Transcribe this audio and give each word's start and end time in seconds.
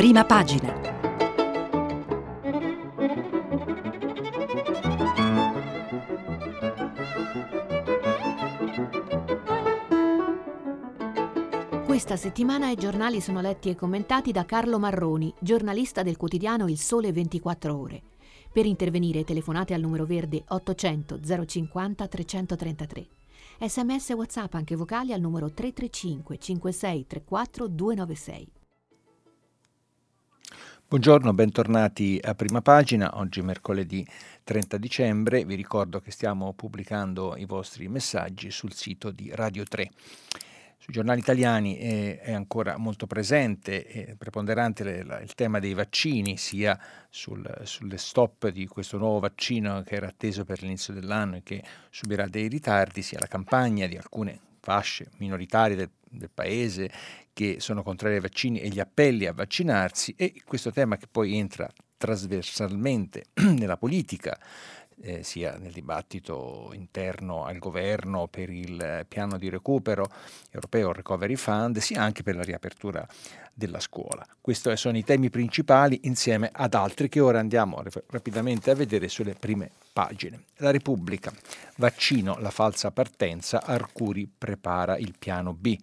prima 0.00 0.24
pagina. 0.24 0.72
Questa 11.84 12.16
settimana 12.16 12.70
i 12.70 12.76
giornali 12.76 13.20
sono 13.20 13.42
letti 13.42 13.68
e 13.68 13.74
commentati 13.74 14.32
da 14.32 14.46
Carlo 14.46 14.78
Marroni, 14.78 15.34
giornalista 15.38 16.02
del 16.02 16.16
quotidiano 16.16 16.66
Il 16.66 16.78
Sole 16.78 17.12
24 17.12 17.78
Ore. 17.78 18.02
Per 18.50 18.64
intervenire 18.64 19.22
telefonate 19.22 19.74
al 19.74 19.82
numero 19.82 20.06
verde 20.06 20.42
800 20.48 21.20
050 21.44 22.08
333. 22.08 23.06
Sms 23.68 24.08
e 24.08 24.14
WhatsApp 24.14 24.54
anche 24.54 24.76
vocali 24.76 25.12
al 25.12 25.20
numero 25.20 25.52
335 25.52 26.38
5634 26.38 27.68
296. 27.68 28.59
Buongiorno, 30.90 31.32
bentornati 31.32 32.18
a 32.20 32.34
prima 32.34 32.62
pagina. 32.62 33.16
Oggi 33.20 33.42
mercoledì 33.42 34.04
30 34.42 34.76
dicembre. 34.76 35.44
Vi 35.44 35.54
ricordo 35.54 36.00
che 36.00 36.10
stiamo 36.10 36.52
pubblicando 36.52 37.36
i 37.36 37.44
vostri 37.44 37.86
messaggi 37.86 38.50
sul 38.50 38.72
sito 38.72 39.12
di 39.12 39.30
Radio 39.32 39.62
3. 39.62 39.88
Sui 40.78 40.92
giornali 40.92 41.20
italiani 41.20 41.76
è, 41.76 42.18
è 42.18 42.32
ancora 42.32 42.76
molto 42.76 43.06
presente 43.06 43.86
e 43.86 44.16
preponderante 44.18 44.82
le, 44.82 45.20
il 45.22 45.32
tema 45.36 45.60
dei 45.60 45.74
vaccini, 45.74 46.36
sia 46.36 46.76
sul, 47.08 47.48
sulle 47.62 47.96
stop 47.96 48.48
di 48.48 48.66
questo 48.66 48.98
nuovo 48.98 49.20
vaccino 49.20 49.84
che 49.84 49.94
era 49.94 50.08
atteso 50.08 50.44
per 50.44 50.60
l'inizio 50.60 50.92
dell'anno 50.92 51.36
e 51.36 51.42
che 51.44 51.62
subirà 51.88 52.26
dei 52.26 52.48
ritardi, 52.48 53.02
sia 53.02 53.20
la 53.20 53.28
campagna 53.28 53.86
di 53.86 53.96
alcune 53.96 54.49
fasce 54.70 55.10
minoritarie 55.16 55.74
del, 55.74 55.90
del 56.08 56.30
paese 56.32 56.88
che 57.32 57.56
sono 57.58 57.82
contrari 57.82 58.14
ai 58.14 58.20
vaccini 58.20 58.60
e 58.60 58.68
gli 58.68 58.78
appelli 58.78 59.26
a 59.26 59.32
vaccinarsi 59.32 60.14
e 60.16 60.42
questo 60.44 60.70
tema 60.70 60.96
che 60.96 61.08
poi 61.10 61.36
entra 61.36 61.68
trasversalmente 61.96 63.24
nella 63.42 63.76
politica, 63.76 64.38
eh, 65.02 65.24
sia 65.24 65.56
nel 65.56 65.72
dibattito 65.72 66.70
interno 66.72 67.44
al 67.44 67.58
governo 67.58 68.28
per 68.28 68.48
il 68.48 69.04
piano 69.08 69.38
di 69.38 69.48
recupero 69.48 70.08
europeo, 70.52 70.92
Recovery 70.92 71.34
Fund, 71.34 71.78
sia 71.78 72.00
anche 72.00 72.22
per 72.22 72.36
la 72.36 72.44
riapertura 72.44 73.04
della 73.60 73.78
scuola. 73.78 74.26
Questi 74.40 74.74
sono 74.78 74.96
i 74.96 75.04
temi 75.04 75.28
principali 75.28 76.00
insieme 76.04 76.48
ad 76.50 76.72
altri 76.72 77.10
che 77.10 77.20
ora 77.20 77.38
andiamo 77.38 77.82
rapidamente 78.06 78.70
a 78.70 78.74
vedere 78.74 79.08
sulle 79.08 79.34
prime 79.34 79.70
pagine. 79.92 80.44
La 80.56 80.70
Repubblica, 80.70 81.30
vaccino, 81.76 82.38
la 82.38 82.50
falsa 82.50 82.90
partenza, 82.90 83.62
Arcuri 83.62 84.26
prepara 84.26 84.96
il 84.96 85.14
piano 85.18 85.52
B. 85.52 85.76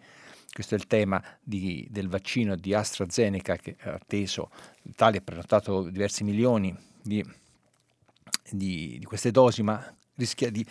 Questo 0.51 0.73
è 0.73 0.77
il 0.79 0.87
tema 0.87 1.23
di, 1.39 1.87
del 1.91 2.09
vaccino 2.09 2.55
di 2.55 2.73
AstraZeneca 2.73 3.57
che 3.57 3.75
è 3.77 3.89
atteso, 3.89 4.49
l'Italia 4.81 5.19
ha 5.19 5.23
prenotato 5.23 5.83
diversi 5.83 6.23
milioni 6.23 6.75
di, 6.99 7.23
di, 8.49 8.97
di 8.97 9.05
queste 9.05 9.29
dosi, 9.29 9.61
ma 9.61 9.79
rischia 10.15 10.49
di 10.49 10.65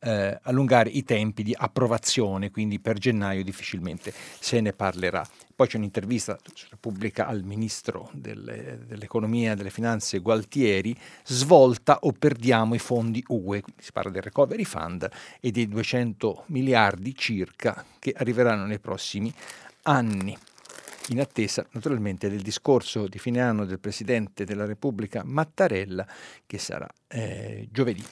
eh, 0.00 0.38
allungare 0.42 0.90
i 0.90 1.04
tempi 1.04 1.42
di 1.42 1.54
approvazione, 1.56 2.50
quindi 2.50 2.80
per 2.80 2.98
gennaio 2.98 3.44
difficilmente 3.44 4.12
se 4.38 4.60
ne 4.60 4.72
parlerà. 4.72 5.26
Poi 5.54 5.68
c'è 5.68 5.76
un'intervista 5.76 6.38
su 6.54 6.66
Repubblica 6.70 7.26
al 7.26 7.42
ministro 7.42 8.08
delle, 8.12 8.78
dell'economia 8.86 9.52
e 9.52 9.56
delle 9.56 9.70
finanze 9.70 10.18
Gualtieri, 10.20 10.96
svolta 11.24 11.98
o 12.00 12.12
perdiamo 12.12 12.74
i 12.74 12.78
fondi 12.78 13.22
UE, 13.28 13.62
si 13.78 13.92
parla 13.92 14.10
del 14.10 14.22
Recovery 14.22 14.64
Fund 14.64 15.08
e 15.38 15.50
dei 15.50 15.68
200 15.68 16.44
miliardi 16.46 17.14
circa 17.14 17.84
che 17.98 18.14
arriveranno 18.16 18.64
nei 18.64 18.78
prossimi 18.78 19.32
anni 19.82 20.36
in 21.08 21.20
attesa 21.20 21.66
naturalmente 21.72 22.30
del 22.30 22.40
discorso 22.40 23.06
di 23.08 23.18
fine 23.18 23.40
anno 23.40 23.64
del 23.64 23.80
Presidente 23.80 24.44
della 24.44 24.64
Repubblica 24.64 25.22
Mattarella 25.24 26.06
che 26.46 26.58
sarà 26.58 26.88
eh, 27.08 27.68
giovedì 27.70 28.04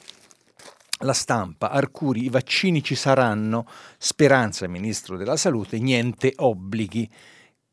la 0.99 1.13
stampa, 1.13 1.69
Arcuri, 1.69 2.25
i 2.25 2.29
vaccini 2.29 2.83
ci 2.83 2.95
saranno, 2.95 3.65
speranza 3.97 4.67
Ministro 4.67 5.17
della 5.17 5.37
Salute, 5.37 5.79
niente 5.79 6.33
obblighi. 6.35 7.09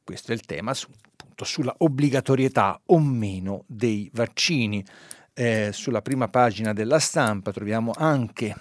Questo 0.04 0.32
è 0.32 0.34
il 0.34 0.42
tema 0.42 0.74
su, 0.74 0.88
appunto, 0.90 1.44
sulla 1.44 1.74
obbligatorietà 1.78 2.80
o 2.86 2.98
meno 3.00 3.64
dei 3.66 4.08
vaccini. 4.12 4.84
Eh, 5.32 5.70
sulla 5.72 6.02
prima 6.02 6.28
pagina 6.28 6.72
della 6.72 6.98
stampa 6.98 7.52
troviamo 7.52 7.92
anche 7.94 8.54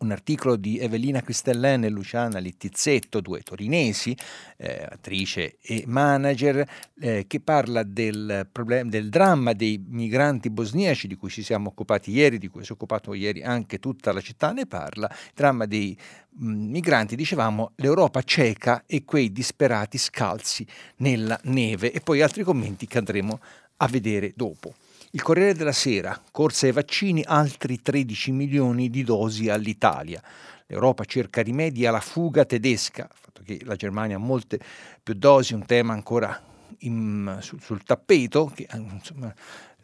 un 0.00 0.10
articolo 0.10 0.56
di 0.56 0.78
Evelina 0.78 1.20
Cristellen 1.20 1.84
e 1.84 1.88
Luciana 1.88 2.38
Littizzetto, 2.38 3.20
due 3.20 3.40
torinesi, 3.40 4.16
eh, 4.56 4.86
attrice 4.90 5.58
e 5.60 5.84
manager, 5.86 6.64
eh, 7.00 7.24
che 7.26 7.40
parla 7.40 7.82
del, 7.82 8.48
problem- 8.50 8.88
del 8.88 9.08
dramma 9.08 9.52
dei 9.52 9.82
migranti 9.86 10.50
bosniaci 10.50 11.06
di 11.06 11.16
cui 11.16 11.30
ci 11.30 11.42
siamo 11.42 11.68
occupati 11.68 12.10
ieri, 12.10 12.38
di 12.38 12.48
cui 12.48 12.64
si 12.64 12.70
è 12.70 12.74
occupato 12.74 13.14
ieri 13.14 13.42
anche 13.42 13.78
tutta 13.78 14.12
la 14.12 14.20
città 14.20 14.52
ne 14.52 14.66
parla, 14.66 15.08
il 15.10 15.32
dramma 15.34 15.66
dei 15.66 15.96
migranti, 16.38 17.16
dicevamo, 17.16 17.72
l'Europa 17.76 18.22
cieca 18.22 18.84
e 18.86 19.04
quei 19.04 19.32
disperati 19.32 19.98
scalzi 19.98 20.66
nella 20.96 21.38
neve 21.44 21.92
e 21.92 22.00
poi 22.00 22.20
altri 22.20 22.42
commenti 22.42 22.86
che 22.86 22.98
andremo 22.98 23.40
a 23.78 23.86
vedere 23.88 24.32
dopo. 24.34 24.74
Il 25.16 25.22
Corriere 25.22 25.54
della 25.54 25.72
Sera, 25.72 26.20
corsa 26.30 26.66
ai 26.66 26.72
vaccini, 26.72 27.24
altri 27.24 27.80
13 27.80 28.32
milioni 28.32 28.90
di 28.90 29.02
dosi 29.02 29.48
all'Italia. 29.48 30.22
L'Europa 30.66 31.06
cerca 31.06 31.40
rimedi 31.40 31.86
alla 31.86 32.00
fuga 32.00 32.44
tedesca, 32.44 33.08
fatto 33.10 33.40
che 33.42 33.60
la 33.64 33.76
Germania 33.76 34.16
ha 34.16 34.18
molte 34.18 34.60
più 35.02 35.14
dosi, 35.14 35.54
un 35.54 35.64
tema 35.64 35.94
ancora 35.94 36.38
in, 36.80 37.38
sul, 37.40 37.62
sul, 37.62 37.82
tappeto, 37.82 38.52
che 38.54 38.68
insomma, 38.74 39.34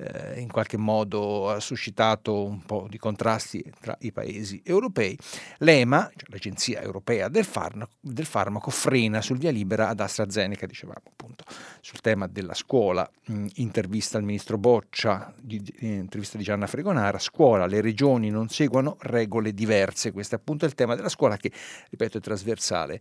eh, 0.03 0.41
in 0.41 0.51
qualche 0.51 0.77
modo 0.77 1.51
ha 1.51 1.61
suscitato 1.61 2.45
un 2.45 2.63
po' 2.63 2.87
di 2.89 2.99
contrasti 2.99 3.65
tra 3.81 3.97
i 4.01 4.13
paesi 4.13 4.61
europei. 4.65 5.17
L'EMA, 5.59 6.11
cioè 6.17 6.29
l'Agenzia 6.31 6.81
Europea 6.81 7.29
del 7.29 7.45
Farmaco, 7.45 7.93
del 8.01 8.27
Farmaco, 8.27 8.71
frena 8.71 9.21
sul 9.21 9.39
via 9.39 9.51
libera 9.51 9.89
ad 9.89 10.01
AstraZeneca, 10.01 10.67
dicevamo 10.67 11.03
appunto, 11.05 11.45
sul 11.81 12.01
tema 12.01 12.27
della 12.27 12.55
scuola, 12.55 13.09
mh, 13.27 13.47
intervista 13.55 14.19
al 14.19 14.25
ministro 14.25 14.59
Boccia, 14.59 15.33
di, 15.41 15.63
intervista 15.81 16.37
di 16.37 16.45
Gianna 16.45 16.67
Fregonara, 16.67 17.19
scuola, 17.19 17.67
le 17.67 17.81
regioni 17.81 18.31
non 18.31 18.49
seguono 18.49 18.97
regole 19.01 19.55
diverse, 19.55 20.13
questo 20.13 20.35
è 20.35 20.39
appunto 20.39 20.65
il 20.65 20.75
tema 20.75 20.95
della 20.95 21.09
scuola 21.09 21.37
che, 21.37 21.51
ripeto, 21.91 22.19
è 22.19 22.21
trasversale 22.21 23.01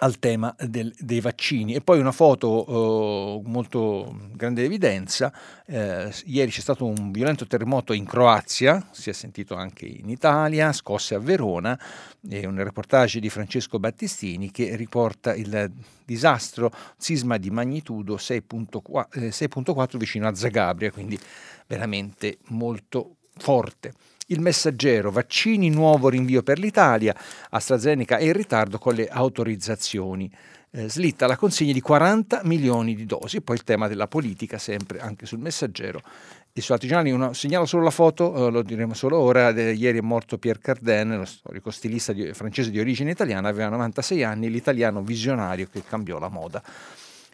al 0.00 0.18
tema 0.18 0.54
del, 0.58 0.94
dei 0.98 1.20
vaccini. 1.20 1.74
E 1.74 1.80
poi 1.80 1.98
una 1.98 2.12
foto 2.12 3.42
eh, 3.44 3.48
molto 3.48 4.16
grande 4.32 4.64
evidenza, 4.64 5.32
eh, 5.66 6.12
ieri 6.26 6.50
c'è 6.50 6.60
stato 6.60 6.84
un 6.84 7.10
violento 7.10 7.46
terremoto 7.46 7.92
in 7.92 8.04
Croazia, 8.04 8.86
si 8.92 9.10
è 9.10 9.12
sentito 9.12 9.54
anche 9.54 9.86
in 9.86 10.08
Italia, 10.08 10.72
scosse 10.72 11.14
a 11.14 11.18
Verona, 11.18 11.78
e 12.28 12.46
un 12.46 12.62
reportage 12.62 13.20
di 13.20 13.28
Francesco 13.28 13.78
Battistini 13.78 14.50
che 14.50 14.76
riporta 14.76 15.34
il 15.34 15.70
disastro, 16.04 16.70
sisma 16.96 17.36
di 17.36 17.50
magnitudo 17.50 18.16
6.4, 18.16 19.28
6.4 19.28 19.94
eh, 19.94 19.98
vicino 19.98 20.28
a 20.28 20.34
Zagabria, 20.34 20.90
quindi 20.90 21.18
veramente 21.66 22.38
molto 22.48 23.16
forte. 23.36 23.92
Il 24.30 24.42
messaggero, 24.42 25.10
vaccini, 25.10 25.70
nuovo 25.70 26.10
rinvio 26.10 26.42
per 26.42 26.58
l'Italia, 26.58 27.16
AstraZeneca 27.48 28.18
è 28.18 28.24
in 28.24 28.34
ritardo 28.34 28.76
con 28.76 28.92
le 28.92 29.08
autorizzazioni. 29.08 30.30
Eh, 30.70 30.90
slitta 30.90 31.26
la 31.26 31.38
consegna 31.38 31.72
di 31.72 31.80
40 31.80 32.42
milioni 32.44 32.94
di 32.94 33.06
dosi. 33.06 33.40
Poi 33.40 33.56
il 33.56 33.64
tema 33.64 33.88
della 33.88 34.06
politica, 34.06 34.58
sempre 34.58 35.00
anche 35.00 35.24
sul 35.24 35.38
messaggero 35.38 36.02
e 36.52 36.60
su 36.60 36.72
altri 36.72 36.88
giornali. 36.88 37.10
Uno, 37.10 37.32
segnalo 37.32 37.64
solo 37.64 37.84
la 37.84 37.90
foto, 37.90 38.48
eh, 38.48 38.50
lo 38.50 38.60
diremo 38.60 38.92
solo 38.92 39.18
ora. 39.18 39.50
De, 39.50 39.72
ieri 39.72 39.96
è 39.96 40.02
morto 40.02 40.36
Pierre 40.36 40.60
Cardin, 40.60 41.16
lo 41.16 41.24
storico 41.24 41.70
stilista 41.70 42.12
di, 42.12 42.34
francese 42.34 42.70
di 42.70 42.78
origine 42.78 43.12
italiana, 43.12 43.48
aveva 43.48 43.70
96 43.70 44.24
anni, 44.24 44.50
l'italiano 44.50 45.00
visionario 45.00 45.68
che 45.72 45.82
cambiò 45.88 46.18
la 46.18 46.28
moda. 46.28 46.62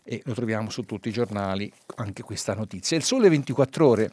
E 0.04 0.22
lo 0.27 0.33
troviamo 0.33 0.71
su 0.71 0.83
tutti 0.83 1.09
i 1.09 1.13
giornali, 1.13 1.72
anche 1.97 2.22
questa 2.22 2.54
notizia. 2.54 2.97
Il 2.97 3.03
sole 3.03 3.28
24 3.28 3.84
ore 3.89 4.10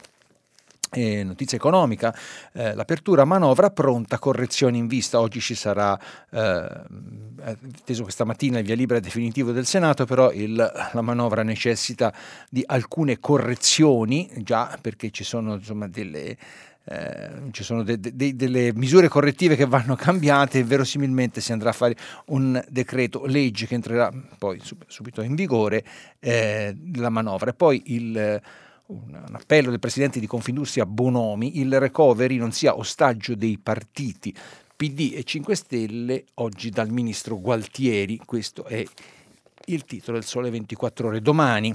eh, 0.94 1.24
notizia 1.24 1.56
economica, 1.56 2.14
eh, 2.52 2.74
l'apertura 2.74 3.24
manovra 3.24 3.70
pronta, 3.70 4.18
correzioni 4.18 4.78
in 4.78 4.86
vista. 4.86 5.20
Oggi 5.20 5.40
ci 5.40 5.54
sarà, 5.54 5.98
eh, 6.30 6.38
atteso 7.42 8.02
questa 8.02 8.24
mattina 8.24 8.58
il 8.58 8.64
via 8.64 8.74
libera 8.74 9.00
definitivo 9.00 9.52
del 9.52 9.66
Senato, 9.66 10.04
però 10.04 10.30
il, 10.32 10.54
la 10.54 11.00
manovra 11.00 11.42
necessita 11.42 12.12
di 12.50 12.62
alcune 12.66 13.18
correzioni, 13.18 14.30
già 14.38 14.78
perché 14.80 15.10
ci 15.10 15.24
sono 15.24 15.54
insomma, 15.54 15.88
delle, 15.88 16.36
eh, 16.84 17.30
ci 17.52 17.62
sono 17.62 17.82
de, 17.82 17.98
de, 17.98 18.36
delle 18.36 18.72
misure 18.74 19.08
correttive 19.08 19.56
che 19.56 19.66
vanno 19.66 19.94
cambiate 19.94 20.58
e 20.58 20.64
verosimilmente 20.64 21.40
si 21.40 21.52
andrà 21.52 21.70
a 21.70 21.74
fare 21.74 21.96
un 22.26 22.62
decreto 22.68 23.24
legge 23.24 23.66
che 23.66 23.74
entrerà 23.74 24.12
poi 24.36 24.60
subito 24.88 25.22
in 25.22 25.34
vigore 25.34 25.84
eh, 26.18 26.76
la 26.96 27.08
manovra. 27.08 27.50
E 27.50 27.54
poi 27.54 27.82
il 27.86 28.40
un, 28.92 29.24
appello 29.32 29.70
del 29.70 29.78
presidente 29.78 30.20
di 30.20 30.26
Confindustria 30.26 30.86
Bonomi, 30.86 31.58
il 31.60 31.78
recovery 31.78 32.36
non 32.36 32.52
sia 32.52 32.76
ostaggio 32.76 33.34
dei 33.34 33.58
partiti. 33.58 34.34
PD 34.76 35.12
e 35.14 35.24
5 35.24 35.54
Stelle, 35.54 36.24
oggi 36.34 36.70
dal 36.70 36.90
ministro 36.90 37.38
Gualtieri, 37.38 38.18
questo 38.24 38.64
è 38.64 38.84
il 39.66 39.84
titolo 39.84 40.18
del 40.18 40.26
Sole 40.26 40.50
24 40.50 41.08
ore. 41.08 41.20
Domani 41.20 41.74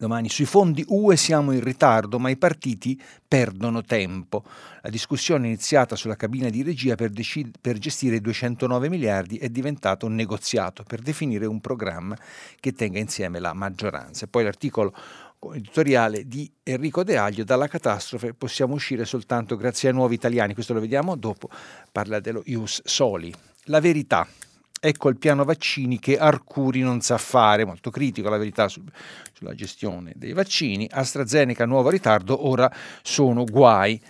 Domani 0.00 0.28
sui 0.28 0.44
fondi 0.44 0.84
UE 0.86 1.16
siamo 1.16 1.50
in 1.50 1.60
ritardo, 1.60 2.20
ma 2.20 2.30
i 2.30 2.36
partiti 2.36 3.00
perdono 3.26 3.82
tempo. 3.82 4.44
La 4.82 4.90
discussione 4.90 5.48
iniziata 5.48 5.96
sulla 5.96 6.14
cabina 6.14 6.48
di 6.50 6.62
regia 6.62 6.94
per, 6.94 7.10
decid- 7.10 7.56
per 7.60 7.78
gestire 7.78 8.14
i 8.14 8.20
209 8.20 8.88
miliardi 8.88 9.38
è 9.38 9.48
diventata 9.48 10.06
un 10.06 10.14
negoziato 10.14 10.84
per 10.84 11.00
definire 11.00 11.46
un 11.46 11.60
programma 11.60 12.16
che 12.60 12.74
tenga 12.74 13.00
insieme 13.00 13.40
la 13.40 13.52
maggioranza. 13.54 14.24
E 14.24 14.28
poi 14.28 14.44
l'articolo 14.44 14.94
editoriale 15.54 16.28
di 16.28 16.48
Enrico 16.62 17.02
De 17.02 17.16
Aglio, 17.16 17.42
dalla 17.42 17.66
catastrofe 17.66 18.34
possiamo 18.34 18.74
uscire 18.74 19.04
soltanto 19.04 19.56
grazie 19.56 19.88
ai 19.88 19.94
nuovi 19.96 20.14
italiani, 20.14 20.54
questo 20.54 20.74
lo 20.74 20.80
vediamo 20.80 21.16
dopo, 21.16 21.48
parla 21.90 22.20
dello 22.20 22.42
Ius 22.46 22.82
Soli. 22.84 23.34
La 23.64 23.80
verità, 23.80 24.26
Ecco 24.80 25.08
il 25.08 25.18
piano 25.18 25.44
vaccini 25.44 25.98
che 25.98 26.18
Arcuri 26.18 26.80
non 26.80 27.00
sa 27.00 27.18
fare, 27.18 27.64
molto 27.64 27.90
critico 27.90 28.28
la 28.28 28.36
verità 28.36 28.68
su, 28.68 28.82
sulla 29.32 29.54
gestione 29.54 30.12
dei 30.14 30.32
vaccini. 30.32 30.88
AstraZeneca 30.90 31.66
nuovo 31.66 31.90
ritardo, 31.90 32.46
ora 32.46 32.72
sono 33.02 33.44
guai. 33.44 34.00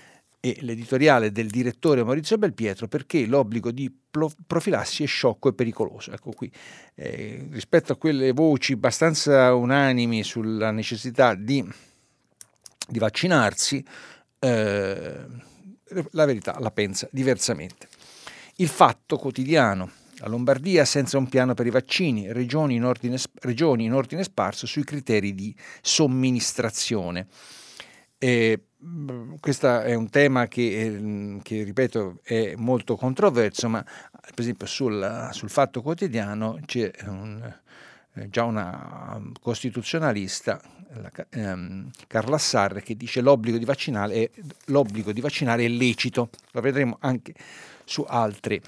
E 0.40 0.56
l'editoriale 0.60 1.32
del 1.32 1.48
direttore 1.48 2.04
Maurizio 2.04 2.38
Belpietro 2.38 2.86
perché 2.86 3.26
l'obbligo 3.26 3.72
di 3.72 3.92
profilassi 4.46 5.02
è 5.02 5.06
sciocco 5.06 5.48
e 5.48 5.52
pericoloso. 5.52 6.12
Ecco 6.12 6.30
qui, 6.30 6.50
eh, 6.94 7.48
rispetto 7.50 7.92
a 7.92 7.96
quelle 7.96 8.30
voci 8.30 8.74
abbastanza 8.74 9.52
unanimi 9.52 10.22
sulla 10.22 10.70
necessità 10.70 11.34
di, 11.34 11.68
di 12.86 12.98
vaccinarsi, 13.00 13.84
eh, 14.38 15.26
la 16.12 16.24
verità 16.24 16.56
la 16.60 16.70
pensa 16.70 17.08
diversamente. 17.10 17.88
Il 18.56 18.68
fatto 18.68 19.16
quotidiano 19.16 19.90
la 20.18 20.28
Lombardia 20.28 20.84
senza 20.84 21.18
un 21.18 21.28
piano 21.28 21.54
per 21.54 21.66
i 21.66 21.70
vaccini, 21.70 22.32
regioni 22.32 22.74
in 22.74 22.84
ordine, 22.84 23.18
regioni 23.40 23.84
in 23.84 23.92
ordine 23.92 24.22
sparso 24.24 24.66
sui 24.66 24.84
criteri 24.84 25.34
di 25.34 25.54
somministrazione. 25.80 27.26
E, 28.18 28.62
questo 29.40 29.80
è 29.80 29.94
un 29.94 30.08
tema 30.08 30.46
che, 30.46 30.62
eh, 30.62 31.38
che, 31.42 31.64
ripeto, 31.64 32.20
è 32.22 32.54
molto 32.56 32.96
controverso, 32.96 33.68
ma 33.68 33.82
per 33.82 34.40
esempio 34.40 34.66
sul, 34.66 35.28
sul 35.32 35.50
Fatto 35.50 35.82
Quotidiano 35.82 36.60
c'è 36.64 36.90
un, 37.06 37.54
eh, 38.14 38.28
già 38.28 38.44
una 38.44 39.20
costituzionalista, 39.40 40.60
la, 40.94 41.10
ehm, 41.30 41.90
Carla 42.06 42.38
Sarre, 42.38 42.82
che 42.82 42.96
dice 42.96 43.20
l'obbligo 43.20 43.58
di, 43.58 43.64
vaccinare 43.64 44.14
è, 44.14 44.30
l'obbligo 44.66 45.12
di 45.12 45.20
vaccinare 45.20 45.64
è 45.64 45.68
lecito. 45.68 46.30
Lo 46.52 46.60
vedremo 46.60 46.98
anche 47.00 47.34
su 47.84 48.04
altri 48.06 48.60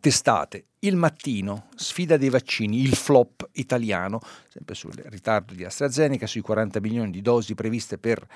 testate. 0.00 0.66
Il 0.80 0.96
mattino, 0.96 1.68
sfida 1.76 2.16
dei 2.16 2.28
vaccini, 2.28 2.82
il 2.82 2.96
flop 2.96 3.48
italiano, 3.52 4.20
sempre 4.48 4.74
sul 4.74 4.94
ritardo 4.94 5.54
di 5.54 5.64
AstraZeneca, 5.64 6.26
sui 6.26 6.40
40 6.40 6.80
milioni 6.80 7.10
di 7.10 7.22
dosi 7.22 7.54
previste 7.54 7.98
per 7.98 8.26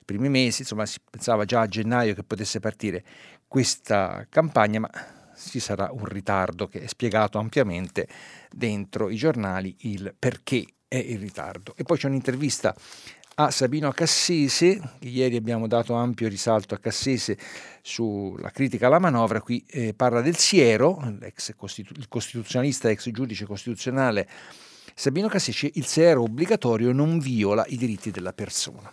i 0.00 0.04
primi 0.04 0.28
mesi, 0.28 0.62
insomma 0.62 0.86
si 0.86 0.98
pensava 1.08 1.44
già 1.44 1.60
a 1.60 1.66
gennaio 1.66 2.14
che 2.14 2.22
potesse 2.22 2.60
partire 2.60 3.04
questa 3.46 4.26
campagna, 4.28 4.80
ma 4.80 4.90
ci 5.36 5.60
sarà 5.60 5.90
un 5.92 6.04
ritardo 6.04 6.66
che 6.66 6.82
è 6.82 6.86
spiegato 6.86 7.38
ampiamente 7.38 8.08
dentro 8.50 9.10
i 9.10 9.16
giornali 9.16 9.74
il 9.80 10.14
perché 10.18 10.64
è 10.88 10.96
il 10.96 11.18
ritardo. 11.18 11.74
E 11.76 11.84
poi 11.84 11.96
c'è 11.96 12.06
un'intervista 12.06 12.74
a 13.34 13.50
Sabino 13.50 13.90
Cassese, 13.92 14.96
che 14.98 15.08
ieri 15.08 15.36
abbiamo 15.36 15.66
dato 15.66 15.94
ampio 15.94 16.28
risalto 16.28 16.74
a 16.74 16.78
Cassese 16.78 17.38
sulla 17.80 18.50
critica 18.50 18.86
alla 18.86 18.98
manovra, 18.98 19.40
qui 19.40 19.64
eh, 19.68 19.94
parla 19.94 20.20
del 20.20 20.36
Siero, 20.36 21.16
costitu- 21.56 21.96
il 21.96 22.08
costituzionalista, 22.08 22.90
ex 22.90 23.10
giudice 23.10 23.46
costituzionale 23.46 24.28
Sabino 24.94 25.28
Cassese, 25.28 25.70
il 25.74 25.86
Siero 25.86 26.22
obbligatorio 26.22 26.92
non 26.92 27.18
viola 27.18 27.64
i 27.68 27.76
diritti 27.76 28.10
della 28.10 28.32
persona. 28.32 28.92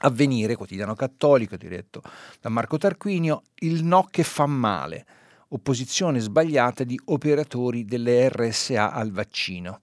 Avvenire, 0.00 0.56
quotidiano 0.56 0.94
cattolico, 0.94 1.56
diretto 1.56 2.02
da 2.40 2.48
Marco 2.48 2.78
Tarquinio, 2.78 3.42
il 3.56 3.84
no 3.84 4.06
che 4.10 4.22
fa 4.22 4.46
male, 4.46 5.04
opposizione 5.48 6.20
sbagliata 6.20 6.84
di 6.84 6.98
operatori 7.06 7.84
delle 7.84 8.28
RSA 8.28 8.92
al 8.92 9.10
vaccino. 9.10 9.80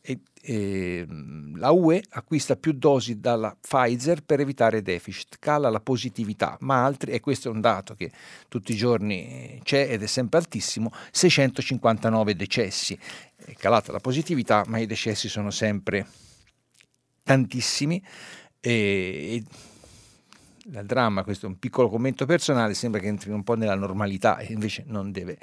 E 0.00 0.18
eh, 0.46 1.06
la 1.56 1.70
UE 1.70 2.02
acquista 2.10 2.56
più 2.56 2.72
dosi 2.72 3.18
dalla 3.18 3.56
Pfizer 3.58 4.22
per 4.22 4.40
evitare 4.40 4.82
deficit, 4.82 5.36
cala 5.38 5.70
la 5.70 5.80
positività, 5.80 6.56
ma 6.60 6.84
altri, 6.84 7.12
e 7.12 7.20
questo 7.20 7.48
è 7.48 7.50
un 7.50 7.62
dato 7.62 7.94
che 7.94 8.10
tutti 8.48 8.72
i 8.72 8.76
giorni 8.76 9.60
c'è 9.62 9.88
ed 9.90 10.02
è 10.02 10.06
sempre 10.06 10.38
altissimo, 10.38 10.92
659 11.10 12.36
decessi. 12.36 12.98
È 13.36 13.54
calata 13.54 13.90
la 13.92 14.00
positività, 14.00 14.64
ma 14.66 14.78
i 14.78 14.86
decessi 14.86 15.28
sono 15.28 15.50
sempre 15.50 16.06
tantissimi. 17.22 18.02
E, 18.60 19.42
il 20.66 20.82
dramma, 20.86 21.24
questo 21.24 21.46
è 21.46 21.48
un 21.48 21.58
piccolo 21.58 21.88
commento 21.88 22.24
personale, 22.26 22.74
sembra 22.74 23.00
che 23.00 23.06
entri 23.06 23.30
un 23.30 23.42
po' 23.42 23.54
nella 23.54 23.74
normalità 23.74 24.38
e 24.38 24.52
invece 24.52 24.84
non 24.86 25.10
deve 25.10 25.38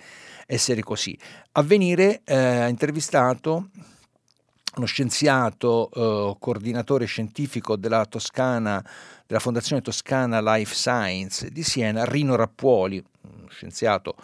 essere 0.47 0.81
così. 0.81 1.18
Avvenire 1.54 2.21
eh, 2.24 2.36
ha 2.36 2.68
intervistato 2.68 3.69
uno 4.75 4.85
scienziato, 4.85 5.89
eh, 5.94 6.38
coordinatore 6.39 7.06
scientifico 7.06 7.75
della 7.75 8.06
Toscana, 8.06 8.83
della 9.25 9.39
Fondazione 9.39 9.81
Toscana 9.81 10.41
Life 10.41 10.73
Science 10.73 11.50
di 11.50 11.63
Siena, 11.63 12.06
Rino 12.06 12.35
Rappuoli, 12.35 13.03
uno 13.21 13.50
scienziato 13.50 14.15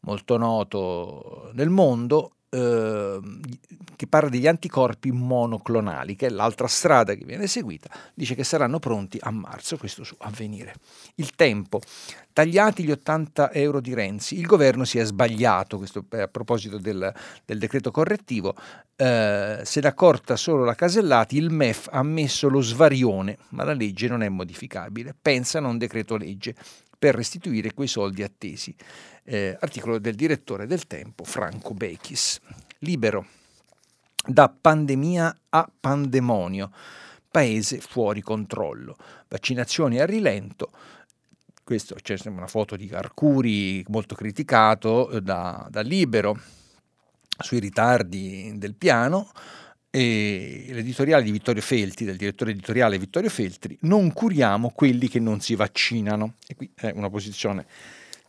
molto 0.00 0.36
noto 0.36 1.50
nel 1.54 1.70
mondo, 1.70 2.32
eh, 2.54 3.20
che 3.96 4.06
parla 4.06 4.28
degli 4.28 4.46
anticorpi 4.46 5.10
monoclonali, 5.10 6.14
che 6.14 6.26
è 6.26 6.30
l'altra 6.30 6.68
strada 6.68 7.14
che 7.14 7.24
viene 7.24 7.46
seguita, 7.46 7.88
dice 8.14 8.34
che 8.34 8.44
saranno 8.44 8.78
pronti 8.78 9.18
a 9.20 9.30
marzo, 9.30 9.76
questo 9.76 10.04
su 10.04 10.14
avvenire. 10.18 10.74
Il 11.16 11.30
tempo, 11.34 11.80
tagliati 12.32 12.84
gli 12.84 12.90
80 12.90 13.52
euro 13.52 13.80
di 13.80 13.94
Renzi, 13.94 14.38
il 14.38 14.46
governo 14.46 14.84
si 14.84 14.98
è 14.98 15.04
sbagliato, 15.04 15.78
questo 15.78 16.04
a 16.10 16.28
proposito 16.28 16.78
del, 16.78 17.12
del 17.44 17.58
decreto 17.58 17.90
correttivo, 17.90 18.54
eh, 18.96 19.60
se 19.64 19.80
ne 19.80 19.88
accorta 19.88 20.36
solo 20.36 20.64
la 20.64 20.74
Casellati, 20.74 21.36
il 21.36 21.50
MEF 21.50 21.88
ha 21.90 22.02
messo 22.02 22.48
lo 22.48 22.60
svarione, 22.60 23.38
ma 23.50 23.64
la 23.64 23.72
legge 23.72 24.06
non 24.06 24.22
è 24.22 24.28
modificabile, 24.28 25.14
pensano 25.20 25.66
a 25.66 25.70
un 25.70 25.78
decreto 25.78 26.16
legge 26.16 26.54
per 27.04 27.14
restituire 27.14 27.74
quei 27.74 27.86
soldi 27.86 28.22
attesi. 28.22 28.74
Eh, 29.24 29.54
articolo 29.60 29.98
del 29.98 30.14
direttore 30.14 30.66
del 30.66 30.86
Tempo, 30.86 31.24
Franco 31.24 31.74
Bechis. 31.74 32.40
Libero. 32.78 33.26
Da 34.26 34.48
pandemia 34.48 35.40
a 35.50 35.70
pandemonio. 35.80 36.70
Paese 37.30 37.80
fuori 37.80 38.22
controllo. 38.22 38.96
Vaccinazioni 39.28 40.00
a 40.00 40.06
rilento. 40.06 40.70
Questo 41.62 41.94
c'è 41.96 42.16
una 42.24 42.46
foto 42.46 42.74
di 42.74 42.88
Arcuri 42.90 43.84
molto 43.88 44.14
criticato 44.14 45.10
eh, 45.10 45.20
da, 45.20 45.66
da 45.70 45.82
Libero 45.82 46.40
sui 47.36 47.58
ritardi 47.58 48.54
del 48.56 48.76
piano 48.76 49.30
e 49.96 50.66
l'editoriale 50.70 51.22
di 51.22 51.30
Vittorio 51.30 51.62
Felti, 51.62 52.04
del 52.04 52.16
direttore 52.16 52.50
editoriale 52.50 52.98
Vittorio 52.98 53.30
Feltri, 53.30 53.78
non 53.82 54.12
curiamo 54.12 54.70
quelli 54.70 55.06
che 55.06 55.20
non 55.20 55.40
si 55.40 55.54
vaccinano. 55.54 56.34
E 56.48 56.56
qui 56.56 56.68
è 56.74 56.90
una 56.96 57.08
posizione 57.08 57.64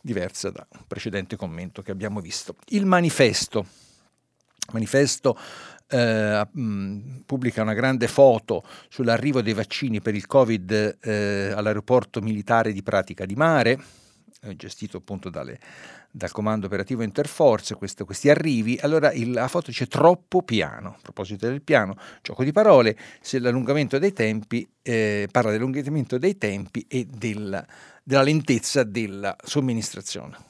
diversa 0.00 0.50
dal 0.50 0.68
precedente 0.86 1.34
commento 1.34 1.82
che 1.82 1.90
abbiamo 1.90 2.20
visto. 2.20 2.54
Il 2.66 2.86
manifesto. 2.86 3.66
Manifesto 4.74 5.36
eh, 5.88 6.46
mh, 6.48 7.22
pubblica 7.26 7.62
una 7.62 7.74
grande 7.74 8.06
foto 8.06 8.62
sull'arrivo 8.88 9.42
dei 9.42 9.52
vaccini 9.52 10.00
per 10.00 10.14
il 10.14 10.26
Covid 10.28 10.98
eh, 11.00 11.52
all'aeroporto 11.52 12.20
militare 12.20 12.72
di 12.72 12.84
Pratica 12.84 13.26
di 13.26 13.34
Mare, 13.34 13.76
gestito 14.56 14.98
appunto 14.98 15.30
dalle 15.30 15.58
dal 16.16 16.32
comando 16.32 16.64
operativo 16.64 17.02
Interforce 17.02 17.74
questo, 17.74 18.06
questi 18.06 18.30
arrivi, 18.30 18.78
allora 18.80 19.12
il, 19.12 19.32
la 19.32 19.48
foto 19.48 19.66
dice 19.66 19.86
troppo 19.86 20.42
piano. 20.42 20.94
A 20.96 20.98
proposito 21.02 21.46
del 21.46 21.60
piano, 21.60 21.94
gioco 22.22 22.42
di 22.42 22.52
parole, 22.52 22.96
se 23.20 23.38
l'allungamento 23.38 23.98
dei 23.98 24.14
tempi, 24.14 24.66
eh, 24.80 25.28
parla 25.30 25.50
dell'allungamento 25.50 26.16
dei 26.16 26.38
tempi 26.38 26.86
e 26.88 27.04
del, 27.04 27.62
della 28.02 28.22
lentezza 28.22 28.82
della 28.82 29.36
somministrazione. 29.44 30.45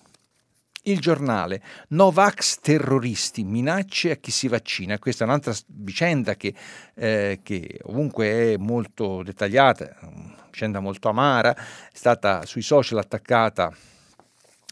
Il 0.89 1.01
giornale, 1.01 1.61
Novax 1.89 2.61
terroristi, 2.61 3.43
minacce 3.43 4.13
a 4.13 4.17
chi 4.17 4.31
si 4.31 4.47
vaccina. 4.47 5.01
Questa 5.01 5.25
è 5.25 5.27
un'altra 5.27 5.53
vicenda 5.67 6.37
che, 6.37 6.55
eh, 6.95 7.41
che 7.43 7.81
ovunque 7.87 8.53
è 8.53 8.57
molto 8.57 9.25
dettagliata, 9.25 9.97
una 10.03 10.47
vicenda 10.49 10.79
molto 10.79 11.09
amara, 11.09 11.57
è 11.57 11.61
stata 11.93 12.47
sui 12.47 12.63
social 12.63 12.99
attaccata 12.99 13.73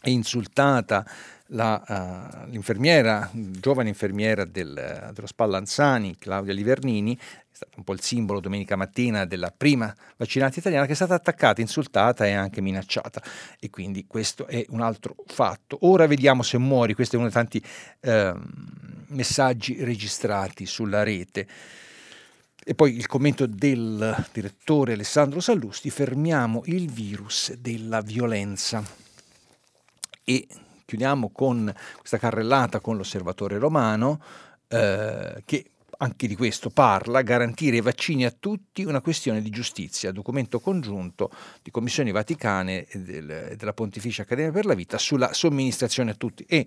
e 0.01 0.11
insultata 0.11 1.05
la, 1.47 2.41
uh, 2.45 2.49
l'infermiera, 2.49 3.29
giovane 3.33 3.89
infermiera 3.89 4.45
del, 4.45 5.11
dello 5.13 5.27
Spallanzani, 5.27 6.17
Claudia 6.17 6.53
Livernini, 6.53 7.15
è 7.15 7.55
stato 7.55 7.77
un 7.77 7.83
po' 7.83 7.93
il 7.93 8.01
simbolo 8.01 8.39
domenica 8.39 8.75
mattina 8.75 9.25
della 9.25 9.53
prima 9.55 9.95
vaccinata 10.17 10.59
italiana 10.59 10.85
che 10.85 10.91
è 10.91 10.95
stata 10.95 11.13
attaccata, 11.13 11.61
insultata 11.61 12.25
e 12.25 12.33
anche 12.33 12.61
minacciata 12.61 13.21
e 13.59 13.69
quindi 13.69 14.05
questo 14.07 14.45
è 14.47 14.65
un 14.69 14.81
altro 14.81 15.15
fatto. 15.27 15.77
Ora 15.81 16.05
vediamo 16.05 16.43
se 16.43 16.57
muori, 16.57 16.93
questo 16.93 17.15
è 17.15 17.19
uno 17.19 17.29
dei 17.29 17.35
tanti 17.35 17.63
eh, 18.01 18.33
messaggi 19.07 19.83
registrati 19.83 20.65
sulla 20.65 21.03
rete. 21.03 21.47
E 22.67 22.73
poi 22.73 22.95
il 22.97 23.05
commento 23.05 23.45
del 23.45 24.25
direttore 24.33 24.93
Alessandro 24.93 25.39
Sallusti, 25.39 25.89
fermiamo 25.89 26.63
il 26.65 26.91
virus 26.91 27.53
della 27.53 28.01
violenza. 28.01 28.83
E 30.23 30.47
chiudiamo 30.95 31.29
con 31.29 31.71
questa 31.97 32.17
carrellata 32.17 32.79
con 32.79 32.95
l'osservatore 32.95 33.57
romano 33.57 34.21
eh, 34.69 35.43
che 35.45 35.65
anche 35.97 36.27
di 36.27 36.35
questo 36.35 36.69
parla, 36.69 37.21
garantire 37.21 37.77
i 37.77 37.81
vaccini 37.81 38.25
a 38.25 38.35
tutti 38.37 38.83
una 38.83 38.99
questione 38.99 39.41
di 39.41 39.49
giustizia, 39.49 40.11
documento 40.11 40.59
congiunto 40.59 41.31
di 41.61 41.71
commissioni 41.71 42.11
vaticane 42.11 42.85
e, 42.85 42.99
del, 42.99 43.55
della 43.57 43.73
Pontificia 43.73 44.23
Accademia 44.23 44.51
per 44.51 44.65
la 44.65 44.73
Vita 44.73 44.97
sulla 44.97 45.33
somministrazione 45.33 46.11
a 46.11 46.15
tutti 46.15 46.45
e 46.47 46.65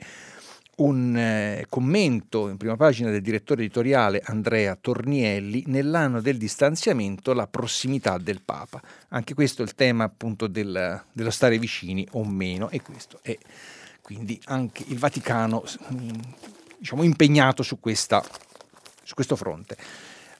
un 0.76 1.16
eh, 1.16 1.66
commento 1.68 2.48
in 2.48 2.56
prima 2.56 2.76
pagina 2.76 3.10
del 3.10 3.20
direttore 3.20 3.62
editoriale 3.62 4.22
Andrea 4.24 4.76
Tornielli 4.76 5.64
nell'anno 5.66 6.20
del 6.20 6.36
distanziamento 6.36 7.32
la 7.32 7.46
prossimità 7.46 8.16
del 8.18 8.40
Papa. 8.42 8.80
Anche 9.08 9.34
questo 9.34 9.62
è 9.62 9.64
il 9.64 9.74
tema 9.74 10.04
appunto 10.04 10.46
del, 10.46 11.02
dello 11.12 11.30
stare 11.30 11.58
vicini 11.58 12.06
o 12.12 12.24
meno 12.24 12.70
e 12.70 12.80
questo 12.80 13.18
è 13.22 13.36
quindi 14.08 14.40
anche 14.46 14.84
il 14.86 14.98
Vaticano 14.98 15.62
diciamo, 16.78 17.02
impegnato 17.02 17.62
su 17.62 17.78
questa 17.78 18.24
su 19.02 19.12
questo 19.12 19.36
fronte. 19.36 19.76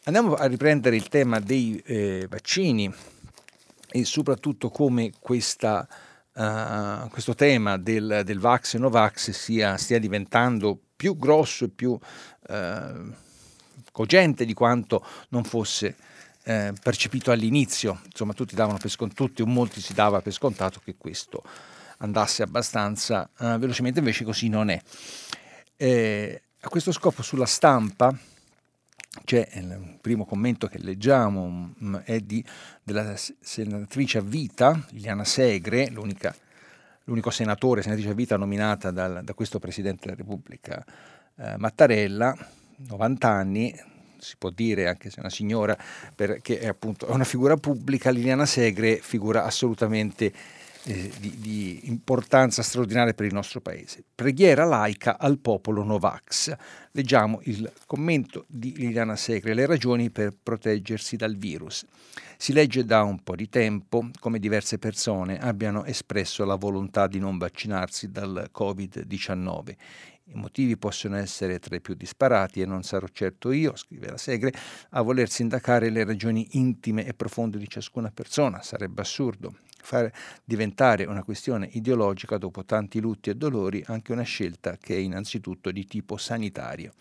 Andiamo 0.05 0.33
a 0.33 0.47
riprendere 0.47 0.97
il 0.97 1.09
tema 1.09 1.39
dei 1.39 1.77
eh, 1.85 2.27
vaccini 2.31 2.91
e 3.91 4.05
soprattutto 4.07 4.71
come 4.71 5.13
questa, 5.19 5.87
uh, 6.33 7.11
questo 7.11 7.35
tema 7.35 7.77
del, 7.77 8.23
del, 8.25 8.39
Vax 8.39 8.73
e 8.73 8.79
Novax 8.79 9.33
sia, 9.33 9.77
stia 9.77 9.99
diventando 9.99 10.79
più 10.97 11.19
grosso 11.19 11.67
e 11.67 11.69
più 11.69 11.91
uh, 11.91 13.13
cogente 13.93 14.47
di 14.47 14.55
quanto 14.55 15.05
non 15.29 15.45
fosse 15.45 15.95
uh, 16.45 16.73
percepito 16.83 17.31
all'inizio. 17.31 18.01
Insomma, 18.07 18.33
tutti 18.33 18.55
davano 18.55 18.79
per 18.79 18.91
scontato, 18.91 19.25
tutti 19.27 19.43
o 19.43 19.47
molti 19.47 19.83
si 19.83 19.93
dava 19.93 20.23
per 20.23 20.33
scontato 20.33 20.81
che 20.83 20.95
questo 20.97 21.43
andasse 21.99 22.43
abbastanza 22.43 23.29
velocemente, 23.59 23.99
invece 23.99 24.25
così 24.25 24.49
non 24.49 24.71
è. 24.71 24.81
Eh, 25.77 26.43
a 26.61 26.69
questo 26.69 26.91
scopo 26.91 27.23
sulla 27.23 27.47
stampa 27.47 28.13
c'è 29.25 29.49
il 29.55 29.99
primo 30.01 30.25
commento 30.25 30.67
che 30.67 30.79
leggiamo 30.79 31.75
mm, 31.83 31.97
è 32.05 32.21
di, 32.21 32.45
della 32.83 33.15
senatrice 33.17 34.19
a 34.19 34.23
vita 34.23 34.85
Liliana 34.91 35.25
Segre, 35.25 35.89
l'unico 35.89 37.31
senatore, 37.31 37.83
senatrice 37.83 38.11
a 38.11 38.15
vita 38.15 38.37
nominata 38.37 38.91
dal, 38.91 39.23
da 39.23 39.35
questo 39.35 39.59
Presidente 39.59 40.07
della 40.07 40.17
Repubblica 40.17 40.85
eh, 41.37 41.57
Mattarella, 41.57 42.37
90 42.89 43.29
anni, 43.29 43.75
si 44.19 44.35
può 44.37 44.51
dire 44.51 44.89
anche 44.89 45.11
se 45.11 45.17
è 45.17 45.21
una 45.21 45.31
signora, 45.31 45.77
perché 46.15 46.59
è 46.59 46.67
appunto 46.67 47.11
una 47.11 47.25
figura 47.25 47.57
pubblica, 47.57 48.11
Liliana 48.11 48.47
Segre, 48.47 48.97
figura 48.97 49.45
assolutamente 49.45 50.33
eh, 50.89 51.13
di, 51.21 51.39
di, 51.39 51.81
importanza 51.85 52.63
straordinaria 52.63 53.13
per 53.13 53.27
il 53.27 53.35
nostro 53.35 53.61
paese. 53.61 54.03
Preghiera 54.15 54.65
laica 54.65 55.19
al 55.19 55.39
popolo 55.39 55.85
Novax. 55.85 56.57
Leggiamo 56.93 57.41
il 57.43 57.71
commento 57.85 58.47
di 58.49 58.75
Liliana 58.75 59.15
Segre, 59.15 59.53
le 59.53 59.67
ragioni 59.67 60.09
per 60.09 60.35
proteggersi 60.43 61.17
dal 61.17 61.37
virus. 61.37 61.85
Si 62.39 62.55
legge 62.55 62.87
da 62.87 63.03
un 63.03 63.23
po' 63.23 63.37
di 63.37 63.51
tempo 63.51 64.09
come 64.19 64.39
diverse 64.39 64.79
persone 64.79 65.39
abbiano 65.39 65.85
espresso 65.85 66.47
la 66.47 66.55
volontà 66.55 67.07
di 67.07 67.19
non 67.19 67.37
vaccinarsi 67.37 68.11
dal 68.11 68.51
Covid-19. 68.51 69.77
I 70.31 70.35
motivi 70.37 70.79
possono 70.79 71.17
essere 71.17 71.59
tra 71.59 71.77
i 71.77 71.83
più 71.83 71.93
disparati 71.93 72.63
e 72.63 72.67
non 72.67 72.83
sarò 72.83 73.07
certo 73.13 73.53
io, 73.53 73.77
scrive 73.77 74.09
la 74.09 74.17
Segre, 74.17 74.55
a 74.91 75.03
voler 75.03 75.29
sindacare 75.29 75.91
le 75.91 76.05
ragioni 76.05 76.49
intime 76.53 77.07
e 77.07 77.13
profonde 77.13 77.59
di 77.59 77.69
ciascuna 77.69 78.11
persona. 78.11 78.63
Sarebbe 78.63 79.03
assurdo 79.03 79.55
far 79.89 80.13
diventare 80.45 81.05
una 81.05 81.25
questione 81.25 81.67
ideologica 81.73 82.37
dopo 82.37 82.63
tanti 82.63 83.01
lutti 83.01 83.31
e 83.31 83.35
dolori 83.35 83.83
anche 83.87 84.13
una 84.13 84.23
scelta 84.23 84.77
che 84.77 84.95
è 84.95 84.99
innanzitutto 84.99 85.71
di 85.71 85.87
tipo 85.87 86.19
sanitario. 86.19 86.93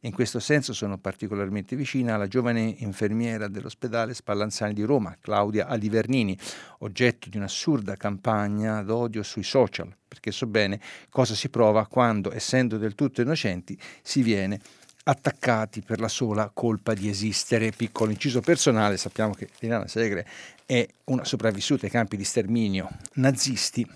In 0.00 0.12
questo 0.12 0.40
senso 0.40 0.74
sono 0.74 0.98
particolarmente 0.98 1.74
vicina 1.74 2.16
alla 2.16 2.28
giovane 2.28 2.74
infermiera 2.78 3.48
dell'ospedale 3.48 4.12
Spallanzani 4.12 4.74
di 4.74 4.82
Roma, 4.82 5.16
Claudia 5.18 5.68
Alivernini, 5.68 6.36
oggetto 6.80 7.30
di 7.30 7.38
un'assurda 7.38 7.96
campagna 7.96 8.82
d'odio 8.82 9.22
sui 9.22 9.42
social, 9.42 9.90
perché 10.06 10.30
so 10.30 10.46
bene 10.46 10.78
cosa 11.08 11.34
si 11.34 11.48
prova 11.48 11.86
quando, 11.86 12.30
essendo 12.30 12.76
del 12.76 12.94
tutto 12.94 13.22
innocenti, 13.22 13.78
si 14.02 14.22
viene 14.22 14.60
attaccati 15.04 15.82
per 15.82 16.00
la 16.00 16.08
sola 16.08 16.50
colpa 16.52 16.94
di 16.94 17.08
esistere. 17.08 17.72
Piccolo 17.72 18.10
inciso 18.10 18.40
personale, 18.40 18.96
sappiamo 18.96 19.34
che 19.34 19.48
Liliana 19.60 19.86
Segre 19.86 20.26
è 20.66 20.86
una 21.04 21.24
sopravvissuta 21.24 21.86
ai 21.86 21.90
campi 21.90 22.16
di 22.16 22.24
sterminio 22.24 22.88
nazisti 23.14 23.86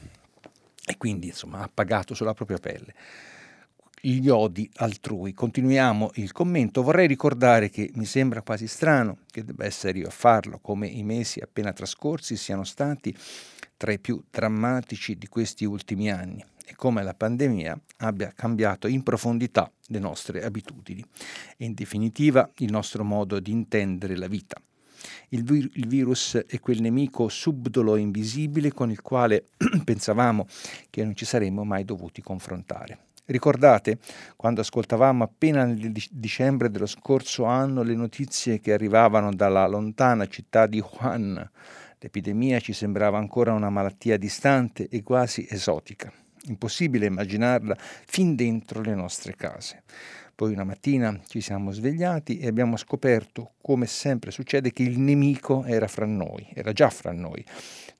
e 0.84 0.96
quindi 0.96 1.28
insomma 1.28 1.60
ha 1.60 1.70
pagato 1.72 2.14
sulla 2.14 2.34
propria 2.34 2.58
pelle 2.58 2.94
gli 4.00 4.28
odi 4.28 4.68
altrui. 4.76 5.32
Continuiamo 5.32 6.12
il 6.14 6.32
commento. 6.32 6.82
Vorrei 6.82 7.06
ricordare 7.06 7.68
che 7.68 7.90
mi 7.94 8.04
sembra 8.04 8.42
quasi 8.42 8.66
strano 8.66 9.18
che 9.30 9.44
debba 9.44 9.64
essere 9.64 9.98
io 9.98 10.06
a 10.06 10.10
farlo, 10.10 10.58
come 10.60 10.86
i 10.86 11.02
mesi 11.02 11.40
appena 11.40 11.72
trascorsi 11.72 12.36
siano 12.36 12.64
stati 12.64 13.14
tra 13.76 13.92
i 13.92 13.98
più 13.98 14.22
drammatici 14.30 15.16
di 15.16 15.28
questi 15.28 15.64
ultimi 15.64 16.10
anni 16.10 16.44
e 16.64 16.74
come 16.74 17.02
la 17.02 17.14
pandemia 17.14 17.80
abbia 17.98 18.32
cambiato 18.34 18.88
in 18.88 19.02
profondità 19.02 19.70
le 19.86 19.98
nostre 19.98 20.44
abitudini 20.44 21.04
e 21.56 21.64
in 21.64 21.74
definitiva 21.74 22.50
il 22.58 22.70
nostro 22.70 23.04
modo 23.04 23.40
di 23.40 23.50
intendere 23.50 24.16
la 24.16 24.26
vita. 24.26 24.60
Il, 25.30 25.44
vir- 25.44 25.70
il, 25.74 25.86
virus 25.86 26.42
è 26.46 26.60
quel 26.60 26.80
nemico 26.80 27.28
subdolo 27.28 27.96
e 27.96 28.00
invisibile 28.00 28.72
con 28.72 28.90
il 28.90 29.00
quale 29.02 29.44
pensavamo 29.84 30.46
che 30.90 31.04
non 31.04 31.14
ci 31.14 31.24
saremmo 31.24 31.64
mai 31.64 31.84
dovuti 31.84 32.22
confrontare. 32.22 32.98
Ricordate 33.26 33.98
quando 34.36 34.62
ascoltavamo 34.62 35.22
appena 35.22 35.64
nel 35.64 35.92
dicembre 36.10 36.70
dello 36.70 36.86
scorso 36.86 37.44
anno 37.44 37.82
le 37.82 37.94
notizie 37.94 38.58
che 38.58 38.72
arrivavano 38.72 39.34
dalla 39.34 39.66
lontana 39.66 40.26
città 40.26 40.66
di 40.66 40.80
Wuhan? 40.80 41.50
L'epidemia 41.98 42.58
ci 42.60 42.72
sembrava 42.72 43.18
ancora 43.18 43.52
una 43.52 43.68
malattia 43.68 44.16
distante 44.16 44.88
e 44.88 45.02
quasi 45.02 45.46
esotica. 45.50 46.10
Impossibile 46.46 47.06
immaginarla 47.06 47.76
fin 47.78 48.34
dentro 48.34 48.80
le 48.80 48.94
nostre 48.94 49.34
case. 49.34 49.82
Poi 50.38 50.52
una 50.52 50.62
mattina 50.62 51.20
ci 51.26 51.40
siamo 51.40 51.72
svegliati 51.72 52.38
e 52.38 52.46
abbiamo 52.46 52.76
scoperto, 52.76 53.54
come 53.60 53.86
sempre 53.86 54.30
succede, 54.30 54.70
che 54.70 54.84
il 54.84 55.00
nemico 55.00 55.64
era 55.64 55.88
fra 55.88 56.06
noi, 56.06 56.48
era 56.54 56.72
già 56.72 56.90
fra 56.90 57.10
noi. 57.10 57.44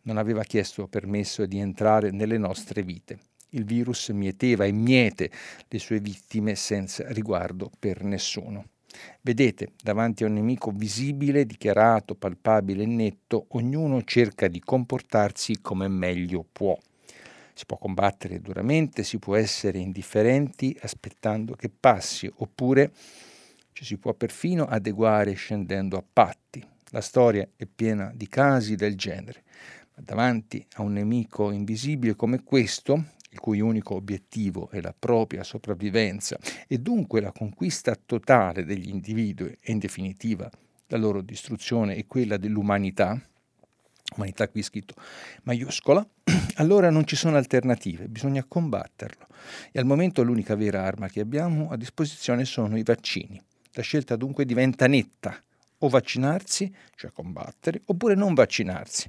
Non 0.03 0.19
aveva 0.19 0.45
chiesto 0.45 0.87
permesso 0.87 1.47
di 1.47 1.59
entrare 1.59 2.13
nelle 2.13 2.39
nostre 2.39 2.85
vite. 2.85 3.19
Il 3.49 3.65
virus 3.65 4.11
mieteva 4.11 4.65
e 4.65 4.71
miete 4.71 5.33
le 5.67 5.79
sue 5.81 5.99
vittime 5.99 6.55
senza 6.55 7.11
riguardo 7.13 7.73
per 7.77 8.05
nessuno. 8.05 8.67
Vedete, 9.21 9.73
davanti 9.83 10.23
a 10.23 10.29
un 10.29 10.35
nemico 10.35 10.71
visibile, 10.71 11.45
dichiarato, 11.45 12.15
palpabile 12.15 12.85
e 12.85 12.87
netto, 12.87 13.47
ognuno 13.49 14.05
cerca 14.05 14.47
di 14.47 14.61
comportarsi 14.61 15.61
come 15.61 15.89
meglio 15.89 16.47
può. 16.53 16.79
Si 17.59 17.67
può 17.67 17.77
combattere 17.77 18.41
duramente, 18.41 19.03
si 19.03 19.19
può 19.19 19.35
essere 19.35 19.79
indifferenti 19.79 20.79
aspettando 20.81 21.57
che 21.57 21.69
passi, 21.69 22.31
oppure 22.37 22.93
ci 23.73 23.85
si 23.85 23.97
può 23.97 24.15
perfino 24.15 24.65
adeguare 24.65 25.33
scendendo 25.33 25.97
a 25.97 26.05
patti. 26.09 26.65
La 26.91 27.01
storia 27.01 27.49
è 27.57 27.67
piena 27.67 28.13
di 28.15 28.29
casi 28.29 28.77
del 28.77 28.95
genere. 28.95 29.43
Ma 29.97 30.05
davanti 30.05 30.65
a 30.75 30.83
un 30.83 30.93
nemico 30.93 31.51
invisibile 31.51 32.15
come 32.15 32.45
questo, 32.45 33.07
il 33.31 33.41
cui 33.41 33.59
unico 33.59 33.97
obiettivo 33.97 34.71
è 34.71 34.81
la 34.81 34.95
propria 34.97 35.43
sopravvivenza 35.43 36.39
e 36.69 36.79
dunque 36.79 37.21
la 37.21 37.33
conquista 37.33 37.97
totale 37.97 38.65
degli 38.65 38.89
individui 38.89 39.59
e 39.61 39.73
in 39.73 39.81
definitiva 39.81 40.49
la 40.87 40.97
loro 40.97 41.23
distruzione 41.23 41.97
e 41.97 42.07
quella 42.07 42.37
dell'umanità, 42.37 43.21
umanità 44.17 44.49
qui 44.49 44.63
scritto 44.63 44.95
maiuscola, 45.45 46.07
allora 46.57 46.91
non 46.91 47.07
ci 47.07 47.17
sono 47.17 47.37
alternative, 47.37 48.09
bisogna 48.09 48.45
combatterlo. 48.47 49.27
E 49.73 49.79
al 49.79 49.87
momento 49.87 50.23
l'unica 50.23 50.55
vera 50.55 50.85
arma 50.85 51.09
che 51.09 51.21
abbiamo 51.21 51.71
a 51.71 51.77
disposizione 51.77 52.45
sono 52.45 52.77
i 52.77 52.83
vaccini. 52.83 53.41
La 53.73 53.83
scelta 53.83 54.17
dunque 54.17 54.45
diventa 54.45 54.87
netta, 54.87 55.41
o 55.79 55.89
vaccinarsi, 55.89 56.73
cioè 56.97 57.13
combattere, 57.13 57.83
oppure 57.87 58.15
non 58.15 58.35
vaccinarsi, 58.35 59.09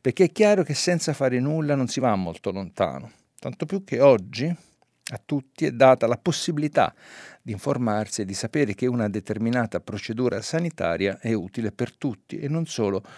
perché 0.00 0.24
è 0.24 0.32
chiaro 0.32 0.62
che 0.62 0.74
senza 0.74 1.12
fare 1.12 1.38
nulla 1.40 1.74
non 1.74 1.88
si 1.88 2.00
va 2.00 2.14
molto 2.14 2.50
lontano. 2.50 3.10
Tanto 3.38 3.66
più 3.66 3.84
che 3.84 4.00
oggi, 4.00 4.54
A 5.08 5.22
tutti 5.24 5.66
è 5.66 5.70
data 5.70 6.08
la 6.08 6.18
possibilità 6.18 6.92
di 7.40 7.52
informarsi 7.52 8.22
e 8.22 8.24
di 8.24 8.34
sapere 8.34 8.74
che 8.74 8.86
una 8.86 9.08
determinata 9.08 9.78
procedura 9.78 10.42
sanitaria 10.42 11.20
è 11.20 11.32
utile 11.32 11.70
per 11.70 11.96
tutti 11.96 12.40
e 12.40 12.48
non 12.48 12.66
solo 12.66 13.00
per 13.00 13.12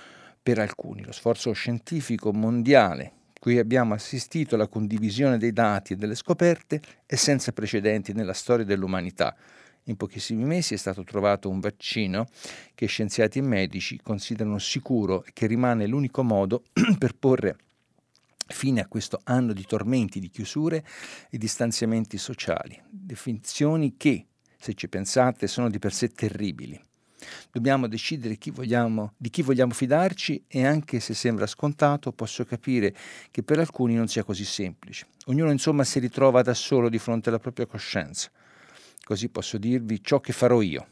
alcuni. 0.57 1.05
Lo 1.05 1.13
sforzo 1.13 1.53
scientifico 1.53 2.33
mondiale 2.33 3.13
cui 3.39 3.59
abbiamo 3.59 3.95
assistito 3.95 4.55
alla 4.55 4.67
condivisione 4.67 5.39
dei 5.39 5.53
dati 5.53 5.93
e 5.93 5.97
delle 5.97 6.15
scoperte 6.15 6.81
è 7.07 7.15
senza 7.15 7.53
precedenti 7.53 8.13
nella 8.13 8.33
storia 8.33 8.65
dell'umanità. 8.65 9.37
In 9.85 9.97
pochissimi 9.97 10.45
mesi 10.45 10.75
è 10.75 10.77
stato 10.77 11.03
trovato 11.03 11.49
un 11.49 11.61
vaccino 11.61 12.27
che 12.75 12.87
scienziati 12.87 13.39
e 13.39 13.43
medici 13.43 13.99
considerano 14.03 14.59
sicuro 14.59 15.25
e 15.25 15.31
che 15.33 15.47
rimane 15.47 15.87
l'unico 15.87 16.23
modo 16.23 16.65
per 16.99 17.15
porre 17.15 17.57
fine 18.49 18.81
a 18.81 18.87
questo 18.87 19.21
anno 19.25 19.53
di 19.53 19.65
tormenti, 19.65 20.21
di 20.21 20.29
chiusure 20.29 20.85
e 21.31 21.39
distanziamenti 21.39 22.19
sociali. 22.19 22.79
Definizioni 22.91 23.97
che, 23.97 24.27
se 24.59 24.75
ci 24.75 24.89
pensate, 24.89 25.47
sono 25.47 25.71
di 25.71 25.79
per 25.79 25.93
sé 25.93 26.09
terribili. 26.09 26.88
Dobbiamo 27.51 27.87
decidere 27.87 28.37
chi 28.37 28.51
vogliamo, 28.51 29.15
di 29.17 29.31
chi 29.31 29.43
vogliamo 29.43 29.73
fidarci 29.73 30.45
e 30.47 30.65
anche 30.65 31.01
se 31.01 31.15
sembra 31.15 31.47
scontato 31.47 32.13
posso 32.13 32.45
capire 32.45 32.95
che 33.31 33.43
per 33.43 33.59
alcuni 33.59 33.95
non 33.95 34.09
sia 34.09 34.25
così 34.25 34.45
semplice. 34.45 35.07
Ognuno 35.27 35.51
insomma 35.51 35.85
si 35.85 35.99
ritrova 35.99 36.43
da 36.43 36.55
solo 36.55 36.89
di 36.89 36.99
fronte 36.99 37.29
alla 37.29 37.39
propria 37.39 37.67
coscienza. 37.67 38.31
Così 39.03 39.29
posso 39.29 39.59
dirvi 39.59 40.03
ciò 40.03 40.21
che 40.21 40.33
farò 40.33 40.61
io. 40.61 40.87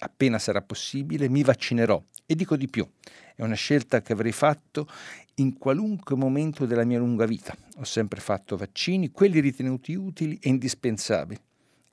Appena 0.00 0.38
sarà 0.38 0.62
possibile 0.62 1.28
mi 1.28 1.42
vaccinerò 1.42 2.02
e 2.24 2.34
dico 2.34 2.56
di 2.56 2.68
più. 2.68 2.88
È 3.34 3.42
una 3.42 3.54
scelta 3.54 4.02
che 4.02 4.12
avrei 4.12 4.32
fatto 4.32 4.88
in 5.36 5.58
qualunque 5.58 6.14
momento 6.16 6.66
della 6.66 6.84
mia 6.84 6.98
lunga 6.98 7.26
vita. 7.26 7.56
Ho 7.76 7.84
sempre 7.84 8.20
fatto 8.20 8.56
vaccini, 8.56 9.10
quelli 9.10 9.40
ritenuti 9.40 9.94
utili 9.94 10.38
e 10.40 10.48
indispensabili 10.48 11.40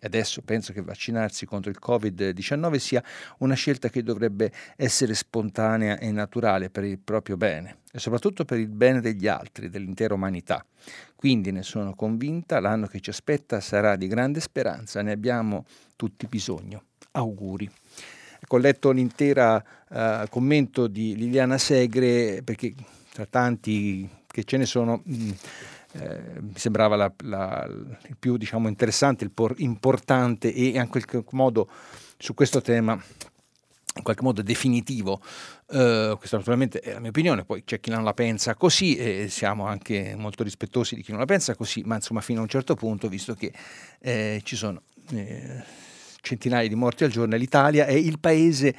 adesso 0.05 0.41
penso 0.41 0.74
che 0.74 0.81
vaccinarsi 0.81 1.45
contro 1.45 1.69
il 1.69 1.79
Covid-19 1.83 2.75
sia 2.77 3.03
una 3.39 3.55
scelta 3.55 3.89
che 3.89 4.03
dovrebbe 4.03 4.51
essere 4.75 5.13
spontanea 5.13 5.97
e 5.97 6.12
naturale 6.12 6.69
per 6.69 6.83
il 6.83 7.00
proprio 7.00 7.38
bene 7.38 7.77
e 7.91 8.00
soprattutto 8.00 8.45
per 8.45 8.59
il 8.59 8.67
bene 8.67 9.00
degli 9.00 9.27
altri, 9.27 9.69
dell'intera 9.69 10.13
umanità. 10.13 10.65
Quindi 11.15 11.51
ne 11.51 11.63
sono 11.63 11.95
convinta, 11.95 12.59
l'anno 12.59 12.88
che 12.88 13.00
ci 13.00 13.09
aspetta 13.09 13.59
sarà 13.62 13.95
di 13.95 14.07
grande 14.07 14.41
speranza, 14.41 15.01
ne 15.01 15.12
abbiamo 15.12 15.65
tutti 15.95 16.27
bisogno. 16.27 16.83
Auguri. 17.12 17.69
Ecco, 18.39 18.57
ho 18.57 18.59
letto 18.59 18.91
l'intera 18.91 19.63
uh, 19.89 20.27
commento 20.29 20.88
di 20.88 21.15
Liliana 21.15 21.57
Segre 21.57 22.41
perché 22.43 22.74
tra 23.12 23.25
tanti 23.25 24.07
che 24.27 24.43
ce 24.43 24.57
ne 24.57 24.65
sono... 24.65 25.01
Mh, 25.03 25.31
eh, 25.96 26.42
mi 26.42 26.58
sembrava 26.58 26.96
la, 26.96 27.12
la, 27.24 27.66
il 27.68 28.18
più 28.18 28.38
diciamo, 28.38 28.68
interessante, 28.68 29.24
il 29.24 29.32
por, 29.32 29.56
importante 29.58 30.54
e 30.54 30.68
in 30.68 30.88
qualche 30.90 31.24
modo 31.32 31.70
su 32.18 32.34
questo 32.34 32.62
tema 32.62 33.02
in 33.98 34.04
qualche 34.04 34.24
modo 34.24 34.42
definitivo. 34.42 35.22
Uh, 35.68 36.18
questa 36.18 36.38
naturalmente 36.38 36.82
è 36.82 36.94
la 36.94 37.00
mia 37.00 37.10
opinione, 37.10 37.46
poi 37.46 37.64
c'è 37.64 37.80
chi 37.80 37.90
non 37.90 38.04
la 38.04 38.14
pensa 38.14 38.54
così 38.56 38.98
e 38.98 39.30
siamo 39.30 39.66
anche 39.68 40.16
molto 40.18 40.44
rispettosi 40.44 40.96
di 40.96 41.02
chi 41.02 41.12
non 41.12 41.22
la 41.22 41.25
pensa 41.25 41.56
così, 41.56 41.82
ma 41.86 41.96
insomma 41.96 42.20
fino 42.20 42.40
a 42.40 42.44
un 42.44 42.50
certo 42.50 42.75
punto, 42.75 43.08
visto 43.08 43.36
che 43.36 43.54
eh, 44.00 44.42
ci 44.44 44.58
sono 44.58 44.82
eh, 45.12 45.64
centinaia 46.20 46.68
di 46.68 46.75
morti 46.75 47.06
al 47.06 47.10
giorno, 47.10 47.38
l'Italia 47.38 47.86
è 47.86 47.94
il 47.94 48.20
paese, 48.20 48.75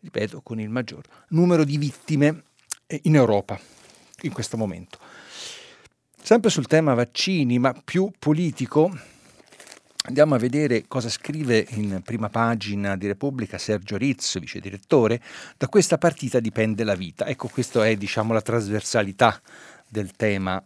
ripeto, 0.00 0.40
con 0.40 0.60
il 0.60 0.68
maggior 0.68 1.02
numero 1.30 1.64
di 1.64 1.76
vittime 1.76 2.44
in 3.02 3.16
Europa 3.16 3.58
in 4.22 4.32
questo 4.32 4.56
momento. 4.56 4.98
Sempre 6.22 6.50
sul 6.50 6.66
tema 6.66 6.94
vaccini, 6.94 7.58
ma 7.58 7.74
più 7.82 8.12
politico, 8.16 8.96
andiamo 10.04 10.36
a 10.36 10.38
vedere 10.38 10.84
cosa 10.86 11.08
scrive 11.08 11.66
in 11.70 12.02
prima 12.04 12.28
pagina 12.28 12.96
di 12.96 13.08
Repubblica 13.08 13.58
Sergio 13.58 13.96
Rizzo, 13.96 14.38
vice 14.38 14.60
direttore. 14.60 15.20
Da 15.56 15.66
questa 15.66 15.98
partita 15.98 16.38
dipende 16.38 16.84
la 16.84 16.94
vita. 16.94 17.26
Ecco, 17.26 17.48
questa 17.48 17.84
è 17.84 17.96
diciamo, 17.96 18.32
la 18.32 18.42
trasversalità 18.42 19.40
del 19.88 20.12
tema 20.12 20.62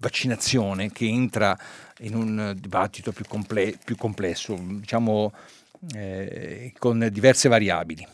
vaccinazione 0.00 0.90
che 0.92 1.06
entra 1.06 1.58
in 1.98 2.14
un 2.14 2.56
dibattito 2.58 3.12
più, 3.12 3.26
comple- 3.28 3.78
più 3.84 3.96
complesso, 3.96 4.56
diciamo 4.58 5.32
eh, 5.94 6.72
con 6.78 7.06
diverse 7.12 7.48
variabili. 7.48 8.06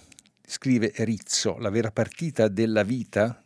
Scrive 0.45 0.93
Rizzo, 0.97 1.59
la 1.59 1.71
vera 1.71 1.93
partita 1.93 2.49
della 2.49 2.83
vita 2.83 3.41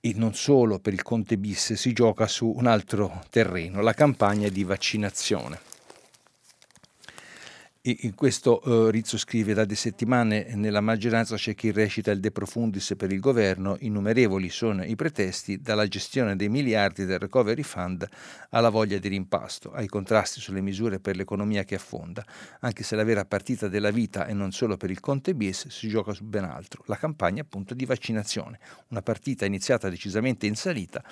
e 0.00 0.12
non 0.16 0.34
solo 0.34 0.78
per 0.78 0.94
il 0.94 1.02
Conte 1.02 1.36
bis 1.36 1.74
si 1.74 1.92
gioca 1.92 2.26
su 2.26 2.52
un 2.56 2.66
altro 2.66 3.22
terreno, 3.30 3.82
la 3.82 3.92
campagna 3.92 4.48
di 4.48 4.64
vaccinazione. 4.64 5.69
In 7.84 8.14
questo 8.14 8.60
uh, 8.62 8.90
Rizzo 8.90 9.16
scrive 9.16 9.54
da 9.54 9.66
settimane 9.74 10.54
nella 10.54 10.82
maggioranza 10.82 11.36
c'è 11.36 11.54
chi 11.54 11.70
recita 11.72 12.10
il 12.10 12.20
de 12.20 12.30
profundis 12.30 12.92
per 12.94 13.10
il 13.10 13.20
governo, 13.20 13.78
innumerevoli 13.80 14.50
sono 14.50 14.84
i 14.84 14.94
pretesti 14.96 15.62
dalla 15.62 15.88
gestione 15.88 16.36
dei 16.36 16.50
miliardi 16.50 17.06
del 17.06 17.18
recovery 17.18 17.62
fund 17.62 18.06
alla 18.50 18.68
voglia 18.68 18.98
di 18.98 19.08
rimpasto, 19.08 19.72
ai 19.72 19.86
contrasti 19.86 20.40
sulle 20.40 20.60
misure 20.60 21.00
per 21.00 21.16
l'economia 21.16 21.64
che 21.64 21.76
affonda, 21.76 22.22
anche 22.60 22.82
se 22.82 22.96
la 22.96 23.04
vera 23.04 23.24
partita 23.24 23.66
della 23.66 23.90
vita 23.90 24.26
e 24.26 24.34
non 24.34 24.52
solo 24.52 24.76
per 24.76 24.90
il 24.90 25.00
Conte 25.00 25.34
bis 25.34 25.68
si 25.68 25.88
gioca 25.88 26.12
su 26.12 26.24
ben 26.24 26.44
altro, 26.44 26.82
la 26.84 26.98
campagna 26.98 27.40
appunto 27.40 27.72
di 27.72 27.86
vaccinazione, 27.86 28.60
una 28.88 29.00
partita 29.00 29.46
iniziata 29.46 29.88
decisamente 29.88 30.44
in 30.44 30.54
salita 30.54 31.02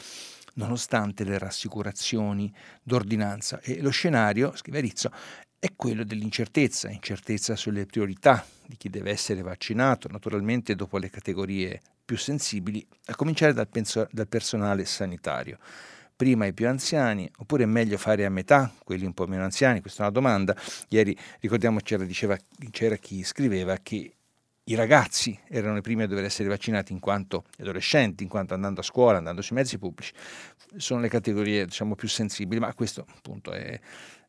nonostante 0.59 1.25
le 1.25 1.39
rassicurazioni 1.39 2.53
d'ordinanza. 2.83 3.61
E 3.61 3.81
lo 3.81 3.91
scenario, 3.91 4.55
scrive 4.57 4.81
Rizzo, 4.81 5.11
è 5.61 5.73
quello 5.75 6.05
dell'incertezza, 6.05 6.89
incertezza 6.89 7.57
sulle 7.57 7.85
priorità 7.85 8.45
di 8.65 8.77
chi 8.77 8.89
deve 8.89 9.11
essere 9.11 9.43
vaccinato, 9.43 10.09
naturalmente 10.09 10.77
dopo 10.77 10.99
le 10.99 11.11
categorie 11.11 11.81
più 12.05 12.17
sensibili, 12.17 12.87
a 13.07 13.17
cominciare 13.17 13.53
dal, 13.53 13.69
penso- 13.69 14.09
dal 14.11 14.29
personale 14.29 14.85
sanitario. 14.85 15.59
Prima 16.15 16.47
i 16.47 16.53
più 16.53 16.69
anziani, 16.69 17.31
oppure 17.39 17.65
è 17.65 17.67
meglio 17.67 17.97
fare 17.97 18.25
a 18.25 18.31
metà 18.31 18.73
quelli 18.85 19.05
un 19.05 19.15
po' 19.15 19.27
meno 19.27 19.45
anziani? 19.45 19.81
Questa 19.81 20.01
è 20.01 20.03
una 20.03 20.13
domanda. 20.13 20.57
Ieri 20.89 21.17
ricordiamo 21.41 21.81
c'era, 21.81 22.05
diceva, 22.05 22.37
c'era 22.71 22.97
chi 22.97 23.23
scriveva 23.23 23.77
che 23.83 24.13
i 24.65 24.75
ragazzi 24.75 25.39
erano 25.49 25.79
i 25.79 25.81
primi 25.81 26.03
a 26.03 26.07
dover 26.07 26.25
essere 26.25 26.49
vaccinati 26.49 26.93
in 26.93 27.01
quanto 27.01 27.45
adolescenti, 27.59 28.23
in 28.23 28.29
quanto 28.29 28.53
andando 28.55 28.81
a 28.81 28.83
scuola, 28.83 29.19
andando 29.19 29.43
sui 29.43 29.57
mezzi 29.57 29.79
pubblici, 29.79 30.13
sono 30.77 31.01
le 31.01 31.09
categorie 31.09 31.65
diciamo, 31.65 31.95
più 31.95 32.09
sensibili, 32.09 32.61
ma 32.61 32.75
questo 32.75 33.07
appunto 33.09 33.53
è, 33.53 33.81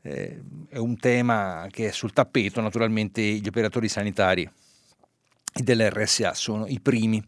è, 0.10 0.38
è 0.70 0.78
un 0.78 0.98
tema 0.98 1.68
che 1.70 1.90
è 1.90 1.92
sul 1.92 2.14
tappeto, 2.14 2.62
naturalmente 2.62 3.22
gli 3.22 3.48
operatori 3.48 3.88
sanitari 3.88 4.50
dell'RSA 5.54 6.34
sono 6.34 6.66
i 6.68 6.80
primi 6.80 7.24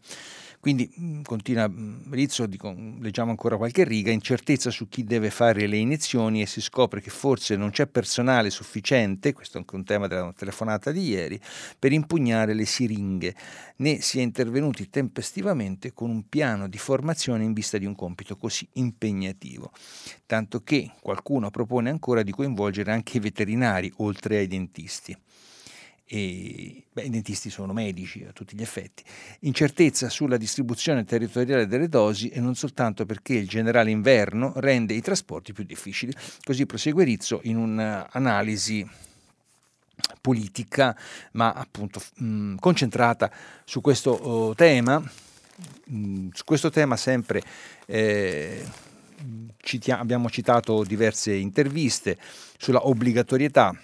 quindi 0.62 0.88
mm, 0.96 1.22
continua 1.22 1.68
mm, 1.68 2.12
Rizzo, 2.12 2.46
dico, 2.46 2.72
leggiamo 3.00 3.30
ancora 3.30 3.56
qualche 3.56 3.82
riga, 3.82 4.12
incertezza 4.12 4.70
su 4.70 4.86
chi 4.88 5.02
deve 5.02 5.28
fare 5.30 5.66
le 5.66 5.76
iniezioni 5.76 6.40
e 6.40 6.46
si 6.46 6.60
scopre 6.60 7.00
che 7.00 7.10
forse 7.10 7.56
non 7.56 7.70
c'è 7.70 7.88
personale 7.88 8.48
sufficiente, 8.48 9.32
questo 9.32 9.56
è 9.56 9.60
anche 9.60 9.74
un 9.74 9.82
tema 9.82 10.06
della 10.06 10.32
telefonata 10.32 10.92
di 10.92 11.08
ieri, 11.08 11.40
per 11.76 11.90
impugnare 11.90 12.54
le 12.54 12.64
siringhe, 12.64 13.34
né 13.78 14.00
si 14.02 14.20
è 14.20 14.22
intervenuti 14.22 14.88
tempestivamente 14.88 15.92
con 15.92 16.10
un 16.10 16.28
piano 16.28 16.68
di 16.68 16.78
formazione 16.78 17.42
in 17.42 17.54
vista 17.54 17.76
di 17.76 17.84
un 17.84 17.96
compito 17.96 18.36
così 18.36 18.64
impegnativo, 18.74 19.72
tanto 20.26 20.62
che 20.62 20.92
qualcuno 21.00 21.50
propone 21.50 21.90
ancora 21.90 22.22
di 22.22 22.30
coinvolgere 22.30 22.92
anche 22.92 23.16
i 23.16 23.20
veterinari 23.20 23.92
oltre 23.96 24.36
ai 24.36 24.46
dentisti 24.46 25.16
e 26.14 26.84
beh, 26.92 27.04
i 27.04 27.08
dentisti 27.08 27.48
sono 27.48 27.72
medici 27.72 28.22
a 28.28 28.32
tutti 28.32 28.54
gli 28.54 28.60
effetti, 28.60 29.02
incertezza 29.40 30.10
sulla 30.10 30.36
distribuzione 30.36 31.06
territoriale 31.06 31.66
delle 31.66 31.88
dosi 31.88 32.28
e 32.28 32.38
non 32.38 32.54
soltanto 32.54 33.06
perché 33.06 33.32
il 33.32 33.48
generale 33.48 33.90
inverno 33.90 34.52
rende 34.56 34.92
i 34.92 35.00
trasporti 35.00 35.54
più 35.54 35.64
difficili. 35.64 36.12
Così 36.44 36.66
prosegue 36.66 37.04
Rizzo 37.04 37.40
in 37.44 37.56
un'analisi 37.56 38.86
politica, 40.20 40.94
ma 41.32 41.52
appunto 41.52 42.02
mh, 42.16 42.56
concentrata 42.56 43.32
su 43.64 43.80
questo 43.80 44.10
oh, 44.10 44.54
tema, 44.54 44.98
mh, 44.98 46.28
su 46.32 46.44
questo 46.44 46.68
tema 46.68 46.98
sempre 46.98 47.42
eh, 47.86 48.62
citi- 49.62 49.90
abbiamo 49.90 50.28
citato 50.28 50.84
diverse 50.84 51.32
interviste 51.32 52.18
sulla 52.58 52.86
obbligatorietà 52.86 53.74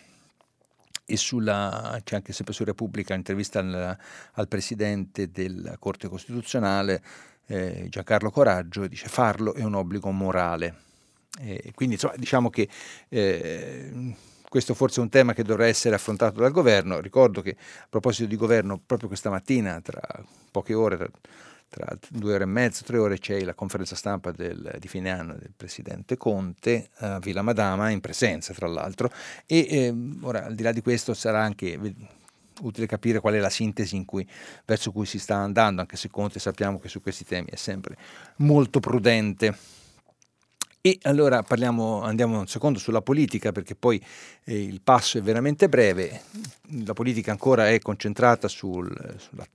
e 1.11 1.17
sulla, 1.17 1.99
c'è 2.05 2.17
anche 2.17 2.35
sempre 2.35 2.53
su 2.53 2.65
Repubblica 2.65 3.15
un'intervista 3.15 3.61
al, 3.61 3.97
al, 4.33 4.47
presidente 4.47 5.31
della 5.31 5.79
Corte 5.79 6.07
Costituzionale, 6.07 7.03
eh, 7.47 7.87
Giancarlo 7.89 8.31
Coraggio, 8.31 8.83
e 8.83 8.89
dice 8.89 9.09
farlo 9.09 9.55
è 9.55 9.65
un 9.65 9.75
obbligo 9.75 10.11
morale. 10.11 10.75
E 11.41 11.73
quindi 11.75 11.95
insomma, 11.95 12.13
diciamo 12.17 12.51
che 12.51 12.69
eh, 13.09 14.15
questo 14.51 14.75
forse 14.75 15.01
è 15.01 15.03
un 15.03 15.09
tema 15.09 15.33
che 15.33 15.45
dovrà 15.45 15.67
essere 15.67 15.95
affrontato 15.95 16.41
dal 16.41 16.53
governo. 16.53 17.01
Ricordo 17.01 17.41
che 17.41 17.57
a 17.59 17.87
proposito 17.89 18.29
di 18.29 18.37
governo, 18.37 18.79
proprio 18.85 19.09
questa 19.09 19.31
mattina, 19.31 19.81
tra 19.81 20.03
poche 20.51 20.75
ore, 20.75 20.99
tra, 20.99 21.11
tra 21.69 21.97
due 22.09 22.35
ore 22.35 22.45
e 22.45 22.47
mezzo, 22.47 22.83
tre 22.85 22.99
ore 22.99 23.19
c'è 23.19 23.43
la 23.45 23.55
conferenza 23.55 23.95
stampa 23.95 24.33
del, 24.33 24.77
di 24.79 24.89
fine 24.89 25.11
anno 25.11 25.35
del 25.35 25.53
presidente 25.55 26.17
Conte 26.17 26.89
a 26.97 27.19
Villa 27.19 27.43
Madama, 27.43 27.91
in 27.91 28.01
presenza 28.01 28.55
tra 28.55 28.67
l'altro, 28.67 29.11
e 29.47 29.67
eh, 29.69 29.95
ora 30.23 30.47
al 30.47 30.55
di 30.55 30.63
là 30.63 30.73
di 30.73 30.81
questo 30.81 31.15
sarà 31.15 31.43
anche 31.43 31.79
utile 32.61 32.87
capire 32.87 33.21
qual 33.21 33.35
è 33.35 33.39
la 33.39 33.51
sintesi 33.51 34.05
cui, 34.05 34.27
verso 34.65 34.91
cui 34.93 35.07
si 35.07 35.19
sta 35.19 35.37
andando, 35.37 35.81
anche 35.81 35.97
se 35.97 36.09
Conte 36.09 36.39
sappiamo 36.39 36.79
che 36.79 36.89
su 36.89 37.01
questi 37.01 37.25
temi 37.25 37.49
è 37.51 37.57
sempre 37.57 37.97
molto 38.37 38.81
prudente. 38.81 39.57
E 40.81 40.99
allora 41.03 41.43
parliamo, 41.43 42.03
andiamo 42.03 42.39
un 42.39 42.47
secondo 42.47 42.79
sulla 42.79 43.03
politica 43.03 43.51
perché 43.53 43.75
poi 43.75 44.03
eh, 44.45 44.63
il 44.63 44.81
passo 44.81 45.19
è 45.19 45.23
veramente 45.23 45.69
breve, 45.69 46.23
la 46.85 46.95
politica 46.95 47.33
ancora 47.33 47.69
è 47.69 47.79
concentrata 47.81 48.47
sul, 48.47 48.89
sulla, 49.19 49.47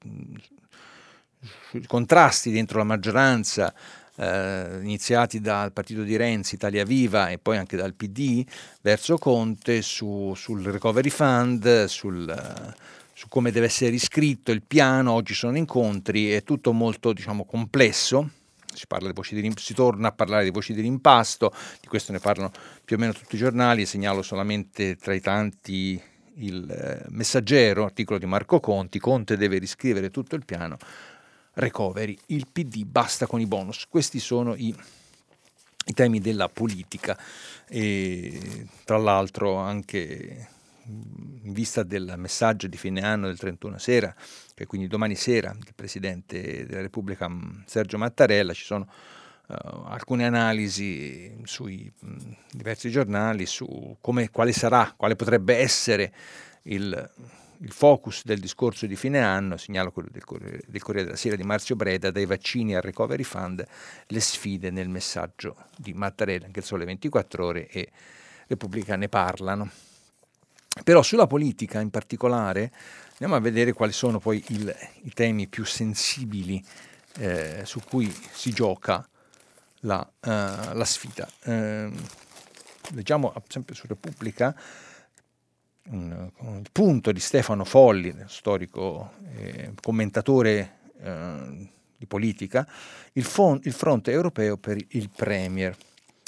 contrasti 1.87 2.51
dentro 2.51 2.77
la 2.77 2.83
maggioranza 2.83 3.73
eh, 4.15 4.79
iniziati 4.81 5.39
dal 5.39 5.71
partito 5.71 6.03
di 6.03 6.15
Renzi, 6.15 6.55
Italia 6.55 6.83
Viva 6.83 7.29
e 7.29 7.37
poi 7.37 7.57
anche 7.57 7.77
dal 7.77 7.93
PD 7.93 8.45
verso 8.81 9.17
Conte 9.17 9.81
su, 9.81 10.33
sul 10.35 10.63
recovery 10.63 11.09
fund, 11.09 11.85
sul, 11.85 12.73
su 13.13 13.27
come 13.27 13.51
deve 13.51 13.67
essere 13.67 13.89
riscritto 13.89 14.51
il 14.51 14.61
piano, 14.61 15.13
oggi 15.13 15.33
sono 15.33 15.57
incontri, 15.57 16.31
è 16.31 16.43
tutto 16.43 16.73
molto 16.73 17.13
diciamo, 17.13 17.45
complesso. 17.45 18.29
Si, 18.73 18.87
di, 19.35 19.53
si, 19.55 19.75
torna 19.75 20.07
a 20.07 20.11
parlare 20.11 20.45
di 20.45 20.49
voci 20.49 20.73
di 20.73 20.81
rimpasto, 20.81 21.53
di 21.79 21.87
questo 21.87 22.11
ne 22.11 22.17
parlano 22.17 22.51
più 22.83 22.95
o 22.95 22.99
meno 22.99 23.13
tutti 23.13 23.35
i 23.35 23.37
giornali, 23.37 23.85
segnalo 23.85 24.23
solamente 24.23 24.95
tra 24.95 25.13
i 25.13 25.21
tanti 25.21 26.01
il 26.37 26.67
eh, 26.71 27.05
messaggero, 27.09 27.83
articolo 27.83 28.17
di 28.17 28.25
Marco 28.25 28.59
Conti, 28.59 28.97
Conte 28.97 29.37
deve 29.37 29.59
riscrivere 29.59 30.09
tutto 30.09 30.35
il 30.35 30.43
piano, 30.43 30.77
recovery, 31.53 32.17
il 32.27 32.47
PD 32.51 32.83
basta 32.85 33.25
con 33.27 33.39
i 33.39 33.45
bonus. 33.45 33.85
Questi 33.87 34.19
sono 34.19 34.55
i, 34.55 34.75
i 35.85 35.93
temi 35.93 36.19
della 36.19 36.49
politica 36.49 37.17
e 37.67 38.67
tra 38.83 38.97
l'altro 38.97 39.55
anche 39.55 40.47
in 40.85 41.53
vista 41.53 41.83
del 41.83 42.13
messaggio 42.17 42.67
di 42.67 42.77
fine 42.77 43.01
anno 43.01 43.27
del 43.27 43.37
31 43.37 43.77
sera, 43.77 44.13
che 44.53 44.65
quindi 44.65 44.87
domani 44.87 45.15
sera 45.15 45.55
il 45.57 45.73
Presidente 45.73 46.65
della 46.65 46.81
Repubblica 46.81 47.29
Sergio 47.65 47.97
Mattarella, 47.97 48.53
ci 48.53 48.65
sono 48.65 48.87
uh, 49.47 49.53
alcune 49.85 50.25
analisi 50.25 51.39
sui 51.43 51.91
mh, 51.97 52.17
diversi 52.51 52.89
giornali 52.89 53.45
su 53.45 53.97
come, 54.01 54.29
quale 54.29 54.51
sarà, 54.51 54.93
quale 54.95 55.15
potrebbe 55.15 55.57
essere 55.57 56.13
il 56.63 57.09
il 57.63 57.71
focus 57.71 58.23
del 58.25 58.39
discorso 58.39 58.85
di 58.85 58.95
fine 58.95 59.19
anno, 59.19 59.55
segnalo 59.55 59.91
quello 59.91 60.09
del 60.11 60.25
Corriere, 60.25 60.61
del 60.67 60.81
Corriere 60.81 61.05
della 61.07 61.17
Sera 61.17 61.35
di 61.35 61.43
Marzio 61.43 61.75
Breda, 61.75 62.11
dai 62.11 62.25
vaccini 62.25 62.75
al 62.75 62.81
recovery 62.81 63.23
fund, 63.23 63.65
le 64.05 64.19
sfide 64.19 64.69
nel 64.69 64.89
messaggio 64.89 65.55
di 65.77 65.93
Mattarella, 65.93 66.45
anche 66.45 66.59
il 66.59 66.65
Sole 66.65 66.83
24 66.85 67.45
Ore 67.45 67.67
e 67.67 67.89
Repubblica 68.47 68.95
ne 68.97 69.07
parlano. 69.07 69.69
Però 70.83 71.01
sulla 71.01 71.27
politica 71.27 71.79
in 71.79 71.89
particolare 71.89 72.71
andiamo 73.11 73.35
a 73.35 73.39
vedere 73.39 73.73
quali 73.73 73.93
sono 73.93 74.19
poi 74.19 74.43
il, 74.49 74.75
i 75.03 75.13
temi 75.13 75.47
più 75.47 75.63
sensibili 75.63 76.61
eh, 77.19 77.61
su 77.63 77.79
cui 77.87 78.13
si 78.31 78.51
gioca 78.51 79.07
la, 79.81 79.99
uh, 79.99 80.27
la 80.75 80.85
sfida. 80.85 81.29
Eh, 81.43 81.91
leggiamo 82.89 83.33
sempre 83.47 83.75
su 83.75 83.87
Repubblica 83.87 84.53
un, 85.89 86.29
un 86.37 86.61
punto 86.71 87.11
di 87.11 87.19
Stefano 87.19 87.65
Folli, 87.65 88.15
storico 88.27 89.11
eh, 89.35 89.71
commentatore 89.81 90.77
eh, 91.01 91.69
di 91.97 92.05
politica, 92.05 92.67
il, 93.13 93.23
fon- 93.23 93.59
il 93.63 93.73
fronte 93.73 94.11
europeo 94.11 94.57
per 94.57 94.77
il 94.89 95.09
Premier. 95.13 95.75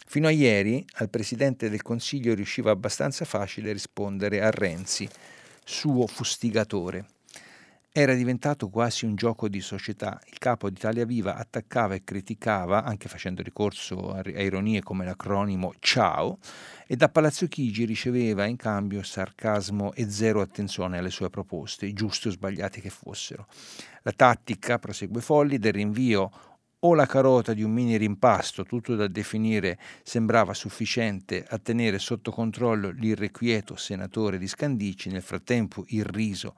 Fino 0.08 0.28
a 0.28 0.32
ieri 0.32 0.86
al 0.96 1.10
Presidente 1.10 1.70
del 1.70 1.82
Consiglio 1.82 2.34
riusciva 2.34 2.72
abbastanza 2.72 3.26
facile 3.26 3.72
rispondere 3.72 4.42
a 4.42 4.50
Renzi, 4.52 5.10
suo 5.64 6.06
fustigatore. 6.08 7.06
Era 7.98 8.14
diventato 8.14 8.68
quasi 8.68 9.06
un 9.06 9.16
gioco 9.16 9.48
di 9.48 9.62
società. 9.62 10.20
Il 10.26 10.38
capo 10.38 10.70
di 10.70 10.76
Italia 10.76 11.06
Viva 11.06 11.38
attaccava 11.38 11.94
e 11.94 12.04
criticava, 12.04 12.84
anche 12.84 13.08
facendo 13.08 13.42
ricorso 13.42 14.12
a, 14.12 14.22
ironie 14.26 14.82
come 14.84 15.06
l'acronimo 15.06 15.74
Ciao, 15.80 16.40
e 16.88 16.98
da 16.98 17.08
Palazzo 17.08 17.48
Chigi 17.48 17.86
riceveva 17.86 18.44
in 18.48 18.58
cambio 18.58 19.02
sarcasmo 19.02 19.94
e 19.94 20.10
zero 20.10 20.42
attenzione 20.42 20.98
alle 20.98 21.10
sue 21.10 21.30
proposte, 21.30 21.94
giuste 21.94 22.28
o 22.28 22.32
sbagliate 22.32 22.82
che 22.82 22.90
fossero. 22.90 23.48
La 24.02 24.12
tattica, 24.12 24.78
prosegue 24.78 25.22
Folli, 25.22 25.58
del 25.58 25.72
rinvio 25.72 26.32
o 26.80 26.94
la 26.96 27.06
carota 27.06 27.54
di 27.54 27.64
un 27.64 27.72
mini 27.72 27.96
rimpasto, 27.96 28.66
tutto 28.66 28.96
da 28.96 29.08
definire, 29.08 29.80
sembrava 30.04 30.54
sufficiente 30.54 31.46
a 31.48 31.58
tenere 31.60 32.00
sotto 32.00 32.32
controllo 32.32 32.90
l'irrequieto 32.90 33.78
senatore 33.78 34.38
di 34.38 34.50
Scandicci, 34.50 35.10
nel 35.10 35.22
frattempo 35.22 35.86
irriso 35.88 36.56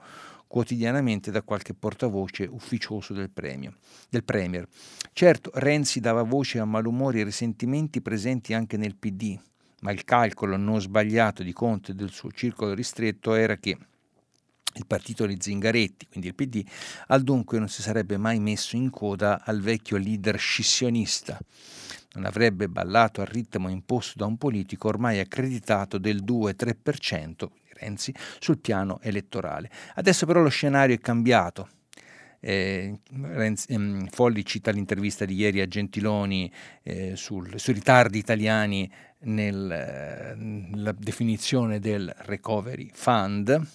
quotidianamente 0.47 1.29
da 1.29 1.41
qualche 1.41 1.73
portavoce 1.73 2.47
ufficioso 2.49 3.13
del, 3.13 3.29
premio, 3.29 3.75
del 4.09 4.23
Premier. 4.23 4.67
Certo, 5.13 5.51
Renzi 5.53 5.99
dava 5.99 6.23
voce 6.23 6.59
a 6.59 6.65
malumori 6.65 7.19
e 7.19 7.25
risentimenti 7.25 8.01
presenti 8.01 8.53
anche 8.53 8.77
nel 8.77 8.95
PD, 8.95 9.37
ma 9.81 9.91
il 9.91 10.03
calcolo 10.03 10.57
non 10.57 10.81
sbagliato 10.81 11.43
di 11.43 11.53
Conte 11.53 11.91
e 11.91 11.95
del 11.95 12.11
suo 12.11 12.31
circolo 12.31 12.73
ristretto 12.73 13.33
era 13.33 13.57
che 13.57 13.77
il 14.77 14.85
partito 14.85 15.25
di 15.25 15.37
Zingaretti, 15.39 16.07
quindi 16.07 16.27
il 16.27 16.35
PD, 16.35 16.63
al 17.07 17.23
dunque 17.23 17.57
non 17.57 17.67
si 17.67 17.81
sarebbe 17.81 18.17
mai 18.17 18.39
messo 18.39 18.75
in 18.75 18.89
coda 18.89 19.43
al 19.43 19.59
vecchio 19.59 19.97
leader 19.97 20.37
scissionista. 20.37 21.39
Non 22.13 22.25
avrebbe 22.25 22.69
ballato 22.69 23.21
al 23.21 23.27
ritmo 23.27 23.69
imposto 23.69 24.13
da 24.17 24.25
un 24.25 24.37
politico 24.37 24.87
ormai 24.87 25.19
accreditato 25.19 25.97
del 25.97 26.23
2-3%, 26.23 27.47
Renzi 27.79 28.13
sul 28.39 28.59
piano 28.59 28.99
elettorale. 29.01 29.69
Adesso 29.95 30.25
però 30.25 30.41
lo 30.41 30.49
scenario 30.49 30.95
è 30.95 30.99
cambiato. 30.99 31.69
Eh, 32.39 32.99
Renzi, 33.21 33.73
ehm, 33.73 34.07
Folli 34.09 34.45
cita 34.45 34.71
l'intervista 34.71 35.25
di 35.25 35.35
ieri 35.35 35.59
a 35.59 35.67
Gentiloni 35.67 36.51
eh, 36.83 37.15
sul, 37.15 37.59
sui 37.59 37.73
ritardi 37.73 38.19
italiani 38.19 38.89
nella 39.19 40.31
eh, 40.33 40.93
definizione 40.97 41.79
del 41.79 42.13
recovery 42.19 42.89
fund 42.93 43.67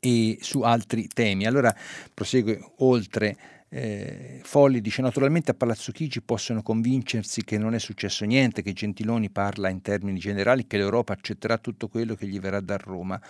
e 0.00 0.38
su 0.40 0.60
altri 0.62 1.08
temi. 1.08 1.46
Allora 1.46 1.74
prosegue 2.12 2.60
oltre 2.78 3.36
eh, 3.76 4.38
Folli 4.44 4.80
dice 4.80 5.02
naturalmente 5.02 5.50
a 5.50 5.54
Palazzo 5.54 5.90
Chigi 5.90 6.22
possono 6.22 6.62
convincersi 6.62 7.42
che 7.42 7.58
non 7.58 7.74
è 7.74 7.80
successo 7.80 8.24
niente, 8.24 8.62
che 8.62 8.72
Gentiloni 8.72 9.30
parla 9.30 9.68
in 9.68 9.82
termini 9.82 10.20
generali, 10.20 10.68
che 10.68 10.76
l'Europa 10.76 11.12
accetterà 11.12 11.58
tutto 11.58 11.88
quello 11.88 12.14
che 12.14 12.28
gli 12.28 12.38
verrà 12.38 12.60
da 12.60 12.76
Roma, 12.76 13.20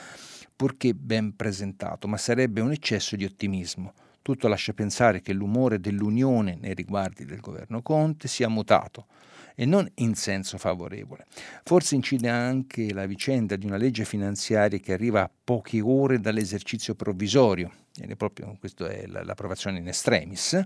purché 0.54 0.92
ben 0.92 1.35
presentato, 1.35 2.09
ma 2.09 2.18
sarebbe 2.18 2.61
un 2.61 2.72
eccesso 2.72 3.16
di 3.16 3.24
ottimismo. 3.24 3.94
Tutto 4.20 4.46
lascia 4.46 4.74
pensare 4.74 5.22
che 5.22 5.33
l'umore 5.33 5.80
dell'Unione 5.80 6.59
nei 6.61 6.74
riguardi 6.74 7.24
del 7.24 7.40
governo 7.40 7.80
Conte 7.80 8.28
sia 8.28 8.48
mutato 8.48 9.07
e 9.55 9.64
non 9.64 9.88
in 9.97 10.14
senso 10.14 10.59
favorevole. 10.59 11.27
Forse 11.64 11.95
incide 11.95 12.29
anche 12.29 12.93
la 12.93 13.07
vicenda 13.07 13.57
di 13.57 13.67
una 13.67 13.77
legge 13.77 14.05
finanziaria 14.05 14.79
che 14.79 14.93
arriva 14.93 15.23
a 15.23 15.31
poche 15.45 15.81
ore 15.81 16.21
dall'esercizio 16.21 16.95
provvisorio, 16.95 17.71
e 18.01 18.17
proprio 18.17 18.57
questa 18.59 18.88
è 18.88 19.07
l'approvazione 19.07 19.79
in 19.79 19.88
extremis, 19.88 20.62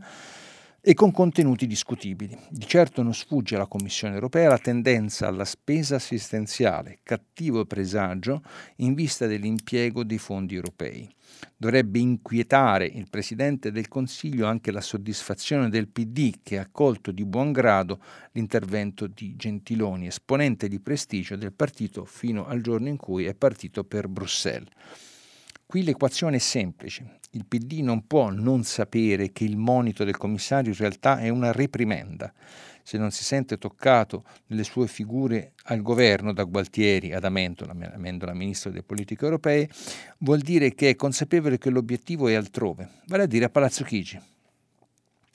e 0.80 0.94
con 0.94 1.10
contenuti 1.10 1.66
discutibili. 1.66 2.38
Di 2.48 2.66
certo 2.66 3.02
non 3.02 3.12
sfugge 3.12 3.56
alla 3.56 3.66
Commissione 3.66 4.14
europea 4.14 4.48
la 4.48 4.58
tendenza 4.58 5.26
alla 5.26 5.44
spesa 5.44 5.96
assistenziale, 5.96 7.00
cattivo 7.02 7.64
presagio 7.64 8.42
in 8.76 8.94
vista 8.94 9.26
dell'impiego 9.26 10.04
dei 10.04 10.18
fondi 10.18 10.54
europei. 10.54 11.08
Dovrebbe 11.56 11.98
inquietare 11.98 12.86
il 12.86 13.08
Presidente 13.10 13.72
del 13.72 13.88
Consiglio 13.88 14.46
anche 14.46 14.70
la 14.70 14.80
soddisfazione 14.80 15.68
del 15.68 15.88
PD 15.88 16.36
che 16.42 16.58
ha 16.58 16.62
accolto 16.62 17.10
di 17.10 17.24
buon 17.24 17.52
grado 17.52 18.00
l'intervento 18.32 19.08
di 19.08 19.34
Gentiloni, 19.36 20.06
esponente 20.06 20.68
di 20.68 20.80
prestigio 20.80 21.36
del 21.36 21.52
partito 21.52 22.04
fino 22.04 22.46
al 22.46 22.60
giorno 22.60 22.88
in 22.88 22.96
cui 22.96 23.24
è 23.24 23.34
partito 23.34 23.84
per 23.84 24.08
Bruxelles. 24.08 24.70
Qui 25.66 25.82
l'equazione 25.82 26.36
è 26.36 26.40
semplice. 26.40 27.17
Il 27.32 27.44
PD 27.44 27.80
non 27.80 28.06
può 28.06 28.30
non 28.30 28.64
sapere 28.64 29.32
che 29.32 29.44
il 29.44 29.58
monito 29.58 30.02
del 30.02 30.16
commissario 30.16 30.70
in 30.70 30.78
realtà 30.78 31.18
è 31.18 31.28
una 31.28 31.52
reprimenda. 31.52 32.32
Se 32.82 32.96
non 32.96 33.10
si 33.10 33.22
sente 33.22 33.58
toccato 33.58 34.24
nelle 34.46 34.64
sue 34.64 34.86
figure 34.86 35.52
al 35.64 35.82
governo, 35.82 36.32
da 36.32 36.44
Gualtieri 36.44 37.12
ad 37.12 37.24
Amendola, 37.24 37.76
Amendola 37.92 38.32
ministro 38.32 38.70
delle 38.70 38.82
politiche 38.82 39.26
europee, 39.26 39.68
vuol 40.20 40.40
dire 40.40 40.74
che 40.74 40.88
è 40.88 40.96
consapevole 40.96 41.58
che 41.58 41.68
l'obiettivo 41.68 42.28
è 42.28 42.34
altrove, 42.34 42.88
vale 43.08 43.24
a 43.24 43.26
dire 43.26 43.44
a 43.44 43.50
Palazzo 43.50 43.84
Chigi. 43.84 44.18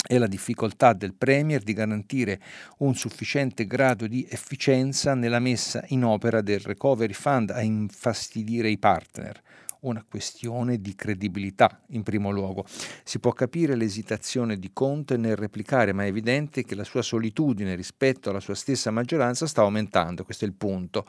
È 0.05 0.17
la 0.17 0.27
difficoltà 0.27 0.93
del 0.93 1.13
Premier 1.13 1.61
di 1.61 1.73
garantire 1.73 2.41
un 2.79 2.95
sufficiente 2.95 3.67
grado 3.67 4.07
di 4.07 4.27
efficienza 4.27 5.13
nella 5.13 5.39
messa 5.39 5.83
in 5.89 6.03
opera 6.03 6.41
del 6.41 6.59
Recovery 6.59 7.13
Fund 7.13 7.51
a 7.51 7.61
infastidire 7.61 8.69
i 8.69 8.79
partner 8.79 9.41
una 9.83 10.05
questione 10.07 10.81
di 10.81 10.95
credibilità 10.95 11.81
in 11.89 12.03
primo 12.03 12.29
luogo. 12.29 12.65
Si 13.03 13.19
può 13.19 13.31
capire 13.31 13.75
l'esitazione 13.75 14.57
di 14.57 14.71
Conte 14.73 15.17
nel 15.17 15.35
replicare, 15.35 15.93
ma 15.93 16.03
è 16.03 16.07
evidente 16.07 16.63
che 16.63 16.75
la 16.75 16.83
sua 16.83 17.01
solitudine 17.01 17.75
rispetto 17.75 18.29
alla 18.29 18.39
sua 18.39 18.55
stessa 18.55 18.91
maggioranza 18.91 19.47
sta 19.47 19.61
aumentando, 19.61 20.23
questo 20.23 20.45
è 20.45 20.47
il 20.47 20.53
punto. 20.53 21.05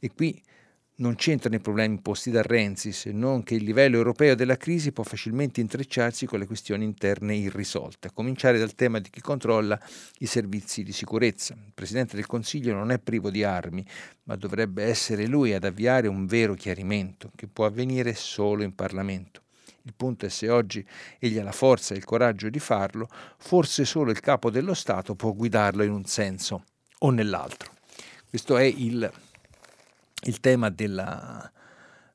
E 0.00 0.10
qui 0.14 0.42
non 0.96 1.16
c'entrano 1.16 1.56
i 1.56 1.60
problemi 1.60 1.98
posti 2.00 2.30
da 2.30 2.42
Renzi, 2.42 2.92
se 2.92 3.10
non 3.10 3.42
che 3.42 3.56
il 3.56 3.64
livello 3.64 3.96
europeo 3.96 4.36
della 4.36 4.56
crisi 4.56 4.92
può 4.92 5.02
facilmente 5.02 5.60
intrecciarsi 5.60 6.26
con 6.26 6.38
le 6.38 6.46
questioni 6.46 6.84
interne 6.84 7.34
irrisolte, 7.34 8.08
a 8.08 8.12
cominciare 8.12 8.58
dal 8.58 8.76
tema 8.76 9.00
di 9.00 9.10
chi 9.10 9.20
controlla 9.20 9.80
i 10.18 10.26
servizi 10.26 10.84
di 10.84 10.92
sicurezza. 10.92 11.54
Il 11.54 11.72
Presidente 11.74 12.14
del 12.14 12.26
Consiglio 12.26 12.74
non 12.74 12.92
è 12.92 13.00
privo 13.00 13.30
di 13.30 13.42
armi, 13.42 13.84
ma 14.24 14.36
dovrebbe 14.36 14.84
essere 14.84 15.26
lui 15.26 15.52
ad 15.52 15.64
avviare 15.64 16.06
un 16.06 16.26
vero 16.26 16.54
chiarimento, 16.54 17.32
che 17.34 17.48
può 17.48 17.64
avvenire 17.64 18.14
solo 18.14 18.62
in 18.62 18.74
Parlamento. 18.74 19.42
Il 19.82 19.94
punto 19.96 20.26
è 20.26 20.28
se 20.28 20.48
oggi 20.48 20.86
egli 21.18 21.38
ha 21.38 21.42
la 21.42 21.52
forza 21.52 21.92
e 21.92 21.98
il 21.98 22.04
coraggio 22.04 22.48
di 22.48 22.60
farlo, 22.60 23.08
forse 23.36 23.84
solo 23.84 24.12
il 24.12 24.20
capo 24.20 24.48
dello 24.48 24.74
Stato 24.74 25.14
può 25.14 25.32
guidarlo 25.32 25.82
in 25.82 25.90
un 25.90 26.04
senso 26.04 26.64
o 27.00 27.10
nell'altro. 27.10 27.72
Questo 28.30 28.56
è 28.56 28.62
il 28.62 29.10
il 30.24 30.40
tema 30.40 30.70
della, 30.70 31.50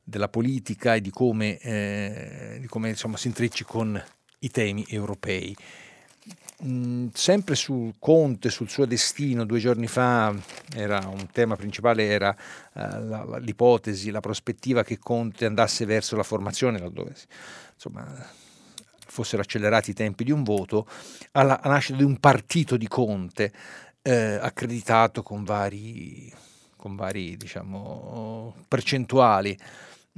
della 0.04 0.30
politica 0.30 0.96
e 0.96 1.02
di 1.02 1.12
come, 1.12 1.58
eh, 1.60 2.58
di 2.60 2.68
come 2.68 2.90
insomma, 2.90 3.18
si 3.18 3.28
intrecci 3.28 3.64
con 3.64 4.02
i 4.40 4.52
temi 4.52 4.86
europei. 4.88 5.56
Mm, 6.66 7.08
sempre 7.14 7.56
sul 7.56 7.94
Conte, 8.00 8.50
sul 8.50 8.70
suo 8.70 8.86
destino, 8.86 9.46
due 9.46 9.60
giorni 9.60 9.88
fa 9.88 10.36
era 10.76 11.08
un 11.08 11.28
tema 11.32 11.56
principale 11.56 12.06
era 12.06 12.36
uh, 12.74 12.80
la, 12.80 13.24
la, 13.24 13.38
l'ipotesi, 13.38 14.12
la 14.12 14.20
prospettiva 14.20 14.84
che 14.84 15.00
Conte 15.00 15.46
andasse 15.46 15.86
verso 15.86 16.18
la 16.18 16.24
formazione, 16.24 16.78
laddove 16.78 17.16
insomma, 17.74 18.06
fossero 19.08 19.42
accelerati 19.42 19.92
i 19.92 19.94
tempi 19.94 20.26
di 20.26 20.32
un 20.32 20.44
voto, 20.44 20.86
alla, 21.32 21.62
alla 21.62 21.76
nascita 21.76 21.98
di 21.98 22.04
un 22.04 22.18
partito 22.18 22.76
di 22.76 22.90
Conte 22.90 23.54
eh, 24.02 24.38
accreditato 24.42 25.24
con 25.24 25.46
vari 25.46 26.30
con 26.80 26.96
vari 26.96 27.36
diciamo, 27.36 28.56
percentuali. 28.68 29.58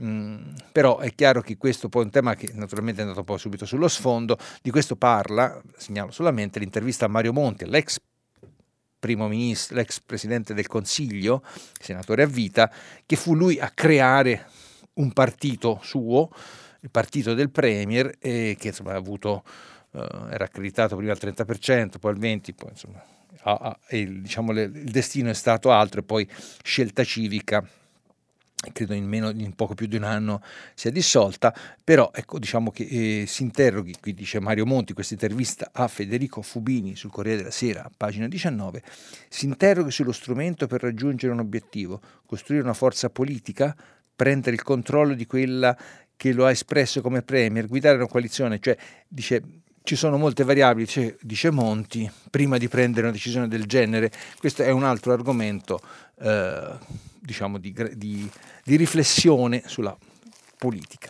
Mm, 0.02 0.54
però 0.71 1.00
è 1.00 1.13
chiaro 1.13 1.41
che 1.41 1.58
questo 1.58 1.89
poi 1.89 2.04
è 2.04 2.06
un 2.06 2.12
tema 2.12 2.36
che 2.36 2.52
naturalmente 2.54 3.02
è 3.02 3.04
andato 3.04 3.24
poi 3.24 3.38
subito 3.38 3.65
sullo 3.65 3.88
sfondo, 3.88 4.38
di 4.62 4.69
questo 4.69 4.95
parla, 4.95 5.62
segnalo 5.76 6.12
solamente, 6.12 6.60
l'intervista 6.60 7.06
a 7.06 7.08
Mario 7.08 7.34
Monti, 7.34 7.65
l'ex 7.67 7.97
primo 8.97 9.28
ministro, 9.28 9.76
l'ex 9.76 10.00
presidente 10.00 10.54
del 10.54 10.67
Consiglio, 10.67 11.43
senatore 11.80 12.24
a 12.24 12.28
vita, 12.28 12.71
che 13.06 13.15
fu 13.15 13.36
lui 13.36 13.60
a 13.60 13.71
creare 13.71 14.47
un 14.93 15.12
partito 15.12 15.80
suo, 15.82 16.30
il 16.82 16.91
partito 16.91 17.34
del 17.34 17.50
Premier, 17.50 18.15
eh, 18.19 18.56
che 18.60 18.67
insomma 18.67 18.93
avuto, 18.93 19.43
eh, 19.93 20.00
era 20.30 20.45
accreditato 20.45 20.95
prima 20.95 21.12
al 21.12 21.19
30%, 21.19 22.00
poi 22.00 22.12
al 22.12 22.19
20%, 22.19 22.54
poi 22.56 22.69
insomma 22.69 23.04
a, 23.43 23.54
a, 23.54 23.80
il, 23.95 24.21
diciamo, 24.21 24.51
le, 24.51 24.63
il 24.63 24.91
destino 24.91 25.30
è 25.30 25.34
stato 25.34 25.71
altro 25.71 26.01
e 26.01 26.04
poi 26.04 26.27
scelta 26.63 27.04
civica 27.04 27.65
credo 28.71 28.93
in, 28.93 29.08
meno, 29.08 29.32
in 29.32 29.54
poco 29.56 29.73
più 29.73 29.88
di 29.88 29.95
un 29.95 30.04
anno 30.04 30.41
sia 30.75 30.91
dissolta, 30.91 31.54
però 31.84 32.12
ecco, 32.13 32.38
diciamo 32.38 32.69
che 32.69 32.84
eh, 32.84 33.25
si 33.25 33.41
interroghi, 33.41 33.95
qui 33.99 34.13
dice 34.13 34.39
Mario 34.39 34.65
Monti, 34.65 34.93
questa 34.93 35.13
intervista 35.13 35.69
a 35.73 35.88
Federico 35.88 36.41
Fubini 36.41 36.95
sul 36.95 37.10
Corriere 37.10 37.39
della 37.39 37.51
Sera, 37.51 37.89
pagina 37.95 38.27
19, 38.27 38.84
si 39.30 39.45
interroghi 39.45 39.89
sullo 39.89 40.12
strumento 40.12 40.67
per 40.67 40.82
raggiungere 40.82 41.34
un 41.34 41.39
obiettivo, 41.39 41.99
costruire 42.25 42.63
una 42.63 42.73
forza 42.73 43.10
politica, 43.10 43.75
prendere 44.15 44.56
il 44.56 44.62
controllo 44.62 45.15
di 45.15 45.25
quella 45.25 45.75
che 46.15 46.32
lo 46.34 46.45
ha 46.45 46.51
espresso 46.51 47.01
come 47.01 47.23
premier, 47.23 47.65
guidare 47.65 47.97
una 47.97 48.08
coalizione, 48.08 48.60
cioè 48.60 48.77
dice 49.08 49.41
ci 49.84 49.96
sono 49.96 50.17
molte 50.17 50.44
variabili, 50.44 50.88
cioè, 50.88 51.15
dice 51.22 51.50
Monti, 51.50 52.10
prima 52.30 52.58
di 52.58 52.67
prendere 52.67 53.08
una 53.08 53.15
decisione 53.15 53.48
del 53.48 53.65
genere. 53.65 54.12
Questo 54.38 54.63
è 54.63 54.70
un 54.70 54.84
altro 54.84 55.12
argomento 55.12 55.82
eh, 56.20 56.78
diciamo 57.20 57.58
di, 57.58 57.74
di, 57.96 58.30
di, 58.63 58.76
riflessione 58.76 59.63
sulla 59.65 59.98
politica. 60.58 61.10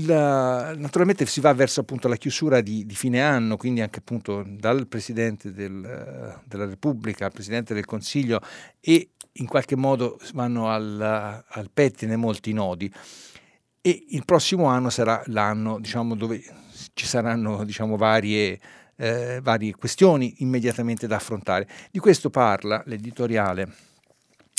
La, 0.00 0.74
naturalmente 0.76 1.24
si 1.24 1.40
va 1.40 1.54
verso 1.54 1.80
appunto 1.80 2.08
la 2.08 2.16
chiusura 2.16 2.60
di, 2.60 2.84
di, 2.84 2.94
fine 2.94 3.22
anno, 3.22 3.56
quindi 3.56 3.80
anche 3.80 4.00
appunto 4.00 4.44
dal 4.46 4.86
Presidente 4.86 5.52
del, 5.52 6.40
della 6.44 6.66
Repubblica 6.66 7.26
al 7.26 7.32
Presidente 7.32 7.72
del 7.72 7.86
Consiglio 7.86 8.40
e 8.80 9.10
in 9.32 9.46
qualche 9.46 9.76
modo 9.76 10.18
vanno 10.32 10.68
al, 10.68 11.00
al 11.46 11.70
pettine 11.72 12.16
molti 12.16 12.52
nodi 12.52 12.92
e 13.86 14.06
il 14.08 14.24
prossimo 14.24 14.64
anno 14.64 14.90
sarà 14.90 15.22
l'anno 15.26 15.78
diciamo, 15.78 16.16
dove 16.16 16.42
ci 16.94 17.06
saranno 17.06 17.62
diciamo, 17.62 17.96
varie, 17.96 18.58
eh, 18.96 19.38
varie 19.40 19.76
questioni 19.76 20.34
immediatamente 20.38 21.06
da 21.06 21.14
affrontare. 21.14 21.68
Di 21.92 22.00
questo 22.00 22.28
parla 22.28 22.82
l'editoriale 22.86 23.72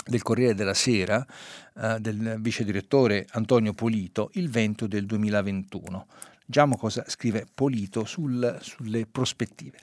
del 0.05 0.21
Corriere 0.21 0.55
della 0.55 0.73
Sera 0.73 1.27
eh, 1.75 1.97
del 1.99 2.37
vice 2.39 2.63
direttore 2.63 3.25
Antonio 3.31 3.73
Polito 3.73 4.29
il 4.35 4.49
vento 4.49 4.87
del 4.87 5.05
2021. 5.05 6.07
Leggiamo 6.45 6.77
cosa 6.77 7.03
scrive 7.09 7.45
Polito 7.53 8.05
sul, 8.05 8.57
sulle 8.61 9.07
prospettive. 9.07 9.77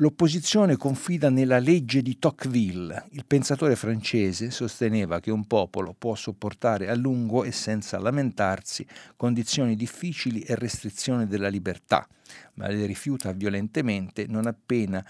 L'opposizione 0.00 0.78
confida 0.78 1.28
nella 1.28 1.58
legge 1.58 2.00
di 2.00 2.18
Tocqueville. 2.18 3.08
Il 3.10 3.26
pensatore 3.26 3.76
francese 3.76 4.50
sosteneva 4.50 5.20
che 5.20 5.30
un 5.30 5.46
popolo 5.46 5.92
può 5.92 6.14
sopportare 6.14 6.88
a 6.88 6.94
lungo 6.94 7.44
e 7.44 7.52
senza 7.52 7.98
lamentarsi 7.98 8.86
condizioni 9.14 9.76
difficili 9.76 10.40
e 10.40 10.54
restrizioni 10.54 11.26
della 11.26 11.48
libertà, 11.48 12.08
ma 12.54 12.68
le 12.68 12.86
rifiuta 12.86 13.32
violentemente 13.32 14.24
non 14.26 14.46
appena 14.46 15.04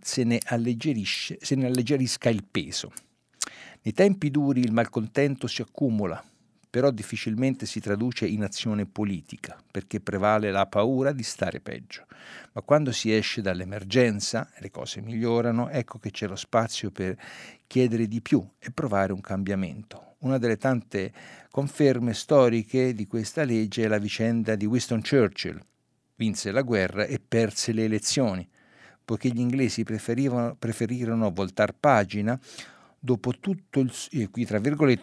se 0.00 0.24
ne, 0.24 0.40
se 0.40 1.54
ne 1.54 1.66
alleggerisca 1.66 2.30
il 2.30 2.44
peso. 2.50 2.92
Nei 3.82 3.92
tempi 3.92 4.30
duri 4.30 4.60
il 4.60 4.72
malcontento 4.72 5.46
si 5.48 5.60
accumula, 5.60 6.24
però 6.70 6.92
difficilmente 6.92 7.66
si 7.66 7.80
traduce 7.80 8.26
in 8.26 8.44
azione 8.44 8.86
politica, 8.86 9.60
perché 9.70 10.00
prevale 10.00 10.52
la 10.52 10.66
paura 10.66 11.10
di 11.10 11.24
stare 11.24 11.60
peggio. 11.60 12.06
Ma 12.52 12.62
quando 12.62 12.92
si 12.92 13.12
esce 13.12 13.42
dall'emergenza 13.42 14.48
le 14.58 14.70
cose 14.70 15.00
migliorano, 15.00 15.68
ecco 15.68 15.98
che 15.98 16.12
c'è 16.12 16.28
lo 16.28 16.36
spazio 16.36 16.92
per 16.92 17.18
chiedere 17.66 18.06
di 18.06 18.20
più 18.20 18.46
e 18.58 18.70
provare 18.70 19.12
un 19.12 19.20
cambiamento. 19.20 20.14
Una 20.20 20.38
delle 20.38 20.58
tante 20.58 21.12
conferme 21.50 22.14
storiche 22.14 22.94
di 22.94 23.06
questa 23.08 23.42
legge 23.42 23.84
è 23.84 23.88
la 23.88 23.98
vicenda 23.98 24.54
di 24.54 24.66
Winston 24.66 25.02
Churchill. 25.02 25.60
Vinse 26.14 26.52
la 26.52 26.62
guerra 26.62 27.04
e 27.04 27.18
perse 27.18 27.72
le 27.72 27.84
elezioni, 27.84 28.48
poiché 29.04 29.28
gli 29.30 29.40
inglesi 29.40 29.82
preferirono 29.82 31.32
voltar 31.32 31.74
pagina 31.74 32.38
dopo 33.02 33.38
tutto 33.38 33.80
il, 33.80 33.90
eh, 34.10 34.28
qui 34.28 34.46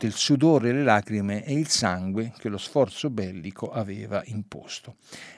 il 0.05 0.13
sudore, 0.13 0.71
le 0.71 0.83
lacrime 0.83 1.43
e 1.43 1.53
il 1.53 1.67
sangue 1.67 2.31
che 2.37 2.47
lo 2.47 2.59
sforzo 2.59 3.09
bellico 3.09 3.71
aveva 3.71 4.21
imposto. 4.25 4.97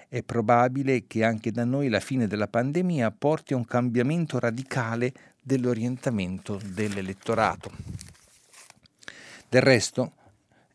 È 0.09 0.21
probabile 0.23 1.07
che 1.07 1.23
anche 1.23 1.51
da 1.51 1.63
noi 1.63 1.87
la 1.87 2.01
fine 2.01 2.27
della 2.27 2.47
pandemia 2.47 3.11
porti 3.11 3.53
a 3.53 3.57
un 3.57 3.65
cambiamento 3.65 4.37
radicale 4.39 5.13
dell'orientamento 5.41 6.59
dell'elettorato. 6.63 7.71
Del 9.47 9.61
resto, 9.61 10.13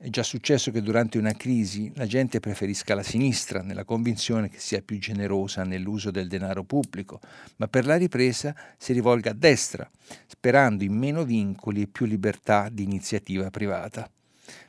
è 0.05 0.11
già 0.11 0.23
successo 0.23 0.71
che 0.71 0.83
durante 0.83 1.17
una 1.17 1.33
crisi 1.33 1.91
la 1.95 2.05
gente 2.05 2.39
preferisca 2.39 2.95
la 2.95 3.03
sinistra, 3.03 3.63
nella 3.63 3.85
convinzione 3.85 4.51
che 4.51 4.59
sia 4.59 4.83
più 4.83 4.99
generosa 4.99 5.65
nell'uso 5.65 6.11
del 6.11 6.29
denaro 6.29 6.63
pubblico, 6.63 7.21
ma 7.57 7.69
per 7.69 7.87
la 7.87 7.97
ripresa 7.97 8.55
si 8.77 8.93
rivolga 8.93 9.31
a 9.31 9.35
destra, 9.35 9.91
sperando 10.27 10.85
in 10.85 10.93
meno 10.93 11.25
vincoli 11.25 11.81
e 11.81 11.87
più 11.87 12.05
libertà 12.05 12.69
di 12.71 12.83
iniziativa 12.83 13.49
privata. 13.49 14.07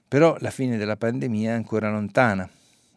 Però 0.08 0.38
la 0.40 0.52
fine 0.52 0.78
della 0.78 0.96
pandemia 0.96 1.52
è 1.52 1.54
ancora 1.56 1.92
lontana. 1.92 2.50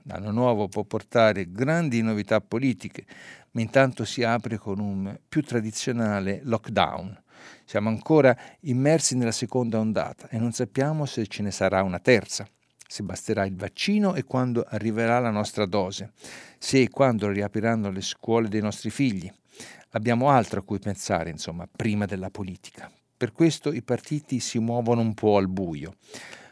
L'anno 0.05 0.31
nuovo 0.31 0.69
può 0.69 0.85
portare 0.85 1.51
grandi 1.51 2.01
novità 2.03 2.41
politiche, 2.41 3.05
ma 3.51 3.63
intanto 3.63 4.05
si 4.05 4.23
apre 4.23 4.59
con 4.59 4.79
un 4.79 5.19
più 5.29 5.43
tradizionale 5.43 6.43
lockdown 6.45 7.23
siamo 7.69 7.91
ancora 7.91 8.35
immersi 8.61 9.15
nella 9.15 9.31
seconda 9.31 9.79
ondata 9.79 10.27
e 10.31 10.39
non 10.39 10.53
sappiamo 10.53 11.05
se 11.05 11.27
ce 11.27 11.43
ne 11.43 11.51
sarà 11.51 11.83
una 11.83 11.99
terza, 11.99 12.49
se 12.87 13.03
basterà 13.03 13.45
il 13.45 13.57
vaccino 13.57 14.15
e 14.15 14.25
quando 14.25 14.65
arriverà 14.67 15.19
la 15.19 15.29
nostra 15.29 15.67
dose, 15.67 16.13
se 16.57 16.81
e 16.81 16.89
quando 16.89 17.29
riapriranno 17.29 17.91
le 17.91 18.01
scuole 18.01 18.49
dei 18.49 18.63
nostri 18.63 18.89
figli. 18.89 19.31
Abbiamo 19.91 20.31
altro 20.31 20.61
a 20.61 20.63
cui 20.63 20.79
pensare, 20.79 21.29
insomma, 21.29 21.69
prima 21.71 22.07
della 22.07 22.31
politica. 22.31 22.91
Per 23.15 23.33
questo 23.33 23.71
i 23.71 23.83
partiti 23.83 24.41
si 24.41 24.59
muovono 24.59 25.03
un 25.03 25.13
po' 25.13 25.37
al 25.37 25.49
buio. 25.49 25.97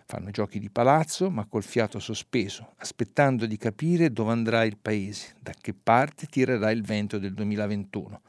Fanno 0.04 0.30
giochi 0.30 0.58
di 0.58 0.68
palazzo, 0.68 1.30
ma 1.30 1.46
col 1.46 1.64
fiato 1.64 1.98
sospeso, 1.98 2.74
aspettando 2.76 3.46
di 3.46 3.56
capire 3.56 4.12
dove 4.12 4.32
andrà 4.32 4.64
il 4.64 4.76
paese, 4.76 5.34
da 5.40 5.54
che 5.58 5.72
parte 5.72 6.26
tirerà 6.26 6.70
il 6.70 6.82
vento 6.82 7.18
del 7.18 7.32
2021. 7.32 8.20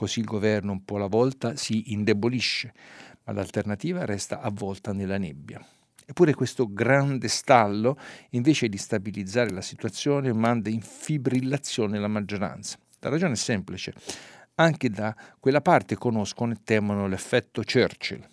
Così 0.00 0.20
il 0.20 0.24
governo 0.24 0.72
un 0.72 0.82
po' 0.82 0.96
alla 0.96 1.08
volta 1.08 1.56
si 1.56 1.92
indebolisce, 1.92 2.72
ma 3.24 3.34
l'alternativa 3.34 4.06
resta 4.06 4.40
avvolta 4.40 4.94
nella 4.94 5.18
nebbia. 5.18 5.62
Eppure 6.06 6.32
questo 6.32 6.72
grande 6.72 7.28
stallo, 7.28 7.98
invece 8.30 8.70
di 8.70 8.78
stabilizzare 8.78 9.50
la 9.50 9.60
situazione, 9.60 10.32
manda 10.32 10.70
in 10.70 10.80
fibrillazione 10.80 11.98
la 11.98 12.08
maggioranza. 12.08 12.78
La 13.00 13.10
ragione 13.10 13.34
è 13.34 13.36
semplice. 13.36 13.92
Anche 14.54 14.88
da 14.88 15.14
quella 15.38 15.60
parte 15.60 15.96
conoscono 15.96 16.52
e 16.52 16.60
temono 16.64 17.06
l'effetto 17.06 17.62
Churchill. 17.62 18.26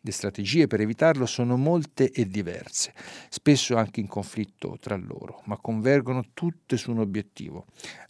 Le 0.00 0.12
strategie 0.12 0.66
per 0.66 0.80
evitarlo 0.80 1.26
sono 1.26 1.58
molte 1.58 2.10
e 2.10 2.26
diverse, 2.26 2.94
spesso 3.28 3.76
anche 3.76 4.00
in 4.00 4.06
conflitto 4.06 4.78
tra 4.80 4.96
loro, 4.96 5.42
ma 5.44 5.58
convergono 5.58 6.30
tutte 6.32 6.78
su 6.78 6.90
un 6.90 7.00
obiettivo, 7.00 7.66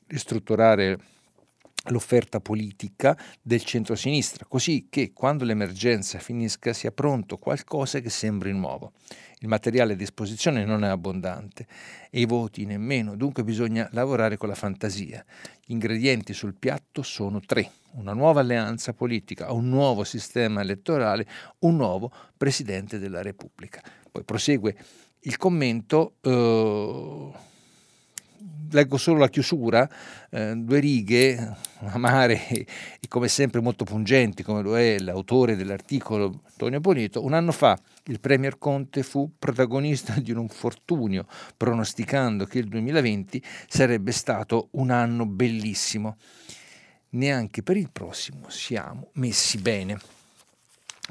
ristrutturare 0.07 1.01
l'offerta 1.87 2.41
politica 2.41 3.19
del 3.41 3.65
centro-sinistra, 3.65 4.45
così 4.47 4.87
che 4.89 5.13
quando 5.13 5.45
l'emergenza 5.45 6.19
finisca 6.19 6.73
sia 6.73 6.93
pronto 6.93 7.39
qualcosa 7.39 8.01
che 8.01 8.11
sembri 8.11 8.53
nuovo. 8.53 8.93
Il 9.41 9.49
materiale 9.49 9.95
a 9.95 9.97
disposizione 9.97 10.65
non 10.65 10.85
è 10.85 10.89
abbondante 10.89 11.67
e 12.11 12.21
i 12.21 12.27
voti 12.27 12.65
nemmeno, 12.65 13.17
dunque 13.17 13.43
bisogna 13.43 13.89
lavorare 13.93 14.37
con 14.37 14.49
la 14.49 14.55
fantasia. 14.55 15.25
Gli 15.65 15.73
ingredienti 15.73 16.33
sul 16.33 16.55
piatto 16.55 17.03
sono 17.03 17.41
tre, 17.41 17.69
una 17.95 18.13
nuova 18.13 18.41
alleanza 18.41 18.93
politica, 18.93 19.53
un 19.53 19.69
nuovo 19.69 20.05
sistema 20.05 20.61
elettorale, 20.61 21.27
un 21.61 21.75
nuovo 21.75 22.13
Presidente 22.37 23.01
della 23.01 23.23
Repubblica. 23.23 23.83
Poi 24.11 24.23
prosegue 24.23 24.77
il 25.23 25.37
commento. 25.37 26.15
Eh, 26.21 27.51
leggo 28.73 28.97
solo 28.97 29.19
la 29.19 29.29
chiusura, 29.29 29.89
eh, 30.31 30.55
due 30.57 30.81
righe, 30.81 31.57
amare 31.81 32.47
e, 32.49 32.67
come 33.09 33.29
sempre 33.29 33.61
molto 33.61 33.85
pungenti, 33.85 34.43
come 34.43 34.63
lo 34.63 34.77
è 34.77 34.99
l'autore 34.99 35.57
dell'articolo 35.57 36.43
Antonio 36.51 36.81
Bonito. 36.81 37.23
Un 37.25 37.35
anno 37.35 37.53
fa 37.53 37.79
il 38.05 38.21
Premier 38.21 38.59
Conte 38.59 39.03
fu 39.03 39.33
protagonista 39.39 40.15
di 40.19 40.33
un 40.33 40.41
infortunio, 40.41 41.27
pronosticando 41.57 42.47
che 42.47 42.59
il 42.59 42.69
2020 42.69 43.43
sarebbe 43.69 44.13
stato 44.13 44.69
un 44.73 44.91
anno 44.91 45.27
bellissimo. 45.27 46.17
Neanche 47.11 47.63
per 47.63 47.77
il 47.77 47.91
prossimo 47.91 48.49
siamo 48.49 49.11
messi 49.15 49.59
bene. 49.59 49.99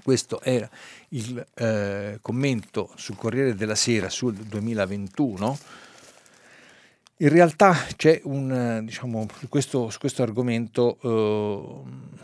Questo 0.03 0.41
era 0.41 0.67
il 1.09 1.45
eh, 1.53 2.17
commento 2.21 2.91
sul 2.95 3.17
Corriere 3.17 3.53
della 3.53 3.75
Sera 3.75 4.09
sul 4.09 4.33
2021 4.33 5.59
in 7.21 7.29
realtà 7.29 7.75
c'è 7.95 8.19
un, 8.23 8.81
diciamo, 8.83 9.27
su 9.37 9.47
questo, 9.47 9.89
su 9.89 9.99
questo 9.99 10.23
argomento 10.23 10.97
eh, 11.03 12.19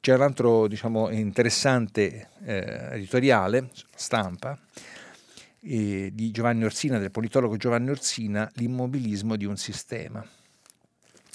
c'è 0.00 0.14
un 0.14 0.22
altro 0.22 0.66
diciamo, 0.66 1.10
interessante 1.10 2.30
eh, 2.44 2.88
editoriale, 2.92 3.70
stampa, 3.94 4.58
eh, 5.60 6.10
di 6.12 6.30
Giovanni 6.32 6.64
Orsina, 6.64 6.98
del 6.98 7.12
politologo 7.12 7.56
Giovanni 7.56 7.90
Orsina, 7.90 8.50
L'immobilismo 8.54 9.36
di 9.36 9.44
un 9.44 9.56
sistema. 9.56 10.24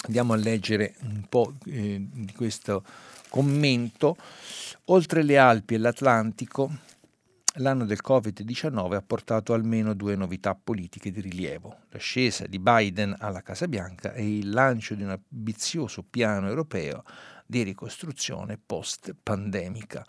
Andiamo 0.03 0.33
a 0.33 0.37
leggere 0.37 0.95
un 1.03 1.23
po' 1.29 1.53
eh, 1.67 2.05
di 2.11 2.33
questo 2.33 2.83
commento. 3.29 4.17
Oltre 4.85 5.23
le 5.23 5.37
Alpi 5.37 5.75
e 5.75 5.77
l'Atlantico, 5.77 6.71
L'anno 7.55 7.83
del 7.83 7.99
Covid-19 8.01 8.93
ha 8.93 9.01
portato 9.01 9.51
almeno 9.51 9.93
due 9.93 10.15
novità 10.15 10.55
politiche 10.55 11.11
di 11.11 11.19
rilievo, 11.19 11.79
l'ascesa 11.89 12.47
di 12.47 12.59
Biden 12.59 13.13
alla 13.19 13.41
Casa 13.41 13.67
Bianca 13.67 14.13
e 14.13 14.37
il 14.37 14.51
lancio 14.51 14.95
di 14.95 15.03
un 15.03 15.09
ambizioso 15.09 16.01
piano 16.01 16.47
europeo 16.47 17.03
di 17.45 17.63
ricostruzione 17.63 18.57
post-pandemica. 18.57 20.05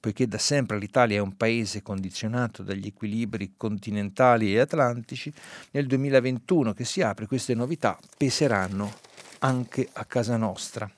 Poiché 0.00 0.26
da 0.26 0.38
sempre 0.38 0.78
l'Italia 0.78 1.18
è 1.18 1.20
un 1.20 1.36
paese 1.36 1.82
condizionato 1.82 2.64
dagli 2.64 2.88
equilibri 2.88 3.54
continentali 3.56 4.52
e 4.52 4.58
atlantici, 4.58 5.32
nel 5.70 5.86
2021 5.86 6.72
che 6.72 6.84
si 6.84 7.00
apre 7.00 7.28
queste 7.28 7.54
novità 7.54 7.96
peseranno 8.16 8.92
anche 9.38 9.88
a 9.92 10.04
casa 10.04 10.36
nostra. 10.36 10.90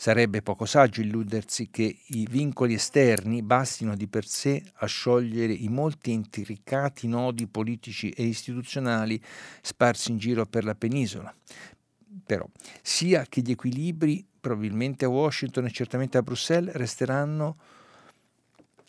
Sarebbe 0.00 0.42
poco 0.42 0.64
saggio 0.64 1.00
illudersi 1.00 1.70
che 1.70 2.02
i 2.06 2.24
vincoli 2.30 2.74
esterni 2.74 3.42
bastino 3.42 3.96
di 3.96 4.06
per 4.06 4.24
sé 4.24 4.62
a 4.74 4.86
sciogliere 4.86 5.52
i 5.52 5.66
molti 5.68 6.12
intricati 6.12 7.08
nodi 7.08 7.48
politici 7.48 8.08
e 8.10 8.22
istituzionali 8.22 9.20
sparsi 9.60 10.12
in 10.12 10.18
giro 10.18 10.46
per 10.46 10.62
la 10.62 10.76
penisola. 10.76 11.34
Però, 12.24 12.48
sia 12.80 13.26
che 13.28 13.40
gli 13.40 13.50
equilibri, 13.50 14.24
probabilmente 14.38 15.04
a 15.04 15.08
Washington 15.08 15.64
e 15.64 15.72
certamente 15.72 16.16
a 16.16 16.22
Bruxelles, 16.22 16.76
resteranno 16.76 17.56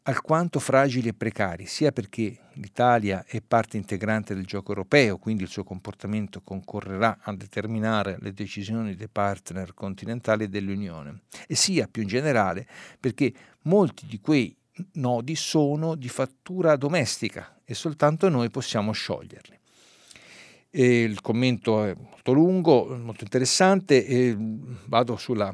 alquanto 0.09 0.59
fragili 0.59 1.09
e 1.09 1.13
precari, 1.13 1.67
sia 1.67 1.91
perché 1.91 2.39
l'Italia 2.53 3.23
è 3.27 3.41
parte 3.41 3.77
integrante 3.77 4.33
del 4.33 4.45
gioco 4.45 4.69
europeo, 4.69 5.17
quindi 5.17 5.43
il 5.43 5.49
suo 5.49 5.63
comportamento 5.63 6.41
concorrerà 6.41 7.19
a 7.21 7.33
determinare 7.35 8.17
le 8.19 8.33
decisioni 8.33 8.95
dei 8.95 9.07
partner 9.07 9.75
continentali 9.75 10.49
dell'Unione, 10.49 11.21
e 11.47 11.53
sia 11.53 11.87
più 11.87 12.01
in 12.01 12.07
generale 12.07 12.67
perché 12.99 13.31
molti 13.63 14.07
di 14.07 14.19
quei 14.19 14.55
nodi 14.93 15.35
sono 15.35 15.93
di 15.93 16.09
fattura 16.09 16.75
domestica 16.75 17.59
e 17.63 17.75
soltanto 17.75 18.29
noi 18.29 18.49
possiamo 18.49 18.91
scioglierli. 18.91 19.57
E 20.71 21.03
il 21.03 21.21
commento 21.21 21.83
è 21.83 21.95
molto 21.95 22.31
lungo, 22.31 22.97
molto 22.97 23.23
interessante 23.23 24.05
e 24.05 24.35
vado 24.85 25.17
sulla 25.17 25.53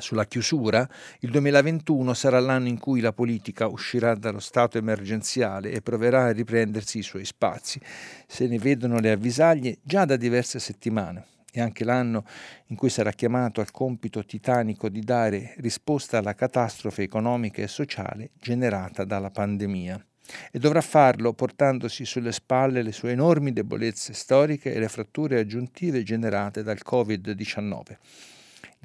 sulla 0.00 0.26
chiusura, 0.26 0.88
il 1.20 1.30
2021 1.30 2.14
sarà 2.14 2.40
l'anno 2.40 2.68
in 2.68 2.78
cui 2.78 3.00
la 3.00 3.12
politica 3.12 3.66
uscirà 3.66 4.14
dallo 4.14 4.40
stato 4.40 4.78
emergenziale 4.78 5.70
e 5.70 5.82
proverà 5.82 6.24
a 6.24 6.32
riprendersi 6.32 6.98
i 6.98 7.02
suoi 7.02 7.24
spazi. 7.24 7.80
Se 8.26 8.46
ne 8.46 8.58
vedono 8.58 8.98
le 8.98 9.10
avvisaglie 9.10 9.78
già 9.82 10.04
da 10.04 10.16
diverse 10.16 10.58
settimane. 10.58 11.24
È 11.50 11.60
anche 11.60 11.84
l'anno 11.84 12.24
in 12.66 12.76
cui 12.76 12.90
sarà 12.90 13.12
chiamato 13.12 13.60
al 13.60 13.70
compito 13.70 14.24
titanico 14.24 14.90
di 14.90 15.00
dare 15.00 15.54
risposta 15.58 16.18
alla 16.18 16.34
catastrofe 16.34 17.02
economica 17.02 17.62
e 17.62 17.68
sociale 17.68 18.30
generata 18.38 19.04
dalla 19.04 19.30
pandemia. 19.30 20.04
E 20.50 20.58
dovrà 20.58 20.80
farlo 20.80 21.32
portandosi 21.32 22.04
sulle 22.04 22.32
spalle 22.32 22.82
le 22.82 22.92
sue 22.92 23.12
enormi 23.12 23.52
debolezze 23.52 24.12
storiche 24.12 24.74
e 24.74 24.78
le 24.78 24.88
fratture 24.88 25.38
aggiuntive 25.38 26.02
generate 26.02 26.62
dal 26.62 26.80
Covid-19 26.84 27.96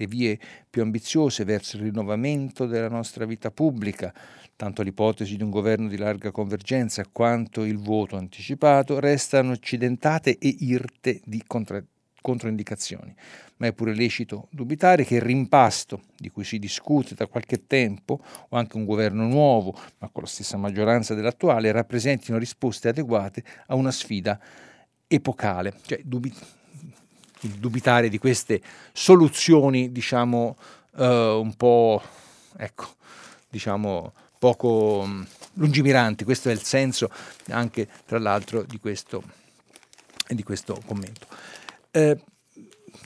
le 0.01 0.07
vie 0.07 0.39
più 0.69 0.81
ambiziose 0.81 1.43
verso 1.43 1.77
il 1.77 1.83
rinnovamento 1.83 2.65
della 2.65 2.89
nostra 2.89 3.25
vita 3.25 3.51
pubblica, 3.51 4.13
tanto 4.55 4.81
l'ipotesi 4.81 5.37
di 5.37 5.43
un 5.43 5.49
governo 5.49 5.87
di 5.87 5.97
larga 5.97 6.31
convergenza 6.31 7.05
quanto 7.11 7.63
il 7.63 7.77
voto 7.77 8.17
anticipato, 8.17 8.99
restano 8.99 9.51
accidentate 9.51 10.37
e 10.37 10.55
irte 10.59 11.21
di 11.23 11.43
contra- 11.45 11.83
controindicazioni. 12.19 13.13
Ma 13.57 13.67
è 13.67 13.73
pure 13.73 13.93
lecito 13.93 14.47
dubitare 14.49 15.05
che 15.05 15.15
il 15.15 15.21
rimpasto 15.21 16.01
di 16.17 16.29
cui 16.29 16.43
si 16.43 16.57
discute 16.57 17.13
da 17.13 17.27
qualche 17.27 17.67
tempo, 17.67 18.19
o 18.49 18.57
anche 18.57 18.77
un 18.77 18.85
governo 18.85 19.27
nuovo, 19.27 19.77
ma 19.99 20.09
con 20.09 20.23
la 20.23 20.29
stessa 20.29 20.57
maggioranza 20.57 21.13
dell'attuale, 21.13 21.71
rappresentino 21.71 22.39
risposte 22.39 22.89
adeguate 22.89 23.43
a 23.67 23.75
una 23.75 23.91
sfida 23.91 24.39
epocale. 25.07 25.73
Cioè, 25.85 26.01
dubi- 26.03 26.33
il 27.41 27.51
dubitare 27.51 28.09
di 28.09 28.17
queste 28.17 28.61
soluzioni, 28.91 29.91
diciamo, 29.91 30.57
uh, 30.91 31.03
un 31.03 31.53
po', 31.55 32.01
ecco, 32.57 32.95
diciamo, 33.49 34.13
poco 34.37 35.01
um, 35.03 35.25
lungimiranti. 35.53 36.23
Questo 36.23 36.49
è 36.49 36.51
il 36.51 36.61
senso 36.61 37.09
anche, 37.49 37.87
tra 38.05 38.19
l'altro, 38.19 38.63
di 38.63 38.79
questo, 38.79 39.23
di 40.27 40.43
questo 40.43 40.81
commento. 40.85 41.27
Eh, 41.91 42.17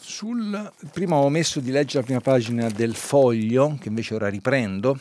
sul, 0.02 0.72
prima 0.92 1.16
ho 1.16 1.26
omesso 1.26 1.60
di 1.60 1.72
leggere 1.72 2.00
la 2.00 2.06
prima 2.06 2.22
pagina 2.22 2.70
del 2.70 2.96
foglio, 2.96 3.78
che 3.80 3.90
invece 3.90 4.16
ora 4.16 4.30
riprendo. 4.30 5.00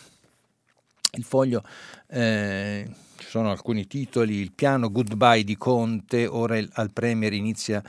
Il 1.13 1.25
foglio, 1.25 1.63
eh, 2.09 2.89
ci 3.17 3.27
sono 3.29 3.51
alcuni 3.51 3.87
titoli, 3.87 4.37
il 4.37 4.53
piano 4.53 4.91
goodbye 4.91 5.45
di 5.45 5.57
Conte, 5.57 6.27
ora 6.27 6.59
il, 6.59 6.69
al 6.75 6.91
Premier 6.91 7.33
inizia 7.33 7.83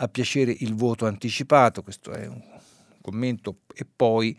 a 0.00 0.08
piacere 0.08 0.54
il 0.58 0.74
voto 0.74 1.06
anticipato, 1.06 1.82
questo 1.82 2.12
è 2.12 2.26
un 2.26 2.42
commento, 3.00 3.60
e 3.74 3.84
poi 3.84 4.38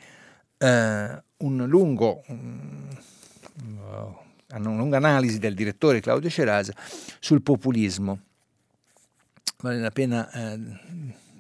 eh, 0.57 1.23
un 1.37 1.65
lungo, 1.67 2.23
um, 2.27 2.87
una 4.53 4.75
lunga 4.75 4.97
analisi 4.97 5.37
del 5.37 5.53
direttore 5.53 5.99
Claudio 5.99 6.29
Cerasa 6.29 6.73
sul 7.19 7.41
populismo. 7.41 8.19
Vale 9.57 9.79
la 9.79 9.91
pena 9.91 10.31
eh, 10.31 10.59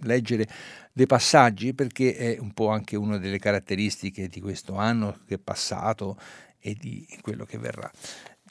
leggere 0.01 0.47
dei 0.91 1.05
passaggi 1.05 1.73
perché 1.73 2.15
è 2.15 2.37
un 2.39 2.51
po' 2.53 2.67
anche 2.67 2.97
una 2.97 3.17
delle 3.17 3.39
caratteristiche 3.39 4.27
di 4.27 4.41
questo 4.41 4.75
anno 4.75 5.19
che 5.25 5.35
è 5.35 5.39
passato 5.39 6.17
e 6.59 6.75
di 6.75 7.07
quello 7.21 7.45
che 7.45 7.57
verrà. 7.57 7.89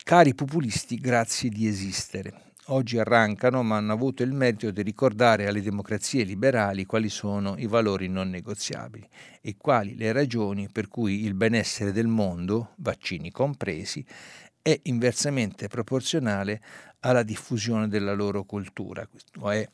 Cari 0.02 0.34
populisti, 0.34 0.96
grazie 0.96 1.50
di 1.50 1.66
esistere 1.66 2.47
oggi 2.68 2.98
arrancano 2.98 3.62
ma 3.62 3.76
hanno 3.76 3.92
avuto 3.92 4.22
il 4.22 4.32
merito 4.32 4.70
di 4.70 4.82
ricordare 4.82 5.46
alle 5.46 5.62
democrazie 5.62 6.24
liberali 6.24 6.86
quali 6.86 7.08
sono 7.08 7.54
i 7.58 7.66
valori 7.66 8.08
non 8.08 8.30
negoziabili 8.30 9.08
e 9.40 9.56
quali 9.56 9.96
le 9.96 10.12
ragioni 10.12 10.68
per 10.70 10.88
cui 10.88 11.24
il 11.24 11.34
benessere 11.34 11.92
del 11.92 12.08
mondo, 12.08 12.72
vaccini 12.76 13.30
compresi, 13.30 14.04
è 14.60 14.78
inversamente 14.84 15.68
proporzionale 15.68 16.60
alla 17.00 17.22
diffusione 17.22 17.88
della 17.88 18.12
loro 18.12 18.44
cultura. 18.44 19.06
Questa 19.06 19.52
è 19.52 19.68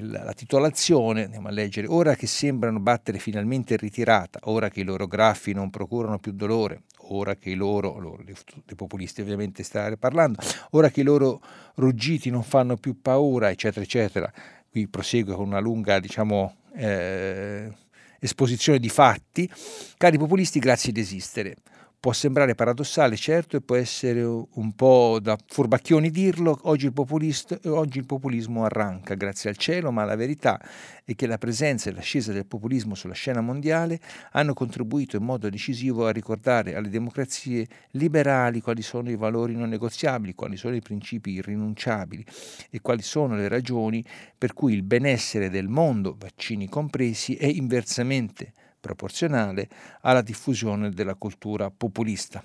la 0.00 0.32
titolazione, 0.34 1.24
andiamo 1.24 1.48
a 1.48 1.50
leggere, 1.50 1.86
ora 1.88 2.14
che 2.14 2.26
sembrano 2.26 2.80
battere 2.80 3.18
finalmente 3.18 3.72
in 3.72 3.80
ritirata, 3.80 4.40
ora 4.44 4.68
che 4.68 4.80
i 4.80 4.84
loro 4.84 5.06
graffi 5.06 5.52
non 5.52 5.70
procurano 5.70 6.18
più 6.18 6.32
dolore, 6.32 6.82
ora 7.12 7.36
che 7.36 7.50
i 7.50 7.54
loro, 7.54 7.98
loro 7.98 8.22
dei 8.24 8.74
populisti 8.76 9.20
ovviamente 9.20 9.62
stare 9.62 9.96
parlando, 9.96 10.40
ora 10.70 10.90
che 10.90 11.00
i 11.00 11.04
loro 11.04 11.40
ruggiti 11.74 12.30
non 12.30 12.42
fanno 12.42 12.76
più 12.76 13.00
paura, 13.00 13.50
eccetera, 13.50 13.84
eccetera. 13.84 14.32
Qui 14.70 14.86
prosegue 14.88 15.34
con 15.34 15.46
una 15.46 15.58
lunga, 15.58 15.98
diciamo, 15.98 16.56
eh, 16.74 17.72
esposizione 18.20 18.78
di 18.78 18.88
fatti. 18.88 19.50
Cari 19.96 20.18
populisti, 20.18 20.58
grazie 20.58 20.92
di 20.92 21.00
esistere. 21.00 21.56
Può 22.00 22.14
sembrare 22.14 22.54
paradossale, 22.54 23.14
certo, 23.14 23.58
e 23.58 23.60
può 23.60 23.76
essere 23.76 24.22
un 24.22 24.72
po' 24.74 25.18
da 25.20 25.36
furbacchioni 25.46 26.10
dirlo, 26.10 26.58
oggi 26.62 26.86
il, 26.86 26.94
oggi 26.94 27.98
il, 27.98 28.06
populismo 28.06 28.64
arranca, 28.64 29.12
grazie 29.12 29.50
al 29.50 29.58
cielo, 29.58 29.92
ma 29.92 30.04
la 30.04 30.16
verità 30.16 30.58
è 31.04 31.14
che 31.14 31.26
la 31.26 31.36
presenza 31.36 31.90
e 31.90 31.92
l'ascesa 31.92 32.32
del 32.32 32.46
populismo 32.46 32.94
sulla 32.94 33.12
scena 33.12 33.42
mondiale 33.42 34.00
hanno 34.32 34.54
contribuito 34.54 35.18
in 35.18 35.24
modo 35.24 35.50
decisivo 35.50 36.06
a 36.06 36.10
ricordare 36.10 36.74
alle 36.74 36.88
democrazie 36.88 37.66
liberali 37.90 38.62
quali 38.62 38.80
sono 38.80 39.10
i 39.10 39.16
valori 39.16 39.54
non 39.54 39.68
negoziabili, 39.68 40.34
quali 40.34 40.56
sono 40.56 40.76
i 40.76 40.80
principi 40.80 41.32
irrinunciabili 41.32 42.24
e 42.70 42.80
quali 42.80 43.02
sono 43.02 43.36
le 43.36 43.48
ragioni 43.48 44.02
per 44.38 44.54
cui 44.54 44.72
il 44.72 44.84
benessere 44.84 45.50
del 45.50 45.68
mondo, 45.68 46.16
vaccini 46.18 46.66
compresi, 46.66 47.34
è 47.34 47.44
inversamente 47.44 48.54
proporzionale 48.80 49.68
alla 50.00 50.22
diffusione 50.22 50.90
della 50.90 51.14
cultura 51.14 51.70
populista. 51.70 52.42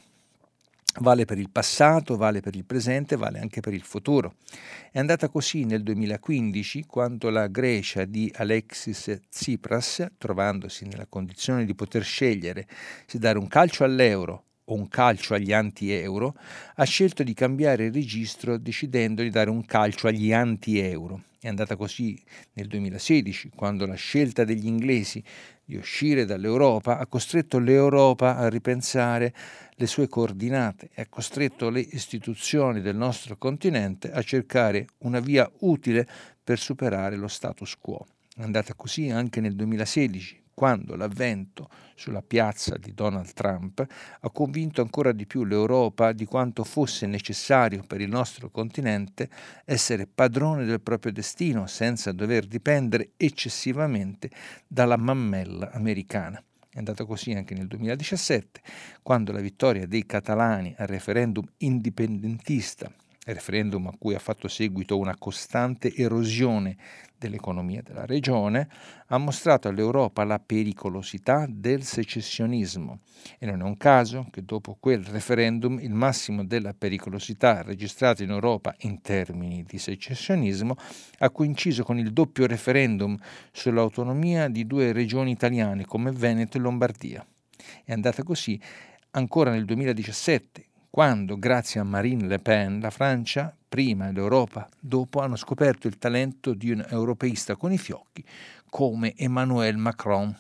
Vale 1.00 1.26
per 1.26 1.38
il 1.38 1.50
passato, 1.50 2.16
vale 2.16 2.40
per 2.40 2.56
il 2.56 2.64
presente, 2.64 3.18
vale 3.18 3.40
anche 3.40 3.60
per 3.60 3.74
il 3.74 3.82
futuro. 3.82 4.36
È 4.92 5.00
andata 5.00 5.28
così 5.28 5.66
nel 5.66 5.84
2015 5.84 6.86
quando 6.86 7.30
la 7.30 7.48
Grecia 7.48 8.06
di 8.06 8.32
Alexis 8.36 9.20
Tsipras, 9.30 10.06
trovandosi 10.18 10.86
nella 10.86 11.06
condizione 11.08 11.66
di 11.66 11.76
poter 11.76 12.04
scegliere 12.04 12.66
se 13.06 13.20
dare 13.20 13.38
un 13.38 13.48
calcio 13.48 13.84
all'euro 13.84 14.44
un 14.66 14.88
calcio 14.88 15.34
agli 15.34 15.54
anti-euro, 15.54 16.36
ha 16.76 16.84
scelto 16.84 17.24
di 17.24 17.34
cambiare 17.34 17.86
il 17.86 17.94
registro 17.94 18.58
decidendo 18.58 19.22
di 19.22 19.30
dare 19.30 19.50
un 19.50 19.66
calcio 19.66 20.08
agli 20.08 20.34
anti-euro. 20.34 21.22
È 21.40 21.48
andata 21.48 21.76
così 21.76 22.20
nel 22.54 22.66
2016, 22.68 23.52
quando 23.54 23.86
la 23.86 23.94
scelta 23.94 24.44
degli 24.44 24.66
inglesi 24.66 25.24
di 25.64 25.76
uscire 25.76 26.26
dall'Europa 26.26 26.98
ha 26.98 27.06
costretto 27.06 27.60
l'Europa 27.60 28.38
a 28.38 28.50
ripensare 28.50 29.34
le 29.76 29.86
sue 29.86 30.08
coordinate 30.08 30.90
e 30.94 31.04
ha 31.04 31.08
costretto 31.08 31.70
le 31.70 31.82
istituzioni 31.82 32.82
del 32.82 32.96
nostro 32.96 33.38
continente 33.38 34.12
a 34.12 34.24
cercare 34.24 34.88
una 35.00 35.20
via 35.20 35.48
utile 35.60 36.08
per 36.44 36.58
superare 36.58 37.16
lo 37.16 37.28
status 37.28 37.76
quo. 37.80 38.06
È 38.36 38.42
andata 38.42 38.74
così 38.74 39.10
anche 39.10 39.40
nel 39.40 39.56
2016, 39.56 40.42
quando 40.56 40.96
l'avvento 40.96 41.70
sulla 41.96 42.24
piazza 42.24 42.78
di 42.78 42.94
Donald 42.94 43.34
Trump 43.34 43.86
ha 44.22 44.30
convinto 44.32 44.82
ancora 44.82 45.12
di 45.12 45.28
più 45.28 45.44
l'Europa 45.44 46.14
di 46.14 46.26
quanto 46.26 46.64
fosse 46.64 47.06
necessario 47.06 47.84
per 47.86 48.02
il 48.02 48.10
nostro 48.10 48.50
continente 48.50 49.30
essere 49.66 50.08
padrone 50.08 50.66
del 50.66 50.82
proprio 50.82 51.12
destino 51.12 51.68
senza 51.68 52.14
dover 52.14 52.48
dipendere 52.48 53.12
eccessivamente 53.18 54.32
dalla 54.66 54.98
mammella 54.98 55.72
americana. 55.72 56.42
È 56.70 56.78
andata 56.78 57.06
così 57.06 57.32
anche 57.32 57.54
nel 57.54 57.68
2017, 57.68 58.62
quando 59.02 59.32
la 59.32 59.40
vittoria 59.40 59.86
dei 59.86 60.06
catalani 60.06 60.74
al 60.78 60.88
referendum 60.88 61.46
indipendentista 61.58 62.92
referendum 63.34 63.88
a 63.88 63.96
cui 63.98 64.14
ha 64.14 64.20
fatto 64.20 64.48
seguito 64.48 64.98
una 64.98 65.16
costante 65.18 65.94
erosione 65.96 66.78
dell'economia 67.18 67.82
della 67.82 68.06
regione, 68.06 68.68
ha 69.08 69.18
mostrato 69.18 69.68
all'Europa 69.68 70.24
la 70.24 70.40
pericolosità 70.40 71.48
del 71.50 71.84
secessionismo 71.84 73.00
e 73.40 73.46
non 73.46 73.62
è 73.62 73.64
un 73.64 73.78
caso 73.78 74.28
che 74.30 74.44
dopo 74.44 74.78
quel 74.80 75.04
referendum 75.04 75.80
il 75.80 75.94
massimo 75.94 76.46
della 76.46 76.74
pericolosità 76.74 77.62
registrato 77.64 78.22
in 78.22 78.30
Europa 78.30 78.76
in 78.80 79.02
termini 79.02 79.64
di 79.64 79.80
secessionismo 79.80 80.76
ha 81.20 81.30
coinciso 81.32 81.84
con 81.84 81.98
il 81.98 82.12
doppio 82.12 82.46
referendum 82.46 83.18
sull'autonomia 83.52 84.50
di 84.50 84.68
due 84.68 84.92
regioni 84.92 85.32
italiane 85.32 85.86
come 85.86 86.12
Veneto 86.12 86.58
e 86.58 86.60
Lombardia. 86.60 87.26
È 87.84 87.92
andata 87.92 88.22
così 88.24 88.60
ancora 89.12 89.50
nel 89.50 89.66
2017 89.66 90.66
quando, 90.96 91.38
grazie 91.38 91.82
a 91.82 91.84
Marine 91.84 92.26
Le 92.26 92.40
Pen, 92.40 92.80
la 92.80 92.90
Francia, 92.90 93.54
prima 93.68 94.08
e 94.08 94.14
l'Europa 94.14 94.66
dopo, 94.80 95.20
hanno 95.20 95.36
scoperto 95.36 95.88
il 95.88 95.98
talento 95.98 96.54
di 96.54 96.72
un 96.72 96.86
europeista 96.88 97.58
con 97.58 97.74
i 97.74 97.78
fiocchi 97.78 98.24
come 98.70 99.14
Emmanuel 99.18 99.76
Macron. 99.76 100.34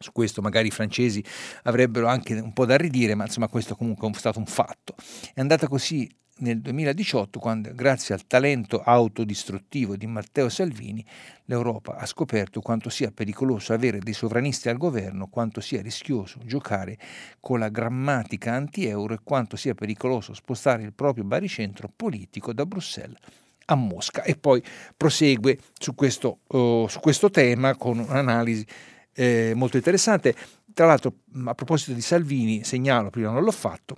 Su 0.00 0.10
questo 0.10 0.42
magari 0.42 0.66
i 0.66 0.72
francesi 0.72 1.22
avrebbero 1.62 2.08
anche 2.08 2.40
un 2.40 2.52
po' 2.52 2.66
da 2.66 2.76
ridire, 2.76 3.14
ma 3.14 3.22
insomma 3.22 3.46
questo 3.46 3.76
comunque 3.76 4.10
è 4.10 4.14
stato 4.14 4.40
un 4.40 4.46
fatto. 4.46 4.96
È 5.32 5.38
andata 5.38 5.68
così 5.68 6.10
nel 6.40 6.60
2018, 6.60 7.38
quando 7.38 7.70
grazie 7.74 8.14
al 8.14 8.26
talento 8.26 8.82
autodistruttivo 8.82 9.96
di 9.96 10.06
Matteo 10.06 10.48
Salvini, 10.48 11.04
l'Europa 11.44 11.96
ha 11.96 12.06
scoperto 12.06 12.60
quanto 12.60 12.90
sia 12.90 13.10
pericoloso 13.10 13.72
avere 13.72 13.98
dei 13.98 14.12
sovranisti 14.12 14.68
al 14.68 14.76
governo, 14.76 15.28
quanto 15.28 15.60
sia 15.60 15.82
rischioso 15.82 16.38
giocare 16.44 16.98
con 17.40 17.58
la 17.58 17.68
grammatica 17.68 18.52
anti-euro 18.52 19.14
e 19.14 19.20
quanto 19.22 19.56
sia 19.56 19.74
pericoloso 19.74 20.34
spostare 20.34 20.82
il 20.82 20.92
proprio 20.92 21.24
baricentro 21.24 21.90
politico 21.94 22.52
da 22.52 22.66
Bruxelles 22.66 23.18
a 23.66 23.74
Mosca. 23.74 24.22
E 24.22 24.36
poi 24.36 24.62
prosegue 24.96 25.58
su 25.78 25.94
questo, 25.94 26.40
uh, 26.48 26.86
su 26.88 27.00
questo 27.00 27.30
tema 27.30 27.76
con 27.76 27.98
un'analisi 27.98 28.66
eh, 29.14 29.52
molto 29.54 29.76
interessante. 29.76 30.34
Tra 30.72 30.86
l'altro, 30.86 31.14
a 31.44 31.54
proposito 31.54 31.92
di 31.92 32.00
Salvini, 32.00 32.64
segnalo, 32.64 33.10
prima 33.10 33.30
non 33.30 33.42
l'ho 33.42 33.50
fatto, 33.50 33.96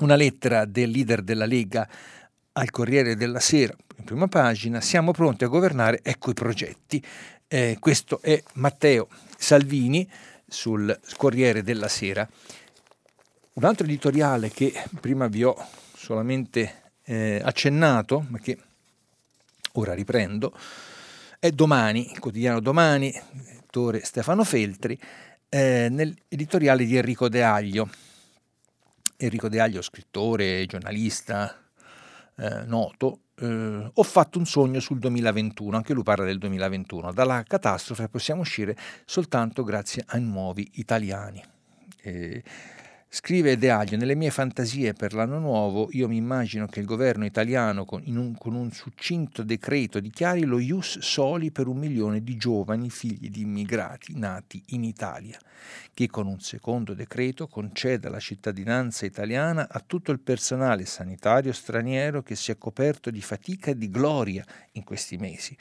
una 0.00 0.16
lettera 0.16 0.64
del 0.64 0.90
leader 0.90 1.22
della 1.22 1.46
Lega 1.46 1.88
al 2.52 2.70
Corriere 2.70 3.16
della 3.16 3.40
Sera, 3.40 3.74
in 3.96 4.04
prima 4.04 4.28
pagina, 4.28 4.80
siamo 4.80 5.12
pronti 5.12 5.44
a 5.44 5.48
governare, 5.48 6.00
ecco 6.02 6.30
i 6.30 6.34
progetti. 6.34 7.02
Eh, 7.46 7.76
questo 7.78 8.20
è 8.22 8.42
Matteo 8.54 9.08
Salvini 9.36 10.08
sul 10.46 10.98
Corriere 11.16 11.62
della 11.62 11.88
Sera. 11.88 12.28
Un 13.52 13.64
altro 13.64 13.86
editoriale 13.86 14.50
che 14.50 14.72
prima 15.00 15.26
vi 15.26 15.44
ho 15.44 15.56
solamente 15.94 16.92
eh, 17.04 17.40
accennato, 17.42 18.24
ma 18.28 18.38
che 18.38 18.58
ora 19.72 19.94
riprendo, 19.94 20.56
è 21.38 21.50
Domani, 21.50 22.10
il 22.10 22.18
quotidiano 22.18 22.60
Domani, 22.60 23.12
lettore 23.44 24.04
Stefano 24.04 24.44
Feltri, 24.44 24.98
eh, 25.48 25.88
nell'editoriale 25.90 26.84
di 26.84 26.96
Enrico 26.96 27.28
De 27.28 27.42
Aglio 27.42 27.88
Enrico 29.20 29.48
De 29.48 29.60
Aglio, 29.60 29.82
scrittore, 29.82 30.64
giornalista 30.66 31.54
eh, 32.36 32.64
noto, 32.64 33.24
eh, 33.38 33.90
ho 33.92 34.02
fatto 34.02 34.38
un 34.38 34.46
sogno 34.46 34.80
sul 34.80 34.98
2021, 34.98 35.76
anche 35.76 35.92
lui 35.92 36.02
parla 36.02 36.24
del 36.24 36.38
2021. 36.38 37.12
Dalla 37.12 37.42
catastrofe 37.42 38.08
possiamo 38.08 38.40
uscire 38.40 38.76
soltanto 39.04 39.62
grazie 39.62 40.04
ai 40.06 40.22
nuovi 40.22 40.70
italiani. 40.74 41.44
Eh, 42.02 42.42
Scrive 43.12 43.58
De 43.58 43.70
Aglio, 43.70 43.96
nelle 43.96 44.14
mie 44.14 44.30
fantasie 44.30 44.92
per 44.92 45.14
l'anno 45.14 45.40
nuovo 45.40 45.88
io 45.90 46.06
mi 46.06 46.14
immagino 46.14 46.66
che 46.66 46.78
il 46.78 46.86
governo 46.86 47.24
italiano 47.24 47.84
con, 47.84 48.04
un, 48.06 48.36
con 48.38 48.54
un 48.54 48.70
succinto 48.70 49.42
decreto 49.42 49.98
dichiari 49.98 50.44
lo 50.44 50.60
ius 50.60 51.00
soli 51.00 51.50
per 51.50 51.66
un 51.66 51.76
milione 51.76 52.22
di 52.22 52.36
giovani 52.36 52.88
figli 52.88 53.28
di 53.28 53.40
immigrati 53.40 54.16
nati 54.16 54.62
in 54.68 54.84
Italia, 54.84 55.36
che 55.92 56.06
con 56.06 56.28
un 56.28 56.38
secondo 56.38 56.94
decreto 56.94 57.48
conceda 57.48 58.08
la 58.10 58.20
cittadinanza 58.20 59.06
italiana 59.06 59.66
a 59.68 59.82
tutto 59.84 60.12
il 60.12 60.20
personale 60.20 60.84
sanitario 60.84 61.52
straniero 61.52 62.22
che 62.22 62.36
si 62.36 62.52
è 62.52 62.58
coperto 62.58 63.10
di 63.10 63.20
fatica 63.20 63.72
e 63.72 63.76
di 63.76 63.90
gloria 63.90 64.46
in 64.74 64.84
questi 64.84 65.16
mesi 65.16 65.56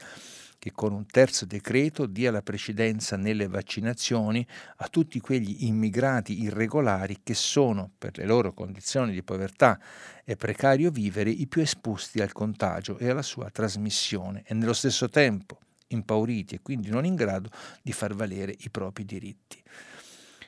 che 0.59 0.71
con 0.73 0.91
un 0.91 1.05
terzo 1.05 1.45
decreto 1.45 2.05
dia 2.05 2.29
la 2.29 2.41
precedenza 2.41 3.15
nelle 3.15 3.47
vaccinazioni 3.47 4.45
a 4.77 4.87
tutti 4.89 5.19
quegli 5.21 5.63
immigrati 5.65 6.43
irregolari 6.43 7.21
che 7.23 7.33
sono, 7.33 7.89
per 7.97 8.17
le 8.17 8.25
loro 8.25 8.53
condizioni 8.53 9.13
di 9.13 9.23
povertà 9.23 9.79
e 10.25 10.35
precario 10.35 10.91
vivere, 10.91 11.29
i 11.29 11.47
più 11.47 11.61
esposti 11.61 12.21
al 12.21 12.33
contagio 12.33 12.97
e 12.97 13.09
alla 13.09 13.21
sua 13.21 13.49
trasmissione 13.49 14.43
e 14.45 14.53
nello 14.53 14.73
stesso 14.73 15.09
tempo 15.09 15.59
impauriti 15.87 16.55
e 16.55 16.59
quindi 16.61 16.89
non 16.89 17.05
in 17.05 17.15
grado 17.15 17.49
di 17.81 17.93
far 17.93 18.13
valere 18.13 18.53
i 18.59 18.69
propri 18.69 19.05
diritti. 19.05 19.63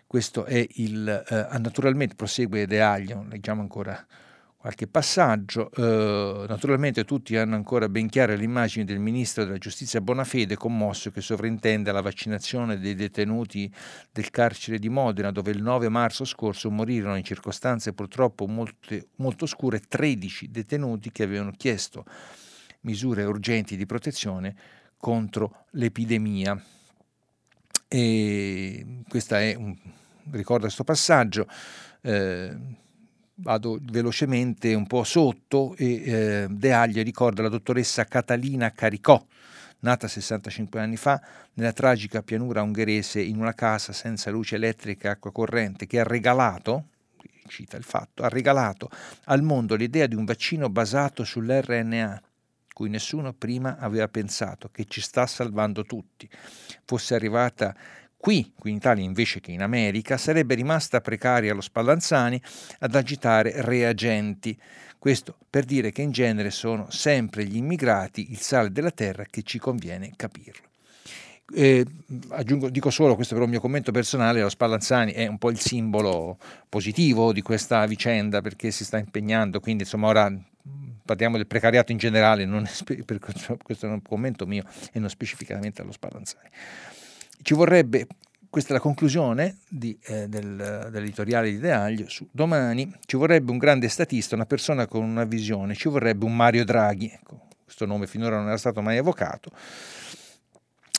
Questo 0.05 0.43
è 0.43 0.63
il, 0.71 1.07
eh, 1.07 1.57
naturalmente 1.57 2.15
prosegue 2.15 2.67
De 2.67 2.81
Aglio, 2.81 3.25
leggiamo 3.29 3.61
ancora 3.61 4.05
qualche 4.61 4.85
passaggio. 4.85 5.71
Eh, 5.71 6.45
naturalmente 6.47 7.03
tutti 7.03 7.35
hanno 7.35 7.55
ancora 7.55 7.89
ben 7.89 8.07
chiare 8.07 8.35
l'immagine 8.35 8.85
del 8.85 8.99
ministro 8.99 9.43
della 9.43 9.57
giustizia 9.57 10.01
Bonafede, 10.01 10.55
commosso, 10.55 11.09
che 11.09 11.19
sovrintende 11.19 11.91
la 11.91 12.01
vaccinazione 12.01 12.77
dei 12.77 12.93
detenuti 12.93 13.73
del 14.11 14.29
carcere 14.29 14.77
di 14.77 14.87
Modena, 14.87 15.31
dove 15.31 15.49
il 15.49 15.63
9 15.63 15.89
marzo 15.89 16.25
scorso 16.25 16.69
morirono 16.69 17.15
in 17.15 17.23
circostanze 17.23 17.93
purtroppo 17.93 18.45
molte, 18.45 19.07
molto 19.15 19.47
scure 19.47 19.79
13 19.79 20.51
detenuti 20.51 21.11
che 21.11 21.23
avevano 21.23 21.51
chiesto 21.57 22.05
misure 22.81 23.23
urgenti 23.23 23.75
di 23.75 23.87
protezione 23.87 24.55
contro 24.97 25.65
l'epidemia. 25.71 26.63
E 27.87 28.85
questo 29.09 29.35
è 29.35 29.55
un 29.55 29.75
ricordo 30.29 30.65
questo 30.65 30.83
passaggio. 30.83 31.47
Eh, 32.01 32.79
vado 33.35 33.79
velocemente 33.81 34.73
un 34.73 34.85
po' 34.85 35.03
sotto 35.03 35.75
e 35.75 36.03
eh, 36.03 36.47
De 36.49 36.73
Aglia 36.73 37.03
ricorda 37.03 37.41
la 37.41 37.49
dottoressa 37.49 38.05
Catalina 38.05 38.71
Caricò, 38.71 39.23
nata 39.79 40.07
65 40.07 40.79
anni 40.79 40.97
fa 40.97 41.21
nella 41.53 41.73
tragica 41.73 42.21
pianura 42.21 42.61
ungherese 42.61 43.21
in 43.21 43.37
una 43.37 43.53
casa 43.53 43.93
senza 43.93 44.31
luce 44.31 44.55
elettrica 44.55 45.07
e 45.07 45.11
acqua 45.11 45.31
corrente, 45.31 45.87
che 45.87 45.99
ha 45.99 46.03
regalato, 46.03 46.85
cita 47.47 47.77
il 47.77 47.83
fatto, 47.83 48.23
ha 48.23 48.29
regalato 48.29 48.89
al 49.25 49.41
mondo 49.41 49.75
l'idea 49.75 50.07
di 50.07 50.15
un 50.15 50.25
vaccino 50.25 50.69
basato 50.69 51.23
sull'RNA, 51.23 52.21
cui 52.73 52.89
nessuno 52.89 53.33
prima 53.33 53.77
aveva 53.77 54.07
pensato, 54.07 54.69
che 54.71 54.85
ci 54.85 55.01
sta 55.01 55.27
salvando 55.27 55.83
tutti. 55.83 56.29
Fosse 56.85 57.15
arrivata 57.15 57.75
Qui, 58.21 58.53
qui 58.55 58.69
in 58.69 58.75
Italia 58.75 59.03
invece 59.03 59.39
che 59.39 59.51
in 59.51 59.63
America, 59.63 60.15
sarebbe 60.15 60.53
rimasta 60.53 61.01
precaria 61.01 61.53
allo 61.53 61.61
Spallanzani 61.61 62.39
ad 62.81 62.93
agitare 62.93 63.51
reagenti. 63.63 64.55
Questo 64.99 65.37
per 65.49 65.65
dire 65.65 65.91
che 65.91 66.03
in 66.03 66.11
genere 66.11 66.51
sono 66.51 66.85
sempre 66.91 67.45
gli 67.45 67.55
immigrati 67.55 68.29
il 68.29 68.37
sale 68.37 68.71
della 68.71 68.91
terra 68.91 69.25
che 69.27 69.41
ci 69.41 69.57
conviene 69.57 70.11
capirlo. 70.15 70.67
Eh, 71.55 71.83
aggiungo, 72.27 72.69
dico 72.69 72.91
solo, 72.91 73.15
questo 73.15 73.33
per 73.33 73.43
un 73.43 73.49
mio 73.49 73.59
commento 73.59 73.91
personale, 73.91 74.39
lo 74.39 74.49
Spallanzani 74.49 75.13
è 75.13 75.25
un 75.25 75.39
po' 75.39 75.49
il 75.49 75.59
simbolo 75.59 76.37
positivo 76.69 77.33
di 77.33 77.41
questa 77.41 77.83
vicenda 77.87 78.43
perché 78.43 78.69
si 78.69 78.85
sta 78.85 78.99
impegnando, 78.99 79.59
quindi 79.59 79.81
insomma 79.81 80.09
ora 80.09 80.31
parliamo 81.03 81.37
del 81.37 81.47
precariato 81.47 81.91
in 81.91 81.97
generale, 81.97 82.45
non 82.45 82.65
è, 82.69 83.05
questo 83.63 83.87
è 83.87 83.89
un 83.89 84.03
commento 84.03 84.45
mio 84.45 84.63
e 84.93 84.99
non 84.99 85.09
specificamente 85.09 85.81
allo 85.81 85.91
Spallanzani. 85.91 86.49
Ci 87.41 87.53
vorrebbe, 87.53 88.07
questa 88.49 88.71
è 88.71 88.73
la 88.73 88.79
conclusione 88.79 89.57
di, 89.67 89.97
eh, 90.03 90.27
del, 90.27 90.89
dell'editoriale 90.91 91.49
di 91.49 91.57
De 91.57 91.71
Aglio, 91.71 92.07
su 92.07 92.27
domani. 92.31 92.91
Ci 93.05 93.17
vorrebbe 93.17 93.51
un 93.51 93.57
grande 93.57 93.87
statista, 93.89 94.35
una 94.35 94.45
persona 94.45 94.85
con 94.85 95.03
una 95.03 95.23
visione, 95.23 95.73
ci 95.73 95.89
vorrebbe 95.89 96.25
un 96.25 96.35
Mario 96.35 96.63
Draghi, 96.63 97.09
ecco, 97.11 97.47
questo 97.63 97.85
nome 97.85 98.07
finora 98.07 98.37
non 98.37 98.47
era 98.47 98.57
stato 98.57 98.81
mai 98.81 98.97
evocato, 98.97 99.49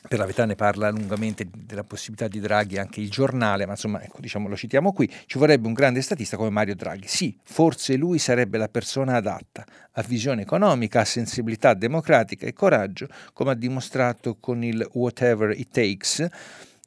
per 0.07 0.19
la 0.19 0.25
verità 0.25 0.45
ne 0.45 0.55
parla 0.55 0.89
lungamente 0.89 1.47
della 1.49 1.83
possibilità 1.83 2.27
di 2.27 2.39
Draghi 2.39 2.77
anche 2.77 2.99
il 2.99 3.09
giornale, 3.09 3.65
ma 3.65 3.71
insomma 3.71 4.01
ecco, 4.03 4.19
diciamo, 4.19 4.47
lo 4.47 4.55
citiamo 4.55 4.91
qui, 4.91 5.11
ci 5.25 5.37
vorrebbe 5.37 5.67
un 5.67 5.73
grande 5.73 6.01
statista 6.01 6.35
come 6.35 6.49
Mario 6.49 6.75
Draghi. 6.75 7.07
Sì, 7.07 7.37
forse 7.43 7.95
lui 7.95 8.19
sarebbe 8.19 8.57
la 8.57 8.67
persona 8.67 9.15
adatta, 9.15 9.65
ha 9.91 10.01
visione 10.03 10.41
economica, 10.41 11.01
ha 11.01 11.05
sensibilità 11.05 11.73
democratica 11.73 12.45
e 12.45 12.53
coraggio, 12.53 13.07
come 13.31 13.51
ha 13.51 13.55
dimostrato 13.55 14.37
con 14.39 14.63
il 14.63 14.85
Whatever 14.93 15.57
It 15.57 15.69
Takes, 15.71 16.27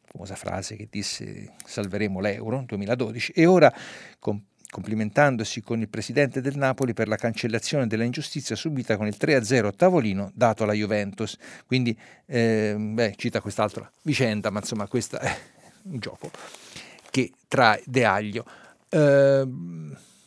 famosa 0.04 0.34
frase 0.34 0.76
che 0.76 0.88
disse 0.90 1.54
salveremo 1.64 2.20
l'euro 2.20 2.56
nel 2.56 2.66
2012, 2.66 3.32
e 3.32 3.46
ora 3.46 3.72
con 4.18 4.42
complimentandosi 4.76 5.62
con 5.62 5.80
il 5.80 5.88
presidente 5.88 6.42
del 6.42 6.58
Napoli 6.58 6.92
per 6.92 7.08
la 7.08 7.16
cancellazione 7.16 7.86
della 7.86 8.04
ingiustizia 8.04 8.54
subita 8.54 8.98
con 8.98 9.06
il 9.06 9.16
3-0 9.18 9.64
a 9.64 9.72
tavolino 9.72 10.30
dato 10.34 10.64
alla 10.64 10.74
Juventus. 10.74 11.38
Quindi, 11.64 11.96
eh, 12.26 12.76
beh, 12.78 13.14
cita 13.16 13.40
quest'altra 13.40 13.90
vicenda, 14.02 14.50
ma 14.50 14.58
insomma 14.58 14.86
questo 14.86 15.18
è 15.18 15.34
un 15.84 15.98
gioco 15.98 16.30
che 17.10 17.32
trae 17.48 17.82
De 17.86 18.04
Aglio. 18.04 18.44
Eh, 18.90 19.48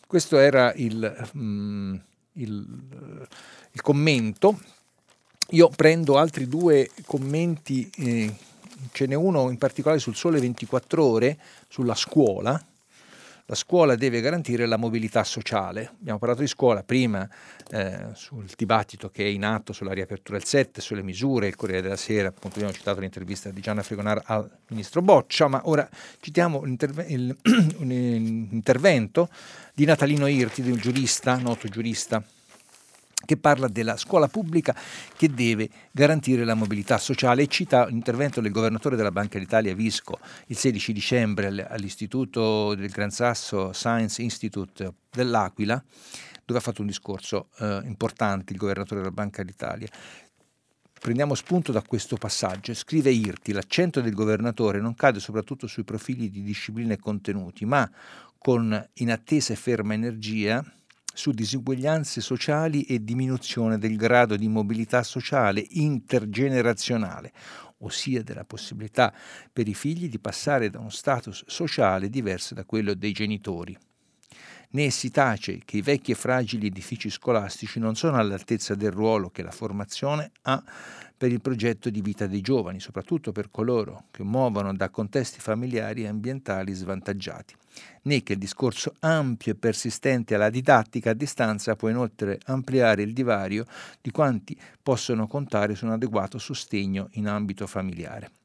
questo 0.08 0.40
era 0.40 0.74
il, 0.74 1.30
mm, 1.38 1.96
il, 2.34 2.84
il, 3.72 3.82
commento. 3.84 4.60
Io 5.52 5.70
prendo 5.70 6.18
altri 6.18 6.48
due 6.48 6.90
commenti, 7.06 7.88
eh, 7.98 8.34
ce 8.94 9.06
n'è 9.06 9.14
uno 9.14 9.52
in 9.52 9.60
particolare 9.60 10.00
sul 10.00 10.16
Sole 10.16 10.40
24 10.40 11.04
ore, 11.04 11.38
sulla 11.68 11.94
scuola, 11.94 12.60
la 13.50 13.56
scuola 13.56 13.96
deve 13.96 14.22
garantire 14.22 14.68
la 14.68 14.78
mobilità 14.78 15.24
sociale. 15.24 15.94
Abbiamo 16.00 16.20
parlato 16.20 16.42
di 16.42 16.48
scuola 16.48 16.84
prima 16.84 17.28
eh, 17.72 18.10
sul 18.14 18.46
dibattito 18.56 19.10
che 19.10 19.24
è 19.24 19.28
in 19.28 19.44
atto 19.44 19.74
sulla 19.74 19.92
riapertura 19.92 20.38
del 20.38 20.46
7, 20.46 20.82
sulle 20.82 21.02
misure, 21.02 21.48
il 21.48 21.56
Corriere 21.56 21.82
della 21.82 21.96
Sera, 21.96 22.28
appunto 22.28 22.58
abbiamo 22.58 22.74
citato 22.74 23.00
l'intervista 23.00 23.50
di 23.50 23.60
Gianna 23.60 23.82
Fregonar 23.82 24.22
al 24.26 24.48
ministro 24.68 25.02
Boccia, 25.02 25.48
ma 25.48 25.62
ora 25.66 25.90
citiamo 26.20 26.62
l'intervento 26.64 27.40
di 29.74 29.86
Natalino 29.86 30.28
Irti, 30.28 30.62
di 30.62 30.70
un 30.70 30.78
giurista, 30.78 31.36
noto 31.38 31.68
giurista 31.70 32.24
che 33.26 33.38
parla 33.38 33.68
della 33.68 33.98
scuola 33.98 34.28
pubblica 34.28 34.76
che 35.16 35.30
deve 35.30 35.70
garantire 35.92 36.46
la 36.46 36.54
mobilità 36.54 36.98
sociale 36.98 37.44
e 37.44 37.48
cita 37.48 37.86
l'intervento 37.86 38.40
del 38.40 38.52
governatore 38.52 38.96
della 38.96 39.12
Banca 39.12 39.38
d'Italia 39.38 39.76
Visco 39.76 40.20
il 40.48 40.58
16 40.58 40.94
dicembre 40.94 41.68
all'Istituto 41.68 42.74
del 42.76 42.90
Gran 42.90 43.12
Sasso 43.12 43.74
Science 43.74 44.22
Institute 44.22 44.94
dell'Aquila, 45.12 45.84
dove 46.46 46.60
ha 46.60 46.64
fatto 46.64 46.82
un 46.82 46.88
discorso 46.88 47.50
eh, 47.60 47.82
importante 47.84 48.54
il 48.54 48.60
governatore 48.60 49.02
della 49.02 49.14
Banca 49.14 49.44
d'Italia. 49.44 49.90
Prendiamo 51.00 51.34
spunto 51.34 51.72
da 51.72 51.82
questo 51.82 52.18
passaggio. 52.18 52.74
Scrive 52.74 53.10
Irti, 53.10 53.54
l'accento 53.54 54.02
del 54.02 54.14
governatore 54.14 54.82
non 54.82 54.96
cade 54.96 55.20
soprattutto 55.20 55.66
sui 55.68 55.84
profili 55.84 56.30
di 56.30 56.42
disciplina 56.42 56.94
e 56.94 57.00
contenuti, 57.00 57.66
ma 57.66 57.90
con 58.38 58.90
inattesa 58.94 59.54
e 59.54 59.56
ferma 59.56 59.94
energia 59.94 60.64
su 61.20 61.32
disuguaglianze 61.32 62.22
sociali 62.22 62.84
e 62.84 63.04
diminuzione 63.04 63.78
del 63.78 63.98
grado 63.98 64.38
di 64.38 64.48
mobilità 64.48 65.04
sociale 65.04 65.66
intergenerazionale, 65.72 67.34
ossia 67.80 68.24
della 68.24 68.46
possibilità 68.46 69.14
per 69.52 69.68
i 69.68 69.74
figli 69.74 70.08
di 70.08 70.18
passare 70.18 70.70
da 70.70 70.80
uno 70.80 70.90
status 70.90 71.44
sociale 71.46 72.10
diverso 72.10 72.54
da 72.54 72.64
quello 72.64 72.94
dei 72.94 73.12
genitori. 73.12 73.78
Né 74.72 74.92
si 74.92 75.10
tace 75.10 75.62
che 75.66 75.78
i 75.78 75.82
vecchi 75.82 76.12
e 76.12 76.16
fragili 76.16 76.68
edifici 76.68 77.10
scolastici 77.10 77.80
non 77.80 77.96
sono 77.96 78.18
all'altezza 78.18 78.76
del 78.76 78.92
ruolo 78.92 79.32
che 79.32 79.42
la 79.42 79.50
formazione 79.50 80.30
ha 80.44 80.64
per 81.18 81.32
il 81.32 81.42
progetto 81.42 81.90
di 81.90 82.02
vita 82.02 82.28
dei 82.28 82.42
giovani, 82.42 82.80
soprattutto 82.80 83.32
per 83.32 83.50
coloro 83.50 84.04
che 84.12 84.22
muovono 84.22 84.72
da 84.76 84.92
contesti 84.92 85.40
familiari 85.40 86.04
e 86.04 86.08
ambientali 86.08 86.72
svantaggiati, 86.72 87.56
né 88.04 88.22
che 88.22 88.34
il 88.34 88.40
discorso 88.40 88.94
ampio 89.00 89.54
e 89.54 89.56
persistente 89.56 90.36
alla 90.36 90.52
didattica 90.52 91.10
a 91.10 91.16
distanza 91.16 91.76
può 91.76 91.90
inoltre 91.90 92.38
ampliare 92.46 93.02
il 93.02 93.14
divario 93.14 93.66
di 94.00 94.12
quanti 94.12 94.56
possono 94.84 95.26
contare 95.26 95.74
su 95.74 95.86
un 95.86 95.94
adeguato 95.94 96.38
sostegno 96.38 97.10
in 97.14 97.28
ambito 97.28 97.66
familiare. 97.66 98.39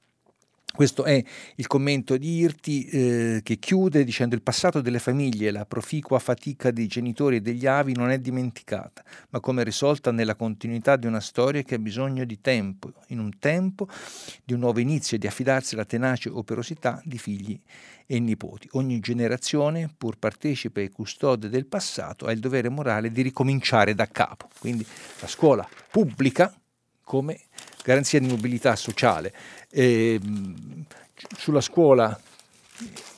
Questo 0.74 1.04
è 1.04 1.22
il 1.54 1.68
commento 1.68 2.16
di 2.16 2.38
Irti 2.38 2.84
eh, 2.86 3.40
che 3.44 3.58
chiude 3.60 4.02
dicendo 4.02 4.34
il 4.34 4.42
passato 4.42 4.80
delle 4.80 4.98
famiglie, 4.98 5.52
la 5.52 5.66
proficua 5.66 6.18
fatica 6.18 6.72
dei 6.72 6.88
genitori 6.88 7.36
e 7.36 7.40
degli 7.40 7.64
avi 7.64 7.94
non 7.94 8.10
è 8.10 8.18
dimenticata, 8.18 9.04
ma 9.28 9.38
come 9.38 9.62
risolta 9.62 10.10
nella 10.10 10.34
continuità 10.34 10.96
di 10.96 11.06
una 11.06 11.20
storia 11.20 11.62
che 11.62 11.76
ha 11.76 11.78
bisogno 11.78 12.24
di 12.24 12.40
tempo, 12.40 12.90
in 13.10 13.20
un 13.20 13.38
tempo 13.38 13.86
di 14.44 14.52
un 14.52 14.58
nuovo 14.58 14.80
inizio 14.80 15.16
e 15.16 15.20
di 15.20 15.28
affidarsi 15.28 15.74
alla 15.74 15.84
tenace 15.84 16.28
operosità 16.28 17.00
di 17.04 17.18
figli 17.18 17.56
e 18.04 18.18
nipoti. 18.18 18.68
Ogni 18.72 18.98
generazione, 18.98 19.88
pur 19.96 20.18
partecipe 20.18 20.82
e 20.82 20.90
custode 20.90 21.48
del 21.48 21.66
passato, 21.66 22.26
ha 22.26 22.32
il 22.32 22.40
dovere 22.40 22.68
morale 22.68 23.12
di 23.12 23.22
ricominciare 23.22 23.94
da 23.94 24.08
capo. 24.08 24.48
Quindi 24.58 24.84
la 25.20 25.28
scuola 25.28 25.68
pubblica 25.88 26.52
come 27.04 27.38
garanzia 27.84 28.18
di 28.18 28.26
mobilità 28.26 28.74
sociale. 28.76 29.32
E, 29.76 30.20
sulla 31.36 31.60
scuola 31.60 32.16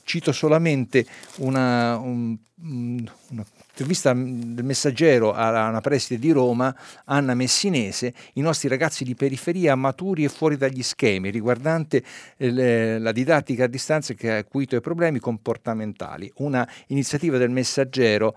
cito 0.04 0.30
solamente 0.30 1.04
una, 1.38 1.98
un, 1.98 2.36
un'intervista 2.62 4.12
del 4.14 4.64
messaggero 4.64 5.34
a 5.34 5.68
una 5.68 5.80
preside 5.80 6.18
di 6.20 6.30
Roma, 6.30 6.74
Anna 7.06 7.34
Messinese, 7.34 8.14
i 8.34 8.40
nostri 8.40 8.68
ragazzi 8.68 9.04
di 9.04 9.16
periferia 9.16 9.74
maturi 9.74 10.24
e 10.24 10.28
fuori 10.28 10.56
dagli 10.56 10.82
schemi, 10.82 11.30
riguardante 11.30 12.02
le, 12.36 12.98
la 13.00 13.12
didattica 13.12 13.64
a 13.64 13.68
distanza 13.68 14.14
che 14.14 14.30
ha 14.30 14.38
acuito 14.38 14.76
i 14.76 14.80
problemi 14.80 15.18
comportamentali. 15.18 16.32
Una 16.36 16.66
iniziativa 16.86 17.36
del 17.36 17.50
messaggero 17.50 18.36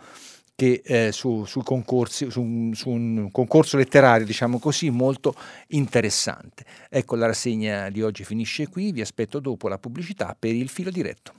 che 0.59 0.81
eh, 0.83 1.13
su, 1.13 1.45
su, 1.45 1.61
su, 1.63 2.29
su, 2.73 2.89
un 2.89 3.29
concorso 3.31 3.77
letterario, 3.77 4.25
diciamo 4.25 4.59
così, 4.59 4.89
molto 4.89 5.33
interessante. 5.67 6.65
Ecco, 6.89 7.15
la 7.15 7.27
rassegna 7.27 7.89
di 7.89 8.01
oggi 8.01 8.25
finisce 8.25 8.67
qui, 8.67 8.91
vi 8.91 8.99
aspetto 8.99 9.39
dopo 9.39 9.69
la 9.69 9.77
pubblicità 9.77 10.35
per 10.37 10.53
il 10.53 10.67
filo 10.67 10.91
diretto. 10.91 11.33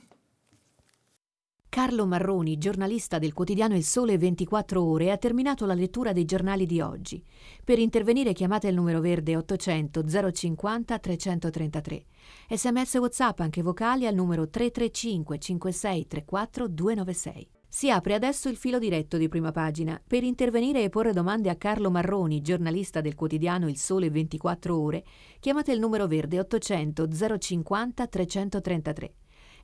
Carlo 1.69 2.07
Marroni, 2.07 2.57
giornalista 2.57 3.19
del 3.19 3.31
quotidiano 3.31 3.75
Il 3.75 3.83
Sole 3.83 4.17
24 4.17 4.83
Ore, 4.83 5.11
ha 5.11 5.17
terminato 5.17 5.67
la 5.67 5.75
lettura 5.75 6.13
dei 6.13 6.25
giornali 6.25 6.65
di 6.65 6.81
oggi. 6.81 7.23
Per 7.63 7.77
intervenire 7.77 8.33
chiamate 8.33 8.69
il 8.69 8.75
numero 8.75 9.01
verde 9.01 9.37
800 9.37 10.03
050 10.33 10.97
333. 10.97 12.05
Sms 12.49 12.95
WhatsApp 12.95 13.39
anche 13.41 13.61
vocali 13.61 14.07
al 14.07 14.15
numero 14.15 14.49
335 14.49 15.37
56 15.37 16.07
34 16.07 16.67
296. 16.67 17.49
Si 17.73 17.89
apre 17.89 18.15
adesso 18.15 18.49
il 18.49 18.57
filo 18.57 18.79
diretto 18.79 19.15
di 19.15 19.29
prima 19.29 19.53
pagina. 19.53 19.99
Per 20.05 20.23
intervenire 20.23 20.83
e 20.83 20.89
porre 20.89 21.13
domande 21.13 21.49
a 21.49 21.55
Carlo 21.55 21.89
Marroni, 21.89 22.41
giornalista 22.41 22.99
del 22.99 23.15
quotidiano 23.15 23.69
Il 23.69 23.77
Sole 23.77 24.09
24 24.09 24.77
Ore, 24.77 25.05
chiamate 25.39 25.71
il 25.71 25.79
numero 25.79 26.05
verde 26.05 26.37
800 26.41 27.07
050 27.39 28.07
333. 28.07 29.13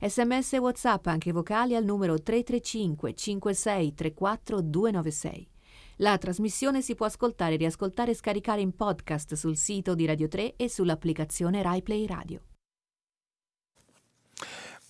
Sms 0.00 0.54
e 0.54 0.58
WhatsApp 0.58 1.06
anche 1.06 1.32
vocali 1.32 1.74
al 1.74 1.84
numero 1.84 2.14
335 2.14 3.12
56 3.12 3.92
34 3.92 4.62
296. 4.62 5.48
La 5.96 6.16
trasmissione 6.16 6.80
si 6.80 6.94
può 6.94 7.04
ascoltare, 7.04 7.56
riascoltare 7.56 8.12
e 8.12 8.14
scaricare 8.14 8.62
in 8.62 8.74
podcast 8.74 9.34
sul 9.34 9.58
sito 9.58 9.94
di 9.94 10.06
Radio 10.06 10.28
3 10.28 10.56
e 10.56 10.70
sull'applicazione 10.70 11.60
RaiPlay 11.60 12.06
Radio. 12.06 12.40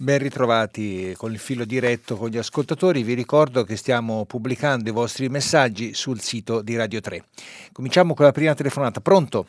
Ben 0.00 0.20
ritrovati 0.20 1.12
con 1.16 1.32
il 1.32 1.40
filo 1.40 1.64
diretto 1.64 2.14
con 2.14 2.28
gli 2.28 2.38
ascoltatori, 2.38 3.02
vi 3.02 3.14
ricordo 3.14 3.64
che 3.64 3.74
stiamo 3.74 4.26
pubblicando 4.26 4.88
i 4.88 4.92
vostri 4.92 5.28
messaggi 5.28 5.92
sul 5.92 6.20
sito 6.20 6.62
di 6.62 6.76
Radio 6.76 7.00
3. 7.00 7.24
Cominciamo 7.72 8.14
con 8.14 8.24
la 8.24 8.30
prima 8.30 8.54
telefonata, 8.54 9.00
pronto? 9.00 9.46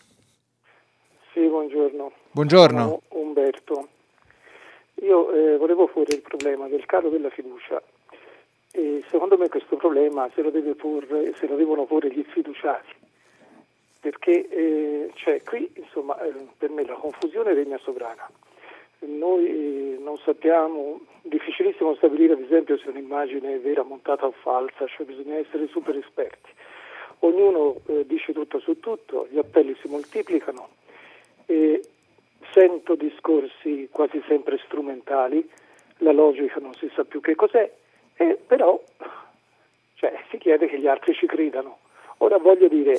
Sì, 1.34 1.42
buongiorno. 1.42 2.12
Buongiorno. 2.32 2.80
Sono 2.80 3.02
Umberto. 3.10 3.88
Io 5.04 5.32
eh, 5.34 5.58
volevo 5.58 5.86
porre 5.86 6.16
il 6.16 6.24
problema 6.24 6.68
del 6.68 6.84
calo 6.88 7.10
della 7.10 7.30
fiducia 7.30 7.80
e 8.72 9.04
secondo 9.12 9.38
me 9.38 9.50
questo 9.50 9.76
problema 9.76 10.28
se 10.34 10.42
lo, 10.42 10.50
deve 10.50 10.74
porre, 10.74 11.32
se 11.36 11.46
lo 11.46 11.58
devono 11.58 11.86
porre 11.86 12.12
gli 12.12 12.26
sfiduciati 12.28 12.96
perché 14.00 14.48
eh, 14.50 15.12
cioè, 15.16 15.44
qui 15.44 15.70
insomma, 15.76 16.20
eh, 16.22 16.34
per 16.58 16.70
me 16.70 16.86
la 16.86 16.94
confusione 16.94 17.54
regna 17.54 17.78
sovrana. 17.84 18.28
Noi 19.00 19.46
eh, 19.46 19.98
non 20.00 20.18
sappiamo, 20.18 21.00
difficilissimo 21.22 21.96
stabilire 21.96 22.34
ad 22.34 22.42
esempio 22.42 22.78
se 22.78 22.90
un'immagine 22.90 23.56
è 23.56 23.60
vera, 23.60 23.84
montata 23.84 24.26
o 24.26 24.32
falsa, 24.32 24.88
cioè 24.88 25.06
bisogna 25.06 25.36
essere 25.36 25.68
super 25.68 25.96
esperti. 25.96 26.50
Ognuno 27.20 27.76
eh, 27.88 28.06
dice 28.06 28.34
tutto 28.34 28.60
su 28.60 28.80
tutto, 28.80 29.28
gli 29.30 29.38
appelli 29.38 29.76
si 29.82 29.88
moltiplicano 29.88 30.70
e 31.46 31.82
sento 32.52 32.96
discorsi 32.96 33.90
quasi 33.92 34.22
sempre 34.28 34.58
strumentali, 34.66 35.48
la 35.98 36.12
logica 36.12 36.60
non 36.60 36.74
si 36.76 36.90
sa 36.94 37.04
più 37.04 37.20
che 37.22 37.36
cos'è, 37.36 37.72
e 38.16 38.38
però 38.46 38.82
cioè, 39.96 40.24
si 40.30 40.38
chiede 40.38 40.68
che 40.68 40.80
gli 40.80 40.88
altri 40.88 41.14
ci 41.14 41.26
credano. 41.26 41.80
Ora 42.18 42.38
voglio 42.38 42.68
dire, 42.68 42.98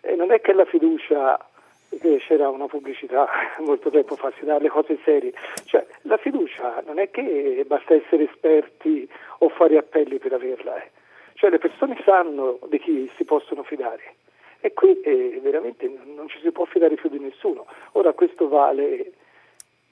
eh, 0.00 0.14
non 0.14 0.30
è 0.32 0.40
che 0.40 0.52
la 0.52 0.64
fiducia, 0.64 1.47
c'era 2.18 2.48
una 2.48 2.66
pubblicità 2.66 3.28
molto 3.64 3.90
tempo 3.90 4.16
fa, 4.16 4.32
si 4.38 4.44
dà 4.44 4.58
le 4.58 4.68
cose 4.68 4.98
serie, 5.04 5.32
cioè 5.64 5.86
la 6.02 6.16
fiducia 6.16 6.82
non 6.86 6.98
è 6.98 7.10
che 7.10 7.64
basta 7.66 7.94
essere 7.94 8.24
esperti 8.24 9.08
o 9.38 9.48
fare 9.48 9.76
appelli 9.78 10.18
per 10.18 10.32
averla, 10.32 10.82
eh. 10.82 10.90
cioè 11.34 11.50
le 11.50 11.58
persone 11.58 12.00
sanno 12.04 12.58
di 12.68 12.78
chi 12.78 13.10
si 13.16 13.24
possono 13.24 13.62
fidare 13.62 14.16
e 14.60 14.72
qui 14.72 15.00
eh, 15.02 15.38
veramente 15.40 15.88
non 16.04 16.28
ci 16.28 16.38
si 16.40 16.50
può 16.50 16.64
fidare 16.64 16.96
più 16.96 17.08
di 17.08 17.18
nessuno. 17.18 17.66
Ora 17.92 18.12
questo 18.12 18.48
vale, 18.48 19.12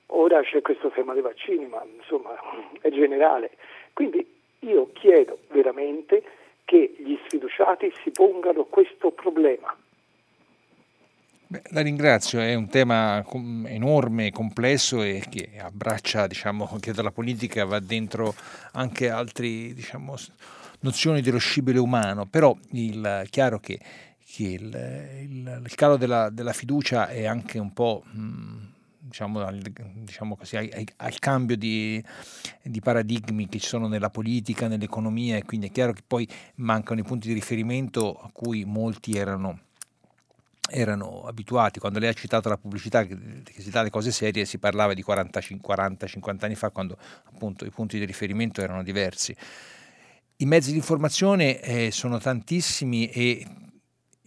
ora 0.06 0.42
c'è 0.42 0.60
questo 0.60 0.88
tema 0.90 1.12
dei 1.12 1.22
vaccini, 1.22 1.66
ma 1.66 1.84
insomma 1.96 2.36
è 2.80 2.90
generale. 2.90 3.52
Quindi 3.92 4.26
io 4.60 4.90
chiedo 4.92 5.38
veramente 5.48 6.22
che 6.64 6.94
gli 6.98 7.16
sfiduciati 7.26 7.92
si 8.02 8.10
pongano 8.10 8.64
questo 8.64 9.10
problema. 9.10 9.74
Beh, 11.48 11.62
la 11.70 11.80
ringrazio, 11.80 12.40
è 12.40 12.54
un 12.54 12.68
tema 12.68 13.24
enorme, 13.66 14.32
complesso 14.32 15.02
e 15.02 15.22
che 15.28 15.50
abbraccia, 15.60 16.26
diciamo, 16.26 16.66
che 16.80 16.92
dalla 16.92 17.12
politica 17.12 17.64
va 17.64 17.78
dentro 17.78 18.34
anche 18.72 19.08
altre 19.10 19.72
diciamo, 19.72 20.16
nozioni 20.80 21.20
dello 21.20 21.38
scibile 21.38 21.78
umano, 21.78 22.26
però 22.26 22.56
è 22.72 23.26
chiaro 23.30 23.60
che 23.60 23.78
che 24.28 24.42
il, 24.42 25.18
il, 25.22 25.62
il 25.64 25.74
calo 25.76 25.96
della, 25.96 26.30
della, 26.30 26.52
fiducia 26.52 27.08
è 27.08 27.26
anche 27.26 27.58
un 27.58 27.72
po'... 27.72 28.02
Mh, 28.04 28.74
diciamo, 29.06 29.40
al, 29.40 29.60
diciamo 29.60 30.36
così, 30.36 30.56
al, 30.56 30.68
al 30.96 31.18
cambio 31.20 31.56
di, 31.56 32.02
di, 32.60 32.80
paradigmi 32.80 33.48
che 33.48 33.60
ci 33.60 33.68
sono 33.68 33.86
nella 33.86 34.10
politica, 34.10 34.66
nell'economia 34.66 35.36
e 35.36 35.44
quindi 35.44 35.68
è 35.68 35.70
chiaro 35.70 35.92
che 35.92 36.02
poi 36.04 36.28
mancano 36.56 37.00
i 37.00 37.04
punti 37.04 37.28
di 37.28 37.34
riferimento 37.34 38.14
a 38.14 38.28
cui 38.32 38.64
molti 38.64 39.12
erano, 39.12 39.60
erano 40.68 41.24
abituati. 41.26 41.78
Quando 41.78 41.98
lei 41.98 42.08
ha 42.08 42.14
citato 42.14 42.48
la 42.48 42.56
pubblicità 42.56 43.04
che, 43.04 43.16
si 43.58 43.70
dà 43.70 43.82
le 43.82 43.90
cose 43.90 44.10
serie 44.10 44.44
si 44.44 44.58
parlava 44.58 44.94
di 44.94 45.04
40-50 45.06 46.44
anni 46.44 46.54
fa 46.54 46.70
quando 46.70 46.96
appunto 47.24 47.64
i 47.64 47.70
punti 47.70 47.98
di 47.98 48.04
riferimento 48.04 48.60
erano 48.60 48.82
diversi. 48.82 49.34
I 50.38 50.44
mezzi 50.44 50.70
di 50.70 50.76
informazione 50.76 51.60
eh, 51.60 51.90
sono 51.90 52.18
tantissimi 52.18 53.08
e 53.08 53.46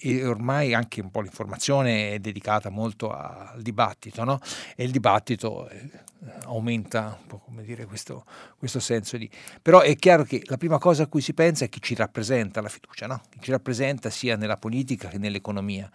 e 0.02 0.26
ormai 0.26 0.74
anche 0.74 1.02
un 1.02 1.12
po' 1.12 1.22
l'informazione 1.22 2.12
è 2.12 2.20
dedicata 2.20 2.70
molto 2.70 3.12
al 3.12 3.62
dibattito, 3.62 4.24
no? 4.24 4.40
e 4.76 4.86
il 4.86 4.92
dibattito 4.92 5.68
eh, 5.68 5.90
aumenta 6.46 7.18
un 7.20 7.28
po' 7.28 7.38
come 7.40 7.64
dire 7.64 7.86
questo, 7.86 8.26
questo, 8.58 8.80
senso 8.80 9.18
di... 9.18 9.30
Però 9.62 9.82
è 9.82 9.96
chiaro 9.98 10.24
che 10.24 10.42
la 10.46 10.58
prima 10.58 10.78
cosa 10.78 11.04
a 11.04 11.08
cui 11.08 11.22
si 11.22 11.34
pensa 11.34 11.66
è 11.66 11.70
chi 11.70 11.82
ci 11.82 11.96
rappresenta 11.96 12.62
la 12.62 12.70
fiducia, 12.70 13.08
no? 13.08 13.22
chi 13.30 13.40
ci 13.42 13.52
rappresenta 13.52 14.10
sia 14.10 14.38
nella 14.38 14.58
politica 14.58 15.10
che 15.10 15.18
nell'economia. 15.18 15.92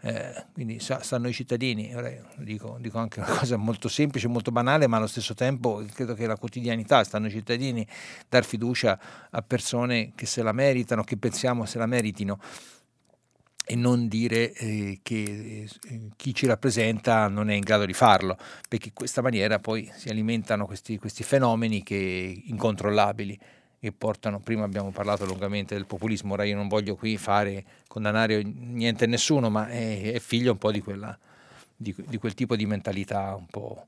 Eh, 0.00 0.44
quindi 0.52 0.78
sta 0.78 1.00
a 1.10 1.18
noi 1.18 1.32
cittadini, 1.32 1.92
dico, 2.36 2.76
dico, 2.80 2.98
anche 2.98 3.18
una 3.18 3.36
cosa 3.36 3.56
molto 3.56 3.88
semplice, 3.88 4.28
molto 4.28 4.52
banale, 4.52 4.86
ma 4.86 4.96
allo 4.96 5.08
stesso 5.08 5.34
tempo 5.34 5.84
credo 5.92 6.14
che 6.14 6.26
la 6.26 6.36
quotidianità 6.36 7.02
sta 7.02 7.16
a 7.16 7.20
noi 7.20 7.30
cittadini 7.30 7.86
dar 8.28 8.44
fiducia 8.44 8.98
a 9.30 9.42
persone 9.42 10.12
che 10.14 10.26
se 10.26 10.42
la 10.42 10.52
meritano, 10.52 11.02
che 11.02 11.16
pensiamo 11.16 11.66
se 11.66 11.78
la 11.78 11.86
meritino 11.86 12.38
e 13.70 13.74
non 13.76 14.08
dire 14.08 14.52
eh, 14.54 15.00
che 15.02 15.68
eh, 15.84 16.08
chi 16.16 16.32
ci 16.32 16.46
rappresenta 16.46 17.28
non 17.28 17.50
è 17.50 17.54
in 17.54 17.60
grado 17.60 17.84
di 17.84 17.92
farlo, 17.92 18.38
perché 18.66 18.88
in 18.88 18.94
questa 18.94 19.20
maniera 19.20 19.58
poi 19.58 19.90
si 19.94 20.08
alimentano 20.08 20.64
questi, 20.64 20.96
questi 20.96 21.22
fenomeni 21.22 21.82
che, 21.82 22.42
incontrollabili 22.46 23.38
che 23.80 23.92
portano, 23.92 24.40
prima 24.40 24.64
abbiamo 24.64 24.90
parlato 24.90 25.24
lungamente 25.24 25.74
del 25.74 25.86
populismo, 25.86 26.34
ora 26.34 26.44
io 26.44 26.56
non 26.56 26.68
voglio 26.68 26.96
qui 26.96 27.16
fare, 27.16 27.64
condannare 27.86 28.42
niente 28.42 29.04
a 29.04 29.08
nessuno, 29.08 29.50
ma 29.50 29.68
è, 29.68 30.12
è 30.14 30.18
figlio 30.18 30.52
un 30.52 30.58
po' 30.58 30.72
di, 30.72 30.80
quella, 30.80 31.16
di, 31.76 31.94
di 31.96 32.18
quel 32.18 32.34
tipo 32.34 32.56
di 32.56 32.66
mentalità 32.66 33.34
un 33.36 33.46
po' 33.46 33.86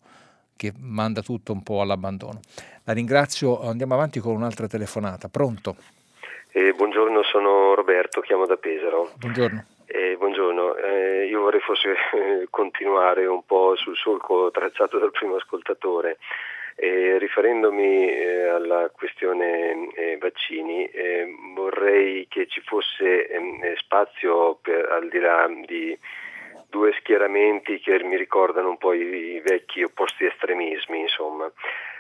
che 0.57 0.73
manda 0.79 1.23
tutto 1.23 1.53
un 1.53 1.63
po' 1.63 1.81
all'abbandono. 1.81 2.41
La 2.85 2.93
ringrazio, 2.93 3.63
andiamo 3.63 3.95
avanti 3.95 4.21
con 4.21 4.35
un'altra 4.35 4.67
telefonata. 4.67 5.29
Pronto? 5.29 5.75
Eh, 6.53 6.73
buongiorno, 6.75 7.23
sono 7.23 7.75
Roberto, 7.75 8.21
chiamo 8.21 8.45
da 8.45 8.57
Pesaro. 8.57 9.13
Buongiorno. 9.17 9.65
Eh, 9.87 10.17
buongiorno, 10.17 10.77
eh, 10.77 11.27
io 11.27 11.41
vorrei 11.41 11.61
forse 11.61 11.95
continuare 12.51 13.27
un 13.27 13.45
po' 13.45 13.75
sul 13.77 13.97
solco 13.97 14.51
tracciato 14.53 14.99
dal 14.99 15.11
primo 15.11 15.37
ascoltatore. 15.37 16.19
Eh, 16.77 17.19
riferendomi 17.19 18.11
eh, 18.11 18.49
alla 18.49 18.91
questione 18.91 19.93
eh, 19.95 20.17
vaccini, 20.19 20.87
eh, 20.87 21.27
vorrei 21.55 22.27
che 22.29 22.47
ci 22.47 22.61
fosse 22.63 23.29
ehm, 23.29 23.75
spazio 23.77 24.59
per, 24.63 24.89
al 24.91 25.09
di 25.09 25.19
là 25.19 25.49
di 25.67 25.99
due 26.71 26.93
schieramenti 26.99 27.81
che 27.81 28.03
mi 28.05 28.17
ricordano 28.17 28.71
un 28.71 28.79
po' 28.79 28.95
i, 28.95 29.35
i 29.35 29.41
vecchi 29.41 29.83
opposti 29.83 30.25
estremismi, 30.25 31.01
insomma. 31.01 31.51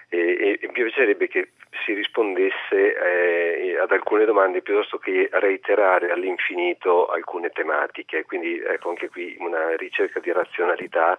E, 0.08 0.58
e 0.60 0.66
mi 0.66 0.72
piacerebbe 0.72 1.28
che 1.28 1.50
si 1.84 1.92
rispondesse 1.92 2.96
eh, 2.96 3.78
ad 3.78 3.92
alcune 3.92 4.24
domande 4.24 4.60
piuttosto 4.60 4.98
che 4.98 5.28
reiterare 5.30 6.10
all'infinito 6.10 7.06
alcune 7.06 7.50
tematiche, 7.50 8.24
quindi 8.24 8.60
ecco 8.60 8.88
anche 8.88 9.08
qui 9.08 9.36
una 9.38 9.76
ricerca 9.76 10.18
di 10.18 10.32
razionalità 10.32 11.16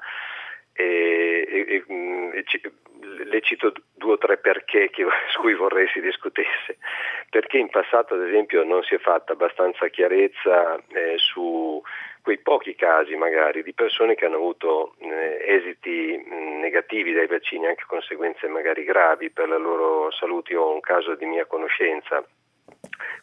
e, 0.73 1.47
e, 1.47 1.75
e, 1.75 1.83
mm, 1.91 2.31
le 3.25 3.41
cito 3.41 3.73
due 3.95 4.13
o 4.13 4.17
tre 4.17 4.37
perché 4.37 4.89
che, 4.89 5.05
su 5.31 5.39
cui 5.39 5.53
vorrei 5.53 5.87
si 5.89 6.01
discutesse. 6.01 6.77
Perché 7.29 7.57
in 7.57 7.69
passato, 7.69 8.13
ad 8.13 8.21
esempio, 8.27 8.63
non 8.63 8.83
si 8.83 8.95
è 8.95 8.99
fatta 8.99 9.33
abbastanza 9.33 9.87
chiarezza 9.87 10.75
eh, 10.93 11.17
su 11.17 11.81
quei 12.21 12.37
pochi 12.37 12.75
casi 12.75 13.15
magari 13.15 13.63
di 13.63 13.73
persone 13.73 14.13
che 14.15 14.25
hanno 14.25 14.35
avuto 14.35 14.93
eh, 14.99 15.43
esiti 15.43 16.23
mh, 16.23 16.59
negativi 16.59 17.13
dai 17.13 17.27
vaccini, 17.27 17.65
anche 17.65 17.83
conseguenze 17.87 18.47
magari 18.47 18.83
gravi 18.83 19.31
per 19.31 19.47
la 19.47 19.57
loro 19.57 20.11
salute. 20.11 20.53
Io 20.53 20.61
ho 20.61 20.73
un 20.73 20.81
caso 20.81 21.15
di 21.15 21.25
mia 21.25 21.45
conoscenza. 21.45 22.23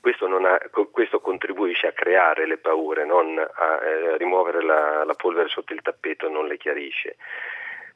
Questo, 0.01 0.27
ha, 0.27 0.59
questo 0.91 1.21
contribuisce 1.21 1.89
a 1.89 1.93
creare 1.93 2.47
le 2.47 2.59
paure, 2.59 3.05
non 3.05 3.39
a 3.39 3.85
eh, 3.85 4.17
rimuovere 4.17 4.63
la, 4.63 5.05
la 5.05 5.15
polvere 5.15 5.49
sotto 5.49 5.73
il 5.73 5.83
tappeto, 5.83 6.29
non 6.29 6.47
le 6.47 6.57
chiarisce. 6.57 7.17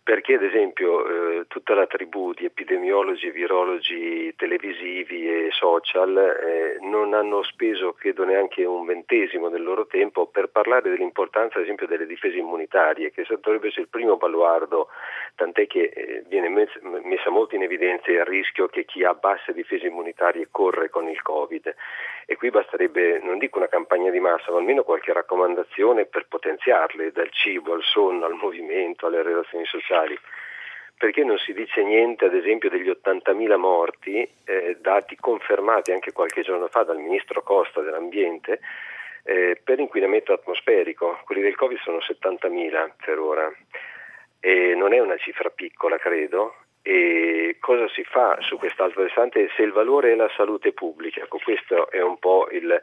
Perché 0.05 0.34
ad 0.34 0.42
esempio 0.42 1.07
eh, 1.07 1.44
tutta 1.46 1.74
la 1.74 1.86
tribù 1.86 2.32
di 2.32 2.44
epidemiologi 2.44 3.28
e 3.28 3.30
virologi 3.30 4.34
televisivi 4.34 5.28
e 5.28 5.48
social 5.53 6.16
eh, 6.16 6.78
non 6.80 7.14
hanno 7.14 7.44
speso 7.44 7.92
credo 7.92 8.24
neanche 8.24 8.64
un 8.64 8.84
ventesimo 8.84 9.48
del 9.48 9.62
loro 9.62 9.86
tempo 9.86 10.26
per 10.26 10.48
parlare 10.48 10.90
dell'importanza 10.90 11.59
ad 11.59 11.64
esempio 11.64 11.86
delle 11.86 12.07
difese 12.07 12.38
immunitarie 12.38 13.12
che 13.12 13.24
dovrebbe 13.40 13.68
essere 13.68 13.82
il 13.82 13.88
primo 13.88 14.16
baluardo 14.16 14.88
tant'è 15.36 15.68
che 15.68 15.92
eh, 15.94 16.24
viene 16.26 16.48
messa, 16.48 16.80
messa 16.82 17.30
molto 17.30 17.55
in 17.55 17.62
evidenza 17.62 18.11
il 18.11 18.24
rischio 18.24 18.66
che 18.66 18.84
chi 18.84 19.05
ha 19.05 19.14
basse 19.14 19.53
difese 19.53 19.86
immunitarie 19.86 20.48
corre 20.50 20.90
con 20.90 21.09
il 21.09 21.22
Covid 21.22 21.74
e 22.26 22.36
qui 22.36 22.50
basterebbe 22.50 23.20
non 23.22 23.38
dico 23.38 23.58
una 23.58 23.68
campagna 23.68 24.10
di 24.10 24.20
massa 24.20 24.50
ma 24.50 24.58
almeno 24.58 24.82
qualche 24.82 25.12
raccomandazione 25.12 26.06
per 26.06 26.26
potenziarle 26.26 27.12
dal 27.12 27.30
cibo 27.30 27.74
al 27.74 27.82
sonno 27.82 28.24
al 28.24 28.34
movimento 28.34 29.06
alle 29.06 29.22
relazioni 29.22 29.64
sociali. 29.64 30.18
Perché 30.96 31.24
non 31.24 31.36
si 31.38 31.52
dice 31.52 31.82
niente, 31.82 32.26
ad 32.26 32.34
esempio, 32.34 32.70
degli 32.70 32.88
80.000 32.88 33.56
morti, 33.56 34.28
eh, 34.44 34.76
dati 34.80 35.16
confermati 35.16 35.90
anche 35.90 36.12
qualche 36.12 36.42
giorno 36.42 36.68
fa 36.68 36.84
dal 36.84 36.98
ministro 36.98 37.42
Costa 37.42 37.80
dell'Ambiente, 37.80 38.60
eh, 39.24 39.60
per 39.62 39.80
inquinamento 39.80 40.32
atmosferico. 40.32 41.18
Quelli 41.24 41.42
del 41.42 41.56
Covid 41.56 41.78
sono 41.78 41.98
70.000 41.98 42.92
per 43.04 43.18
ora. 43.18 43.52
E 44.38 44.74
non 44.76 44.92
è 44.92 45.00
una 45.00 45.16
cifra 45.16 45.50
piccola, 45.50 45.96
credo, 45.96 46.54
e 46.82 47.56
cosa 47.60 47.88
si 47.88 48.02
fa 48.02 48.36
su 48.40 48.58
quest'altro 48.58 49.02
versante 49.02 49.48
se 49.56 49.62
il 49.62 49.72
valore 49.72 50.12
è 50.12 50.14
la 50.16 50.30
salute 50.36 50.72
pubblica? 50.72 51.22
Ecco, 51.22 51.38
questo 51.42 51.88
è 51.90 52.02
un 52.02 52.18
po' 52.18 52.48
il, 52.50 52.80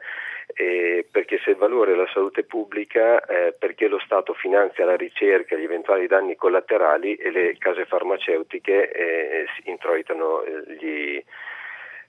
eh, 0.54 1.06
perché 1.10 1.38
se 1.44 1.50
il 1.50 1.56
valore 1.56 1.92
è 1.92 1.96
la 1.96 2.08
salute 2.12 2.44
pubblica, 2.44 3.22
eh, 3.26 3.54
perché 3.58 3.88
lo 3.88 3.98
Stato 3.98 4.32
finanzia 4.32 4.86
la 4.86 4.96
ricerca, 4.96 5.54
gli 5.54 5.64
eventuali 5.64 6.06
danni 6.06 6.34
collaterali 6.34 7.14
e 7.16 7.30
le 7.30 7.56
case 7.58 7.84
farmaceutiche 7.84 8.90
eh, 8.90 9.46
introitano 9.64 10.42
eh, 10.44 10.62
gli, 10.78 11.22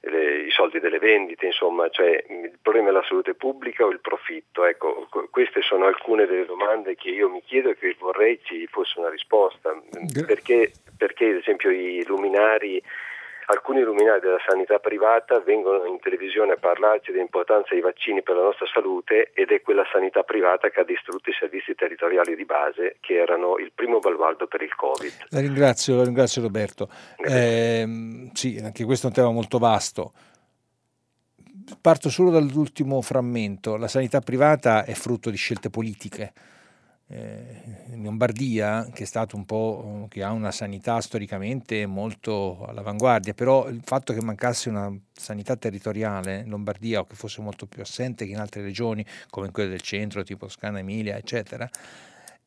le, 0.01 0.43
i 0.43 0.51
soldi 0.51 0.79
delle 0.79 0.99
vendite, 0.99 1.45
insomma, 1.45 1.89
cioè 1.89 2.23
il 2.27 2.57
problema 2.61 2.89
è 2.89 2.91
la 2.91 3.05
salute 3.07 3.35
pubblica 3.35 3.85
o 3.85 3.89
il 3.89 3.99
profitto? 3.99 4.65
Ecco, 4.65 5.07
queste 5.29 5.61
sono 5.61 5.85
alcune 5.85 6.25
delle 6.25 6.45
domande 6.45 6.95
che 6.95 7.09
io 7.09 7.29
mi 7.29 7.41
chiedo 7.43 7.69
e 7.69 7.77
che 7.77 7.95
vorrei 7.99 8.39
ci 8.43 8.67
fosse 8.67 8.99
una 8.99 9.09
risposta. 9.09 9.79
Perché, 10.25 10.71
perché 10.97 11.25
ad 11.27 11.35
esempio 11.35 11.69
i 11.69 12.03
luminari 12.05 12.81
alcuni 13.47 13.81
luminari 13.81 14.19
della 14.19 14.41
sanità 14.45 14.79
privata 14.79 15.39
vengono 15.39 15.85
in 15.85 15.99
televisione 15.99 16.53
a 16.53 16.57
parlarci 16.57 17.11
dell'importanza 17.11 17.69
dei 17.71 17.81
vaccini 17.81 18.21
per 18.21 18.35
la 18.35 18.43
nostra 18.43 18.65
salute 18.73 19.31
ed 19.33 19.49
è 19.49 19.61
quella 19.61 19.83
sanità 19.91 20.23
privata 20.23 20.69
che 20.69 20.79
ha 20.79 20.83
distrutto 20.83 21.29
i 21.29 21.33
servizi 21.33 21.75
territoriali 21.75 22.35
di 22.35 22.45
base 22.45 22.97
che 22.99 23.15
erano 23.15 23.57
il 23.57 23.71
primo 23.73 23.99
baluardo 23.99 24.47
per 24.47 24.61
il 24.61 24.75
Covid. 24.75 25.11
La 25.29 25.39
ringrazio, 25.39 25.95
la 25.95 26.03
ringrazio 26.03 26.41
Roberto. 26.41 26.89
Eh, 27.17 28.29
sì, 28.33 28.59
anche 28.63 28.85
questo 28.85 29.07
è 29.07 29.09
un 29.09 29.15
tema 29.15 29.31
molto 29.31 29.57
vasto. 29.57 30.11
Parto 31.79 32.09
solo 32.09 32.31
dall'ultimo 32.31 33.01
frammento. 33.01 33.77
La 33.77 33.87
sanità 33.87 34.19
privata 34.19 34.83
è 34.83 34.93
frutto 34.93 35.29
di 35.29 35.37
scelte 35.37 35.69
politiche 35.69 36.33
in 37.13 38.03
Lombardia, 38.03 38.89
che 38.93 39.03
è 39.03 39.05
stato 39.05 39.35
un 39.35 39.45
po', 39.45 40.07
che 40.09 40.23
ha 40.23 40.31
una 40.31 40.51
sanità 40.51 41.01
storicamente 41.01 41.85
molto 41.85 42.65
all'avanguardia, 42.65 43.33
però 43.33 43.67
il 43.67 43.81
fatto 43.83 44.13
che 44.13 44.21
mancasse 44.21 44.69
una 44.69 44.91
sanità 45.13 45.55
territoriale 45.55 46.39
in 46.39 46.49
Lombardia 46.49 47.01
o 47.01 47.05
che 47.05 47.15
fosse 47.15 47.41
molto 47.41 47.65
più 47.65 47.81
assente 47.81 48.25
che 48.25 48.31
in 48.31 48.39
altre 48.39 48.61
regioni, 48.61 49.05
come 49.29 49.47
in 49.47 49.51
quelle 49.51 49.69
del 49.69 49.81
centro, 49.81 50.23
tipo 50.23 50.45
Toscana, 50.45 50.79
Emilia, 50.79 51.17
eccetera, 51.17 51.69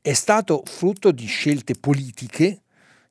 è 0.01 0.13
stato 0.13 0.63
frutto 0.65 1.13
di 1.13 1.27
scelte 1.27 1.75
politiche 1.75 2.64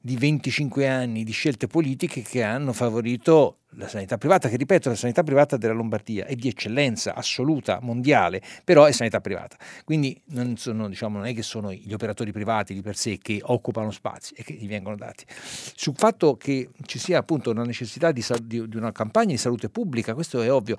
di 0.06 0.18
25 0.18 0.86
anni 0.86 1.24
di 1.24 1.32
scelte 1.32 1.68
politiche 1.68 2.24
che 2.24 2.44
hanno 2.44 2.74
favorito 2.74 3.60
la 3.78 3.88
sanità 3.88 4.18
privata, 4.18 4.50
che 4.50 4.58
ripeto, 4.58 4.90
la 4.90 4.96
sanità 4.96 5.24
privata 5.24 5.56
della 5.56 5.72
Lombardia 5.72 6.26
è 6.26 6.36
di 6.36 6.50
eccellenza 6.50 7.16
assoluta, 7.16 7.80
mondiale, 7.82 8.42
però 8.66 8.84
è 8.84 8.92
sanità 8.92 9.22
privata. 9.22 9.56
Quindi 9.86 10.22
non, 10.32 10.58
sono, 10.58 10.90
diciamo, 10.90 11.20
non 11.20 11.28
è 11.28 11.34
che 11.34 11.42
sono 11.42 11.72
gli 11.72 11.94
operatori 11.94 12.34
privati 12.34 12.74
di 12.74 12.82
per 12.82 12.98
sé 12.98 13.18
che 13.18 13.40
occupano 13.42 13.92
spazi 13.92 14.34
e 14.36 14.44
che 14.44 14.52
gli 14.56 14.68
vengono 14.68 14.98
dati. 14.98 15.24
Sul 15.30 15.96
fatto 15.96 16.36
che 16.36 16.68
ci 16.86 17.00
sia 17.00 17.20
appunto 17.20 17.52
una 17.52 17.64
necessità 17.64 18.12
di, 18.12 18.22
di, 18.42 18.68
di 18.68 18.76
una 18.76 18.92
campagna 18.92 19.32
di 19.32 19.38
salute 19.38 19.70
pubblica, 19.70 20.14
questo 20.14 20.42
è 20.42 20.52
ovvio 20.52 20.76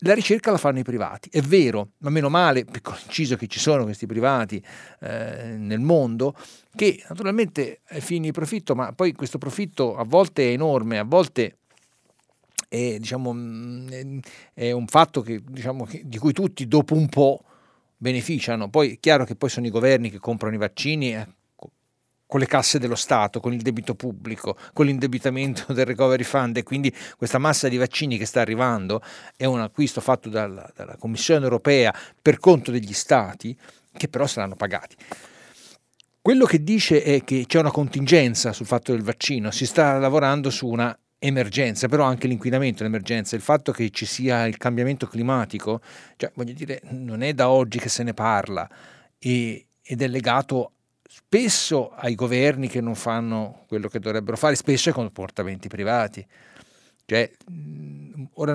la 0.00 0.12
ricerca 0.12 0.50
la 0.50 0.58
fanno 0.58 0.78
i 0.80 0.82
privati, 0.82 1.30
è 1.32 1.40
vero, 1.40 1.92
ma 1.98 2.10
meno 2.10 2.28
male, 2.28 2.66
inciso 3.06 3.36
che 3.36 3.46
ci 3.46 3.58
sono 3.58 3.84
questi 3.84 4.06
privati 4.06 4.62
eh, 5.00 5.54
nel 5.56 5.80
mondo, 5.80 6.36
che 6.76 7.02
naturalmente 7.08 7.80
ai 7.88 8.00
fini 8.00 8.26
di 8.26 8.32
profitto, 8.32 8.74
ma 8.74 8.92
poi 8.92 9.12
questo 9.12 9.38
profitto 9.38 9.96
a 9.96 10.04
volte 10.04 10.48
è 10.48 10.52
enorme, 10.52 10.98
a 10.98 11.04
volte 11.04 11.56
è, 12.68 12.98
diciamo, 12.98 13.32
mm, 13.32 14.18
è 14.54 14.70
un 14.70 14.86
fatto 14.86 15.22
che, 15.22 15.42
diciamo, 15.44 15.88
di 16.02 16.18
cui 16.18 16.32
tutti 16.32 16.68
dopo 16.68 16.94
un 16.94 17.08
po' 17.08 17.42
beneficiano. 17.96 18.68
Poi 18.68 18.92
è 18.92 18.98
chiaro 19.00 19.24
che 19.24 19.34
poi 19.34 19.48
sono 19.48 19.66
i 19.66 19.70
governi 19.70 20.10
che 20.10 20.18
comprano 20.18 20.54
i 20.54 20.58
vaccini, 20.58 21.14
eh, 21.14 21.26
con 22.26 22.40
le 22.40 22.46
casse 22.46 22.78
dello 22.78 22.96
Stato, 22.96 23.40
con 23.40 23.52
il 23.52 23.62
debito 23.62 23.94
pubblico, 23.94 24.56
con 24.72 24.86
l'indebitamento 24.86 25.72
del 25.74 25.86
recovery 25.86 26.24
fund 26.24 26.56
e 26.56 26.62
quindi 26.62 26.92
questa 27.16 27.38
massa 27.38 27.68
di 27.68 27.76
vaccini 27.76 28.18
che 28.18 28.26
sta 28.26 28.40
arrivando 28.40 29.00
è 29.36 29.44
un 29.44 29.60
acquisto 29.60 30.00
fatto 30.00 30.28
dalla, 30.28 30.70
dalla 30.74 30.96
Commissione 30.96 31.44
europea 31.44 31.94
per 32.20 32.38
conto 32.38 32.70
degli 32.70 32.92
Stati 32.92 33.56
che 33.92 34.08
però 34.08 34.26
saranno 34.26 34.56
pagati. 34.56 34.96
Quello 36.26 36.44
che 36.44 36.64
dice 36.64 37.04
è 37.04 37.22
che 37.22 37.44
c'è 37.46 37.60
una 37.60 37.70
contingenza 37.70 38.52
sul 38.52 38.66
fatto 38.66 38.90
del 38.90 39.04
vaccino, 39.04 39.52
si 39.52 39.64
sta 39.64 39.96
lavorando 39.96 40.50
su 40.50 40.66
una 40.66 40.98
emergenza, 41.20 41.86
però 41.86 42.02
anche 42.02 42.26
l'inquinamento 42.26 42.82
è 42.82 42.86
un'emergenza, 42.86 43.36
il 43.36 43.42
fatto 43.42 43.70
che 43.70 43.90
ci 43.90 44.06
sia 44.06 44.44
il 44.46 44.56
cambiamento 44.56 45.06
climatico, 45.06 45.80
cioè 46.16 46.32
voglio 46.34 46.52
dire, 46.52 46.80
non 46.88 47.22
è 47.22 47.32
da 47.32 47.48
oggi 47.48 47.78
che 47.78 47.88
se 47.88 48.02
ne 48.02 48.12
parla 48.12 48.68
e, 49.16 49.66
ed 49.80 50.02
è 50.02 50.08
legato 50.08 50.72
spesso 51.08 51.90
ai 51.90 52.16
governi 52.16 52.66
che 52.66 52.80
non 52.80 52.96
fanno 52.96 53.62
quello 53.68 53.86
che 53.86 54.00
dovrebbero 54.00 54.36
fare, 54.36 54.56
spesso 54.56 54.88
ai 54.88 54.96
comportamenti 54.96 55.68
privati. 55.68 56.26
Cioè, 57.04 57.30
ora 58.32 58.52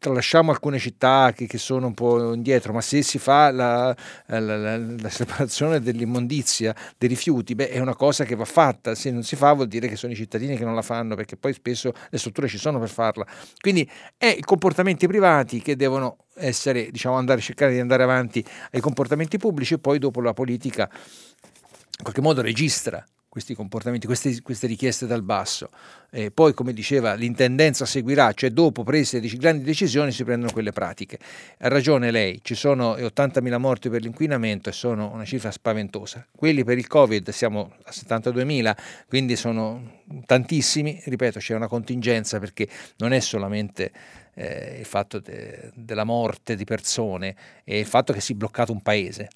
tralasciamo 0.00 0.50
alcune 0.50 0.78
città 0.78 1.32
che, 1.34 1.46
che, 1.46 1.58
sono 1.58 1.88
un 1.88 1.94
po' 1.94 2.32
indietro, 2.32 2.72
ma 2.72 2.80
se 2.80 3.02
si 3.02 3.18
fa 3.18 3.50
la, 3.50 3.94
la, 4.26 4.40
la, 4.40 4.76
la, 4.78 5.08
separazione 5.10 5.80
dell'immondizia, 5.80 6.74
dei 6.96 7.08
rifiuti, 7.08 7.54
beh, 7.54 7.68
è 7.68 7.78
una 7.80 7.94
cosa 7.94 8.24
che 8.24 8.34
va 8.34 8.46
fatta, 8.46 8.94
se 8.94 9.10
non 9.10 9.22
si 9.22 9.36
fa 9.36 9.52
vuol 9.52 9.68
dire 9.68 9.88
che 9.88 9.96
sono 9.96 10.12
i 10.12 10.16
cittadini 10.16 10.56
che 10.56 10.64
non 10.64 10.74
la 10.74 10.82
fanno, 10.82 11.14
perché 11.14 11.36
poi 11.36 11.52
spesso 11.52 11.92
le 12.08 12.18
strutture 12.18 12.48
ci 12.48 12.56
sono 12.56 12.78
per 12.78 12.88
farla. 12.88 13.26
Quindi 13.60 13.88
è 14.16 14.34
i 14.36 14.40
comportamenti 14.40 15.06
privati 15.06 15.60
che 15.60 15.76
devono 15.76 16.24
essere, 16.34 16.90
diciamo, 16.90 17.16
andare, 17.16 17.42
cercare 17.42 17.72
di 17.72 17.78
andare 17.78 18.02
avanti 18.02 18.42
ai 18.72 18.80
comportamenti 18.80 19.36
pubblici 19.36 19.74
e 19.74 19.78
poi 19.78 19.98
dopo 19.98 20.22
la 20.22 20.32
politica 20.32 20.88
in 20.90 22.02
qualche 22.02 22.22
modo 22.22 22.40
registra 22.40 23.04
questi 23.30 23.54
comportamenti, 23.54 24.06
queste, 24.06 24.42
queste 24.42 24.66
richieste 24.66 25.06
dal 25.06 25.22
basso. 25.22 25.70
E 26.10 26.32
poi, 26.32 26.52
come 26.52 26.72
diceva, 26.72 27.14
l'intendenza 27.14 27.86
seguirà, 27.86 28.32
cioè 28.32 28.50
dopo 28.50 28.82
prese 28.82 29.20
di 29.20 29.28
grandi 29.36 29.62
decisioni 29.62 30.10
si 30.10 30.24
prendono 30.24 30.50
quelle 30.50 30.72
pratiche. 30.72 31.16
Ha 31.58 31.68
ragione 31.68 32.10
lei, 32.10 32.40
ci 32.42 32.56
sono 32.56 32.96
80.000 32.96 33.56
morti 33.58 33.88
per 33.88 34.02
l'inquinamento 34.02 34.68
e 34.68 34.72
sono 34.72 35.12
una 35.12 35.24
cifra 35.24 35.52
spaventosa. 35.52 36.26
Quelli 36.34 36.64
per 36.64 36.76
il 36.76 36.88
Covid 36.88 37.30
siamo 37.30 37.72
a 37.84 37.90
72.000, 37.92 38.76
quindi 39.06 39.36
sono 39.36 40.00
tantissimi. 40.26 41.00
Ripeto, 41.04 41.38
c'è 41.38 41.54
una 41.54 41.68
contingenza 41.68 42.40
perché 42.40 42.68
non 42.96 43.12
è 43.12 43.20
solamente 43.20 43.92
eh, 44.34 44.78
il 44.80 44.84
fatto 44.84 45.20
de, 45.20 45.70
della 45.76 46.02
morte 46.02 46.56
di 46.56 46.64
persone, 46.64 47.36
è 47.62 47.76
il 47.76 47.86
fatto 47.86 48.12
che 48.12 48.20
si 48.20 48.32
è 48.32 48.34
bloccato 48.34 48.72
un 48.72 48.82
paese. 48.82 49.28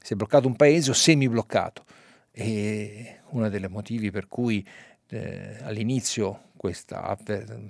Si 0.00 0.12
è 0.12 0.16
bloccato 0.16 0.46
un 0.46 0.54
paese 0.54 0.90
o 0.90 0.94
semi 0.94 1.28
bloccato 1.28 1.84
e 2.32 3.20
uno 3.30 3.48
dei 3.48 3.68
motivi 3.68 4.10
per 4.10 4.26
cui 4.26 4.66
eh, 5.10 5.58
all'inizio, 5.62 6.50
questa, 6.56 7.16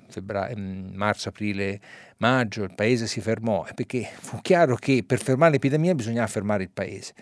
febbraio, 0.08 0.56
mm, 0.56 0.94
marzo, 0.94 1.28
aprile, 1.30 1.80
maggio, 2.18 2.62
il 2.62 2.74
paese 2.74 3.06
si 3.06 3.20
fermò, 3.20 3.64
è 3.64 3.74
perché 3.74 4.08
fu 4.20 4.40
chiaro 4.40 4.76
che 4.76 5.02
per 5.04 5.20
fermare 5.20 5.52
l'epidemia 5.52 5.94
bisognava 5.94 6.26
fermare 6.26 6.62
il 6.62 6.70
paese 6.70 7.14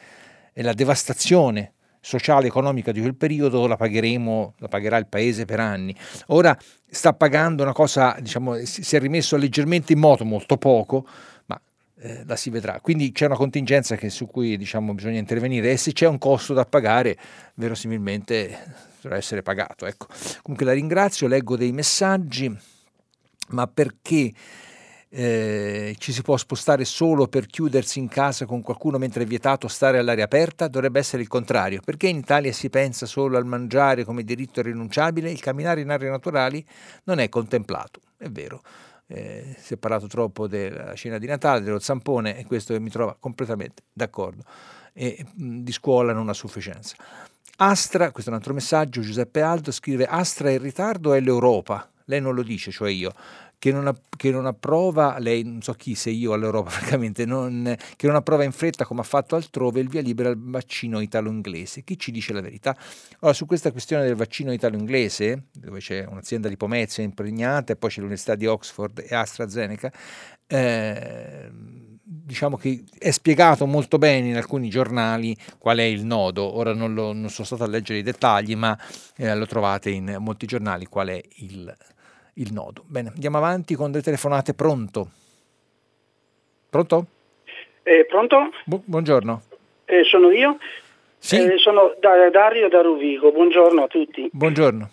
e 0.53 0.63
la 0.63 0.75
devastazione 0.75 1.73
sociale 2.01 2.45
e 2.45 2.49
economica 2.49 2.93
di 2.93 3.01
quel 3.01 3.15
periodo 3.15 3.67
la 3.67 3.77
pagheremo, 3.77 4.55
la 4.59 4.69
pagherà 4.69 4.97
il 4.97 5.07
paese 5.07 5.45
per 5.45 5.61
anni. 5.61 5.95
Ora 6.29 6.57
sta 6.87 7.13
pagando 7.13 7.63
una 7.63 7.73
cosa, 7.73 8.17
diciamo, 8.21 8.57
si 8.65 8.97
è 8.97 8.99
rimesso 8.99 9.37
leggermente 9.37 9.93
in 9.93 9.99
moto, 9.99 10.25
molto 10.25 10.57
poco, 10.57 11.07
eh, 12.03 12.23
la 12.27 12.37
si 12.37 12.51
vedrà. 12.51 12.81
Quindi 12.81 13.13
c'è 13.13 13.27
una 13.27 13.37
contingenza 13.37 13.97
che, 13.97 14.09
su 14.09 14.27
cui 14.27 14.57
diciamo, 14.57 14.95
bisogna 14.95 15.19
intervenire 15.19 15.73
e 15.73 15.77
se 15.77 15.93
c'è 15.93 16.07
un 16.07 16.19
costo 16.19 16.55
da 16.55 16.65
pagare, 16.65 17.17
verosimilmente 17.55 18.89
dovrà 19.01 19.19
essere 19.19 19.43
pagato. 19.43 19.87
Ecco. 19.87 20.07
Comunque 20.43 20.67
la 20.67 20.73
ringrazio, 20.73 21.27
leggo 21.27 21.57
dei 21.57 21.73
messaggi, 21.73 22.55
ma 23.49 23.67
perché 23.67 24.33
eh, 25.13 25.95
ci 25.99 26.13
si 26.13 26.23
può 26.23 26.37
spostare 26.37 26.85
solo 26.85 27.27
per 27.27 27.47
chiudersi 27.47 27.99
in 27.99 28.09
casa 28.09 28.47
con 28.47 28.63
qualcuno 28.63 28.97
mentre 28.97 29.25
è 29.25 29.27
vietato 29.27 29.67
stare 29.69 29.99
all'aria 29.99 30.25
aperta? 30.25 30.69
Dovrebbe 30.69 31.01
essere 31.01 31.23
il 31.23 31.29
contrario. 31.29 31.81
Perché 31.85 32.09
in 32.09 32.17
Italia 32.17 32.53
si 32.53 32.71
pensa 32.71 33.07
solo 33.07 33.37
al 33.37 33.45
mangiare 33.45 34.05
come 34.05 34.23
diritto 34.23 34.61
irrinunciabile? 34.61 35.31
Il 35.31 35.41
camminare 35.41 35.81
in 35.81 35.91
aree 35.91 36.09
naturali 36.11 36.65
non 37.05 37.19
è 37.19 37.29
contemplato. 37.29 38.01
È 38.17 38.29
vero. 38.29 38.63
Eh, 39.13 39.57
si 39.59 39.75
è 39.75 39.77
parlato 39.77 40.07
troppo 40.07 40.47
della 40.47 40.95
cena 40.95 41.19
di 41.19 41.27
Natale, 41.27 41.63
dello 41.63 41.81
zampone 41.81 42.39
e 42.39 42.47
questo 42.47 42.81
mi 42.81 42.91
trova 42.91 43.17
completamente 43.19 43.83
d'accordo. 43.93 44.45
E 44.93 45.27
mh, 45.35 45.59
di 45.63 45.73
scuola 45.73 46.13
non 46.13 46.29
a 46.29 46.33
sufficienza. 46.33 46.95
Astra, 47.57 48.13
questo 48.13 48.31
è 48.31 48.33
un 48.33 48.39
altro 48.39 48.55
messaggio, 48.55 49.01
Giuseppe 49.01 49.43
Aldo 49.43 49.73
scrive 49.73 50.07
Astra 50.07 50.51
in 50.51 50.63
ritardo 50.63 51.13
è 51.13 51.21
l'Europa? 51.21 51.91
Lei 52.05 52.21
non 52.21 52.35
lo 52.35 52.43
dice, 52.43 52.71
cioè 52.71 52.91
io 52.91 53.13
che 53.61 53.73
non, 53.73 53.95
che 54.17 54.31
non, 54.31 54.47
approva, 54.47 55.19
lei 55.19 55.43
non 55.43 55.61
so 55.61 55.75
chi, 55.75 55.95
se 55.95 56.09
io 56.09 56.33
all'Europa 56.33 56.71
francamente, 56.81 57.27
non, 57.27 57.77
che 57.95 58.07
non 58.07 58.17
approva 58.17 58.43
in 58.43 58.53
fretta 58.53 58.87
come 58.87 59.01
ha 59.01 59.05
fatto 59.05 59.37
altrove 59.37 59.81
il 59.81 59.89
via 59.91 60.01
libera 60.01 60.31
al 60.31 60.39
vaccino 60.39 60.99
italo-inglese. 60.99 61.85
Chi 61.85 61.99
ci 61.99 62.11
dice 62.11 62.33
la 62.33 62.41
verità? 62.41 62.75
Allora, 63.19 63.37
su 63.37 63.45
questa 63.45 63.71
questione 63.71 64.05
del 64.05 64.15
vaccino 64.15 64.51
italo-inglese, 64.51 65.49
dove 65.53 65.79
c'è 65.79 66.07
un'azienda 66.07 66.49
di 66.49 66.57
Pomezia 66.57 67.05
impregnata 67.05 67.75
e 67.75 67.77
poi 67.77 67.91
c'è 67.91 67.97
l'Università 67.97 68.35
di 68.35 68.47
Oxford 68.47 69.05
e 69.07 69.15
AstraZeneca, 69.15 69.93
eh, 70.47 71.51
diciamo 72.03 72.57
che 72.57 72.83
è 72.99 73.11
spiegato 73.11 73.67
molto 73.67 73.99
bene 73.99 74.29
in 74.29 74.37
alcuni 74.37 74.71
giornali 74.71 75.37
qual 75.59 75.77
è 75.77 75.83
il 75.83 76.07
nodo. 76.07 76.45
Ora 76.57 76.73
non, 76.73 76.95
lo, 76.95 77.13
non 77.13 77.29
sono 77.29 77.47
stato 77.47 77.65
a 77.65 77.67
leggere 77.67 77.99
i 77.99 78.03
dettagli, 78.03 78.57
ma 78.57 78.75
eh, 79.17 79.35
lo 79.35 79.45
trovate 79.45 79.91
in 79.91 80.17
molti 80.19 80.47
giornali 80.47 80.87
qual 80.87 81.09
è 81.09 81.21
il 81.41 81.59
nodo 81.59 81.99
il 82.41 82.53
nodo. 82.53 82.83
Bene, 82.87 83.11
andiamo 83.15 83.37
avanti 83.37 83.75
con 83.75 83.91
delle 83.91 84.03
telefonate. 84.03 84.55
Pronto? 84.55 85.09
Pronto? 86.69 87.07
Eh, 87.83 88.05
pronto? 88.07 88.51
Bu- 88.65 88.83
buongiorno. 88.85 89.43
Eh, 89.85 90.05
sono 90.05 90.31
io? 90.31 90.59
Sì. 91.19 91.37
Eh, 91.37 91.59
sono 91.59 91.95
da- 92.01 92.31
Dario 92.31 92.69
da 92.69 92.81
Ruvigo, 92.81 93.31
buongiorno 93.31 93.85
a 93.85 93.87
tutti. 93.87 94.29
Buongiorno. 94.33 94.89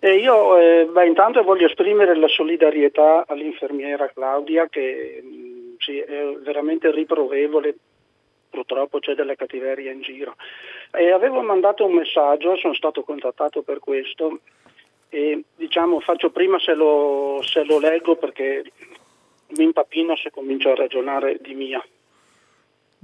Eh, 0.00 0.18
io 0.18 0.56
eh, 0.56 0.84
beh, 0.86 1.06
intanto 1.06 1.42
voglio 1.42 1.66
esprimere 1.66 2.14
la 2.16 2.28
solidarietà 2.28 3.24
all'infermiera 3.26 4.08
Claudia 4.14 4.68
che 4.68 5.20
mh, 5.24 5.26
mm, 5.26 5.74
sì, 5.78 5.98
è 5.98 6.36
veramente 6.40 6.92
riprovevole, 6.92 7.74
purtroppo 8.48 9.00
c'è 9.00 9.14
della 9.14 9.34
cattiveria 9.34 9.90
in 9.90 10.02
giro. 10.02 10.36
E 10.92 11.10
avevo 11.10 11.40
mandato 11.42 11.84
un 11.84 11.94
messaggio, 11.94 12.56
sono 12.56 12.74
stato 12.74 13.02
contattato 13.02 13.62
per 13.62 13.80
questo 13.80 14.38
e 15.08 15.44
diciamo 15.56 16.00
faccio 16.00 16.30
prima 16.30 16.58
se 16.58 16.74
lo, 16.74 17.40
se 17.42 17.64
lo 17.64 17.78
leggo 17.78 18.16
perché 18.16 18.62
mi 19.56 19.64
impapino 19.64 20.16
se 20.16 20.30
comincio 20.30 20.70
a 20.70 20.74
ragionare 20.74 21.38
di 21.40 21.54
mia. 21.54 21.82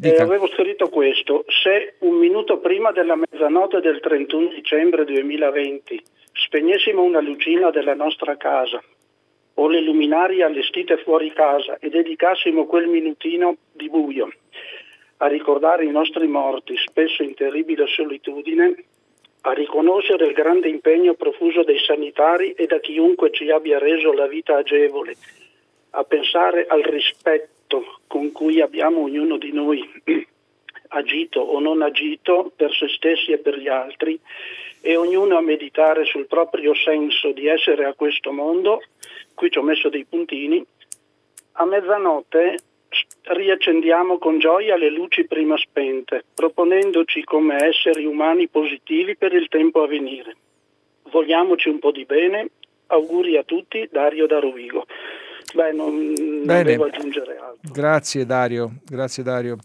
Eh, 0.03 0.17
avevo 0.17 0.49
scritto 0.49 0.89
questo, 0.89 1.45
se 1.47 1.95
un 2.01 2.17
minuto 2.17 2.59
prima 2.59 2.91
della 2.91 3.15
mezzanotte 3.15 3.81
del 3.81 4.01
31 4.01 4.49
dicembre 4.49 5.05
2020 5.05 6.03
spegnessimo 6.33 7.01
una 7.01 7.21
lucina 7.21 7.71
della 7.71 7.95
nostra 7.95 8.37
casa 8.37 8.83
o 9.55 9.69
le 9.69 9.81
luminarie 9.81 10.43
allestite 10.43 10.97
fuori 10.99 11.33
casa 11.33 11.79
e 11.79 11.89
dedicassimo 11.91 12.67
quel 12.67 12.89
minutino 12.89 13.57
di 13.73 13.89
buio 13.89 14.33
a 15.19 15.29
ricordare 15.29 15.85
i 15.85 15.91
nostri 15.91 16.27
morti, 16.27 16.77
spesso 16.77 17.23
in 17.23 17.35
terribile 17.35 17.87
solitudine, 17.87 18.75
a 19.47 19.53
riconoscere 19.53 20.27
il 20.27 20.33
grande 20.33 20.69
impegno 20.69 21.15
profuso 21.15 21.63
dai 21.65 21.79
sanitari 21.79 22.53
e 22.53 22.67
da 22.67 22.79
chiunque 22.81 23.31
ci 23.31 23.51
abbia 23.51 23.79
reso 23.79 24.13
la 24.13 24.27
vita 24.27 24.57
agevole, 24.57 25.17
a 25.91 26.05
pensare 26.05 26.67
al 26.67 26.83
rispetto 26.83 27.99
con 28.07 28.33
cui 28.33 28.63
abbiamo 28.63 29.03
ognuno 29.03 29.37
di 29.37 29.53
noi 29.53 29.87
agito 30.89 31.41
o 31.41 31.61
non 31.61 31.83
agito 31.83 32.53
per 32.57 32.73
se 32.73 32.89
stessi 32.89 33.33
e 33.33 33.39
per 33.39 33.59
gli 33.59 33.69
altri 33.69 34.19
e 34.81 34.97
ognuno 34.97 35.37
a 35.37 35.43
meditare 35.43 36.07
sul 36.07 36.27
proprio 36.27 36.75
senso 36.75 37.33
di 37.33 37.47
essere 37.47 37.85
a 37.85 37.93
questo 37.93 38.33
mondo, 38.33 38.83
qui 39.35 39.51
ci 39.51 39.59
ho 39.59 39.63
messo 39.63 39.91
dei 39.91 40.05
puntini, 40.05 40.65
a 41.53 41.65
mezzanotte 41.67 42.57
riaccendiamo 43.23 44.19
con 44.19 44.39
gioia 44.39 44.77
le 44.77 44.91
luci 44.91 45.27
prima 45.27 45.57
spente, 45.57 46.25
proponendoci 46.35 47.25
come 47.25 47.57
esseri 47.65 48.05
umani 48.05 48.49
positivi 48.49 49.17
per 49.17 49.33
il 49.33 49.49
tempo 49.49 49.83
a 49.83 49.87
venire. 49.87 50.37
Vogliamoci 51.11 51.69
un 51.69 51.79
po' 51.79 51.93
di 51.93 52.05
bene, 52.05 52.51
auguri 52.89 53.37
a 53.37 53.43
tutti, 53.45 53.89
Dario 53.91 54.27
da 54.27 54.39
Rovigo. 54.39 54.87
Beh, 55.55 55.73
non, 55.73 56.13
non 56.45 56.63
devo 56.65 56.85
aggiungere 56.85 57.37
altro. 57.37 57.73
Grazie 57.73 58.25
Dario, 58.25 58.73
grazie 58.85 59.23
Dario. 59.23 59.57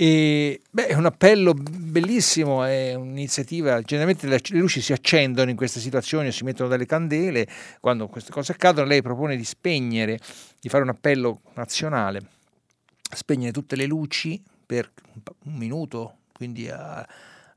E, 0.00 0.60
beh, 0.70 0.86
è 0.86 0.94
un 0.94 1.06
appello 1.06 1.54
bellissimo, 1.54 2.62
è 2.62 2.94
un'iniziativa, 2.94 3.80
generalmente 3.82 4.28
le, 4.28 4.40
luci 4.50 4.80
si 4.80 4.92
accendono 4.92 5.50
in 5.50 5.56
queste 5.56 5.80
situazioni 5.80 6.30
si 6.30 6.44
mettono 6.44 6.68
delle 6.68 6.86
candele, 6.86 7.48
quando 7.80 8.06
queste 8.06 8.30
cose 8.30 8.52
accadono 8.52 8.86
lei 8.86 9.02
propone 9.02 9.36
di 9.36 9.44
spegnere, 9.44 10.18
di 10.60 10.68
fare 10.68 10.84
un 10.84 10.90
appello 10.90 11.40
nazionale 11.54 12.37
spegnere 13.14 13.52
tutte 13.52 13.76
le 13.76 13.86
luci 13.86 14.42
per 14.66 14.90
un 15.44 15.54
minuto, 15.54 16.16
quindi 16.32 16.68
a, 16.68 17.06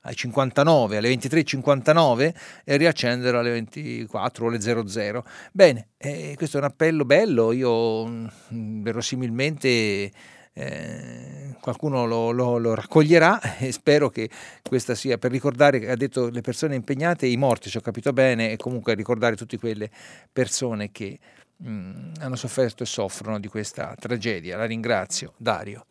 ai 0.01 0.15
59, 0.15 0.97
alle 0.97 1.13
23.59 1.13 2.33
e 2.63 2.77
riaccenderlo 2.77 3.39
alle 3.39 3.51
24 3.51 4.45
o 4.45 4.47
alle 4.47 4.61
00. 4.61 5.25
Bene, 5.51 5.89
eh, 5.97 6.33
questo 6.37 6.57
è 6.57 6.59
un 6.59 6.67
appello 6.67 7.05
bello, 7.05 7.51
io 7.51 8.07
mm, 8.07 8.81
verosimilmente 8.81 10.11
eh, 10.53 11.55
qualcuno 11.61 12.05
lo, 12.05 12.31
lo, 12.31 12.57
lo, 12.57 12.73
raccoglierà 12.73 13.57
e 13.57 13.71
spero 13.71 14.09
che 14.09 14.29
questa 14.67 14.95
sia 14.95 15.17
per 15.17 15.31
ricordare, 15.31 15.89
ha 15.89 15.95
detto 15.95 16.29
le 16.29 16.41
persone 16.41 16.75
impegnate 16.75 17.27
i 17.27 17.37
morti, 17.37 17.69
se 17.69 17.77
ho 17.77 17.81
capito 17.81 18.11
bene, 18.11 18.51
e 18.51 18.57
comunque 18.57 18.93
ricordare 18.93 19.35
tutte 19.35 19.57
quelle 19.57 19.89
persone 20.31 20.91
che 20.91 21.19
mm, 21.64 22.14
hanno 22.20 22.36
sofferto 22.36 22.84
e 22.84 22.86
soffrono 22.86 23.39
di 23.39 23.47
questa 23.47 23.95
tragedia. 23.99 24.57
La 24.57 24.66
ringrazio, 24.66 25.34
Dario. 25.38 25.86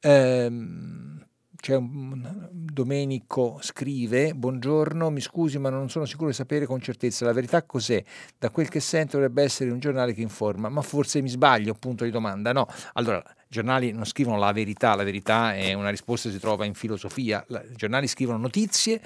Ehm, 0.00 1.24
c'è 1.64 1.76
un 1.76 2.48
Domenico 2.50 3.58
scrive: 3.62 4.34
Buongiorno, 4.34 5.08
mi 5.08 5.20
scusi, 5.20 5.58
ma 5.58 5.70
non 5.70 5.88
sono 5.88 6.04
sicuro 6.04 6.28
di 6.28 6.34
sapere 6.34 6.66
con 6.66 6.80
certezza 6.80 7.24
la 7.24 7.32
verità 7.32 7.62
cos'è. 7.62 8.04
Da 8.38 8.50
quel 8.50 8.68
che 8.68 8.80
sento 8.80 9.16
dovrebbe 9.16 9.42
essere 9.42 9.70
un 9.70 9.78
giornale 9.78 10.12
che 10.12 10.20
informa, 10.20 10.68
ma 10.68 10.82
forse 10.82 11.22
mi 11.22 11.30
sbaglio, 11.30 11.72
punto 11.74 12.04
di 12.04 12.10
domanda. 12.10 12.52
No, 12.52 12.66
allora, 12.92 13.22
i 13.26 13.46
giornali 13.48 13.92
non 13.92 14.04
scrivono 14.04 14.36
la 14.38 14.52
verità, 14.52 14.94
la 14.94 15.04
verità 15.04 15.54
è 15.54 15.72
una 15.72 15.88
risposta 15.88 16.28
che 16.28 16.34
si 16.34 16.40
trova 16.40 16.66
in 16.66 16.74
filosofia. 16.74 17.42
I 17.48 17.74
giornali 17.76 18.08
scrivono 18.08 18.36
notizie 18.36 19.00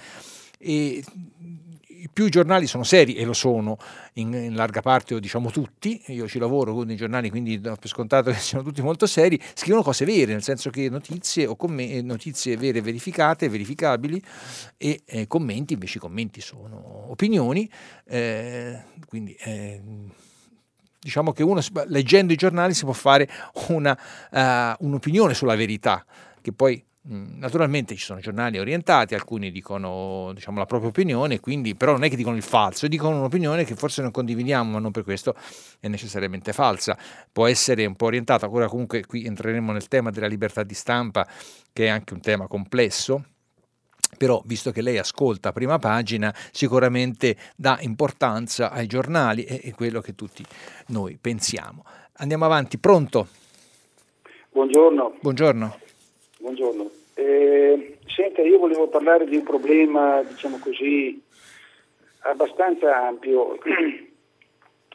e 0.58 1.04
più 2.12 2.26
i 2.26 2.30
giornali 2.30 2.66
sono 2.66 2.84
seri, 2.84 3.14
e 3.14 3.24
lo 3.24 3.32
sono 3.32 3.76
in, 4.14 4.32
in, 4.32 4.54
larga 4.54 4.80
parte, 4.80 5.14
o 5.14 5.18
diciamo 5.18 5.50
tutti, 5.50 6.02
io 6.08 6.28
ci 6.28 6.38
lavoro 6.38 6.74
con 6.74 6.90
i 6.90 6.96
giornali, 6.96 7.30
quindi 7.30 7.60
do 7.60 7.76
per 7.76 7.88
scontato 7.88 8.30
che 8.32 8.38
siano 8.38 8.64
tutti 8.64 8.82
molto 8.82 9.06
seri, 9.06 9.40
scrivono 9.54 9.82
cose 9.82 10.04
vere, 10.04 10.32
nel 10.32 10.42
senso 10.42 10.70
che 10.70 10.88
notizie 10.88 11.46
o 11.46 11.56
comm- 11.56 12.00
notizie 12.02 12.56
vere 12.56 12.80
verificate, 12.80 13.48
verificabili, 13.48 14.22
e 14.76 15.00
eh, 15.04 15.26
commenti, 15.26 15.72
invece 15.72 15.98
i 15.98 16.00
commenti 16.00 16.40
sono 16.40 17.10
opinioni, 17.10 17.68
eh, 18.06 18.82
quindi... 19.06 19.34
Eh, 19.40 19.82
diciamo 21.00 21.32
che 21.32 21.44
uno 21.44 21.60
leggendo 21.86 22.32
i 22.32 22.36
giornali 22.36 22.74
si 22.74 22.84
può 22.84 22.92
fare 22.92 23.28
una, 23.68 23.96
uh, 24.32 24.84
un'opinione 24.84 25.32
sulla 25.32 25.54
verità, 25.54 26.04
che 26.40 26.52
poi 26.52 26.84
naturalmente 27.02 27.94
ci 27.94 28.04
sono 28.04 28.20
giornali 28.20 28.58
orientati, 28.58 29.14
alcuni 29.14 29.50
dicono 29.50 30.32
diciamo, 30.34 30.58
la 30.58 30.66
propria 30.66 30.90
opinione, 30.90 31.40
quindi, 31.40 31.74
però 31.74 31.92
non 31.92 32.04
è 32.04 32.10
che 32.10 32.16
dicono 32.16 32.36
il 32.36 32.42
falso, 32.42 32.86
dicono 32.88 33.18
un'opinione 33.18 33.64
che 33.64 33.74
forse 33.74 34.02
non 34.02 34.10
condividiamo, 34.10 34.72
ma 34.72 34.78
non 34.78 34.90
per 34.90 35.04
questo 35.04 35.34
è 35.80 35.88
necessariamente 35.88 36.52
falsa. 36.52 36.98
Può 37.32 37.46
essere 37.46 37.86
un 37.86 37.94
po' 37.94 38.06
orientata, 38.06 38.48
ora 38.50 38.68
comunque 38.68 39.06
qui 39.06 39.24
entreremo 39.24 39.72
nel 39.72 39.88
tema 39.88 40.10
della 40.10 40.26
libertà 40.26 40.62
di 40.62 40.74
stampa, 40.74 41.26
che 41.72 41.86
è 41.86 41.88
anche 41.88 42.14
un 42.14 42.20
tema 42.20 42.46
complesso. 42.46 43.24
Però, 44.16 44.42
visto 44.46 44.72
che 44.72 44.80
lei 44.80 44.98
ascolta 44.98 45.52
prima 45.52 45.78
pagina, 45.78 46.34
sicuramente 46.50 47.36
dà 47.54 47.78
importanza 47.82 48.70
ai 48.70 48.86
giornali 48.86 49.44
e 49.44 49.60
è 49.60 49.74
quello 49.74 50.00
che 50.00 50.14
tutti 50.14 50.44
noi 50.88 51.18
pensiamo. 51.20 51.84
Andiamo 52.14 52.46
avanti, 52.46 52.78
pronto? 52.78 53.28
Buongiorno. 54.50 55.18
Buongiorno. 55.20 55.78
Buongiorno. 56.48 56.90
Eh, 57.12 57.98
senta, 58.06 58.40
io 58.40 58.58
volevo 58.58 58.88
parlare 58.88 59.26
di 59.26 59.36
un 59.36 59.42
problema, 59.42 60.22
diciamo 60.22 60.58
così, 60.58 61.22
abbastanza 62.20 63.06
ampio 63.06 63.58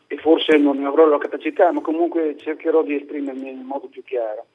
e 0.08 0.18
forse 0.18 0.58
non 0.58 0.80
ne 0.80 0.88
avrò 0.88 1.06
la 1.06 1.20
capacità, 1.20 1.72
ma 1.72 1.82
comunque 1.82 2.36
cercherò 2.38 2.82
di 2.82 2.96
esprimermi 2.96 3.52
in 3.52 3.62
modo 3.62 3.86
più 3.86 4.04
chiaro. 4.04 4.48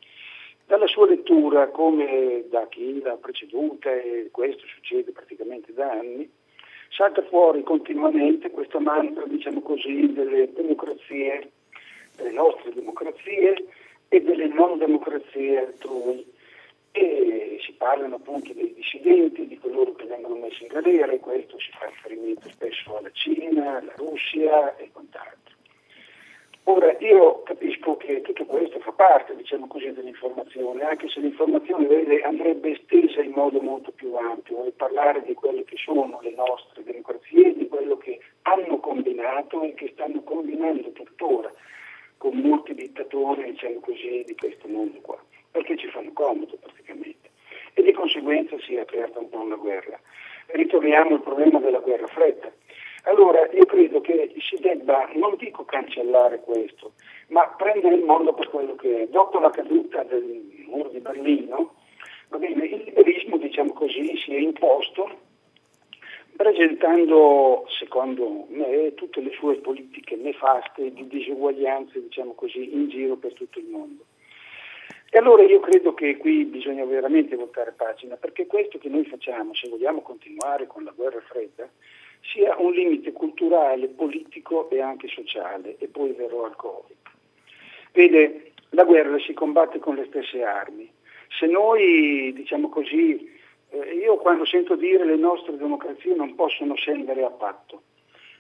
Dalla 0.67 0.89
sua 0.89 1.07
lettura, 1.07 1.69
come 1.69 2.47
da 2.51 2.67
chi 2.67 3.01
l'ha 3.01 3.15
preceduta, 3.15 3.93
e 3.93 4.31
questo 4.33 4.67
succede 4.67 5.13
praticamente 5.13 5.73
da 5.73 5.93
anni, 5.93 6.29
salta 6.89 7.23
fuori 7.23 7.63
continuamente 7.63 8.51
questo 8.51 8.81
mantra, 8.81 9.25
diciamo 9.25 9.63
così, 9.63 10.13
delle 10.13 10.53
democrazie 10.53 11.53
delle 12.17 12.33
nostre 12.33 12.73
democrazie 12.73 13.67
e 14.09 14.21
delle 14.21 14.49
non 14.49 14.79
democrazie 14.79 15.59
altrui. 15.61 16.37
E 16.93 17.59
si 17.65 17.73
parlano 17.73 18.17
appunto 18.17 18.53
dei 18.53 18.73
dissidenti, 18.75 19.47
di 19.47 19.59
coloro 19.59 19.93
che 19.93 20.07
vengono 20.07 20.37
messi 20.37 20.63
in 20.63 20.69
galera, 20.69 21.17
questo 21.19 21.59
si 21.59 21.71
fa 21.73 21.87
riferimento 21.87 22.49
spesso 22.51 22.97
alla 22.97 23.11
Cina, 23.13 23.79
alla 23.79 23.93
Russia 23.97 24.77
e 24.77 24.91
quant'altro. 24.93 25.57
Ora, 26.65 26.95
io 26.99 27.43
capisco 27.45 27.97
che 27.97 28.21
tutto 28.21 28.45
questo 28.45 28.79
fa 28.81 28.93
parte, 28.93 29.35
diciamo 29.35 29.67
così, 29.69 29.91
dell'informazione, 29.91 30.83
anche 30.83 31.09
se 31.09 31.21
l'informazione 31.21 31.87
vede, 31.87 32.21
andrebbe 32.21 32.73
estesa 32.73 33.23
in 33.23 33.31
modo 33.31 33.59
molto 33.63 33.91
più 33.91 34.15
ampio 34.15 34.67
e 34.67 34.73
parlare 34.73 35.23
di 35.23 35.33
quelle 35.33 35.65
che 35.65 35.77
sono 35.79 36.19
le 36.21 36.35
nostre 36.35 36.83
democrazie, 36.83 37.55
di 37.57 37.69
quello 37.69 37.97
che 37.97 38.21
hanno 38.43 38.81
combinato 38.81 39.63
e 39.63 39.73
che 39.73 39.91
stanno 39.95 40.23
combinando 40.23 40.93
tuttora 40.93 41.51
con 42.19 42.37
molti 42.37 42.75
dittatori, 42.75 43.45
diciamo 43.45 43.81
così, 43.81 44.25
di 44.27 44.35
questo 44.35 44.69
mondo 44.69 44.99
qua, 45.01 45.19
perché 45.51 45.77
ci 45.77 45.89
fanno 45.89 46.13
comodo 46.13 46.57
praticamente. 46.57 47.31
E 47.75 47.83
di 47.83 47.93
conseguenza 47.93 48.57
si 48.61 48.75
è 48.75 48.81
aperta 48.81 49.19
un 49.19 49.29
po' 49.29 49.41
una 49.41 49.57
guerra. 49.57 49.99
Ritorniamo 50.47 51.15
al 51.15 51.23
problema 51.23 51.59
della 51.61 51.81
guerra 51.81 52.07
fredda 52.07 52.51
allora 53.09 53.49
io 53.53 53.65
credo 53.65 54.01
che 54.01 54.35
si 54.39 54.57
debba, 54.61 55.09
non 55.15 55.37
dico 55.37 55.65
cancellare 55.65 56.41
questo, 56.41 56.93
ma 57.29 57.47
prendere 57.57 57.95
il 57.95 58.05
mondo 58.05 58.35
per 58.35 58.51
quello 58.51 58.75
che 58.75 59.03
è. 59.03 59.07
Dopo 59.09 59.39
la 59.39 59.51
caduta 59.51 60.03
del 60.03 60.65
muro 60.67 60.91
di 60.91 61.01
Berlino, 61.01 61.75
bene, 62.29 62.67
il 62.67 62.83
liberismo, 62.85 63.39
diciamo 63.39 63.73
così, 63.73 64.17
si 64.19 64.35
è 64.35 64.39
imposto 64.39 65.27
presentando, 66.37 67.65
secondo 67.69 68.47
me, 68.49 68.93
tutte 68.95 69.21
le 69.21 69.31
sue 69.33 69.57
politiche 69.57 70.15
nefaste 70.15 70.93
di 70.93 71.09
diseguaglianze, 71.09 72.03
diciamo 72.03 72.35
così, 72.35 72.75
in 72.75 72.89
giro 72.89 73.17
per 73.17 73.33
tutto 73.33 73.59
il 73.59 73.67
mondo. 73.67 74.05
E 75.11 75.19
allora 75.19 75.43
io 75.43 75.61
credo 75.61 75.95
che 75.95 76.17
qui 76.17 76.45
bisogna 76.45 76.85
veramente 76.85 77.35
voltare 77.35 77.73
pagina, 77.73 78.17
perché 78.17 78.47
questo 78.47 78.79
che 78.79 78.89
noi 78.89 79.05
facciamo, 79.05 79.55
se 79.55 79.69
vogliamo 79.69 80.03
continuare 80.03 80.67
con 80.67 80.85
la 80.85 80.93
guerra 80.95 81.21
fredda, 81.21 81.69
sia 82.21 82.57
un 82.59 82.73
limite 82.73 83.13
culturale, 83.13 83.89
politico 83.89 84.69
e 84.71 84.81
anche 84.81 85.09
sociale, 85.09 85.77
e 85.79 85.89
poi 85.89 86.13
verrò 86.13 86.45
al 86.45 86.57
Covid. 86.57 86.97
Vede, 87.93 88.53
la 88.71 88.85
guerra 88.85 89.19
si 89.19 89.33
combatte 89.33 89.79
con 89.79 89.95
le 89.95 90.07
stesse 90.09 90.43
armi. 90.43 90.91
Se 91.39 91.47
noi, 91.47 92.33
diciamo 92.35 92.69
così, 92.69 93.31
eh, 93.71 93.95
io 93.95 94.17
quando 94.17 94.45
sento 94.45 94.77
dire 94.77 95.05
le 95.05 95.17
nostre 95.17 95.57
democrazie 95.57 96.15
non 96.15 96.35
possono 96.35 96.75
scendere 96.75 97.25
a 97.25 97.31
patto, 97.31 97.83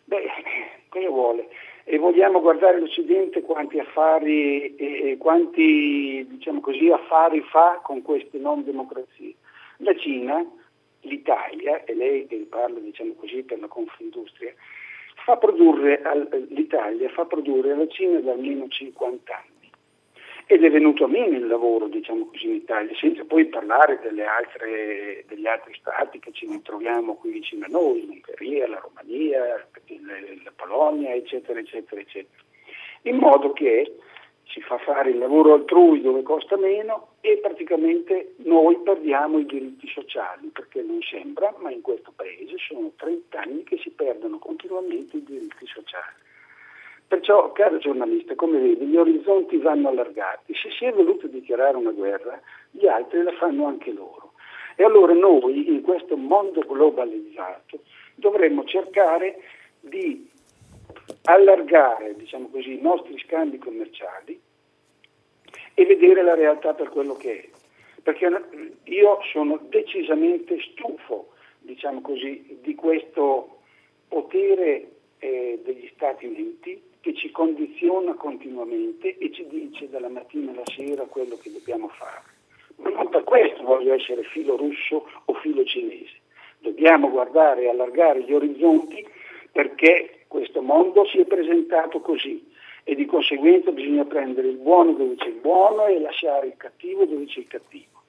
beh, 0.05 0.27
cosa 0.89 1.09
vuole? 1.09 1.49
E 1.85 1.97
vogliamo 1.97 2.41
guardare 2.41 2.79
l'Occidente 2.81 3.41
quanti 3.41 3.79
affari 3.79 4.75
e, 4.77 5.11
e 5.11 5.17
quanti, 5.17 6.38
così, 6.69 6.91
affari 6.91 7.41
fa 7.51 7.81
con 7.83 8.03
queste 8.03 8.37
non 8.37 8.63
democrazie. 8.63 9.35
La 9.79 9.97
Cina 9.97 10.45
l'Italia, 11.01 11.83
e 11.85 11.95
lei 11.95 12.27
che 12.27 12.37
parla 12.47 12.79
diciamo 12.79 13.15
così 13.15 13.43
per 13.43 13.59
la 13.59 13.69
Confindustria, 13.69 14.53
fa 15.25 15.37
produrre 15.39 16.03
l'Italia 16.51 17.09
fa 17.09 17.25
produrre 17.25 17.73
alla 17.73 17.89
Cina 17.89 18.21
da 18.21 18.33
almeno 18.33 18.69
50 18.69 19.35
anni. 19.35 19.71
Ed 20.45 20.63
è 20.63 20.71
venuto 20.71 21.05
a 21.05 21.09
meno 21.09 21.37
il 21.37 21.47
lavoro, 21.47 21.89
diciamo 21.89 22.27
così, 22.27 22.47
in 22.47 22.55
Italia, 22.57 22.95
senza 22.97 23.25
poi 23.25 23.47
parlare 23.47 23.99
altre, 24.27 25.25
degli 25.27 25.47
altri 25.47 25.75
stati 25.75 26.19
che 26.19 26.33
ci 26.33 26.47
ritroviamo 26.47 27.15
qui 27.15 27.31
vicino 27.33 27.65
a 27.65 27.69
noi, 27.69 28.05
l'Ungheria, 28.05 28.69
la 28.69 28.81
Romania, 28.81 29.69
la 30.45 30.53
Polonia, 30.57 31.15
eccetera, 31.15 31.59
eccetera, 31.61 32.01
eccetera. 32.01 32.43
In 33.03 33.17
modo 33.17 33.53
che 33.53 33.93
si 34.49 34.61
fa 34.63 34.79
fare 34.79 35.11
il 35.11 35.19
lavoro 35.19 35.53
altrui 35.55 36.01
dove 36.01 36.23
costa 36.23 36.57
meno 36.57 37.09
e 37.21 37.39
praticamente 37.39 38.35
noi 38.45 38.79
perdiamo 38.79 39.39
i 39.39 39.47
diritti 39.47 39.87
sociali, 39.89 40.49
perché 40.49 40.83
non 40.83 41.01
sembra, 41.03 41.55
ma 41.59 41.71
in 41.71 41.83
questo 41.83 42.13
paese 42.17 42.57
sono 42.57 42.93
30 42.97 43.41
anni 43.41 43.63
che 43.65 43.79
si 43.79 43.91
perdono 43.91 44.39
continuamente 44.39 45.19
i 45.19 45.23
diritti 45.23 45.67
sociali. 45.67 46.27
Perciò, 47.07 47.53
caro 47.53 47.79
giornalista, 47.79 48.35
come 48.35 48.59
vedi, 48.59 48.87
gli 48.87 48.97
orizzonti 48.97 49.57
vanno 49.57 49.89
allargati. 49.89 50.55
Se 50.55 50.71
si 50.71 50.85
è 50.85 50.93
voluto 50.93 51.27
dichiarare 51.27 51.77
una 51.77 51.93
guerra, 51.93 52.41
gli 52.71 52.87
altri 52.87 53.23
la 53.23 53.33
fanno 53.33 53.67
anche 53.67 53.93
loro. 53.93 54.33
E 54.77 54.85
allora 54.85 55.15
noi, 55.15 55.69
in 55.69 55.81
questo 55.83 56.17
mondo 56.17 56.61
globalizzato, 56.61 57.81
dovremmo 58.15 58.65
cercare 58.65 59.41
di 59.81 60.29
allargare 61.29 62.17
diciamo 62.17 62.49
così, 62.49 62.79
i 62.79 62.81
nostri 62.81 63.19
scambi 63.19 63.59
commerciali 63.59 64.41
e 65.75 65.85
vedere 65.85 66.23
la 66.23 66.35
realtà 66.35 66.73
per 66.73 66.89
quello 66.89 67.15
che 67.17 67.41
è. 67.41 67.49
Perché 68.03 68.31
io 68.85 69.19
sono 69.31 69.59
decisamente 69.69 70.59
stufo 70.73 71.33
diciamo 71.61 72.01
così, 72.01 72.59
di 72.63 72.75
questo 72.75 73.59
potere 74.09 74.89
eh, 75.19 75.61
degli 75.63 75.91
Stati 75.95 76.25
Uniti 76.25 76.83
che 77.01 77.15
ci 77.15 77.31
condiziona 77.31 78.15
continuamente 78.15 79.19
e 79.19 79.31
ci 79.31 79.47
dice 79.49 79.91
dalla 79.91 80.09
mattina 80.09 80.53
alla 80.53 80.65
sera 80.65 81.05
quello 81.05 81.37
che 81.37 81.53
dobbiamo 81.53 81.89
fare. 81.89 82.23
Ma 82.77 82.89
non 82.89 83.11
per 83.11 83.25
questo 83.25 83.63
voglio 83.63 83.93
essere 83.93 84.23
filo 84.23 84.57
russo 84.57 85.07
o 85.27 85.35
filo 85.35 85.63
cinese. 85.65 86.17
Dobbiamo 86.61 87.11
guardare 87.11 87.65
e 87.65 87.69
allargare 87.69 88.23
gli 88.23 88.33
orizzonti 88.33 89.07
perché 89.53 90.18
questo 90.29 90.63
mondo 90.63 91.05
si 91.07 91.19
è 91.19 91.25
presentato 91.25 92.01
così 92.01 92.47
e 92.85 92.95
di 92.95 93.07
conseguenza 93.07 93.71
bisogna 93.73 94.05
prendere 94.05 94.49
il 94.49 94.57
buono 94.57 94.93
dove 94.93 95.17
c'è 95.17 95.29
il 95.29 95.41
buono 95.41 95.87
e 95.87 95.99
lasciare 96.01 96.47
il 96.47 96.57
cattivo 96.57 97.05
dove 97.05 97.27
c'è 97.27 97.41
il 97.41 97.49
cattivo. 97.49 98.03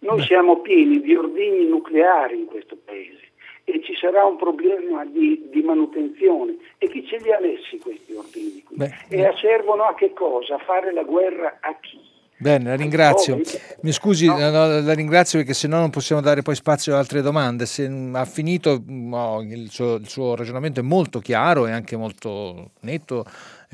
Noi 0.00 0.20
siamo 0.22 0.60
pieni 0.60 1.00
di 1.00 1.14
ordigni 1.14 1.66
nucleari 1.66 2.38
in 2.38 2.46
questo 2.46 2.76
paese 2.84 3.32
e 3.64 3.82
ci 3.82 3.94
sarà 3.96 4.24
un 4.26 4.36
problema 4.36 5.04
di, 5.06 5.48
di 5.50 5.62
manutenzione. 5.62 6.56
E 6.76 6.88
chi 6.88 7.06
ce 7.06 7.16
li 7.18 7.32
ha 7.32 7.40
messi 7.40 7.78
questi 7.78 8.12
ordigni? 8.12 8.62
Beh, 8.68 8.90
e 9.08 9.32
servono 9.40 9.84
a 9.84 9.94
che 9.94 10.12
cosa? 10.12 10.56
A 10.56 10.58
fare 10.58 10.92
la 10.92 11.04
guerra 11.04 11.58
a 11.60 11.74
chi? 11.80 11.98
Bene, 12.36 12.70
la 12.70 12.74
ringrazio. 12.74 13.40
Mi 13.82 13.92
scusi, 13.92 14.26
no. 14.26 14.36
No, 14.50 14.80
la 14.80 14.92
ringrazio 14.92 15.38
perché 15.38 15.54
se 15.54 15.68
no 15.68 15.78
non 15.78 15.90
possiamo 15.90 16.20
dare 16.20 16.42
poi 16.42 16.54
spazio 16.54 16.92
ad 16.92 16.98
altre 16.98 17.22
domande. 17.22 17.64
Se 17.66 17.90
ha 18.12 18.24
finito, 18.24 18.82
no, 18.86 19.40
il, 19.42 19.70
suo, 19.70 19.94
il 19.94 20.08
suo 20.08 20.34
ragionamento 20.34 20.80
è 20.80 20.82
molto 20.82 21.20
chiaro 21.20 21.66
e 21.66 21.72
anche 21.72 21.96
molto 21.96 22.72
netto 22.80 23.24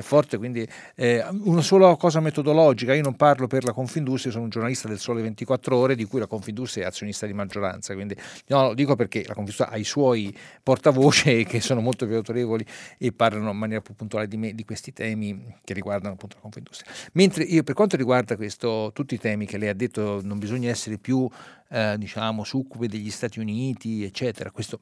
è 0.01 0.03
forte, 0.03 0.36
quindi 0.36 0.66
eh, 0.96 1.24
una 1.42 1.62
sola 1.62 1.96
cosa 1.96 2.20
metodologica, 2.20 2.94
io 2.94 3.03
non 3.03 3.16
parlo 3.16 3.46
per 3.46 3.64
la 3.64 3.72
Confindustria, 3.72 4.32
sono 4.32 4.44
un 4.44 4.51
giornalista 4.51 4.88
del 4.88 4.98
Sole 4.98 5.22
24 5.22 5.76
Ore 5.76 5.94
di 5.94 6.05
cui 6.05 6.18
la 6.18 6.26
Confindustria 6.26 6.84
è 6.84 6.86
azionista 6.88 7.26
di 7.26 7.32
maggioranza, 7.32 7.94
quindi 7.94 8.16
no, 8.48 8.68
lo 8.68 8.74
dico 8.74 8.96
perché 8.96 9.20
la 9.20 9.34
Confindustria 9.34 9.68
ha 9.68 9.76
i 9.76 9.84
suoi 9.84 10.36
portavoce 10.62 11.44
che 11.44 11.61
sono 11.61 11.80
molto 11.80 12.07
più 12.07 12.16
autorevoli 12.16 12.64
e 12.98 13.12
parlano 13.12 13.51
in 13.51 13.57
maniera 13.57 13.80
più 13.80 13.94
puntuale 13.94 14.26
di 14.26 14.36
me 14.36 14.55
di 14.55 14.64
questi 14.64 14.92
temi 14.92 15.57
che 15.64 15.74
riguardano 15.74 16.14
appunto 16.14 16.36
la 16.36 16.42
Confindustria. 16.42 16.92
Mentre 17.12 17.44
io 17.44 17.62
per 17.62 17.74
quanto 17.74 17.96
riguarda 17.96 18.36
questo, 18.36 18.90
tutti 18.92 19.14
i 19.14 19.18
temi 19.18 19.46
che 19.46 19.59
lei 19.59 19.68
ha 19.68 19.74
detto 19.74 20.20
non 20.22 20.38
bisogna 20.38 20.70
essere 20.70 20.98
più 20.98 21.28
eh, 21.70 21.96
diciamo 21.98 22.44
succubi 22.44 22.88
degli 22.88 23.11
Stati 23.11 23.38
Uniti, 23.38 24.05
eccetera, 24.05 24.51
questo 24.51 24.78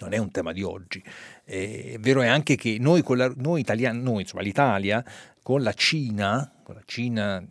non 0.00 0.12
è 0.12 0.18
un 0.18 0.30
tema 0.30 0.52
di 0.52 0.62
oggi. 0.62 1.02
Eh, 1.44 1.92
è 1.94 1.98
vero 1.98 2.22
è 2.22 2.26
anche 2.26 2.56
che 2.56 2.76
noi, 2.78 3.02
la, 3.06 3.32
noi 3.36 3.60
italiani, 3.60 4.02
noi, 4.02 4.22
insomma, 4.22 4.42
l'Italia 4.42 5.04
con 5.42 5.62
la 5.62 5.72
Cina, 5.72 6.52
con 6.62 6.74
la 6.74 6.82
Cina, 6.84 7.44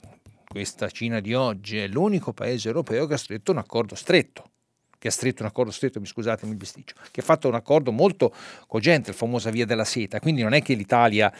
questa 0.47 0.89
Cina 0.89 1.19
di 1.19 1.33
oggi, 1.33 1.77
è 1.77 1.87
l'unico 1.87 2.33
paese 2.33 2.67
europeo 2.67 3.07
che 3.07 3.13
ha 3.13 3.17
stretto 3.17 3.51
un 3.51 3.57
accordo 3.57 3.95
stretto 3.95 4.49
che 4.97 5.11
ha 5.11 5.13
stretto 5.13 5.43
un 5.43 5.49
accordo 5.49 5.71
stretto, 5.71 5.99
mi 5.99 6.07
scusatemi 6.07 6.51
il 6.51 6.57
bisticcio, 6.57 6.95
che 7.11 7.19
ha 7.19 7.23
fatto 7.23 7.47
un 7.47 7.53
accordo 7.53 7.91
molto 7.91 8.33
cogente, 8.65 9.11
la 9.11 9.15
famosa 9.15 9.51
via 9.51 9.65
della 9.65 9.83
seta, 9.83 10.19
quindi 10.19 10.41
non 10.41 10.53
è 10.53 10.63
che 10.63 10.73
l'Italia 10.73 11.31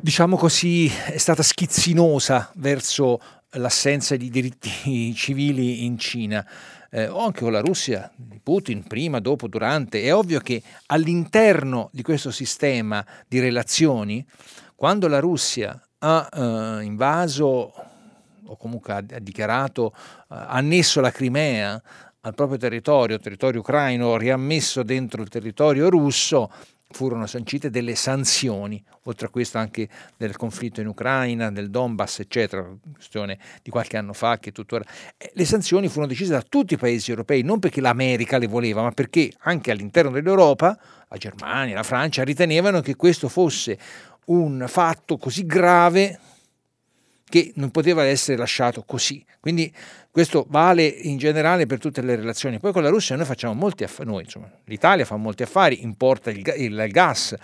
diciamo 0.00 0.36
così, 0.36 0.88
è 0.88 1.18
stata 1.18 1.42
schizzinosa 1.42 2.50
verso 2.54 3.20
l'assenza 3.52 4.16
di 4.16 4.30
diritti 4.30 5.14
civili 5.16 5.84
in 5.84 5.98
Cina. 5.98 6.46
Eh, 6.92 7.06
o 7.06 7.24
anche 7.24 7.42
con 7.42 7.52
la 7.52 7.60
Russia 7.60 8.10
Putin, 8.42 8.82
prima, 8.82 9.20
dopo, 9.20 9.46
durante, 9.46 10.02
è 10.02 10.12
ovvio 10.12 10.40
che 10.40 10.60
all'interno 10.86 11.88
di 11.92 12.02
questo 12.02 12.32
sistema 12.32 13.04
di 13.28 13.38
relazioni, 13.38 14.26
quando 14.74 15.06
la 15.06 15.20
Russia 15.20 15.80
ha 15.98 16.28
eh, 16.32 16.82
invaso 16.82 17.72
o 18.44 18.56
comunque 18.56 18.92
ha, 18.92 19.00
dichiarato, 19.00 19.94
ha 20.28 20.46
annesso 20.48 21.00
la 21.00 21.12
Crimea 21.12 21.80
al 22.22 22.34
proprio 22.34 22.58
territorio, 22.58 23.18
territorio 23.18 23.60
ucraino, 23.60 24.16
riammesso 24.16 24.82
dentro 24.82 25.22
il 25.22 25.28
territorio 25.28 25.88
russo, 25.88 26.50
furono 26.90 27.26
sancite 27.26 27.70
delle 27.70 27.94
sanzioni, 27.94 28.82
oltre 29.04 29.26
a 29.26 29.30
questo 29.30 29.58
anche 29.58 29.88
del 30.16 30.36
conflitto 30.36 30.80
in 30.80 30.88
Ucraina, 30.88 31.50
del 31.50 31.70
Donbass, 31.70 32.20
eccetera, 32.20 32.66
questione 32.92 33.38
di 33.62 33.70
qualche 33.70 33.96
anno 33.96 34.12
fa 34.12 34.38
che 34.38 34.52
tuttora... 34.52 34.84
Eh, 35.16 35.30
le 35.34 35.44
sanzioni 35.44 35.88
furono 35.88 36.08
decise 36.08 36.32
da 36.32 36.42
tutti 36.42 36.74
i 36.74 36.78
paesi 36.78 37.10
europei, 37.10 37.42
non 37.42 37.58
perché 37.58 37.80
l'America 37.80 38.38
le 38.38 38.46
voleva, 38.46 38.82
ma 38.82 38.90
perché 38.90 39.32
anche 39.40 39.70
all'interno 39.70 40.10
dell'Europa, 40.10 40.78
la 41.08 41.16
Germania, 41.16 41.74
la 41.74 41.82
Francia, 41.82 42.24
ritenevano 42.24 42.80
che 42.80 42.96
questo 42.96 43.28
fosse 43.28 43.78
un 44.26 44.64
fatto 44.68 45.16
così 45.16 45.46
grave 45.46 46.18
che 47.30 47.52
non 47.54 47.70
poteva 47.70 48.04
essere 48.04 48.36
lasciato 48.36 48.82
così. 48.82 49.24
Quindi 49.40 49.72
questo 50.10 50.44
vale 50.50 50.84
in 50.84 51.16
generale 51.16 51.64
per 51.64 51.78
tutte 51.78 52.02
le 52.02 52.16
relazioni. 52.16 52.58
Poi 52.58 52.72
con 52.72 52.82
la 52.82 52.90
Russia 52.90 53.16
noi 53.16 53.24
facciamo 53.24 53.54
molti 53.54 53.84
affari, 53.84 54.10
noi, 54.10 54.24
insomma, 54.24 54.50
l'Italia 54.64 55.06
fa 55.06 55.16
molti 55.16 55.44
affari, 55.44 55.82
importa 55.82 56.30
il, 56.30 56.42
il 56.58 56.88
gas, 56.90 57.34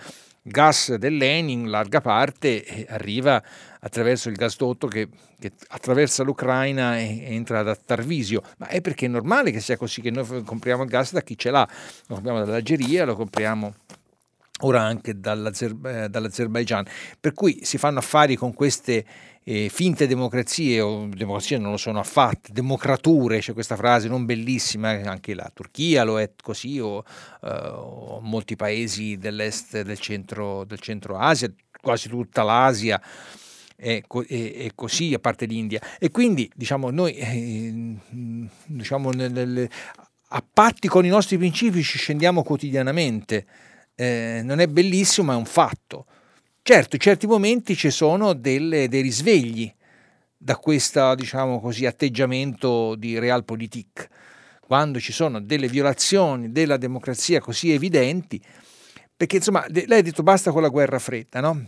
il 0.43 0.51
gas 0.51 0.93
dell'Enin 0.95 1.61
in 1.61 1.69
larga 1.69 2.01
parte 2.01 2.63
e 2.63 2.85
arriva 2.89 3.41
attraverso 3.79 4.29
il 4.29 4.35
gasdotto 4.35 4.87
che, 4.87 5.07
che 5.39 5.53
attraversa 5.69 6.23
l'Ucraina 6.23 6.99
e, 6.99 7.23
e, 7.23 7.33
entra 7.33 7.63
da 7.63 7.75
Tarvisio, 7.75 8.43
ma 8.57 8.67
è 8.67 8.81
perché 8.81 9.05
è 9.05 9.09
normale 9.09 9.51
che 9.51 9.61
sia 9.61 9.77
così, 9.77 10.01
che 10.01 10.11
noi 10.11 10.43
compriamo 10.43 10.83
il 10.83 10.89
gas 10.89 11.13
da 11.13 11.21
chi 11.21 11.37
ce 11.37 11.49
l'ha, 11.49 11.67
lo 12.07 12.15
compriamo 12.15 12.43
dall'Algeria, 12.43 13.05
lo 13.05 13.15
compriamo 13.15 13.73
ora 14.61 14.81
anche 14.81 15.11
eh, 15.11 16.09
dall'Azerbaijan, 16.09 16.85
per 17.19 17.33
cui 17.33 17.59
si 17.63 17.77
fanno 17.77 17.99
affari 17.99 18.35
con 18.35 18.53
queste 18.53 19.05
eh, 19.49 19.69
finte 19.69 20.07
democrazie, 20.07 20.81
o 20.81 21.07
democrazie 21.07 21.57
non 21.57 21.71
lo 21.71 21.77
sono 21.77 21.99
affatto, 21.99 22.51
democrature, 22.51 23.39
c'è 23.39 23.53
questa 23.53 23.77
frase 23.77 24.09
non 24.09 24.25
bellissima, 24.25 24.89
anche 24.89 25.33
la 25.33 25.49
Turchia 25.53 26.03
lo 26.03 26.19
è 26.19 26.31
così, 26.41 26.81
o, 26.81 27.01
eh, 27.41 27.49
o 27.49 28.19
molti 28.21 28.57
paesi 28.57 29.17
dell'est 29.17 29.83
del 29.83 29.99
centro, 29.99 30.65
del 30.65 30.79
centro 30.79 31.17
Asia, 31.17 31.49
quasi 31.79 32.09
tutta 32.09 32.43
l'Asia 32.43 33.01
è, 33.73 34.03
così, 34.75 35.13
a 35.13 35.19
parte 35.19 35.45
l'India. 35.45 35.79
E 35.97 36.11
quindi 36.11 36.51
diciamo, 36.53 36.89
noi 36.89 37.13
eh, 37.13 37.95
diciamo, 38.65 39.11
nel, 39.11 39.69
a 40.27 40.43
patti 40.53 40.89
con 40.89 41.05
i 41.05 41.09
nostri 41.09 41.37
principi 41.37 41.83
ci 41.83 41.97
scendiamo 41.97 42.43
quotidianamente. 42.43 43.45
Eh, 43.95 44.41
non 44.43 44.59
è 44.59 44.67
bellissimo, 44.67 45.27
ma 45.27 45.33
è 45.35 45.37
un 45.37 45.45
fatto. 45.45 46.05
Certo, 46.69 46.95
in 46.95 47.01
certi 47.01 47.27
momenti 47.27 47.77
ci 47.77 47.89
sono 47.89 48.33
delle, 48.33 48.89
dei 48.89 49.01
risvegli 49.01 49.73
da 50.37 50.57
questo 50.57 51.15
diciamo 51.15 51.61
così, 51.61 51.85
atteggiamento 51.85 52.95
di 52.95 53.17
realpolitik, 53.17 54.09
quando 54.59 54.99
ci 54.99 55.13
sono 55.13 55.39
delle 55.39 55.69
violazioni 55.69 56.51
della 56.51 56.75
democrazia 56.75 57.39
così 57.39 57.71
evidenti, 57.71 58.43
perché 59.15 59.37
insomma 59.37 59.65
lei 59.69 59.99
ha 59.99 60.01
detto 60.01 60.23
basta 60.23 60.51
con 60.51 60.61
la 60.61 60.67
guerra 60.67 60.99
fredda, 60.99 61.39
no? 61.39 61.67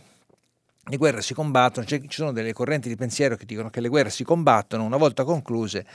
le 0.84 0.98
guerre 0.98 1.22
si 1.22 1.34
combattono, 1.34 1.86
cioè, 1.86 2.02
ci 2.02 2.18
sono 2.18 2.34
delle 2.34 2.52
correnti 2.52 2.90
di 2.90 2.98
pensiero 2.98 3.38
che 3.38 3.46
dicono 3.46 3.70
che 3.70 3.80
le 3.80 3.88
guerre 3.88 4.10
si 4.10 4.26
combattono, 4.26 4.84
una 4.84 4.98
volta 4.98 5.24
concluse 5.24 5.86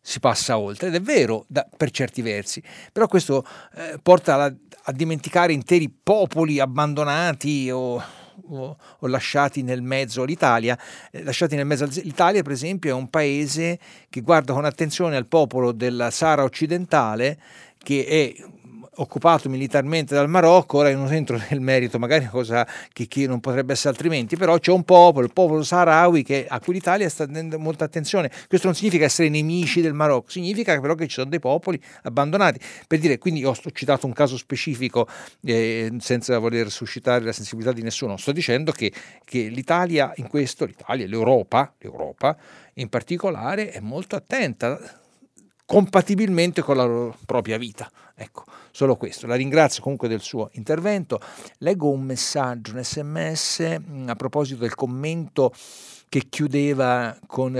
si 0.00 0.18
passa 0.18 0.58
oltre, 0.58 0.88
ed 0.88 0.96
è 0.96 1.00
vero 1.00 1.44
da, 1.46 1.64
per 1.76 1.92
certi 1.92 2.22
versi, 2.22 2.60
però 2.90 3.06
questo 3.06 3.46
eh, 3.76 4.00
porta 4.02 4.34
a, 4.42 4.52
a, 4.82 4.92
dimenticare 4.92 5.52
interi 5.52 5.88
popoli 5.88 6.58
abbandonati 6.58 7.70
o, 7.70 8.02
o, 8.48 8.76
o 8.98 9.06
lasciati 9.06 9.62
nel 9.62 9.82
mezzo. 9.82 10.24
L'Italia, 10.24 10.78
eh, 11.10 11.22
lasciati 11.22 11.56
nel 11.56 11.66
mezzo, 11.66 11.86
l'Italia 11.86 12.42
per 12.42 12.52
esempio 12.52 12.90
è 12.90 12.94
un 12.94 13.08
paese 13.08 13.78
che 14.08 14.20
guarda 14.20 14.52
con 14.52 14.64
attenzione 14.64 15.16
al 15.16 15.26
popolo 15.26 15.72
del 15.72 16.08
Sahara 16.10 16.44
occidentale, 16.44 17.38
che 17.78 18.06
è 18.06 18.44
occupato 19.00 19.48
militarmente 19.48 20.14
dal 20.14 20.28
Marocco, 20.28 20.78
ora 20.78 20.92
non 20.92 21.12
entro 21.12 21.40
nel 21.50 21.60
merito, 21.60 21.98
magari 21.98 22.26
cosa 22.26 22.66
che, 22.92 23.06
che, 23.06 23.26
non 23.26 23.40
potrebbe 23.40 23.72
essere 23.72 23.90
altrimenti, 23.90 24.36
però 24.36 24.58
c'è 24.58 24.72
un 24.72 24.84
popolo, 24.84 25.26
il 25.26 25.32
popolo 25.32 25.62
saharawi, 25.62 26.22
che, 26.22 26.46
a 26.48 26.60
cui 26.60 26.74
l'Italia 26.74 27.08
sta 27.08 27.26
dando 27.26 27.58
molta 27.58 27.84
attenzione. 27.84 28.30
Questo 28.48 28.66
non 28.66 28.76
significa 28.76 29.04
essere 29.04 29.28
nemici 29.28 29.80
del 29.80 29.94
Marocco, 29.94 30.30
significa 30.30 30.78
però 30.80 30.94
che 30.94 31.06
ci 31.06 31.14
sono 31.14 31.30
dei 31.30 31.40
popoli 31.40 31.80
abbandonati. 32.02 32.58
Per 32.86 32.98
dire, 32.98 33.18
quindi 33.18 33.44
ho 33.44 33.54
citato 33.72 34.06
un 34.06 34.12
caso 34.12 34.36
specifico 34.36 35.08
eh, 35.44 35.92
senza 35.98 36.38
voler 36.38 36.70
suscitare 36.70 37.24
la 37.24 37.32
sensibilità 37.32 37.72
di 37.72 37.82
nessuno, 37.82 38.16
sto 38.16 38.32
dicendo 38.32 38.72
che, 38.72 38.92
che 39.24 39.48
l'Italia 39.48 40.12
in 40.16 40.28
questo, 40.28 40.64
l'Italia, 40.64 41.06
l'Europa, 41.06 41.72
l'Europa 41.78 42.36
in 42.74 42.88
particolare 42.88 43.70
è 43.70 43.80
molto 43.80 44.16
attenta 44.16 44.78
compatibilmente 45.68 46.62
con 46.62 46.78
la 46.78 47.14
propria 47.26 47.58
vita. 47.58 47.90
Ecco, 48.14 48.44
solo 48.70 48.96
questo. 48.96 49.26
La 49.26 49.34
ringrazio 49.34 49.82
comunque 49.82 50.08
del 50.08 50.22
suo 50.22 50.48
intervento. 50.52 51.20
Leggo 51.58 51.90
un 51.90 52.04
messaggio, 52.04 52.72
un 52.72 52.82
sms 52.82 53.78
mm, 53.78 54.08
a 54.08 54.14
proposito 54.14 54.60
del 54.60 54.74
commento 54.74 55.52
che 56.08 56.30
chiudeva 56.30 57.14
con 57.26 57.52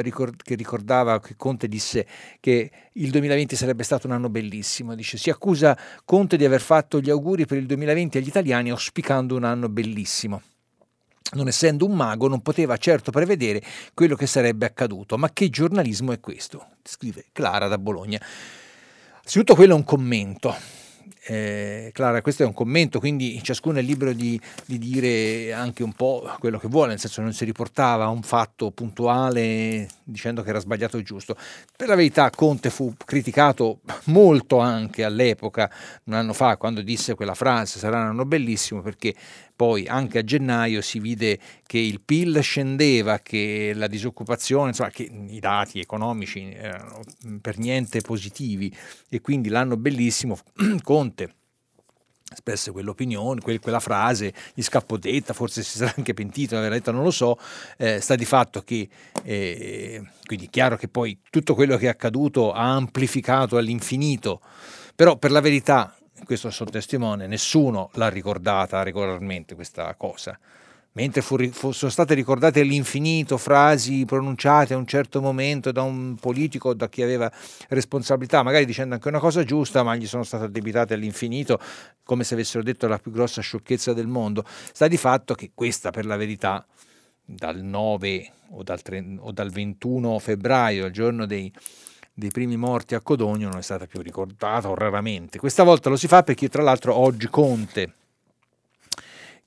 che 0.43 0.55
ricordava 0.55 1.21
che 1.21 1.37
Conte 1.37 1.69
disse 1.69 2.07
che 2.41 2.71
il 2.93 3.11
2020 3.11 3.55
sarebbe 3.55 3.83
stato 3.83 4.07
un 4.07 4.15
anno 4.15 4.31
bellissimo. 4.31 4.95
Dice: 4.95 5.19
Si 5.19 5.29
accusa 5.29 5.77
Conte 6.07 6.39
di 6.39 6.47
aver 6.47 6.63
fatto 6.63 7.01
gli 7.01 7.11
auguri 7.11 7.45
per 7.45 7.59
il 7.59 7.67
2020 7.67 8.17
agli 8.17 8.29
italiani 8.29 8.71
auspicando 8.71 9.37
un 9.37 9.45
anno 9.45 9.69
bellissimo 9.69 10.41
non 11.33 11.49
essendo 11.49 11.85
un 11.85 11.95
mago, 11.95 12.29
non 12.29 12.41
poteva 12.41 12.77
certo 12.77 13.11
prevedere 13.11 13.63
quello 13.95 14.17
che 14.17 14.27
sarebbe 14.27 14.67
accaduto. 14.67 15.19
Ma 15.19 15.31
che 15.33 15.51
giornalismo 15.51 16.13
è 16.13 16.21
questo? 16.21 16.67
Scrive 16.83 17.27
Clara 17.33 17.69
da 17.69 17.79
Bologna. 17.79 18.21
Anzitutto 19.23 19.55
quello 19.55 19.75
è 19.75 19.77
un 19.77 19.85
commento. 19.85 20.57
Eh, 21.31 21.91
Clara, 21.93 22.23
questo 22.23 22.43
è 22.43 22.47
un 22.47 22.55
commento, 22.55 22.99
quindi 23.01 23.43
ciascuno 23.43 23.79
è 23.79 23.83
libero 23.83 24.15
di, 24.15 24.41
di, 24.65 24.79
dire 24.79 25.53
anche 25.53 25.83
un 25.83 25.93
po' 25.93 26.27
quello 26.39 26.59
che 26.59 26.69
vuole, 26.69 26.89
nel 26.89 26.99
senso 26.99 27.21
non 27.21 27.35
si 27.35 27.45
riportava 27.45 28.05
a 28.05 28.09
un 28.09 28.23
fatto 28.23 28.71
puntuale 28.71 29.87
dicendo 30.03 30.43
che 30.43 30.49
era 30.49 30.59
sbagliato 30.59 30.97
o 30.97 31.03
giusto. 31.03 31.37
Per 31.77 31.87
la 31.87 31.97
verità 31.97 32.31
Conte 32.31 32.71
fu 32.71 32.95
criticato 33.05 33.81
molto 34.05 34.59
anche 34.59 35.05
all'epoca, 35.05 35.71
un 36.05 36.15
anno 36.15 36.33
fa, 36.33 36.57
quando 36.57 36.81
disse 36.81 37.15
quella 37.15 37.35
frase, 37.35 37.79
sarà 37.79 38.01
un 38.01 38.07
anno 38.07 38.25
bellissimo, 38.25 38.81
perché 38.81 39.15
poi 39.59 39.89
anche 39.89 40.19
a 40.21 40.23
gennaio 40.23 40.81
si 40.81 41.01
vide 41.01 41.37
che 41.67 41.79
il 41.79 42.01
PIL 42.01 42.41
scendeva, 42.43 43.19
che 43.19 43.73
la 43.75 43.89
disoccupazione, 43.89 44.69
insomma, 44.69 44.91
che 44.91 45.03
i 45.03 45.41
dati 45.41 45.81
economici 45.81 46.53
erano 46.53 47.01
per 47.41 47.59
niente 47.59 48.01
positivi. 48.01 48.73
E 49.09 49.21
quindi 49.21 49.49
l'anno 49.49 49.77
bellissimo 49.77 50.39
Conte 50.85 51.35
espresse 52.31 52.71
quell'opinione, 52.71 53.41
quella 53.41 53.81
frase, 53.81 54.33
gli 54.55 54.63
scappò 54.63 54.97
detta, 54.97 55.33
forse 55.33 55.65
si 55.65 55.79
sarà 55.79 55.93
anche 55.97 56.15
pentito 56.15 56.55
di 56.55 56.61
aver 56.61 56.79
detto, 56.79 56.93
non 56.93 57.03
lo 57.03 57.11
so, 57.11 57.37
eh, 57.79 58.01
sta 58.01 58.15
di 58.15 58.27
fatto 58.27 58.63
che, 58.63 58.89
eh, 59.25 60.03
quindi 60.25 60.47
è 60.47 60.51
chiaro 60.51 60.77
che 60.77 60.87
poi 60.87 61.19
tutto 61.31 61.57
quello 61.57 61.77
che 61.77 61.87
è 61.87 61.89
accaduto 61.89 62.53
ha 62.53 62.75
amplificato 62.77 63.57
all'infinito, 63.57 64.41
però 64.95 65.17
per 65.17 65.33
la 65.33 65.41
verità 65.41 65.98
questo 66.25 66.51
sono 66.51 66.71
testimone, 66.71 67.27
nessuno 67.27 67.91
l'ha 67.95 68.09
ricordata 68.09 68.83
regolarmente 68.83 69.55
questa 69.55 69.95
cosa. 69.95 70.39
Mentre 70.93 71.23
fu, 71.23 71.37
fu, 71.51 71.71
sono 71.71 71.91
state 71.91 72.15
ricordate 72.15 72.61
all'infinito 72.61 73.37
frasi 73.37 74.05
pronunciate 74.05 74.75
a 74.75 74.77
un 74.77 74.87
certo 74.87 75.21
momento 75.21 75.71
da 75.71 75.83
un 75.83 76.17
politico, 76.17 76.75
da 76.75 76.89
chi 76.89 77.03
aveva 77.03 77.31
responsabilità, 77.69 78.43
magari 78.43 78.65
dicendo 78.65 78.95
anche 78.95 79.07
una 79.07 79.21
cosa 79.21 79.45
giusta, 79.45 79.85
ma 79.85 79.95
gli 79.95 80.09
sono 80.09 80.25
state 80.25 80.45
addebitate 80.45 80.95
all'infinito 80.95 81.61
come 82.03 82.25
se 82.25 82.35
avessero 82.35 82.65
detto 82.65 82.89
la 82.89 82.99
più 82.99 83.13
grossa 83.13 83.41
sciocchezza 83.41 83.93
del 83.93 84.09
mondo. 84.09 84.45
Sta 84.73 84.89
di 84.89 84.97
fatto 84.97 85.35
che 85.35 85.53
questa, 85.55 85.91
per 85.91 86.05
la 86.05 86.17
verità, 86.17 86.67
dal 87.25 87.63
9 87.63 88.33
o 88.53 88.63
dal, 88.63 88.83
30, 88.83 89.23
o 89.23 89.31
dal 89.31 89.51
21 89.51 90.19
febbraio, 90.19 90.87
il 90.87 90.93
giorno 90.93 91.27
dei, 91.27 91.53
dei 92.19 92.31
primi 92.31 92.57
morti 92.57 92.97
a 92.97 93.01
Codogno 93.01 93.49
non 93.49 93.59
è 93.59 93.63
stata 93.63 93.87
più 93.87 94.03
ricordata 94.03 94.69
o 94.69 94.75
raramente. 94.75 95.39
Questa 95.39 95.63
volta 95.63 95.89
lo 95.89 95.95
si 95.95 96.09
fa 96.09 96.25
perché 96.25 96.49
tra 96.49 96.65
l'altro 96.65 96.93
oggi 96.93 97.29
Conte 97.29 97.93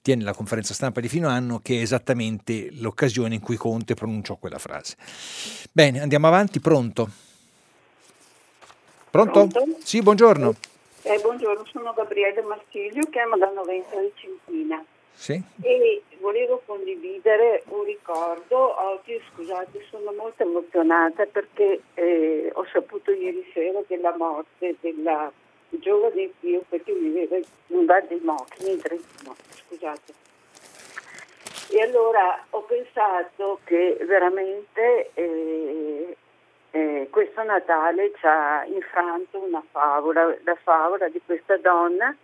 tiene 0.01 0.23
la 0.23 0.33
conferenza 0.33 0.73
stampa 0.73 1.01
di 1.01 1.09
fino 1.09 1.27
anno 1.27 1.59
che 1.59 1.79
è 1.79 1.81
esattamente 1.81 2.69
l'occasione 2.79 3.35
in 3.35 3.41
cui 3.41 3.57
Conte 3.57 3.93
pronunciò 3.93 4.37
quella 4.37 4.57
frase. 4.57 4.95
Bene, 5.69 5.99
andiamo 5.99 6.27
avanti, 6.27 6.61
pronto? 6.61 7.09
Pronto? 9.09 9.47
pronto? 9.47 9.77
Sì, 9.83 10.01
buongiorno. 10.01 10.55
Eh, 11.01 11.19
buongiorno, 11.21 11.65
sono 11.65 11.91
Gabriele 11.93 12.41
Marsiglio, 12.41 13.01
chiamo 13.09 13.35
da 13.35 13.51
Noventa 13.53 13.97
Vicentina. 13.99 14.81
Sì. 15.21 15.39
E 15.61 16.01
volevo 16.19 16.63
condividere 16.65 17.61
un 17.67 17.83
ricordo. 17.83 18.81
Oggi, 18.81 19.21
scusate, 19.29 19.85
sono 19.91 20.11
molto 20.13 20.41
emozionata 20.41 21.27
perché 21.27 21.79
eh, 21.93 22.49
ho 22.51 22.65
saputo 22.73 23.11
ieri 23.11 23.47
sera 23.53 23.81
della 23.85 24.15
morte 24.17 24.77
della 24.79 25.31
giovane 25.69 26.31
zio 26.39 26.63
che 26.67 26.81
viveva 26.85 27.37
in 27.67 27.85
Val 27.85 28.03
dei 28.07 28.19
Mocchi, 28.23 28.77
Trentino. 28.77 29.35
Scusate. 29.67 30.13
E 31.69 31.81
allora 31.83 32.43
ho 32.49 32.61
pensato 32.63 33.59
che 33.65 33.99
veramente 34.01 35.11
eh, 35.13 36.17
eh, 36.71 37.07
questo 37.11 37.43
Natale 37.43 38.11
ci 38.17 38.25
ha 38.25 38.65
infranto 38.65 39.37
una 39.37 39.63
favola, 39.69 40.35
la 40.43 40.57
favola 40.63 41.07
di 41.09 41.21
questa 41.23 41.57
donna 41.57 42.17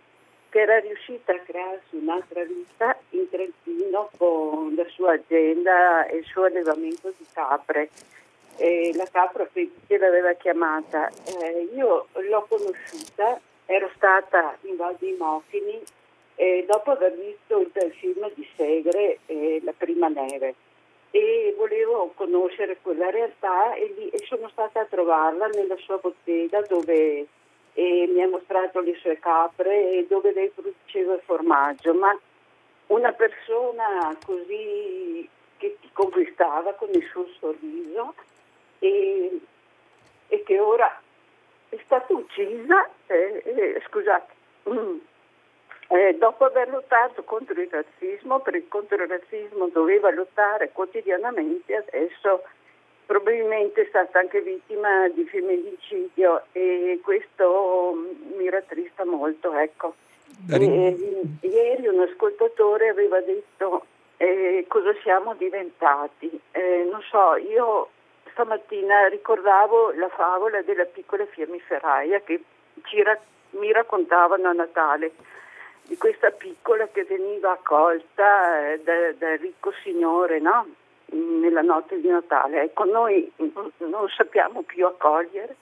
che 0.58 0.64
era 0.64 0.78
riuscita 0.80 1.32
a 1.32 1.38
crearsi 1.38 1.94
un'altra 1.94 2.42
vita 2.42 2.98
in 3.10 3.28
Trentino 3.30 4.10
con 4.16 4.74
la 4.74 4.84
sua 4.88 5.12
azienda 5.12 6.04
e 6.06 6.16
il 6.16 6.24
suo 6.24 6.46
allevamento 6.46 7.12
di 7.16 7.24
capre. 7.32 7.90
E 8.56 8.90
la 8.96 9.06
capra 9.08 9.48
che 9.52 9.70
l'aveva 9.98 10.32
chiamata. 10.32 11.08
Eh, 11.10 11.68
io 11.76 12.08
l'ho 12.12 12.46
conosciuta, 12.48 13.40
ero 13.66 13.88
stata 13.94 14.56
in 14.62 14.74
Val 14.74 14.96
dei 14.98 15.14
Mochini 15.16 15.80
eh, 16.34 16.64
dopo 16.66 16.90
aver 16.90 17.14
visto 17.14 17.60
il 17.60 17.92
film 17.92 18.28
di 18.34 18.48
Segre, 18.56 19.18
eh, 19.26 19.60
La 19.62 19.74
prima 19.76 20.08
neve, 20.08 20.56
e 21.12 21.54
volevo 21.56 22.10
conoscere 22.16 22.78
quella 22.82 23.10
realtà 23.10 23.74
e, 23.74 23.94
lì, 23.96 24.08
e 24.08 24.18
sono 24.26 24.48
stata 24.48 24.80
a 24.80 24.86
trovarla 24.86 25.46
nella 25.46 25.76
sua 25.76 25.98
bottega 25.98 26.62
dove 26.62 27.28
mi 27.82 28.22
ha 28.22 28.28
mostrato 28.28 28.80
le 28.80 28.96
sue 28.96 29.18
capre 29.18 29.92
e 29.92 30.06
dove 30.08 30.32
lei 30.32 30.48
produceva 30.50 31.14
il 31.14 31.20
formaggio, 31.24 31.94
ma 31.94 32.18
una 32.88 33.12
persona 33.12 34.16
così 34.24 35.28
che 35.58 35.76
ti 35.80 35.88
conquistava 35.92 36.72
con 36.74 36.88
il 36.92 37.04
suo 37.10 37.26
sorriso 37.38 38.14
e, 38.78 39.40
e 40.28 40.42
che 40.42 40.58
ora 40.58 41.00
è 41.68 41.78
stata 41.84 42.12
uccisa, 42.12 42.88
eh, 43.06 43.42
eh, 43.44 43.82
scusate, 43.86 44.32
mm, 44.70 44.98
eh, 45.88 46.16
dopo 46.18 46.44
aver 46.44 46.68
lottato 46.68 47.22
contro 47.24 47.60
il 47.60 47.68
razzismo, 47.70 48.40
per 48.40 48.60
contro 48.68 49.02
il 49.02 49.08
razzismo 49.08 49.68
doveva 49.68 50.10
lottare 50.10 50.70
quotidianamente, 50.72 51.76
adesso 51.76 52.42
probabilmente 53.08 53.80
è 53.80 53.86
stata 53.88 54.18
anche 54.18 54.42
vittima 54.42 55.08
di 55.08 55.24
femminicidio 55.24 56.42
e 56.52 57.00
questo 57.02 57.96
mi 58.36 58.50
rattrista 58.50 59.06
molto. 59.06 59.54
Ecco. 59.54 59.94
E, 60.50 60.94
ieri 61.40 61.86
un 61.86 62.00
ascoltatore 62.00 62.90
aveva 62.90 63.18
detto 63.22 63.86
eh, 64.18 64.66
cosa 64.68 64.92
siamo 65.02 65.34
diventati. 65.34 66.38
Eh, 66.50 66.86
non 66.90 67.00
so, 67.00 67.36
io 67.36 67.88
stamattina 68.32 69.06
ricordavo 69.06 69.92
la 69.92 70.10
favola 70.10 70.60
della 70.60 70.84
piccola 70.84 71.24
fiammiferaia 71.24 72.20
che 72.20 72.42
ra- 73.02 73.18
mi 73.52 73.72
raccontavano 73.72 74.48
a 74.48 74.52
Natale 74.52 75.12
di 75.84 75.96
questa 75.96 76.30
piccola 76.30 76.86
che 76.88 77.04
veniva 77.04 77.52
accolta 77.52 78.72
eh, 78.72 78.80
dal 78.82 79.14
da 79.14 79.34
ricco 79.36 79.72
signore 79.82 80.40
no? 80.40 80.66
Nella 81.10 81.62
notte 81.62 82.00
di 82.00 82.08
Natale. 82.08 82.62
Ecco, 82.62 82.84
noi 82.84 83.30
non 83.78 84.08
sappiamo 84.08 84.62
più 84.62 84.86
accogliere 84.86 85.56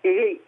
e, 0.00 0.40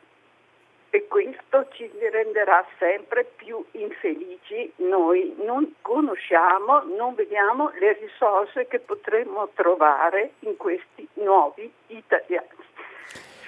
e 0.91 1.07
questo 1.09 1.69
ci 1.73 1.91
renderà 2.11 2.65
sempre 2.79 3.25
più 3.25 3.65
infelici. 3.73 4.73
Noi 4.77 5.35
non 5.39 5.75
conosciamo, 5.83 6.83
non 6.97 7.15
vediamo 7.15 7.71
le 7.79 7.93
risorse 7.95 8.67
che 8.67 8.81
potremmo 8.81 9.49
trovare 9.55 10.33
in 10.41 10.57
questi 10.57 11.07
nuovi 11.15 11.71
italiani. 11.89 12.64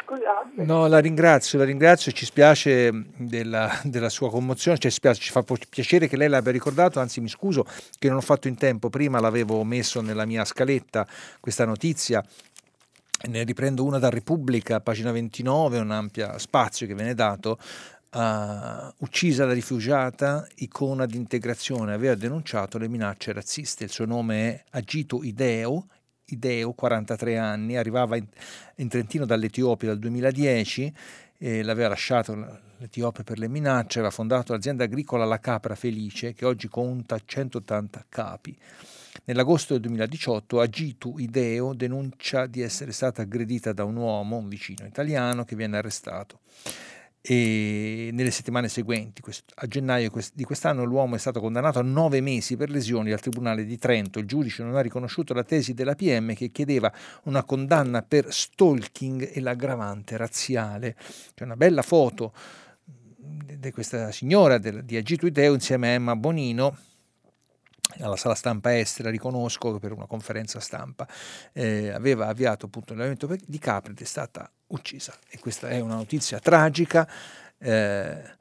Scusate. 0.07 0.63
No, 0.63 0.87
la 0.87 1.01
ringrazio, 1.01 1.59
la 1.59 1.65
ringrazio, 1.65 2.13
ci 2.13 2.25
spiace 2.25 2.93
della, 3.17 3.81
della 3.83 4.09
sua 4.09 4.31
commozione, 4.31 4.79
ci, 4.79 4.89
spiace, 4.89 5.21
ci 5.21 5.33
fa 5.33 5.43
piacere 5.43 6.07
che 6.07 6.17
lei 6.17 6.29
l'abbia 6.29 6.53
ricordato, 6.53 7.01
anzi 7.01 7.21
mi 7.21 7.29
scuso 7.29 7.67
che 7.99 8.07
non 8.07 8.19
ho 8.19 8.21
fatto 8.21 8.47
in 8.47 8.57
tempo, 8.57 8.89
prima 8.89 9.19
l'avevo 9.19 9.65
messo 9.65 10.01
nella 10.01 10.25
mia 10.25 10.45
scaletta 10.45 11.05
questa 11.41 11.65
notizia, 11.65 12.25
ne 13.29 13.43
riprendo 13.43 13.83
una 13.83 13.99
da 13.99 14.09
Repubblica, 14.09 14.79
pagina 14.79 15.11
29, 15.11 15.81
un 15.81 15.91
ampio 15.91 16.39
spazio 16.39 16.87
che 16.87 16.95
viene 16.95 17.15
dato. 17.15 17.59
Uh, 18.09 18.89
uccisa 18.99 19.45
la 19.45 19.53
rifugiata, 19.53 20.47
icona 20.57 21.05
di 21.05 21.17
integrazione, 21.17 21.93
aveva 21.93 22.15
denunciato 22.15 22.79
le 22.79 22.89
minacce 22.89 23.33
razziste. 23.33 23.85
Il 23.85 23.91
suo 23.91 24.07
nome 24.07 24.49
è 24.49 24.65
Agito 24.71 25.23
Ideo, 25.23 25.89
Ideo, 26.27 26.73
43 26.73 27.37
anni, 27.37 27.77
arrivava 27.77 28.17
in, 28.17 28.27
in 28.77 28.89
Trentino 28.89 29.27
dall'Etiopia 29.27 29.89
dal 29.89 29.99
2010, 29.99 30.93
eh, 31.39 31.63
l'aveva 31.63 31.89
lasciato 31.89 32.61
l'Etiopia 32.79 33.23
per 33.23 33.39
le 33.39 33.49
minacce, 33.49 33.99
aveva 33.99 34.13
fondato 34.13 34.53
l'azienda 34.53 34.85
agricola 34.85 35.25
La 35.25 35.39
Capra 35.39 35.75
Felice, 35.75 36.35
che 36.35 36.45
oggi 36.45 36.69
conta 36.69 37.21
180 37.25 38.07
capi. 38.09 38.57
Nell'agosto 39.25 39.73
del 39.73 39.83
2018 39.83 40.61
Agitu 40.61 41.19
Ideo 41.19 41.73
denuncia 41.75 42.47
di 42.47 42.61
essere 42.61 42.93
stata 42.93 43.23
aggredita 43.23 43.73
da 43.73 43.85
un 43.85 43.97
uomo, 43.97 44.37
un 44.37 44.49
vicino 44.49 44.87
italiano, 44.87 45.45
che 45.45 45.57
viene 45.57 45.79
arrestato 45.79 46.41
e 47.29 48.11
nelle 48.13 48.31
settimane 48.31 48.69
seguenti, 48.69 49.21
a 49.57 49.67
gennaio 49.67 50.13
di 50.33 50.45
quest'anno, 50.45 50.85
l'uomo 50.85 51.17
è 51.17 51.19
stato 51.19 51.41
condannato 51.41 51.81
a 51.81 51.83
nove 51.83 52.21
mesi 52.21 52.57
per 52.57 52.71
lesioni 52.71 53.11
al 53.11 53.19
Tribunale 53.19 53.65
di 53.65 53.77
Trento. 53.79 54.21
Il 54.21 54.27
giudice 54.27 54.63
non 54.63 54.77
ha 54.77 54.81
riconosciuto 54.81 55.35
la 55.35 55.43
tesi 55.43 55.75
della 55.75 55.97
PM 55.97 56.35
che 56.35 56.53
chiedeva 56.53 56.93
una 57.25 57.43
condanna 57.43 58.03
per 58.03 58.33
stalking 58.33 59.31
e 59.33 59.41
l'aggravante 59.41 60.17
razziale. 60.17 60.95
C'è 61.35 61.43
una 61.43 61.57
bella 61.57 61.83
foto 61.83 62.33
di 63.17 63.73
questa 63.73 64.13
signora 64.13 64.59
di 64.59 64.97
Agito 64.97 65.27
Ideo 65.27 65.53
insieme 65.53 65.89
a 65.89 65.93
Emma 65.95 66.15
Bonino 66.15 66.79
alla 68.01 68.17
sala 68.17 68.35
stampa 68.35 68.77
estera, 68.77 69.11
riconosco 69.11 69.79
per 69.79 69.93
una 69.93 70.07
conferenza 70.07 70.61
stampa, 70.61 71.07
eh, 71.53 71.91
aveva 71.91 72.29
avviato 72.29 72.67
appunto 72.67 72.95
l'allevamento 72.95 73.35
di 73.47 73.59
capre 73.59 73.93
ed 73.93 74.01
è 74.01 74.05
stata 74.05 74.51
uccisa. 74.69 75.15
E 75.29 75.39
questa 75.39 75.69
è 75.69 75.81
una 75.81 75.95
notizia 75.95 76.39
tragica. 76.39 77.09
Eh, 77.59 78.35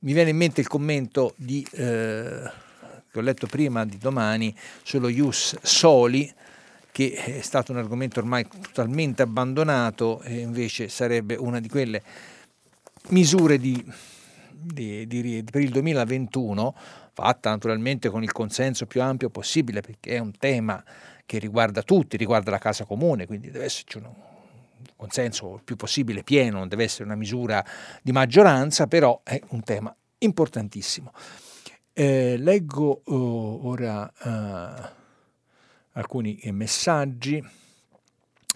mi 0.00 0.12
viene 0.12 0.30
in 0.30 0.36
mente 0.36 0.60
il 0.60 0.68
commento 0.68 1.34
di, 1.36 1.66
eh, 1.72 2.50
che 3.10 3.18
ho 3.18 3.22
letto 3.22 3.46
prima 3.46 3.84
di 3.84 3.98
domani 3.98 4.54
sullo 4.82 5.08
Ius 5.08 5.58
Soli, 5.62 6.32
che 6.90 7.12
è 7.12 7.40
stato 7.40 7.72
un 7.72 7.78
argomento 7.78 8.18
ormai 8.18 8.46
totalmente 8.46 9.22
abbandonato 9.22 10.20
e 10.22 10.40
invece 10.40 10.88
sarebbe 10.88 11.36
una 11.36 11.58
di 11.58 11.68
quelle 11.68 12.02
misure 13.08 13.58
di, 13.58 13.82
di, 14.50 15.44
per 15.50 15.62
il 15.62 15.70
2021 15.70 16.74
fatta 17.12 17.50
naturalmente 17.50 18.08
con 18.08 18.22
il 18.22 18.32
consenso 18.32 18.86
più 18.86 19.02
ampio 19.02 19.30
possibile 19.30 19.80
perché 19.80 20.16
è 20.16 20.18
un 20.18 20.32
tema 20.32 20.82
che 21.26 21.38
riguarda 21.38 21.82
tutti, 21.82 22.16
riguarda 22.16 22.50
la 22.50 22.58
casa 22.58 22.84
comune, 22.84 23.26
quindi 23.26 23.50
deve 23.50 23.66
esserci 23.66 23.98
un 23.98 24.10
consenso 24.96 25.54
il 25.54 25.62
più 25.62 25.76
possibile 25.76 26.22
pieno, 26.22 26.58
non 26.58 26.68
deve 26.68 26.84
essere 26.84 27.04
una 27.04 27.14
misura 27.14 27.64
di 28.02 28.12
maggioranza, 28.12 28.86
però 28.86 29.20
è 29.22 29.40
un 29.50 29.62
tema 29.62 29.94
importantissimo. 30.18 31.12
Eh, 31.92 32.36
leggo 32.38 33.02
oh, 33.04 33.68
ora 33.68 34.10
uh, 34.22 34.88
alcuni 35.92 36.40
messaggi. 36.52 37.42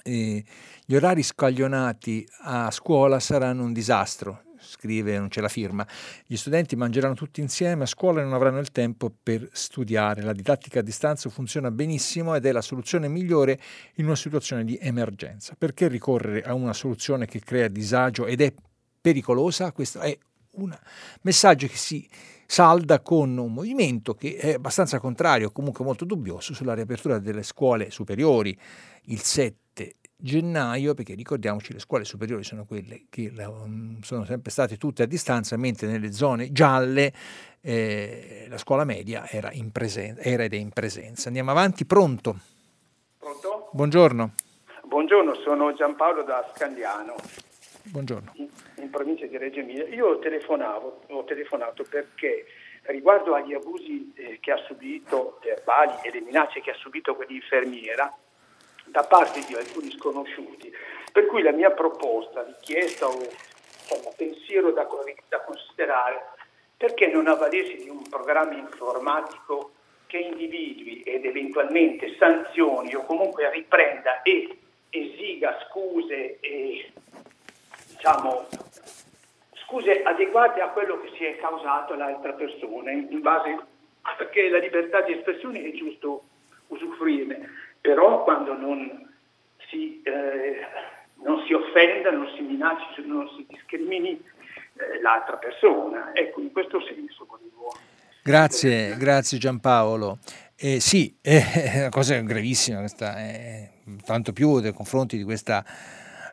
Eh, 0.02 0.44
gli 0.84 0.94
orari 0.94 1.22
scaglionati 1.22 2.26
a 2.42 2.70
scuola 2.70 3.18
saranno 3.18 3.64
un 3.64 3.72
disastro 3.72 4.44
scrive, 4.66 5.18
non 5.18 5.28
c'è 5.28 5.40
la 5.40 5.48
firma. 5.48 5.86
Gli 6.26 6.36
studenti 6.36 6.76
mangeranno 6.76 7.14
tutti 7.14 7.40
insieme 7.40 7.84
a 7.84 7.86
scuola 7.86 8.20
e 8.20 8.24
non 8.24 8.34
avranno 8.34 8.58
il 8.58 8.70
tempo 8.70 9.12
per 9.22 9.48
studiare. 9.52 10.22
La 10.22 10.32
didattica 10.32 10.80
a 10.80 10.82
distanza 10.82 11.30
funziona 11.30 11.70
benissimo 11.70 12.34
ed 12.34 12.46
è 12.46 12.52
la 12.52 12.62
soluzione 12.62 13.08
migliore 13.08 13.58
in 13.94 14.06
una 14.06 14.16
situazione 14.16 14.64
di 14.64 14.78
emergenza. 14.80 15.54
Perché 15.56 15.88
ricorrere 15.88 16.42
a 16.42 16.54
una 16.54 16.72
soluzione 16.72 17.26
che 17.26 17.40
crea 17.40 17.68
disagio 17.68 18.26
ed 18.26 18.40
è 18.40 18.52
pericolosa? 19.00 19.72
Questo 19.72 20.00
è 20.00 20.16
un 20.52 20.76
messaggio 21.22 21.66
che 21.66 21.76
si 21.76 22.08
salda 22.46 23.00
con 23.00 23.36
un 23.36 23.52
movimento 23.52 24.14
che 24.14 24.36
è 24.36 24.54
abbastanza 24.54 25.00
contrario, 25.00 25.50
comunque 25.50 25.84
molto 25.84 26.04
dubbioso, 26.04 26.54
sulla 26.54 26.74
riapertura 26.74 27.18
delle 27.18 27.42
scuole 27.42 27.90
superiori 27.90 28.56
il 29.06 29.20
7 29.20 29.65
gennaio, 30.16 30.94
perché 30.94 31.14
ricordiamoci 31.14 31.72
le 31.72 31.78
scuole 31.78 32.04
superiori 32.04 32.42
sono 32.42 32.64
quelle 32.64 33.06
che 33.10 33.30
mm, 33.30 34.00
sono 34.00 34.24
sempre 34.24 34.50
state 34.50 34.76
tutte 34.76 35.02
a 35.02 35.06
distanza, 35.06 35.56
mentre 35.56 35.86
nelle 35.86 36.12
zone 36.12 36.52
gialle 36.52 37.12
eh, 37.60 38.46
la 38.48 38.58
scuola 38.58 38.84
media 38.84 39.28
era, 39.28 39.52
in 39.52 39.70
presen- 39.72 40.18
era 40.18 40.44
ed 40.44 40.54
è 40.54 40.56
in 40.56 40.70
presenza. 40.70 41.28
Andiamo 41.28 41.50
avanti, 41.50 41.84
pronto? 41.84 42.36
Pronto? 43.18 43.68
Buongiorno. 43.72 44.32
Buongiorno, 44.84 45.34
sono 45.34 45.74
Giampaolo 45.74 46.22
da 46.22 46.50
Scandiano. 46.54 47.16
Buongiorno. 47.82 48.32
In, 48.34 48.48
in 48.76 48.90
provincia 48.90 49.26
di 49.26 49.36
Reggio 49.36 49.60
Emilia. 49.60 49.86
Io 49.88 50.18
telefonavo, 50.18 51.02
ho 51.08 51.24
telefonato 51.24 51.84
perché 51.88 52.46
riguardo 52.82 53.34
agli 53.34 53.54
abusi 53.54 54.12
eh, 54.14 54.38
che 54.40 54.52
ha 54.52 54.56
subito, 54.66 55.38
verbali 55.42 55.92
e 56.02 56.10
le 56.12 56.20
minacce 56.20 56.60
che 56.60 56.70
ha 56.70 56.76
subito 56.76 57.14
quell'infermiera, 57.14 58.12
da 58.96 59.04
parte 59.04 59.44
di 59.46 59.54
alcuni 59.54 59.90
sconosciuti. 59.90 60.72
Per 61.12 61.26
cui 61.26 61.42
la 61.42 61.52
mia 61.52 61.70
proposta, 61.70 62.42
richiesta 62.42 63.06
o 63.06 63.12
insomma, 63.12 64.10
pensiero 64.16 64.70
da, 64.70 64.88
da 65.28 65.40
considerare, 65.42 66.24
perché 66.78 67.06
non 67.08 67.26
avvalersi 67.26 67.76
di 67.76 67.90
un 67.90 68.08
programma 68.08 68.54
informatico 68.54 69.72
che 70.06 70.16
individui 70.16 71.02
ed 71.02 71.26
eventualmente 71.26 72.16
sanzioni 72.16 72.94
o 72.94 73.04
comunque 73.04 73.50
riprenda 73.50 74.22
e 74.22 74.56
esiga 74.88 75.58
scuse 75.68 76.38
e 76.40 76.90
diciamo 77.88 78.46
scuse 79.64 80.02
adeguate 80.04 80.60
a 80.60 80.68
quello 80.68 81.00
che 81.00 81.10
si 81.16 81.24
è 81.24 81.36
causato 81.36 81.92
all'altra 81.92 82.32
persona 82.32 82.92
in 82.92 83.20
base 83.20 83.58
perché 84.16 84.48
la 84.48 84.58
libertà 84.58 85.00
di 85.00 85.12
espressione 85.12 85.64
è 85.64 85.72
giusto 85.72 86.22
usufruirne 86.68 87.65
però 87.86 88.24
quando 88.24 88.58
non 88.58 89.14
si, 89.70 90.02
eh, 90.02 90.58
non 91.22 91.44
si 91.46 91.52
offenda, 91.52 92.10
non 92.10 92.28
si 92.34 92.42
minacci, 92.42 93.06
non 93.06 93.28
si 93.36 93.46
discrimini 93.48 94.10
eh, 94.10 95.00
l'altra 95.00 95.36
persona. 95.36 96.10
Ecco, 96.12 96.40
in 96.40 96.50
questo 96.50 96.80
senso 96.80 97.26
volevo 97.28 97.72
Grazie, 98.24 98.96
grazie 98.96 99.38
Giampaolo. 99.38 100.18
Eh, 100.56 100.80
sì, 100.80 101.16
è 101.22 101.78
una 101.78 101.90
cosa 101.90 102.18
gravissima 102.22 102.80
questa, 102.80 103.20
eh, 103.20 103.70
tanto 104.04 104.32
più 104.32 104.56
nei 104.56 104.72
confronti 104.72 105.16
di 105.16 105.22
questa 105.22 105.64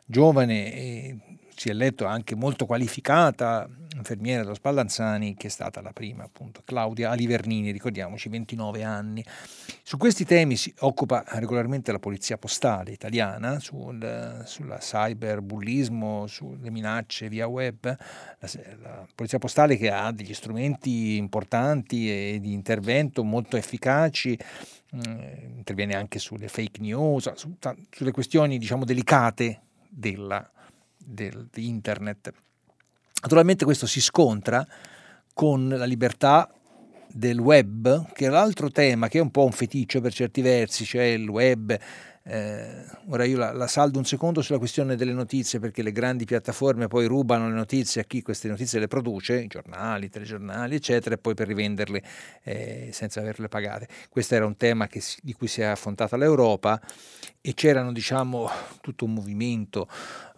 giovane, 0.04 0.74
eh, 0.74 1.16
si 1.56 1.68
è 1.68 1.72
letto 1.72 2.06
anche 2.06 2.34
molto 2.34 2.66
qualificata, 2.66 3.68
infermiera 3.94 4.42
dello 4.42 4.54
Spallanzani, 4.54 5.34
che 5.36 5.46
è 5.46 5.50
stata 5.50 5.80
la 5.80 5.92
prima, 5.92 6.24
appunto, 6.24 6.62
Claudia 6.64 7.10
Alivernini, 7.10 7.70
ricordiamoci, 7.70 8.28
29 8.28 8.82
anni. 8.82 9.24
Su 9.82 9.96
questi 9.96 10.24
temi 10.24 10.56
si 10.56 10.72
occupa 10.80 11.24
regolarmente 11.28 11.92
la 11.92 11.98
Polizia 11.98 12.36
Postale 12.36 12.90
italiana, 12.90 13.60
sul, 13.60 14.42
sulla 14.44 14.78
cyberbullismo, 14.78 16.26
sulle 16.26 16.70
minacce 16.70 17.28
via 17.28 17.46
web, 17.46 17.84
la, 17.84 18.50
la, 18.82 19.06
Polizia 19.14 19.38
Postale 19.38 19.76
che 19.76 19.90
ha 19.90 20.10
degli 20.10 20.34
strumenti 20.34 21.16
importanti 21.16 22.10
e 22.10 22.40
di 22.40 22.52
intervento 22.52 23.22
molto 23.22 23.56
efficaci, 23.56 24.36
mm, 24.96 25.56
interviene 25.56 25.94
anche 25.94 26.18
sulle 26.18 26.48
fake 26.48 26.80
news, 26.80 27.32
su, 27.34 27.56
sulle 27.90 28.10
questioni 28.10 28.58
diciamo 28.58 28.84
delicate 28.84 29.60
della, 29.88 30.50
del, 31.04 31.48
di 31.52 31.68
internet. 31.68 32.32
Naturalmente 33.22 33.64
questo 33.64 33.86
si 33.86 34.00
scontra 34.00 34.66
con 35.32 35.68
la 35.68 35.84
libertà 35.84 36.50
del 37.08 37.38
web, 37.38 38.12
che 38.12 38.26
è 38.26 38.28
l'altro 38.28 38.70
tema 38.70 39.08
che 39.08 39.18
è 39.18 39.20
un 39.22 39.30
po' 39.30 39.44
un 39.44 39.52
feticcio 39.52 40.00
per 40.00 40.12
certi 40.12 40.40
versi, 40.40 40.84
cioè 40.84 41.04
il 41.04 41.28
web 41.28 41.78
eh, 42.26 42.86
ora 43.08 43.24
io 43.24 43.36
la, 43.36 43.52
la, 43.52 43.66
saldo 43.66 43.98
un 43.98 44.06
secondo 44.06 44.40
sulla 44.40 44.56
questione 44.56 44.96
delle 44.96 45.12
notizie 45.12 45.58
perché 45.58 45.82
le 45.82 45.92
grandi 45.92 46.24
piattaforme 46.24 46.88
poi 46.88 47.04
rubano 47.04 47.48
le 47.48 47.54
notizie 47.54 48.00
a 48.00 48.04
chi 48.04 48.22
queste 48.22 48.48
notizie 48.48 48.80
le 48.80 48.88
produce, 48.88 49.42
i 49.42 49.46
giornali, 49.46 50.06
i 50.06 50.08
telegiornali 50.08 50.74
eccetera 50.74 51.16
e 51.16 51.18
poi 51.18 51.34
per 51.34 51.46
rivenderle 51.46 52.02
eh, 52.42 52.88
senza 52.92 53.20
averle 53.20 53.48
pagate. 53.48 53.88
Questo 54.08 54.34
era 54.36 54.46
un 54.46 54.56
tema 54.56 54.88
si, 54.90 55.18
di 55.22 55.34
cui 55.34 55.48
si 55.48 55.60
è 55.60 55.64
affrontata 55.64 56.16
l'Europa 56.16 56.80
e 57.42 57.52
c'erano 57.52 57.92
diciamo 57.92 58.48
tutto 58.80 59.04
un 59.04 59.12
movimento 59.12 59.86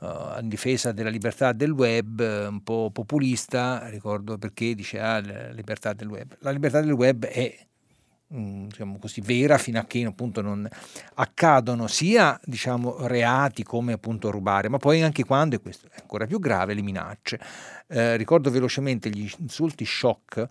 uh, 0.00 0.06
a 0.06 0.40
difesa 0.42 0.90
della 0.90 1.08
libertà 1.08 1.52
del 1.52 1.70
web 1.70 2.18
un 2.18 2.64
po' 2.64 2.90
populista, 2.92 3.86
ricordo 3.90 4.38
perché 4.38 4.74
dice 4.74 4.98
ah, 4.98 5.20
la 5.24 5.50
libertà 5.52 5.92
del 5.92 6.08
web. 6.08 6.36
La 6.40 6.50
libertà 6.50 6.80
del 6.80 6.90
web 6.90 7.26
è 7.26 7.56
diciamo 8.28 8.98
così, 8.98 9.20
vera 9.20 9.56
fino 9.56 9.78
a 9.78 9.84
che 9.84 10.04
appunto 10.04 10.40
non 10.40 10.68
accadono 11.14 11.86
sia 11.86 12.38
diciamo, 12.44 13.06
reati 13.06 13.62
come 13.62 13.92
appunto 13.92 14.30
rubare, 14.30 14.68
ma 14.68 14.78
poi 14.78 15.02
anche 15.02 15.24
quando, 15.24 15.56
e 15.56 15.60
questo 15.60 15.86
è 15.90 16.00
ancora 16.00 16.26
più 16.26 16.38
grave, 16.38 16.74
le 16.74 16.82
minacce. 16.82 17.40
Eh, 17.88 18.16
ricordo 18.16 18.50
velocemente 18.50 19.10
gli 19.10 19.30
insulti 19.38 19.84
shock 19.84 20.46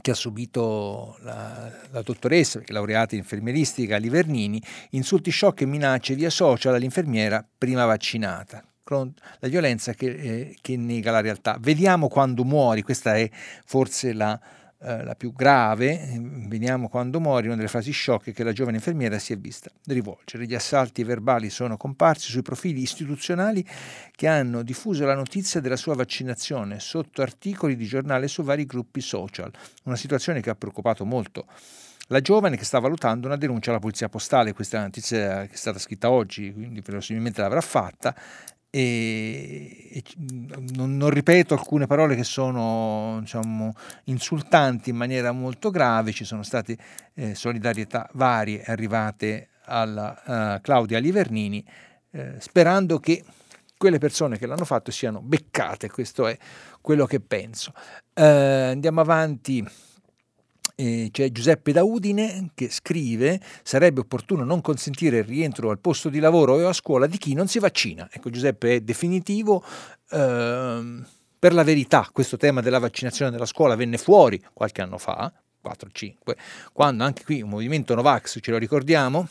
che 0.00 0.10
ha 0.10 0.14
subito 0.14 1.16
la, 1.20 1.70
la 1.90 2.02
dottoressa, 2.02 2.60
laureata 2.66 3.14
in 3.14 3.20
infermieristica, 3.20 3.96
Livernini, 3.96 4.60
insulti 4.90 5.30
shock 5.30 5.60
e 5.60 5.66
minacce 5.66 6.14
via 6.14 6.30
social 6.30 6.74
all'infermiera 6.74 7.46
prima 7.56 7.84
vaccinata 7.84 8.64
la 8.86 9.48
violenza 9.48 9.94
che, 9.94 10.06
eh, 10.06 10.56
che, 10.60 10.76
nega 10.76 11.10
la 11.10 11.22
realtà. 11.22 11.56
Vediamo 11.58 12.08
quando 12.08 12.44
muori, 12.44 12.82
questa 12.82 13.16
è 13.16 13.30
forse 13.64 14.12
la, 14.12 14.38
eh, 14.84 15.02
la 15.02 15.14
più 15.14 15.32
grave, 15.32 16.20
vediamo 16.46 16.88
quando 16.88 17.18
muore, 17.18 17.46
una 17.46 17.56
delle 17.56 17.68
frasi 17.68 17.92
shock 17.92 18.32
che 18.32 18.44
la 18.44 18.52
giovane 18.52 18.76
infermiera 18.76 19.18
si 19.18 19.32
è 19.32 19.38
vista 19.38 19.70
rivolgere. 19.86 20.44
Gli 20.46 20.54
assalti 20.54 21.02
verbali 21.04 21.48
sono 21.48 21.78
comparsi 21.78 22.30
sui 22.30 22.42
profili 22.42 22.82
istituzionali 22.82 23.64
che 24.14 24.26
hanno 24.26 24.62
diffuso 24.62 25.06
la 25.06 25.14
notizia 25.14 25.60
della 25.60 25.76
sua 25.76 25.94
vaccinazione 25.94 26.80
sotto 26.80 27.22
articoli 27.22 27.76
di 27.76 27.86
giornale 27.86 28.28
su 28.28 28.42
vari 28.42 28.66
gruppi 28.66 29.00
social, 29.00 29.50
una 29.84 29.96
situazione 29.96 30.40
che 30.40 30.50
ha 30.50 30.54
preoccupato 30.54 31.04
molto 31.04 31.46
la 32.08 32.20
giovane 32.20 32.58
che 32.58 32.64
sta 32.64 32.78
valutando 32.80 33.26
una 33.26 33.36
denuncia 33.36 33.70
alla 33.70 33.78
polizia 33.78 34.10
postale, 34.10 34.52
questa 34.52 34.78
notizia 34.80 35.46
che 35.46 35.54
è 35.54 35.56
stata 35.56 35.78
scritta 35.78 36.10
oggi, 36.10 36.52
quindi 36.52 36.80
verosimilmente 36.80 37.40
l'avrà 37.40 37.62
fatta, 37.62 38.14
e, 38.76 39.88
e 39.92 40.02
non, 40.74 40.96
non, 40.96 41.10
ripeto 41.10 41.54
alcune 41.54 41.86
parole 41.86 42.16
che 42.16 42.24
sono 42.24 43.18
diciamo, 43.20 43.72
insultanti 44.06 44.90
in 44.90 44.96
maniera 44.96 45.30
molto 45.30 45.70
grave, 45.70 46.10
ci 46.10 46.24
sono 46.24 46.42
state 46.42 46.76
eh, 47.14 47.36
solidarietà 47.36 48.10
varie 48.14 48.64
arrivate 48.64 49.50
alla 49.66 50.56
uh, 50.56 50.60
Claudia 50.60 50.98
Livernini, 50.98 51.64
eh, 52.10 52.34
sperando 52.40 52.98
che 52.98 53.22
quelle 53.78 53.98
persone 53.98 54.38
che 54.38 54.46
l'hanno 54.46 54.64
fatto 54.64 54.90
siano 54.90 55.20
beccate, 55.20 55.88
questo 55.88 56.26
è 56.26 56.36
quello 56.80 57.06
che 57.06 57.20
penso. 57.20 57.72
Eh, 58.12 58.24
andiamo 58.24 59.00
avanti 59.00 59.64
eh, 60.74 61.08
c'è 61.10 61.30
Giuseppe 61.30 61.72
da 61.72 61.84
Udine 61.84 62.50
che 62.54 62.70
scrive 62.70 63.40
sarebbe 63.62 64.00
opportuno 64.00 64.44
non 64.44 64.60
consentire 64.60 65.18
il 65.18 65.24
rientro 65.24 65.70
al 65.70 65.78
posto 65.78 66.08
di 66.08 66.18
lavoro 66.18 66.54
o 66.54 66.68
a 66.68 66.72
scuola 66.72 67.06
di 67.06 67.18
chi 67.18 67.34
non 67.34 67.46
si 67.46 67.58
vaccina. 67.58 68.08
Ecco 68.10 68.30
Giuseppe 68.30 68.76
è 68.76 68.80
definitivo. 68.80 69.64
Ehm, 70.10 71.06
per 71.38 71.52
la 71.52 71.62
verità 71.62 72.08
questo 72.10 72.38
tema 72.38 72.62
della 72.62 72.78
vaccinazione 72.78 73.30
della 73.30 73.44
scuola 73.44 73.76
venne 73.76 73.98
fuori 73.98 74.42
qualche 74.54 74.80
anno 74.80 74.96
fa, 74.96 75.30
4-5, 75.62 76.36
quando 76.72 77.04
anche 77.04 77.22
qui 77.22 77.42
un 77.42 77.50
movimento 77.50 77.94
Novax, 77.94 78.38
ce 78.40 78.50
lo 78.50 78.56
ricordiamo, 78.56 79.26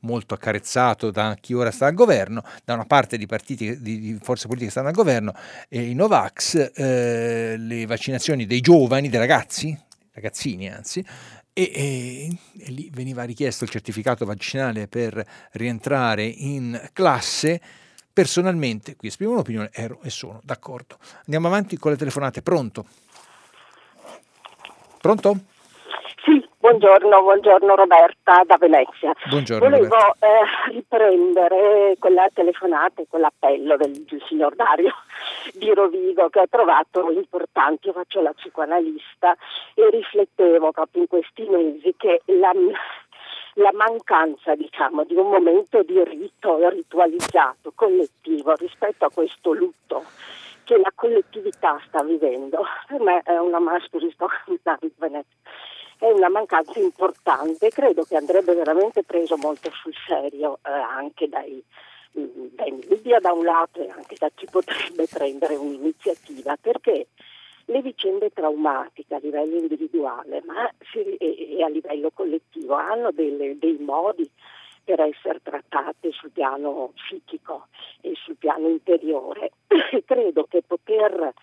molto 0.00 0.34
accarezzato 0.34 1.10
da 1.10 1.36
chi 1.40 1.52
ora 1.52 1.72
sta 1.72 1.86
al 1.86 1.94
governo, 1.94 2.44
da 2.64 2.74
una 2.74 2.84
parte 2.84 3.18
di 3.18 3.26
partiti, 3.26 3.80
di, 3.80 3.98
di 3.98 4.18
forze 4.22 4.46
politiche 4.46 4.66
che 4.66 4.70
stanno 4.70 4.88
al 4.88 4.94
governo, 4.94 5.34
e 5.68 5.82
i 5.82 5.94
Novax, 5.94 6.72
eh, 6.74 7.56
le 7.58 7.86
vaccinazioni 7.86 8.46
dei 8.46 8.60
giovani, 8.60 9.08
dei 9.08 9.18
ragazzi, 9.18 9.76
ragazzini 10.12 10.68
anzi, 10.68 11.04
e, 11.52 11.70
e, 11.74 12.38
e, 12.58 12.70
lì 12.70 12.90
veniva 12.92 13.24
richiesto 13.24 13.64
il 13.64 13.70
certificato 13.70 14.24
vaccinale 14.24 14.88
per 14.88 15.24
rientrare 15.52 16.24
in 16.24 16.90
classe. 16.92 17.60
Personalmente, 18.12 18.96
qui 18.96 19.08
esprimo 19.08 19.32
un'opinione, 19.32 19.70
ero 19.72 20.00
e 20.02 20.10
sono 20.10 20.40
d'accordo. 20.44 20.98
Andiamo 21.20 21.46
avanti 21.46 21.78
con 21.78 21.92
le 21.92 21.96
telefonate. 21.96 22.42
Pronto? 22.42 22.86
Pronto? 25.00 25.44
Buongiorno, 26.58 27.22
buongiorno 27.22 27.74
Roberta 27.74 28.42
da 28.44 28.58
Venezia. 28.58 29.14
Buongiorno, 29.28 29.68
Volevo 29.68 29.96
eh, 29.96 30.70
riprendere 30.70 31.96
quella 31.98 32.28
telefonata 32.32 33.00
e 33.00 33.06
quell'appello 33.08 33.76
del, 33.78 33.92
del, 34.04 34.22
signor 34.28 34.54
Dario 34.54 34.92
di 35.54 35.72
Rovigo 35.72 36.28
che 36.28 36.40
ho 36.40 36.48
trovato 36.48 37.10
importante. 37.10 37.86
Io 37.86 37.94
faccio 37.94 38.20
la 38.20 38.32
psicoanalista 38.32 39.34
e 39.74 39.88
riflettevo 39.88 40.70
proprio 40.72 41.02
in 41.02 41.08
questi 41.08 41.48
mesi 41.48 41.94
che 41.96 42.20
la, 42.26 42.52
la 43.54 43.72
mancanza 43.72 44.54
diciamo, 44.54 45.04
di 45.04 45.14
un 45.14 45.30
momento 45.30 45.82
di 45.82 46.04
rito 46.04 46.68
ritualizzato, 46.68 47.72
collettivo 47.74 48.54
rispetto 48.56 49.06
a 49.06 49.10
questo 49.10 49.54
lutto 49.54 50.04
che 50.64 50.76
la 50.76 50.92
collettività 50.94 51.80
sta 51.88 52.02
vivendo, 52.04 52.64
per 52.86 53.00
me 53.00 53.22
è 53.24 53.36
una 53.38 53.58
Venezia 54.98 55.38
è 56.00 56.10
una 56.10 56.30
mancanza 56.30 56.78
importante. 56.78 57.68
Credo 57.68 58.04
che 58.04 58.16
andrebbe 58.16 58.54
veramente 58.54 59.02
preso 59.02 59.36
molto 59.36 59.70
sul 59.70 59.94
serio 60.06 60.58
eh, 60.64 60.70
anche 60.70 61.28
dai, 61.28 61.62
mm, 62.18 62.46
dai 62.54 62.72
media 62.88 63.20
da 63.20 63.32
un 63.32 63.44
lato 63.44 63.82
e 63.82 63.90
anche 63.90 64.16
da 64.18 64.30
chi 64.34 64.46
potrebbe 64.50 65.06
prendere 65.06 65.56
un'iniziativa, 65.56 66.56
perché 66.58 67.08
le 67.66 67.82
vicende 67.82 68.30
traumatiche 68.30 69.14
a 69.14 69.20
livello 69.22 69.58
individuale 69.58 70.42
ma 70.44 70.68
e 71.18 71.62
a 71.62 71.68
livello 71.68 72.10
collettivo 72.12 72.74
hanno 72.74 73.12
delle, 73.12 73.56
dei 73.58 73.76
modi 73.78 74.28
per 74.82 75.00
essere 75.00 75.40
trattate 75.42 76.10
sul 76.10 76.30
piano 76.30 76.92
psichico 76.94 77.68
e 78.00 78.14
sul 78.16 78.36
piano 78.36 78.68
interiore. 78.68 79.52
Credo 80.04 80.46
che 80.48 80.62
poter 80.66 81.34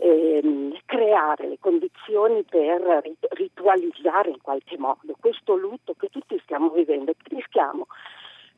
ehm, 0.00 0.76
creare 0.86 1.48
le 1.48 1.58
condizioni 1.60 2.42
per 2.42 3.02
ritualizzare 3.30 4.30
in 4.30 4.40
qualche 4.40 4.78
modo 4.78 5.14
questo 5.20 5.56
lutto 5.56 5.94
che 5.94 6.08
tutti 6.08 6.38
stiamo 6.42 6.70
vivendo, 6.70 7.12
rischiamo 7.24 7.86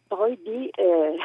poi 0.07 0.41
di 0.43 0.69
eh, 0.69 1.17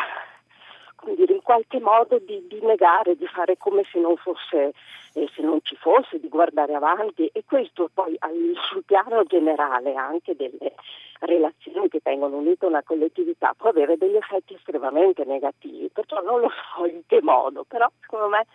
dire, 1.15 1.34
in 1.34 1.41
qualche 1.41 1.80
modo 1.80 2.19
di, 2.19 2.45
di, 2.48 2.60
negare, 2.61 3.15
di 3.15 3.27
fare 3.27 3.57
come 3.57 3.84
se 3.91 3.99
non 3.99 4.15
fosse, 4.18 4.73
eh, 5.14 5.30
se 5.34 5.41
non 5.41 5.60
ci 5.61 5.76
fosse, 5.76 6.19
di 6.19 6.30
guardare 6.30 6.73
avanti 6.73 7.30
e 7.31 7.44
questo 7.45 7.89
poi 7.94 8.15
al, 8.19 8.53
sul 8.69 8.84
piano 8.85 9.23
generale 9.23 9.94
anche 9.95 10.35
delle 10.35 10.73
relazioni 11.19 11.89
che 11.89 11.99
tengono 12.02 12.38
unite 12.38 12.65
una 12.65 12.84
collettività 12.84 13.53
può 13.57 13.69
avere 13.69 13.98
degli 13.98 14.15
effetti 14.15 14.53
estremamente 14.53 15.23
negativi, 15.26 15.89
perciò 15.89 16.22
non 16.22 16.41
lo 16.41 16.49
so 16.76 16.85
in 16.85 17.02
che 17.06 17.22
modo, 17.22 17.64
però 17.68 17.89
secondo 18.02 18.30
me 18.30 18.45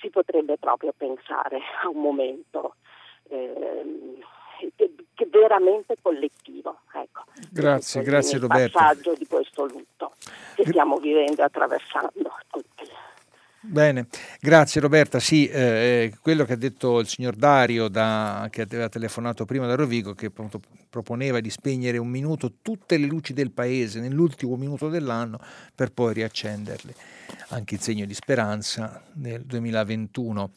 si 0.00 0.10
potrebbe 0.10 0.56
proprio 0.58 0.92
pensare 0.96 1.60
a 1.82 1.88
un 1.88 2.00
momento 2.00 2.74
eh, 3.28 4.18
che, 4.74 5.28
veramente 5.30 5.96
collettivo. 6.00 6.80
Ecco, 6.92 7.24
grazie, 7.50 8.02
grazie 8.02 8.38
Roberto. 8.38 8.64
Il 8.64 8.70
passaggio 8.72 9.14
di 9.14 9.26
questo 9.26 9.66
lutto 9.66 10.12
che 10.54 10.64
stiamo 10.66 10.96
vivendo 10.98 11.42
e 11.42 11.44
attraversando 11.44 12.34
tutti. 12.50 12.88
Bene, 13.60 14.06
grazie 14.40 14.80
Roberta. 14.80 15.18
Sì, 15.18 15.48
eh, 15.48 15.60
eh, 15.60 16.14
quello 16.22 16.44
che 16.44 16.52
ha 16.52 16.56
detto 16.56 17.00
il 17.00 17.08
signor 17.08 17.34
Dario, 17.34 17.88
da, 17.88 18.46
che 18.50 18.62
aveva 18.62 18.88
telefonato 18.88 19.44
prima 19.44 19.66
da 19.66 19.74
Rovigo, 19.74 20.14
che 20.14 20.26
appunto 20.26 20.60
proponeva 20.88 21.40
di 21.40 21.50
spegnere 21.50 21.98
un 21.98 22.08
minuto 22.08 22.54
tutte 22.62 22.96
le 22.96 23.06
luci 23.06 23.32
del 23.32 23.50
paese 23.50 23.98
nell'ultimo 23.98 24.54
minuto 24.54 24.88
dell'anno 24.88 25.40
per 25.74 25.92
poi 25.92 26.14
riaccenderle, 26.14 26.94
anche 27.48 27.74
in 27.74 27.80
segno 27.80 28.06
di 28.06 28.14
speranza 28.14 29.02
nel 29.14 29.44
2021. 29.44 30.50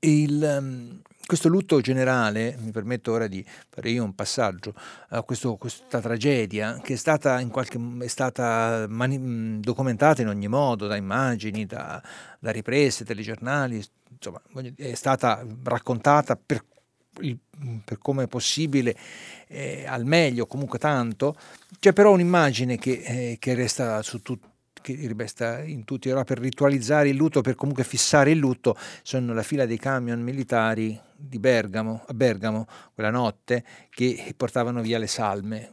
Il, 0.00 0.56
um, 0.58 1.00
questo 1.26 1.48
lutto 1.48 1.80
generale, 1.80 2.56
mi 2.60 2.70
permetto 2.70 3.12
ora 3.12 3.26
di 3.26 3.44
fare 3.68 3.90
io 3.90 4.04
un 4.04 4.14
passaggio 4.14 4.72
a 5.08 5.22
questo, 5.22 5.56
questa 5.56 6.00
tragedia 6.00 6.80
che 6.82 6.94
è 6.94 6.96
stata, 6.96 7.44
qualche, 7.48 7.78
è 8.00 8.06
stata 8.06 8.86
mani, 8.88 9.58
documentata 9.60 10.22
in 10.22 10.28
ogni 10.28 10.46
modo, 10.46 10.86
da 10.86 10.94
immagini, 10.96 11.66
da, 11.66 12.00
da 12.38 12.50
riprese, 12.52 13.04
telegiornali, 13.04 13.84
insomma, 14.08 14.40
è 14.76 14.94
stata 14.94 15.44
raccontata 15.64 16.36
per, 16.36 16.64
per 17.12 17.98
come 17.98 18.24
è 18.24 18.28
possibile, 18.28 18.96
eh, 19.48 19.84
al 19.86 20.04
meglio, 20.04 20.46
comunque 20.46 20.78
tanto. 20.78 21.34
C'è 21.80 21.92
però 21.92 22.12
un'immagine 22.12 22.78
che, 22.78 23.02
eh, 23.04 23.36
che 23.40 23.54
resta 23.54 24.00
su 24.02 24.22
tutto 24.22 24.54
che 24.94 25.06
ribesta 25.06 25.62
in 25.62 25.84
tutti, 25.84 26.08
allora 26.08 26.22
per 26.22 26.38
ritualizzare 26.38 27.08
il 27.08 27.16
lutto, 27.16 27.40
per 27.40 27.56
comunque 27.56 27.82
fissare 27.82 28.30
il 28.30 28.38
lutto, 28.38 28.76
sono 29.02 29.34
la 29.34 29.42
fila 29.42 29.66
dei 29.66 29.78
camion 29.78 30.20
militari 30.20 30.96
di 31.16 31.40
Bergamo, 31.40 32.04
a 32.06 32.14
Bergamo, 32.14 32.66
quella 32.94 33.10
notte, 33.10 33.64
che 33.90 34.32
portavano 34.36 34.82
via 34.82 34.98
le 34.98 35.08
salme. 35.08 35.72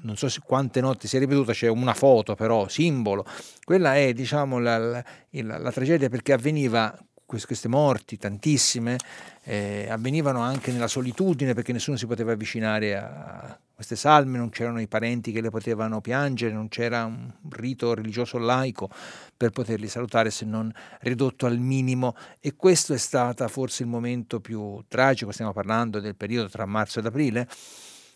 Non 0.00 0.16
so 0.16 0.28
quante 0.44 0.80
notti 0.80 1.06
si 1.06 1.16
è 1.16 1.18
ripetuta, 1.20 1.52
c'è 1.52 1.68
una 1.68 1.94
foto 1.94 2.34
però, 2.34 2.66
simbolo. 2.66 3.24
Quella 3.62 3.94
è 3.94 4.12
diciamo 4.12 4.58
la, 4.58 4.76
la, 4.78 5.04
la, 5.30 5.58
la 5.58 5.72
tragedia 5.72 6.08
perché 6.08 6.32
avveniva 6.32 6.96
queste 7.28 7.68
morti, 7.68 8.16
tantissime, 8.16 8.96
eh, 9.44 9.86
avvenivano 9.90 10.40
anche 10.40 10.72
nella 10.72 10.88
solitudine 10.88 11.52
perché 11.52 11.72
nessuno 11.72 11.98
si 11.98 12.06
poteva 12.06 12.32
avvicinare 12.32 12.96
a 12.96 13.58
queste 13.74 13.96
salme, 13.96 14.38
non 14.38 14.48
c'erano 14.48 14.80
i 14.80 14.88
parenti 14.88 15.30
che 15.30 15.42
le 15.42 15.50
potevano 15.50 16.00
piangere, 16.00 16.52
non 16.52 16.68
c'era 16.68 17.04
un 17.04 17.30
rito 17.50 17.94
religioso 17.94 18.38
laico 18.38 18.88
per 19.36 19.50
poterli 19.50 19.88
salutare 19.88 20.30
se 20.30 20.46
non 20.46 20.72
ridotto 21.00 21.46
al 21.46 21.58
minimo 21.58 22.16
e 22.40 22.56
questo 22.56 22.94
è 22.94 22.98
stato 22.98 23.46
forse 23.46 23.82
il 23.82 23.88
momento 23.88 24.40
più 24.40 24.82
tragico, 24.88 25.30
stiamo 25.30 25.52
parlando 25.52 26.00
del 26.00 26.16
periodo 26.16 26.48
tra 26.48 26.64
marzo 26.64 26.98
ed 26.98 27.06
aprile, 27.06 27.46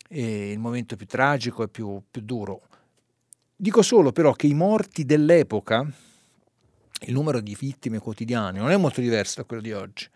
il 0.09 0.59
momento 0.59 0.95
più 0.95 1.05
tragico 1.05 1.63
e 1.63 1.67
più, 1.69 2.01
più 2.09 2.21
duro. 2.21 2.61
Dico 3.55 3.81
solo 3.83 4.11
però 4.11 4.33
che 4.33 4.47
i 4.47 4.53
morti 4.53 5.05
dell'epoca, 5.05 5.87
il 7.05 7.13
numero 7.13 7.39
di 7.39 7.55
vittime 7.59 7.99
quotidiane 7.99 8.59
non 8.59 8.71
è 8.71 8.77
molto 8.77 9.01
diverso 9.01 9.41
da 9.41 9.45
quello 9.45 9.61
di 9.61 9.71
oggi. 9.71 10.07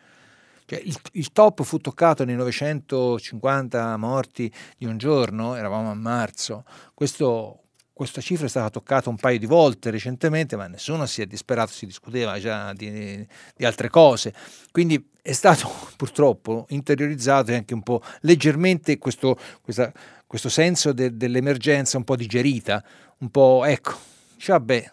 Cioè, 0.66 0.82
il, 0.84 0.98
il, 1.14 1.32
top 1.32 1.64
fu 1.64 1.78
toccato 1.78 2.26
nei 2.26 2.36
950 2.36 3.96
morti 3.96 4.52
di 4.78 4.86
un 4.86 4.98
giorno, 4.98 5.56
eravamo 5.56 5.92
a 5.92 5.94
marzo. 5.94 6.66
Questo, 6.94 7.68
questa 7.94 8.20
cifra 8.20 8.48
è 8.48 8.50
stata 8.50 8.70
toccata 8.70 9.10
un 9.10 9.16
paio 9.16 9.40
di 9.40 9.46
volte 9.46 9.92
recentemente, 9.92 10.58
ma 10.58 10.68
nessuno 10.68 11.06
si 11.06 11.22
è 11.22 11.26
disperato, 11.26 11.72
si 11.72 11.86
discuteva 11.86 12.38
già 12.38 12.74
di, 12.74 13.26
di 13.56 13.66
altre 13.66 13.90
cose. 13.90 14.34
Quindi 14.70 15.12
è 15.22 15.32
stato 15.32 15.72
purtroppo 15.96 16.66
interiorizzato 16.70 17.52
e 17.52 17.56
anche 17.56 17.74
un 17.74 17.82
po' 17.82 18.02
leggermente 18.22 18.98
questo, 18.98 19.40
questa, 19.62 19.90
questo 20.26 20.50
senso 20.50 20.92
de, 20.92 21.16
dell'emergenza 21.16 21.96
un 21.96 22.04
po' 22.04 22.18
digerita, 22.18 22.84
un 23.20 23.32
po' 23.32 23.64
ecco, 23.64 23.98
cioè, 24.36 24.58
vabbè, 24.58 24.92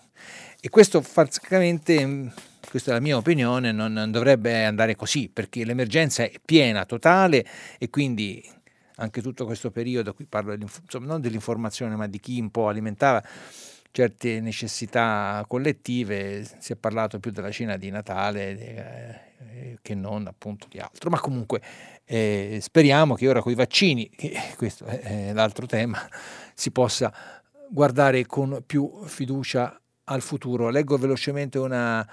e 0.64 0.70
questo 0.70 1.02
francamente, 1.02 2.06
mm, 2.06 2.28
questa 2.70 2.92
è 2.92 2.94
la 2.94 3.00
mia 3.00 3.18
opinione, 3.18 3.70
non, 3.70 3.92
non 3.92 4.10
dovrebbe 4.10 4.64
andare 4.64 4.96
così, 4.96 5.28
perché 5.28 5.62
l'emergenza 5.62 6.22
è 6.22 6.32
piena, 6.42 6.86
totale 6.86 7.44
e 7.78 7.90
quindi 7.90 8.42
anche 8.94 9.20
tutto 9.20 9.44
questo 9.44 9.70
periodo, 9.70 10.14
qui 10.14 10.24
parlo 10.24 10.54
insomma, 10.54 11.04
non 11.04 11.20
dell'informazione, 11.20 11.96
ma 11.96 12.06
di 12.06 12.18
chi 12.18 12.40
un 12.40 12.50
po' 12.50 12.68
alimentava 12.68 13.22
certe 13.90 14.40
necessità 14.40 15.44
collettive, 15.46 16.48
si 16.58 16.72
è 16.72 16.76
parlato 16.76 17.20
più 17.20 17.30
della 17.30 17.50
cena 17.50 17.76
di 17.76 17.90
Natale 17.90 18.58
eh, 18.58 19.78
che 19.82 19.94
non 19.94 20.26
appunto 20.26 20.66
di 20.70 20.78
altro, 20.78 21.10
ma 21.10 21.20
comunque 21.20 21.60
eh, 22.06 22.58
speriamo 22.62 23.16
che 23.16 23.28
ora 23.28 23.42
con 23.42 23.52
i 23.52 23.54
vaccini, 23.54 24.08
che 24.08 24.32
questo 24.56 24.86
è 24.86 25.30
l'altro 25.34 25.66
tema, 25.66 26.08
si 26.54 26.70
possa 26.70 27.12
guardare 27.68 28.24
con 28.24 28.62
più 28.64 29.04
fiducia 29.04 29.78
al 30.04 30.20
futuro. 30.20 30.68
Leggo 30.68 30.96
velocemente 30.96 31.58
una, 31.58 32.06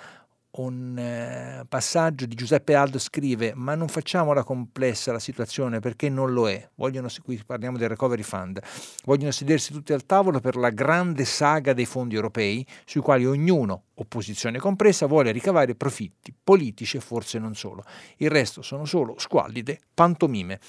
un 0.52 0.98
eh, 0.98 1.64
passaggio 1.68 2.26
di 2.26 2.36
Giuseppe 2.36 2.76
Aldo 2.76 3.00
scrive 3.00 3.54
ma 3.56 3.74
non 3.76 3.88
facciamola 3.88 4.44
complessa 4.44 5.12
la 5.12 5.20
situazione 5.20 5.80
perché 5.80 6.10
non 6.10 6.34
lo 6.34 6.50
è. 6.50 6.70
Vogliono, 6.76 7.08
qui 7.24 7.42
parliamo 7.46 7.78
del 7.78 7.90
recovery 7.90 8.24
fund. 8.24 8.60
Vogliono 9.06 9.32
sedersi 9.32 9.72
tutti 9.72 9.94
al 9.94 10.06
tavolo 10.06 10.40
per 10.40 10.56
la 10.58 10.70
grande 10.70 11.26
saga 11.26 11.74
dei 11.74 11.86
fondi 11.86 12.16
europei 12.16 12.66
sui 12.86 13.02
quali 13.02 13.26
ognuno 13.26 13.84
opposizione 13.96 14.58
compresa 14.58 15.06
vuole 15.06 15.32
ricavare 15.32 15.76
profitti 15.76 16.34
politici 16.44 16.98
e 16.98 17.02
forse 17.02 17.40
non 17.40 17.56
solo. 17.56 17.84
Il 18.18 18.30
resto 18.30 18.62
sono 18.62 18.86
solo 18.86 19.16
squallide 19.18 19.80
pantomime. 19.94 20.60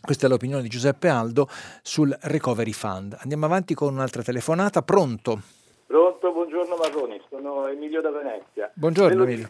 Questa 0.00 0.26
è 0.26 0.28
l'opinione 0.28 0.62
di 0.62 0.68
Giuseppe 0.68 1.08
Aldo 1.08 1.48
sul 1.82 2.16
recovery 2.22 2.72
fund. 2.72 3.16
Andiamo 3.18 3.46
avanti 3.46 3.74
con 3.74 3.92
un'altra 3.92 4.22
telefonata. 4.22 4.82
Pronto 4.82 5.42
Pronto, 5.88 6.32
buongiorno 6.32 6.76
Marroni, 6.76 7.18
sono 7.30 7.66
Emilio 7.66 8.02
da 8.02 8.10
Venezia. 8.10 8.70
Buongiorno 8.74 9.22
Emilio. 9.22 9.48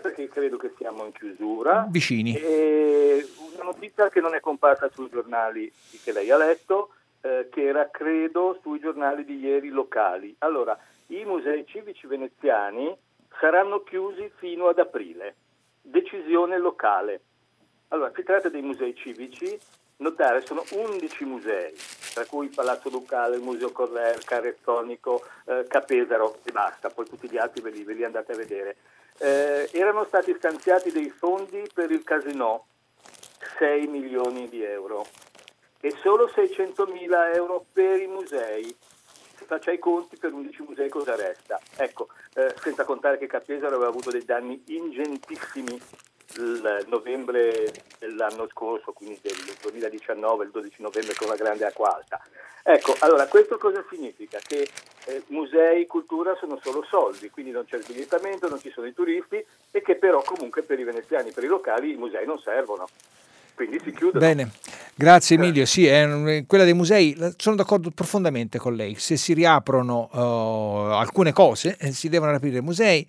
perché 0.00 0.26
credo 0.26 0.56
che 0.56 0.72
siamo 0.78 1.04
in 1.04 1.12
chiusura. 1.12 1.86
Vicini. 1.90 2.34
E 2.34 3.28
una 3.52 3.64
notizia 3.64 4.08
che 4.08 4.22
non 4.22 4.34
è 4.34 4.40
comparsa 4.40 4.88
sui 4.94 5.10
giornali 5.10 5.70
che 6.02 6.12
lei 6.12 6.30
ha 6.30 6.38
letto, 6.38 6.94
eh, 7.20 7.50
che 7.50 7.66
era 7.66 7.90
credo 7.90 8.58
sui 8.62 8.80
giornali 8.80 9.26
di 9.26 9.40
ieri 9.40 9.68
locali. 9.68 10.34
Allora, 10.38 10.74
i 11.08 11.22
musei 11.26 11.66
civici 11.66 12.06
veneziani 12.06 12.96
saranno 13.38 13.82
chiusi 13.82 14.32
fino 14.36 14.68
ad 14.68 14.78
aprile. 14.78 15.34
Decisione 15.82 16.58
locale. 16.58 17.20
Allora, 17.88 18.10
si 18.14 18.22
tratta 18.22 18.48
dei 18.48 18.62
musei 18.62 18.94
civici 18.94 19.58
notare 19.98 20.44
sono 20.44 20.64
11 20.70 21.24
musei, 21.24 21.74
tra 22.12 22.24
cui 22.24 22.46
il 22.46 22.54
Palazzo 22.54 22.88
Ducale, 22.88 23.36
il 23.36 23.42
Museo 23.42 23.70
Correr, 23.72 24.16
il 24.16 24.24
Carrettonico, 24.24 25.24
eh, 25.46 25.64
Capesaro 25.68 26.38
e 26.44 26.52
basta, 26.52 26.90
poi 26.90 27.06
tutti 27.08 27.28
gli 27.28 27.38
altri 27.38 27.62
ve 27.62 27.70
li, 27.70 27.84
ve 27.84 27.94
li 27.94 28.04
andate 28.04 28.32
a 28.32 28.36
vedere. 28.36 28.76
Eh, 29.18 29.68
erano 29.72 30.04
stati 30.04 30.34
stanziati 30.36 30.92
dei 30.92 31.10
fondi 31.10 31.68
per 31.72 31.90
il 31.90 32.04
casino, 32.04 32.66
6 33.58 33.86
milioni 33.86 34.48
di 34.48 34.62
euro 34.62 35.06
e 35.80 35.94
solo 36.02 36.28
600 36.28 36.86
mila 36.86 37.32
euro 37.32 37.64
per 37.72 38.00
i 38.00 38.06
musei. 38.06 38.76
Se 39.36 39.44
faccia 39.44 39.70
i 39.70 39.78
conti 39.78 40.16
per 40.16 40.32
11 40.32 40.62
musei 40.62 40.88
cosa 40.88 41.14
resta? 41.14 41.60
Ecco, 41.76 42.08
eh, 42.34 42.54
senza 42.60 42.84
contare 42.84 43.18
che 43.18 43.26
Capesaro 43.26 43.76
aveva 43.76 43.88
avuto 43.88 44.10
dei 44.10 44.24
danni 44.24 44.60
ingentissimi 44.66 45.80
il 46.36 46.84
novembre 46.88 47.72
dell'anno 47.98 48.46
scorso, 48.50 48.92
quindi 48.92 49.18
del 49.22 49.34
2019, 49.62 50.44
il 50.44 50.50
12 50.50 50.82
novembre 50.82 51.14
con 51.14 51.28
la 51.28 51.36
grande 51.36 51.64
acqua 51.64 51.96
alta. 51.96 52.20
Ecco, 52.62 52.94
allora 52.98 53.26
questo 53.26 53.56
cosa 53.56 53.82
significa? 53.88 54.38
Che 54.46 54.68
eh, 55.06 55.22
musei, 55.28 55.86
cultura 55.86 56.36
sono 56.38 56.60
solo 56.62 56.84
soldi, 56.86 57.30
quindi 57.30 57.50
non 57.50 57.64
c'è 57.64 57.76
il 57.76 57.84
bigliettamento, 57.86 58.48
non 58.48 58.60
ci 58.60 58.70
sono 58.70 58.86
i 58.86 58.92
turisti 58.92 59.42
e 59.70 59.80
che 59.80 59.94
però 59.94 60.22
comunque 60.22 60.62
per 60.62 60.78
i 60.78 60.84
veneziani, 60.84 61.30
per 61.30 61.44
i 61.44 61.46
locali 61.46 61.92
i 61.92 61.96
musei 61.96 62.26
non 62.26 62.38
servono. 62.38 62.86
Quindi 63.54 63.80
si 63.82 63.92
chiudono. 63.92 64.20
Bene, 64.20 64.50
grazie 64.94 65.36
Emilio. 65.36 65.64
Sì, 65.64 65.86
è, 65.86 66.44
quella 66.46 66.64
dei 66.64 66.74
musei, 66.74 67.16
sono 67.38 67.56
d'accordo 67.56 67.90
profondamente 67.90 68.58
con 68.58 68.76
lei. 68.76 68.94
Se 68.96 69.16
si 69.16 69.32
riaprono 69.32 70.08
uh, 70.12 70.92
alcune 70.92 71.32
cose, 71.32 71.76
eh, 71.80 71.90
si 71.92 72.08
devono 72.08 72.32
aprire 72.32 72.60
musei 72.60 73.04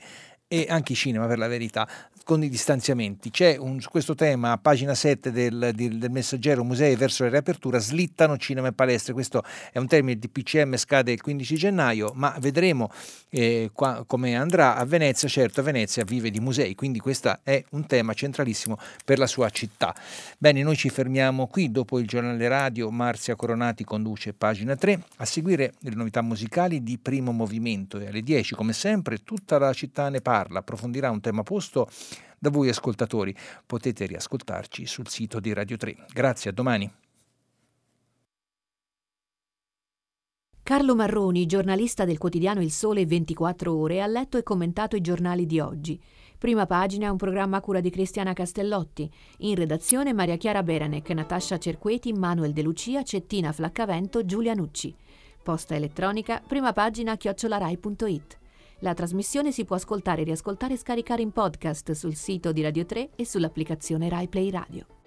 e 0.48 0.66
anche 0.70 0.94
i 0.94 0.96
cinema 0.96 1.28
per 1.28 1.38
la 1.38 1.48
verità 1.48 1.88
con 2.30 2.44
i 2.44 2.50
distanziamenti. 2.50 3.32
C'è 3.32 3.58
un, 3.58 3.82
su 3.82 3.90
questo 3.90 4.14
tema, 4.14 4.52
a 4.52 4.60
pagina 4.60 4.94
7 4.94 5.32
del, 5.32 5.72
del, 5.74 6.12
messaggero 6.12 6.64
Musei 6.64 6.96
verso 6.96 7.24
la 7.24 7.32
riapertura, 7.32 7.80
slittano 7.80 8.38
cinema 8.38 8.68
e 8.68 8.72
palestre. 8.72 9.14
Questo 9.14 9.44
è 9.72 9.80
un 9.80 9.88
termine 9.88 10.20
di 10.20 10.30
PCM, 10.30 10.76
scade 10.76 11.12
il 11.12 11.24
15 11.24 11.56
gennaio, 11.56 12.12
ma 12.14 12.36
vedremo 12.40 12.92
eh, 13.30 13.72
qua, 13.74 14.04
come 14.06 14.36
andrà 14.36 14.76
a 14.76 14.86
Venezia. 14.86 15.28
Certo, 15.28 15.64
Venezia 15.64 16.04
vive 16.04 16.30
di 16.30 16.40
musei, 16.40 16.76
quindi 16.76 17.00
questo 17.00 17.36
è 17.42 17.64
un 17.72 17.88
tema 17.88 18.14
centralissimo 18.14 18.78
per 19.04 19.18
la 19.18 19.26
sua 19.26 19.50
città. 19.50 19.96
Bene, 20.38 20.62
noi 20.62 20.76
ci 20.76 20.90
fermiamo 20.90 21.48
qui. 21.48 21.72
Dopo 21.72 21.98
il 21.98 22.06
giornale 22.06 22.48
radio, 22.48 22.92
Marzia 22.92 23.34
Coronati 23.36 23.84
conduce 23.84 24.34
pagina 24.34 24.76
3. 24.76 25.02
A 25.16 25.26
seguire 25.26 25.74
le 25.80 25.96
novità 25.96 26.22
musicali 26.22 26.84
di 26.84 27.00
primo 27.00 27.32
movimento 27.32 27.98
e 27.98 28.06
alle 28.06 28.22
10, 28.22 28.54
come 28.54 28.74
sempre, 28.74 29.24
tutta 29.24 29.58
la 29.58 29.74
città 29.74 30.10
ne 30.10 30.22
parla. 30.22 30.60
Approfondirà 30.60 31.10
un 31.10 31.22
tema 31.22 31.42
posto 31.42 31.90
da 32.40 32.50
voi 32.50 32.70
ascoltatori. 32.70 33.36
Potete 33.66 34.06
riascoltarci 34.06 34.86
sul 34.86 35.08
sito 35.08 35.40
di 35.40 35.54
Radio 35.54 35.78
3. 35.78 36.06
Grazie, 36.14 36.50
a 36.50 36.54
domani. 36.54 36.92
Carlo 40.64 40.96
Marroni, 40.96 41.48
giornalista 41.48 42.06
del 42.06 42.20
quotidiano 42.20 42.62
Il 42.62 42.72
Sole 42.72 43.06
24 43.06 43.76
Ore, 43.76 44.02
ha 44.02 44.08
letto 44.08 44.38
e 44.38 44.44
commentato 44.44 44.96
i 44.96 45.02
giornali 45.02 45.48
di 45.48 45.60
oggi. 45.60 46.00
Prima 46.38 46.68
pagina 46.68 47.10
un 47.10 47.18
programma 47.18 47.58
a 47.58 47.60
cura 47.60 47.82
di 47.82 47.90
Cristiana 47.90 48.34
Castellotti. 48.34 49.12
In 49.40 49.56
redazione 49.56 50.14
Maria 50.14 50.38
Chiara 50.38 50.62
Beranec, 50.62 51.10
Natascia 51.10 51.58
Cerqueti, 51.58 52.14
Manuel 52.14 52.54
De 52.54 52.62
Lucia, 52.62 53.02
Cettina 53.02 53.52
Flaccavento, 53.52 54.24
Giulia 54.24 54.54
Nucci. 54.54 54.96
Posta 55.42 55.74
elettronica, 55.74 56.40
prima 56.48 56.72
pagina 56.72 57.18
chiocciolarai.it. 57.18 58.38
La 58.82 58.94
trasmissione 58.94 59.52
si 59.52 59.66
può 59.66 59.76
ascoltare, 59.76 60.24
riascoltare 60.24 60.76
e 60.76 60.78
scaricare 60.78 61.22
in 61.22 61.32
podcast 61.32 61.92
sul 61.92 62.16
sito 62.16 62.54
di 62.54 62.62
Radio 62.62 62.86
3 62.86 63.10
e 63.16 63.26
sull'applicazione 63.26 64.08
Rai 64.08 64.30
Play 64.30 64.50
Radio. 64.50 64.99